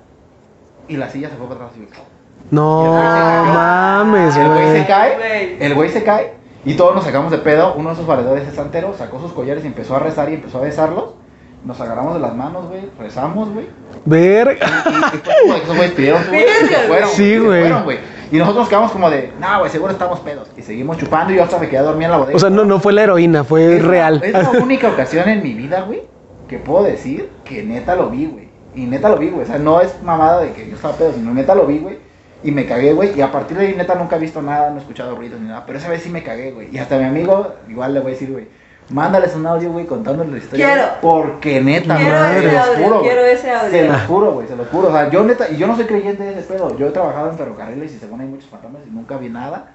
y 0.88 0.98
la 0.98 1.12
silla 1.12 1.30
se 1.30 1.36
fue 1.36 1.48
para 1.48 1.66
atrás 1.66 1.78
y 1.78 1.82
No 2.52 2.94
mames, 2.94 4.36
El 4.36 4.48
güey 4.50 4.72
se 4.82 4.86
cae, 4.88 5.58
el 5.60 5.74
güey 5.74 5.90
se 5.90 6.04
cae 6.04 6.34
y 6.66 6.74
todos 6.76 6.96
nos 6.96 7.04
sacamos 7.04 7.32
de 7.32 7.38
pedo. 7.40 7.74
Uno 7.76 7.90
de 7.90 7.96
esos 7.96 8.08
valedores 8.08 8.48
es 8.48 8.56
santero, 8.56 8.94
sacó 8.98 9.20
sus 9.20 9.34
collares 9.34 9.64
y 9.64 9.68
empezó 9.68 9.96
a 9.96 10.00
rezar 10.00 10.30
y 10.30 10.36
empezó 10.36 10.60
a 10.60 10.62
besarlos. 10.62 11.16
Nos 11.66 11.82
agarramos 11.82 12.14
de 12.14 12.20
las 12.22 12.34
manos, 12.36 12.68
güey, 12.70 12.82
rezamos, 13.00 13.50
güey. 13.54 13.68
Esos 14.54 15.76
güeyes 15.76 15.92
pidieron 15.92 16.22
Verga, 16.32 16.78
fueron. 16.88 17.10
Sí, 17.10 17.38
güey. 17.38 17.66
Y 18.32 18.38
nosotros 18.38 18.64
nos 18.64 18.70
quedamos 18.70 18.92
como 18.92 19.10
de, 19.10 19.32
no, 19.40 19.60
güey, 19.60 19.72
seguro 19.72 19.92
estamos 19.92 20.20
pedos. 20.20 20.50
Y 20.58 20.62
seguimos 20.62 20.98
chupando 20.98 21.34
y 21.34 21.38
yo 21.38 21.44
hasta 21.44 21.58
me 21.60 21.68
quedé 21.70 21.80
a 21.80 21.84
dormir 21.84 22.06
en 22.06 22.12
la 22.12 22.18
bodega. 22.18 22.36
O 22.36 22.40
sea, 22.40 22.50
no, 22.50 22.66
no 22.66 22.80
fue 22.80 22.92
la 22.94 23.04
heroína, 23.04 23.44
fue 23.44 23.78
Es 23.78 23.84
la- 23.84 23.90
real. 23.90 24.22
Es 24.24 24.34
la 24.34 24.50
única 24.52 24.90
ocasión 24.90 25.28
en 25.30 25.42
mi 25.42 25.54
vida, 25.54 25.82
güey, 25.82 26.04
que 26.48 26.58
puedo 26.58 26.84
decir 26.84 27.30
que 27.46 27.64
neta 27.64 27.96
lo 27.96 28.10
vi, 28.10 28.26
güey. 28.26 28.50
Y 28.76 28.86
neta 28.86 29.10
lo 29.10 29.18
vi, 29.18 29.30
güey. 29.30 29.44
O 29.44 29.48
sea, 29.48 29.58
no 29.58 29.80
es 29.82 30.02
mamada 30.04 30.42
de 30.42 30.52
que 30.52 30.68
yo 30.70 30.76
estaba 30.76 30.94
pedo, 30.96 31.14
sino 31.14 31.34
neta 31.34 31.56
lo 31.56 31.66
vi, 31.66 31.80
güey. 31.80 31.98
Y 32.44 32.52
me 32.52 32.66
cagué, 32.66 32.94
güey. 32.94 33.18
Y 33.18 33.22
a 33.22 33.32
partir 33.32 33.58
de 33.58 33.68
ahí, 33.68 33.76
neta, 33.76 33.96
nunca 33.96 34.16
he 34.16 34.20
visto 34.20 34.42
nada, 34.42 34.70
no 34.70 34.78
he 34.78 34.80
escuchado 34.80 35.16
ruidos 35.16 35.40
ni 35.40 35.48
nada. 35.48 35.66
Pero 35.66 35.80
esa 35.80 35.90
vez 35.90 36.04
sí 36.04 36.10
me 36.10 36.24
cagué, 36.24 36.52
güey. 36.52 36.70
Y 36.74 36.78
hasta 36.78 36.98
mi 36.98 37.06
amigo, 37.06 37.56
igual 37.68 37.94
le 37.94 38.00
voy 38.00 38.12
a 38.12 38.14
decir, 38.14 38.32
güey, 38.32 38.48
mándales 38.90 39.36
un 39.36 39.46
audio, 39.46 39.72
güey, 39.72 39.86
contándoles 39.86 40.32
la 40.32 40.38
historia. 40.38 40.68
Quiero. 40.68 40.88
Porque 41.02 41.62
neta, 41.62 41.96
Quiero 41.96 42.12
madre, 42.12 42.48
ese 42.48 42.58
audio, 42.58 42.86
juro, 42.86 43.02
quiero 43.02 43.26
ese 43.26 43.52
audio. 43.52 43.72
Se 43.72 43.88
los 43.88 44.02
juro, 44.02 44.32
güey, 44.34 44.48
se 44.48 44.56
los 44.56 44.68
juro. 44.68 44.88
O 44.90 44.92
sea, 44.92 45.10
yo 45.10 45.24
neta, 45.24 45.50
y 45.50 45.58
yo 45.58 45.68
no 45.68 45.76
soy 45.76 45.86
creyente 45.86 46.24
de 46.24 46.34
ese 46.34 46.44
pedo. 46.44 46.78
Yo 46.78 46.88
he 46.88 46.92
trabajado 46.92 47.32
en 47.32 47.38
ferrocarriles 47.38 47.94
y 47.94 48.00
según 48.00 48.22
hay 48.22 48.28
muchos 48.28 48.50
fantasmas 48.50 48.84
y 48.86 48.92
nunca 48.92 49.18
vi 49.18 49.30
nada. 49.30 49.72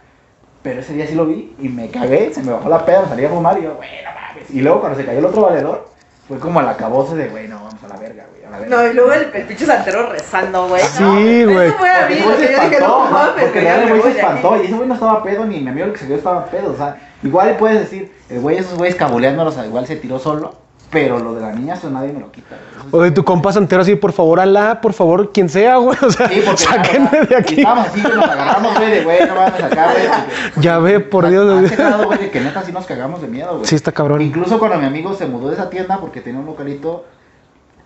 Pero 0.62 0.80
ese 0.80 0.94
día 0.94 1.06
sí 1.06 1.14
lo 1.16 1.26
vi 1.26 1.54
y 1.58 1.68
me 1.68 1.90
cagué, 1.90 2.32
se 2.32 2.42
me 2.42 2.52
bajó 2.52 2.68
la 2.68 2.86
peda, 2.86 3.02
me 3.02 3.08
salí 3.08 3.24
a 3.24 3.28
fumar 3.28 3.58
y 3.58 3.62
yo, 3.64 3.74
güey, 3.74 3.88
no 4.04 4.10
mames. 4.14 4.50
Y 4.50 4.60
luego 4.60 4.80
cuando 4.80 4.96
se 4.96 5.04
cayó 5.04 5.18
el 5.18 5.24
otro 5.24 5.42
valedor, 5.42 5.88
fue 6.33 6.41
como 6.41 6.61
el 6.61 6.68
acabose 6.68 7.14
de, 7.14 7.28
güey, 7.28 7.47
no, 7.47 7.57
vamos 7.57 7.83
a 7.85 7.89
la 7.89 7.97
verga, 7.97 8.24
güey, 8.30 8.43
a 8.47 8.51
la 8.51 8.59
verga. 8.59 8.74
No, 8.76 8.87
y 8.91 8.95
luego 8.95 9.12
el, 9.12 9.30
el 9.35 9.47
pinche 9.47 9.66
santero 9.66 10.11
rezando, 10.11 10.66
güey. 10.66 10.83
Sí, 10.83 11.03
No, 11.45 11.53
güey. 11.53 11.68
Eso 11.68 11.76
fue 11.76 11.91
a 11.91 12.01
Porque 12.01 12.14
mí, 12.14 12.20
se 12.20 12.53
yo 12.53 12.61
dije, 12.61 12.80
no 12.80 13.11
mames, 13.11 13.45
porque 13.45 13.64
ya 13.64 13.76
me 13.76 14.01
se 14.03 14.11
espantó 14.18 14.57
y 14.57 14.64
ese 14.64 14.74
güey 14.74 14.89
no 14.89 14.95
estaba 14.95 15.22
pedo 15.22 15.45
ni 15.45 15.61
mi 15.61 15.68
amigo 15.68 15.87
el 15.87 15.93
que 15.93 15.99
se 15.99 16.07
quedó 16.07 16.16
estaba 16.16 16.47
pedo, 16.47 16.72
o 16.72 16.76
sea, 16.76 16.97
igual 17.22 17.55
puedes 17.59 17.80
decir, 17.80 18.11
el 18.30 18.41
güey 18.41 18.57
esos 18.57 18.78
güeyes 18.78 18.97
cabuleándolos, 18.97 19.53
o 19.53 19.57
sea, 19.59 19.66
igual 19.66 19.87
se 19.87 19.97
tiró 19.97 20.18
solo, 20.18 20.55
pero 20.93 21.18
lo 21.18 21.34
de 21.34 21.40
la 21.40 21.53
niña 21.53 21.74
eso 21.74 21.90
nadie 21.90 22.12
me 22.12 22.20
lo 22.20 22.30
quita. 22.30 22.55
güey. 22.90 23.01
O 23.01 23.03
de 23.05 23.11
tu 23.11 23.24
compa 23.24 23.53
santero 23.53 23.82
así, 23.82 23.97
por 23.97 24.12
favor, 24.12 24.38
Alá, 24.38 24.80
por 24.80 24.93
favor, 24.93 25.32
quien 25.32 25.49
sea, 25.49 25.78
güey. 25.78 25.97
O 26.03 26.11
sea, 26.11 26.28
Sí, 26.28 26.43
sáquenme 26.57 27.22
de 27.28 27.36
aquí. 27.36 27.55
Estábamos 27.61 27.86
así, 27.88 28.03
que 28.03 28.09
nos 28.09 28.24
agarramos, 28.28 28.74
güey, 28.76 28.90
de 28.90 29.05
güey, 29.05 29.26
no 29.26 29.34
vamos 29.34 29.53
a 29.55 29.59
sacar, 29.68 29.93
güey. 29.95 30.07
porque- 30.07 30.61
Ya 30.61 30.78
ve, 30.78 31.01
por 31.01 31.24
Ha- 31.26 31.30
Dios. 31.30 31.64
ha 31.64 31.68
checado, 31.70 32.05
güey, 32.05 32.18
de 32.18 32.30
que 32.30 32.40
neta 32.40 32.62
sí 32.62 32.70
nos 32.72 32.84
cagamos 32.86 33.22
de 33.22 33.28
miedo, 33.28 33.55
güey. 33.55 33.64
Sí, 33.66 33.74
está 33.74 33.90
cabrón. 33.93 34.20
Incluso 34.20 34.59
cuando 34.59 34.78
mi 34.78 34.86
amigo 34.86 35.14
se 35.14 35.26
mudó 35.26 35.49
de 35.49 35.55
esa 35.55 35.70
tienda 35.70 35.99
porque 35.99 36.20
tenía 36.20 36.38
un 36.40 36.47
localito, 36.47 37.07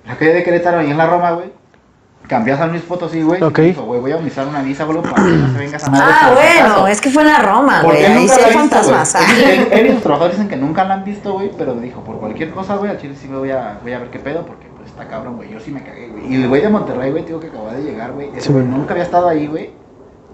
la 0.07 0.17
calle 0.17 0.35
de 0.35 0.43
Querétaro 0.43 0.83
y 0.83 0.91
en 0.91 0.99
la 0.99 1.07
Roma, 1.07 1.31
güey. 1.33 1.53
Cambié 2.29 2.55
a 2.55 2.57
San 2.57 2.71
Luis 2.71 2.83
Potosí, 2.83 3.23
güey. 3.23 3.41
Ok. 3.43 3.59
dijo, 3.61 3.83
güey, 3.83 4.01
voy 4.01 4.13
a 4.13 4.17
utilizar 4.17 4.47
una 4.47 4.63
visa, 4.63 4.85
güey, 4.85 5.01
para 5.01 5.15
que 5.15 5.31
no 5.31 5.53
se 5.53 5.59
venga 5.59 5.77
esa 5.77 5.91
madre. 5.91 6.05
Ah, 6.09 6.33
bueno, 6.35 6.67
acaso". 6.73 6.87
es 6.89 7.01
que 7.01 7.11
fue 7.11 7.23
en 7.23 7.29
la 7.29 7.39
Roma, 7.39 7.81
Porque 7.83 7.99
güey. 8.03 8.13
Ahí 8.13 8.29
sí 8.29 8.41
hay 8.45 8.53
fantasmas. 8.53 9.15
Él, 9.15 9.69
él 9.71 9.87
y 9.87 9.93
sus 9.93 10.03
trabajadores 10.03 10.37
dicen 10.37 10.49
que 10.49 10.57
nunca 10.57 10.85
la 10.85 10.95
han 10.95 11.05
visto, 11.05 11.35
güey, 11.35 11.53
pero 11.57 11.75
dijo, 11.75 12.01
por 12.01 12.19
cualquier 12.19 12.51
cosa, 12.51 12.77
güey, 12.77 12.91
al 12.91 12.99
chile 12.99 13.15
sí 13.21 13.29
me 13.29 13.39
voy 13.39 13.51
a, 13.51 13.79
voy 13.81 13.93
a 13.93 14.01
ver 14.01 14.11
qué 14.11 14.19
pedo, 14.19 14.45
porque 14.45 14.67
pues 14.77 14.89
está 14.91 15.07
cabrón, 15.07 15.37
güey. 15.37 15.51
Yo 15.51 15.61
sí 15.61 15.71
me 15.71 15.83
cagué, 15.85 16.09
güey. 16.09 16.33
Y 16.33 16.43
el 16.43 16.49
güey 16.49 16.63
de 16.63 16.69
Monterrey, 16.69 17.13
güey, 17.13 17.25
tío, 17.25 17.39
que 17.39 17.47
acababa 17.47 17.75
de 17.75 17.83
llegar, 17.83 18.13
güey. 18.13 18.31
Ese 18.37 18.53
nunca 18.53 18.93
había 18.93 19.05
estado 19.05 19.29
ahí, 19.29 19.47
güey. 19.47 19.71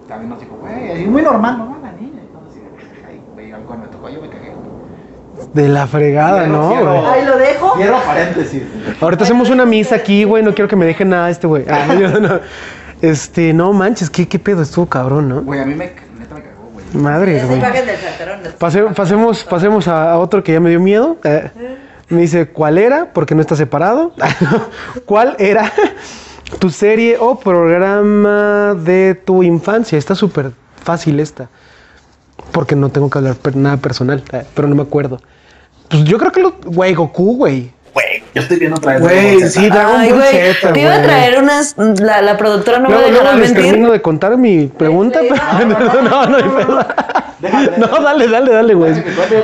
También 0.09 0.31
nos 0.31 0.41
dijo, 0.41 0.57
güey, 0.61 0.93
así 0.93 1.05
muy 1.05 1.23
normal, 1.23 1.59
¿no? 1.59 1.79
La 1.83 1.93
niña. 1.93 2.23
Güey, 3.35 3.53
ay, 3.53 3.53
güey, 3.53 3.65
cuando 3.67 3.87
me 3.87 3.93
tocó 3.93 4.09
yo 4.09 4.21
me 4.21 4.29
cagué. 4.29 4.42
De 5.55 5.69
la 5.69 5.87
fregada, 5.87 6.45
Cierro, 6.45 6.53
¿no, 6.63 6.71
cierro. 6.71 7.09
Ahí 7.11 7.25
lo 7.27 7.37
dejo. 7.37 7.77
Cierro 7.77 7.99
paréntesis. 8.07 8.63
Ahorita 9.01 9.25
hacemos 9.25 9.51
una 9.51 9.67
misa 9.67 9.97
aquí, 9.97 10.25
güey. 10.25 10.43
No 10.43 10.55
quiero 10.55 10.69
que 10.69 10.77
me 10.77 10.87
dejen 10.87 11.11
nada 11.11 11.29
este, 11.29 11.47
güey. 11.47 11.65
Ah, 11.69 11.85
no, 11.89 11.95
yo 12.01 12.21
no. 12.21 12.41
Este, 13.03 13.53
no 13.53 13.73
manches, 13.73 14.09
¿qué, 14.09 14.27
qué 14.29 14.39
pedo 14.39 14.63
estuvo 14.63 14.87
cabrón, 14.87 15.29
¿no? 15.29 15.43
Güey, 15.43 15.61
a 15.61 15.67
mí 15.67 15.75
me, 15.75 15.87
neta 16.19 16.35
me 16.37 16.43
cagó, 16.43 16.71
güey. 16.73 16.87
Madre, 16.95 17.43
güey. 17.45 17.61
Pase- 18.59 18.83
pasemos, 18.95 19.45
pasemos 19.45 19.89
a, 19.89 20.13
a 20.13 20.19
otro 20.19 20.43
que 20.43 20.53
ya 20.53 20.61
me 20.61 20.71
dio 20.71 20.81
miedo. 20.81 21.17
Eh, 21.25 21.51
me 22.09 22.21
dice, 22.23 22.47
¿cuál 22.49 22.79
era? 22.79 23.13
Porque 23.13 23.35
no 23.35 23.41
está 23.41 23.57
separado. 23.57 24.15
¿Cuál 25.05 25.35
era 25.39 25.71
tu 26.61 26.71
serie 26.71 27.17
o 27.19 27.39
programa 27.39 28.75
de 28.79 29.15
tu 29.23 29.43
infancia? 29.43 29.99
Está 29.99 30.15
súper 30.15 30.53
fácil 30.83 31.21
esta. 31.21 31.49
Porque 32.53 32.77
no 32.77 32.89
tengo 32.91 33.11
que 33.11 33.19
hablar 33.19 33.35
per- 33.35 33.57
nada 33.57 33.77
personal, 33.79 34.23
eh, 34.33 34.45
pero 34.55 34.69
no 34.69 34.75
me 34.77 34.83
acuerdo. 34.83 35.21
Pues 35.93 36.05
yo 36.05 36.19
creo 36.19 36.33
que 36.33 36.41
lo. 36.41 36.55
Güey, 36.65 36.95
Goku, 36.95 37.37
güey. 37.37 37.71
Yo 38.35 38.41
estoy 38.41 38.57
viendo 38.59 38.79
otra 38.79 38.95
vez. 38.95 39.03
Güey, 39.03 39.41
sí, 39.51 39.69
Dragon 39.69 40.01
Ay, 40.01 40.09
Ball 40.11 40.19
güey, 40.21 40.55
Z, 40.55 40.73
te 40.73 40.81
iba 40.81 40.91
a 40.93 40.95
güey. 40.97 41.07
traer 41.07 41.39
unas. 41.39 41.75
La, 41.77 42.23
la 42.23 42.39
productora 42.39 42.79
no 42.79 42.89
Luego, 42.89 43.03
me 43.05 43.11
luego 43.11 43.25
dejará 43.25 43.39
les 43.39 43.51
mentir. 43.53 43.71
termino 43.73 43.93
de 43.93 44.01
contar 44.01 44.37
mi 44.39 44.67
pregunta, 44.69 45.21
Sí, 45.21 45.29
pero 45.31 46.03
no, 46.03 46.27
no, 46.27 46.39
no, 46.39 46.39
No, 46.39 46.87
dale, 47.43 48.29
dale, 48.29 48.53
dale, 48.53 48.75
güey. 48.75 48.93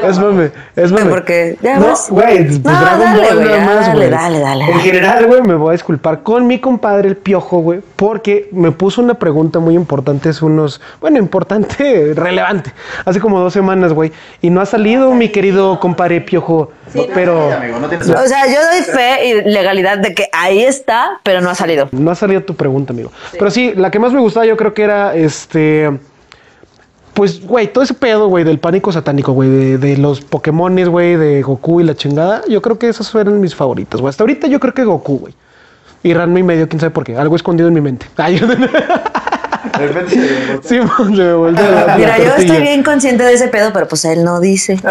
Es 0.04 0.18
mame, 0.18 0.50
es 0.76 0.92
mame. 0.92 1.10
Porque, 1.10 1.56
ya 1.60 1.78
no, 1.78 1.88
ves. 1.88 2.06
güey, 2.08 2.44
pues 2.44 2.64
No, 2.64 2.80
Dragon 2.80 3.00
dale, 3.00 3.20
Ball 3.22 3.36
güey, 3.36 3.48
nada 3.48 3.64
más, 3.64 3.86
dale, 3.88 4.10
dale, 4.10 4.40
dale, 4.40 4.64
En 4.64 4.80
general, 4.80 5.26
güey, 5.26 5.42
me 5.42 5.54
voy 5.54 5.70
a 5.70 5.72
disculpar 5.72 6.22
con 6.22 6.46
mi 6.46 6.58
compadre 6.60 7.08
el 7.08 7.16
Piojo, 7.16 7.58
güey, 7.60 7.80
porque 7.96 8.48
me 8.52 8.70
puso 8.70 9.02
una 9.02 9.14
pregunta 9.14 9.58
muy 9.58 9.74
importante 9.74 10.28
hace 10.28 10.44
unos, 10.44 10.80
bueno, 11.00 11.18
importante, 11.18 12.12
relevante, 12.16 12.72
hace 13.04 13.20
como 13.20 13.40
dos 13.40 13.52
semanas, 13.52 13.92
güey, 13.92 14.12
y 14.40 14.50
no 14.50 14.60
ha 14.60 14.66
salido, 14.66 15.12
mi 15.14 15.30
querido 15.30 15.80
compadre 15.80 16.20
Piojo, 16.20 16.70
Sí, 16.92 17.04
no 17.06 17.14
pero 17.14 17.48
Sí, 17.48 17.52
amigo, 17.54 17.78
no 17.80 17.88
tienes 17.88 18.08
O 18.08 18.26
sea, 18.26 18.46
yo 18.46 18.60
doy 18.72 18.82
fe 18.82 19.26
y 19.26 19.50
legalidad 19.50 19.98
de 19.98 20.14
que 20.14 20.28
ahí 20.32 20.62
está, 20.62 21.20
pero 21.22 21.40
no 21.40 21.50
ha 21.50 21.54
salido. 21.54 21.88
no 21.92 22.10
ha 22.10 22.14
salido 22.14 22.42
tu 22.42 22.54
pregunta, 22.56 22.92
amigo. 22.92 23.12
Pero 23.32 23.50
sí, 23.50 23.74
la 23.76 23.90
que 23.90 23.98
más 23.98 24.12
me 24.12 24.20
gustaba 24.20 24.46
yo 24.46 24.56
creo 24.56 24.72
que 24.72 24.82
era, 24.82 25.14
este... 25.14 25.90
Pues, 27.18 27.44
güey, 27.44 27.72
todo 27.72 27.82
ese 27.82 27.94
pedo, 27.94 28.28
güey, 28.28 28.44
del 28.44 28.60
pánico 28.60 28.92
satánico, 28.92 29.32
güey, 29.32 29.50
de, 29.50 29.78
de 29.78 29.96
los 29.96 30.20
Pokémones, 30.20 30.88
güey, 30.88 31.16
de 31.16 31.42
Goku 31.42 31.80
y 31.80 31.84
la 31.84 31.96
chingada, 31.96 32.42
yo 32.48 32.62
creo 32.62 32.78
que 32.78 32.88
esas 32.88 33.10
fueron 33.10 33.40
mis 33.40 33.56
favoritas, 33.56 34.00
güey. 34.00 34.08
Hasta 34.08 34.22
ahorita 34.22 34.46
yo 34.46 34.60
creo 34.60 34.72
que 34.72 34.84
Goku, 34.84 35.18
güey. 35.18 35.34
Y 36.04 36.14
Ranma 36.14 36.38
y 36.38 36.44
medio, 36.44 36.68
quién 36.68 36.78
sabe 36.78 36.90
por 36.90 37.02
qué. 37.02 37.16
Algo 37.16 37.34
escondido 37.34 37.66
en 37.66 37.74
mi 37.74 37.80
mente. 37.80 38.06
Ay, 38.16 38.38
De 38.38 38.46
repente 39.88 40.10
se 40.10 40.62
sí, 40.62 40.62
se 40.68 40.80
me 40.80 41.52
la, 41.52 41.86
la 41.86 41.96
Mira, 41.96 42.18
yo 42.18 42.36
estoy 42.36 42.60
bien 42.62 42.84
consciente 42.84 43.24
de 43.24 43.32
ese 43.32 43.48
pedo, 43.48 43.72
pero 43.72 43.88
pues 43.88 44.04
él 44.04 44.22
no 44.22 44.38
dice. 44.38 44.78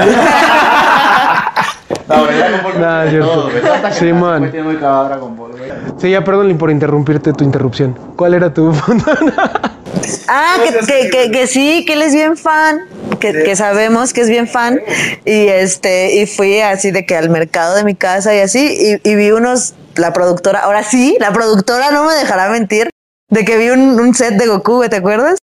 No, 2.08 2.24
güey, 2.26 2.38
Dragon 2.38 2.64
Ball. 2.64 2.82
Nah, 2.82 3.02
de 3.02 3.06
es 3.06 3.12
cierto. 3.12 3.30
todo, 3.30 3.50
güey. 3.50 3.62
Tanta 3.62 3.92
Sí, 3.92 4.00
generación, 4.00 4.20
man. 4.20 4.40
güey, 4.40 4.52
Tiene 4.52 4.66
muy 4.68 4.76
cagado 4.78 5.06
Dragon 5.06 5.36
Ball, 5.36 5.52
güey. 5.52 5.72
Sí, 5.98 6.10
ya 6.12 6.24
perdón 6.24 6.58
por 6.58 6.72
interrumpirte 6.72 7.34
tu 7.34 7.44
interrupción. 7.44 7.98
¿Cuál 8.16 8.34
era 8.34 8.54
tu 8.54 8.74
Ah, 10.28 10.58
que, 10.64 10.86
que, 10.86 11.10
que, 11.10 11.32
que 11.32 11.48
sí, 11.48 11.84
que 11.86 11.94
él 11.94 12.02
es 12.02 12.14
bien 12.14 12.38
fan, 12.38 12.82
que, 13.20 13.34
que 13.44 13.56
sabemos 13.56 14.14
que 14.14 14.22
es 14.22 14.30
bien 14.30 14.48
fan. 14.48 14.80
Y 15.26 15.48
este, 15.48 16.16
y 16.16 16.28
fui 16.28 16.60
así 16.62 16.92
de 16.92 17.06
que 17.06 17.16
al 17.16 17.30
mercado 17.30 17.76
de 17.76 17.84
mi 17.84 17.96
casa 17.96 18.34
y 18.36 18.40
así, 18.40 19.00
y, 19.04 19.10
y 19.10 19.16
vi 19.16 19.32
unos, 19.32 19.74
la 19.96 20.14
productora, 20.14 20.60
ahora 20.60 20.84
sí, 20.84 21.18
la 21.20 21.32
productora 21.34 21.92
no 21.92 22.06
me 22.06 22.14
dejará 22.14 22.50
mentir, 22.50 22.90
de 23.30 23.44
que 23.44 23.58
vi 23.58 23.70
un, 23.70 24.00
un 24.00 24.14
set 24.14 24.36
de 24.36 24.48
Goku, 24.48 24.76
güey, 24.78 24.90
¿te 24.90 24.98
acuerdas? 24.98 25.40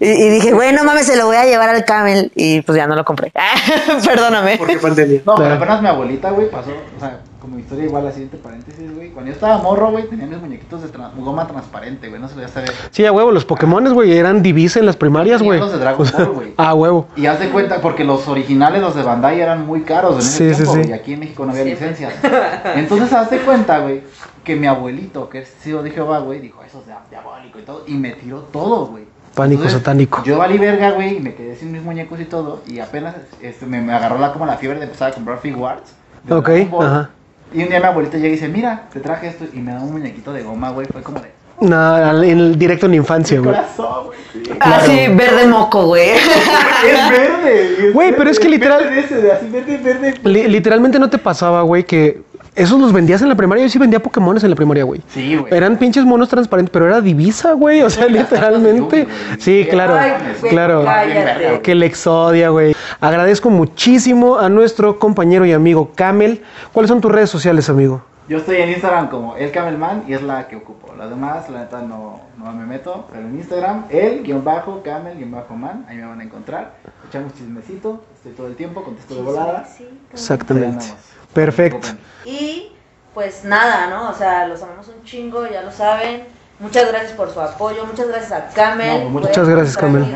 Y, 0.00 0.08
y 0.08 0.28
dije, 0.30 0.52
güey, 0.52 0.72
no 0.72 0.82
mames, 0.84 1.06
se 1.06 1.16
lo 1.16 1.26
voy 1.26 1.36
a 1.36 1.44
llevar 1.44 1.68
al 1.68 1.84
Camel. 1.84 2.32
Y 2.34 2.62
pues 2.62 2.76
ya 2.76 2.86
no 2.86 2.94
lo 2.96 3.04
compré. 3.04 3.32
Perdóname. 4.04 4.56
Porque 4.58 4.78
pandemia. 4.78 5.20
No, 5.26 5.34
pero 5.36 5.54
apenas 5.54 5.82
mi 5.82 5.88
abuelita, 5.88 6.30
güey, 6.30 6.50
pasó, 6.50 6.70
o 6.70 7.00
sea, 7.00 7.20
como 7.40 7.58
historia 7.58 7.84
igual 7.84 8.06
así 8.06 8.22
entre 8.22 8.38
paréntesis, 8.38 8.94
güey. 8.94 9.10
Cuando 9.10 9.30
yo 9.30 9.34
estaba 9.34 9.58
morro, 9.58 9.90
güey, 9.90 10.08
tenía 10.08 10.26
mis 10.26 10.38
muñequitos 10.40 10.82
de 10.82 10.88
tra- 10.92 11.10
goma 11.16 11.46
transparente, 11.46 12.08
güey, 12.08 12.20
no 12.20 12.28
se 12.28 12.34
lo 12.36 12.40
ya 12.42 12.48
saber. 12.48 12.72
Sí, 12.90 13.04
a 13.04 13.12
huevo, 13.12 13.30
los 13.30 13.44
Pokémones, 13.44 13.92
güey, 13.92 14.16
eran 14.16 14.42
divisa 14.42 14.78
en 14.80 14.86
las 14.86 14.96
primarias, 14.96 15.42
güey. 15.42 15.60
los 15.60 15.72
de 15.72 15.78
Dragon 15.78 16.06
Ball, 16.16 16.26
güey. 16.28 16.54
A 16.56 16.74
huevo. 16.74 17.06
Y 17.16 17.26
haz 17.26 17.38
de 17.40 17.50
cuenta, 17.50 17.80
porque 17.80 18.04
los 18.04 18.26
originales, 18.26 18.80
los 18.80 18.94
de 18.96 19.02
Bandai, 19.02 19.40
eran 19.40 19.66
muy 19.66 19.82
caros 19.82 20.14
en 20.14 20.20
ese 20.20 20.30
Sí, 20.30 20.54
sí, 20.54 20.62
tiempo, 20.72 20.82
sí. 20.84 20.90
y 20.90 20.92
aquí 20.92 21.12
en 21.12 21.20
México 21.20 21.44
no 21.44 21.52
había 21.52 21.64
licencias. 21.64 22.14
Entonces, 22.74 23.12
haz 23.12 23.30
de 23.30 23.38
cuenta, 23.38 23.78
güey, 23.80 24.02
que 24.42 24.56
mi 24.56 24.66
abuelito, 24.66 25.28
que 25.28 25.40
es 25.40 25.52
tío 25.54 25.82
de 25.82 25.90
Jehová, 25.90 26.18
güey, 26.20 26.40
dijo, 26.40 26.62
eso 26.64 26.80
es 26.80 26.86
dia- 26.86 27.00
diabólico 27.10 27.58
y 27.58 27.62
todo, 27.62 27.84
y 27.86 27.94
me 27.94 28.12
tiró 28.12 28.40
todo, 28.40 28.86
güey. 28.86 29.04
Pánico 29.34 29.62
Entonces, 29.62 29.78
satánico. 29.80 30.22
Yo 30.24 30.38
valí 30.38 30.58
verga, 30.58 30.90
güey, 30.92 31.16
y 31.16 31.20
me 31.20 31.34
quedé 31.34 31.56
sin 31.56 31.72
mis 31.72 31.82
muñecos 31.82 32.20
y 32.20 32.24
todo, 32.24 32.62
y 32.66 32.78
apenas 32.78 33.16
este, 33.42 33.66
me, 33.66 33.80
me 33.80 33.92
agarró 33.92 34.18
la, 34.18 34.32
como 34.32 34.46
la 34.46 34.56
fiebre 34.56 34.78
de 34.78 34.84
empezar 34.84 35.10
a 35.10 35.14
comprar 35.14 35.38
figuarts. 35.40 35.92
Ok, 36.30 36.48
ajá. 36.80 37.10
Y 37.52 37.62
un 37.62 37.68
día 37.68 37.80
mi 37.80 37.86
abuelita 37.86 38.16
llega 38.16 38.28
y 38.28 38.32
dice, 38.32 38.48
mira, 38.48 38.84
te 38.92 39.00
traje 39.00 39.28
esto, 39.28 39.44
y 39.52 39.58
me 39.58 39.72
da 39.72 39.80
un 39.80 39.92
muñequito 39.92 40.32
de 40.32 40.42
goma, 40.42 40.70
güey, 40.70 40.86
fue 40.86 41.02
como 41.02 41.20
de... 41.20 41.32
Nada, 41.60 42.10
en 42.26 42.38
el 42.38 42.58
directo 42.58 42.86
en 42.86 42.94
infancia, 42.94 43.38
güey. 43.40 43.54
Corazón, 43.54 44.06
güey. 44.06 44.18
sí. 44.32 44.50
Así, 44.60 45.06
verde 45.14 45.46
moco, 45.46 45.86
güey. 45.86 46.10
Es 46.84 47.10
verde. 47.10 47.90
Güey, 47.92 48.14
pero 48.16 48.30
es 48.30 48.38
que 48.38 48.48
literal- 48.48 48.84
Verde 48.84 49.00
ese, 49.00 49.16
de 49.22 49.32
así, 49.32 49.46
verde, 49.48 49.76
verde. 49.78 50.14
Li- 50.24 50.48
literalmente 50.48 50.98
no 50.98 51.08
te 51.10 51.18
pasaba, 51.18 51.62
güey, 51.62 51.84
que 51.84 52.22
esos 52.56 52.80
los 52.80 52.92
vendías 52.92 53.20
en 53.22 53.28
la 53.28 53.34
primaria. 53.34 53.64
Yo 53.64 53.70
sí 53.70 53.78
vendía 53.78 54.00
Pokémones 54.00 54.44
en 54.44 54.50
la 54.50 54.56
primaria, 54.56 54.84
güey. 54.84 55.02
Sí, 55.08 55.36
güey. 55.36 55.52
Eran 55.52 55.76
pinches 55.76 56.04
monos 56.04 56.28
transparentes, 56.28 56.72
pero 56.72 56.86
era 56.86 57.00
divisa, 57.00 57.52
güey. 57.52 57.82
O 57.82 57.90
sea, 57.90 58.06
literalmente. 58.06 59.06
Sí, 59.38 59.66
claro, 59.70 59.96
Ay, 59.96 60.12
güey, 60.40 60.52
claro. 60.52 60.84
cállate. 60.84 61.60
Que 61.62 61.72
el 61.72 61.82
Exodia, 61.82 62.50
güey. 62.50 62.74
Agradezco 63.00 63.50
muchísimo 63.50 64.38
a 64.38 64.48
nuestro 64.48 64.98
compañero 64.98 65.44
y 65.44 65.52
amigo 65.52 65.90
Camel. 65.94 66.42
¿Cuáles 66.72 66.88
son 66.88 67.00
tus 67.00 67.10
redes 67.10 67.30
sociales, 67.30 67.68
amigo? 67.68 68.02
Yo 68.28 68.38
estoy 68.38 68.56
en 68.56 68.70
Instagram 68.70 69.08
como 69.08 69.36
el 69.36 69.50
Camelman 69.50 70.04
y 70.08 70.14
es 70.14 70.22
la 70.22 70.48
que 70.48 70.56
ocupo. 70.56 70.94
Las 70.96 71.10
demás, 71.10 71.50
la 71.50 71.60
neta, 71.60 71.82
no, 71.82 72.20
no 72.38 72.52
me 72.52 72.64
meto. 72.64 73.06
Pero 73.12 73.26
en 73.26 73.34
Instagram, 73.36 73.84
el 73.90 74.22
guion 74.22 74.42
bajo, 74.44 74.82
camel 74.82 75.18
guion 75.18 75.30
bajo 75.30 75.54
man. 75.54 75.84
Ahí 75.88 75.96
me 75.96 76.06
van 76.06 76.20
a 76.20 76.24
encontrar. 76.24 76.74
Echamos 77.08 77.34
chismecito. 77.34 78.02
Estoy 78.14 78.32
todo 78.32 78.46
el 78.46 78.56
tiempo, 78.56 78.82
contesto 78.82 79.14
de 79.14 79.22
volada. 79.22 79.66
Sí, 79.66 79.84
sí. 79.88 79.98
Exactamente. 80.12 80.86
Perfecto. 81.34 81.88
Y 82.24 82.68
pues 83.12 83.44
nada, 83.44 83.88
¿no? 83.88 84.10
O 84.10 84.14
sea, 84.14 84.46
los 84.46 84.62
amamos 84.62 84.88
un 84.88 85.04
chingo, 85.04 85.46
ya 85.46 85.62
lo 85.62 85.70
saben. 85.70 86.24
Muchas 86.60 86.88
gracias 86.88 87.12
por 87.12 87.30
su 87.32 87.40
apoyo, 87.40 87.84
muchas 87.84 88.08
gracias 88.08 88.32
a 88.32 88.48
Camel. 88.48 89.04
No, 89.04 89.10
güey, 89.10 89.24
muchas 89.26 89.48
gracias, 89.48 89.76
Camel. 89.76 90.02
aquí. 90.04 90.12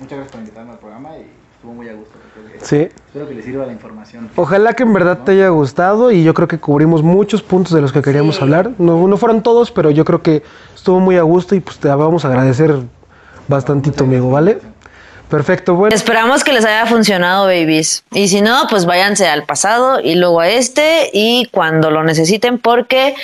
Muchas 0.00 0.18
gracias 0.18 0.28
por 0.32 0.40
invitarme 0.40 0.72
al 0.72 0.78
programa 0.78 1.16
y 1.18 1.30
estuvo 1.54 1.72
muy 1.74 1.88
a 1.88 1.94
gusto. 1.94 2.18
Sí. 2.62 2.88
Espero 3.06 3.28
que 3.28 3.34
les 3.34 3.44
sirva 3.44 3.66
la 3.66 3.72
información. 3.72 4.30
Ojalá 4.36 4.72
que 4.74 4.82
en 4.82 4.92
verdad 4.92 5.18
te 5.24 5.32
haya 5.32 5.48
gustado 5.50 6.10
y 6.10 6.24
yo 6.24 6.34
creo 6.34 6.48
que 6.48 6.58
cubrimos 6.58 7.02
muchos 7.02 7.42
puntos 7.42 7.72
de 7.72 7.80
los 7.80 7.92
que 7.92 8.02
queríamos 8.02 8.36
Sí. 8.36 8.42
hablar. 8.42 8.70
No, 8.78 9.06
no 9.06 9.16
fueron 9.16 9.42
todos, 9.42 9.70
pero 9.70 9.90
yo 9.90 10.04
creo 10.04 10.22
que 10.22 10.42
estuvo 10.74 11.00
muy 11.00 11.16
a 11.16 11.22
gusto 11.22 11.54
y 11.54 11.60
pues 11.60 11.78
te 11.78 11.88
vamos 11.88 12.24
a 12.24 12.28
agradecer 12.28 12.74
bastantito, 13.48 14.04
amigo, 14.04 14.30
¿vale? 14.30 14.58
Perfecto, 15.28 15.74
bueno. 15.74 15.94
Esperamos 15.94 16.44
que 16.44 16.52
les 16.52 16.64
haya 16.64 16.86
funcionado, 16.86 17.46
babies. 17.46 18.04
Y 18.12 18.28
si 18.28 18.40
no, 18.40 18.66
pues 18.68 18.86
váyanse 18.86 19.26
al 19.26 19.44
pasado 19.44 20.00
y 20.00 20.14
luego 20.14 20.40
a 20.40 20.48
este 20.48 21.10
y 21.12 21.48
cuando 21.50 21.90
lo 21.90 22.04
necesiten, 22.04 22.58
porque 22.58 23.14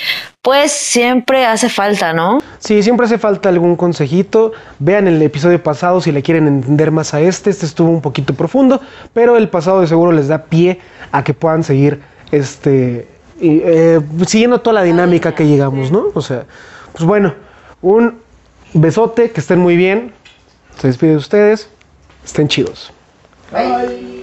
pues 0.41 0.71
siempre 0.71 1.45
hace 1.45 1.69
falta, 1.69 2.13
¿no? 2.13 2.39
Sí, 2.59 2.81
siempre 2.81 3.05
hace 3.05 3.17
falta 3.17 3.49
algún 3.49 3.75
consejito. 3.75 4.51
Vean 4.79 5.07
el 5.07 5.21
episodio 5.21 5.61
pasado 5.61 6.01
si 6.01 6.11
le 6.11 6.23
quieren 6.23 6.47
entender 6.47 6.91
más 6.91 7.13
a 7.13 7.21
este. 7.21 7.51
Este 7.51 7.65
estuvo 7.65 7.89
un 7.89 8.01
poquito 8.01 8.33
profundo, 8.33 8.81
pero 9.13 9.37
el 9.37 9.49
pasado 9.49 9.81
de 9.81 9.87
seguro 9.87 10.11
les 10.11 10.27
da 10.27 10.45
pie 10.45 10.79
a 11.11 11.23
que 11.23 11.33
puedan 11.33 11.63
seguir 11.63 12.01
este 12.31 13.07
eh, 13.41 13.99
siguiendo 14.27 14.61
toda 14.61 14.75
la 14.75 14.83
dinámica 14.83 15.33
que 15.33 15.47
llegamos, 15.47 15.91
¿no? 15.91 16.07
O 16.13 16.21
sea, 16.21 16.45
pues 16.91 17.03
bueno, 17.03 17.33
un 17.81 18.19
besote, 18.73 19.31
que 19.31 19.39
estén 19.39 19.59
muy 19.59 19.75
bien. 19.75 20.13
Se 20.79 20.87
despide 20.87 21.11
de 21.11 21.17
ustedes. 21.17 21.69
Estén 22.23 22.47
chidos. 22.47 22.91
Bye. 23.51 24.20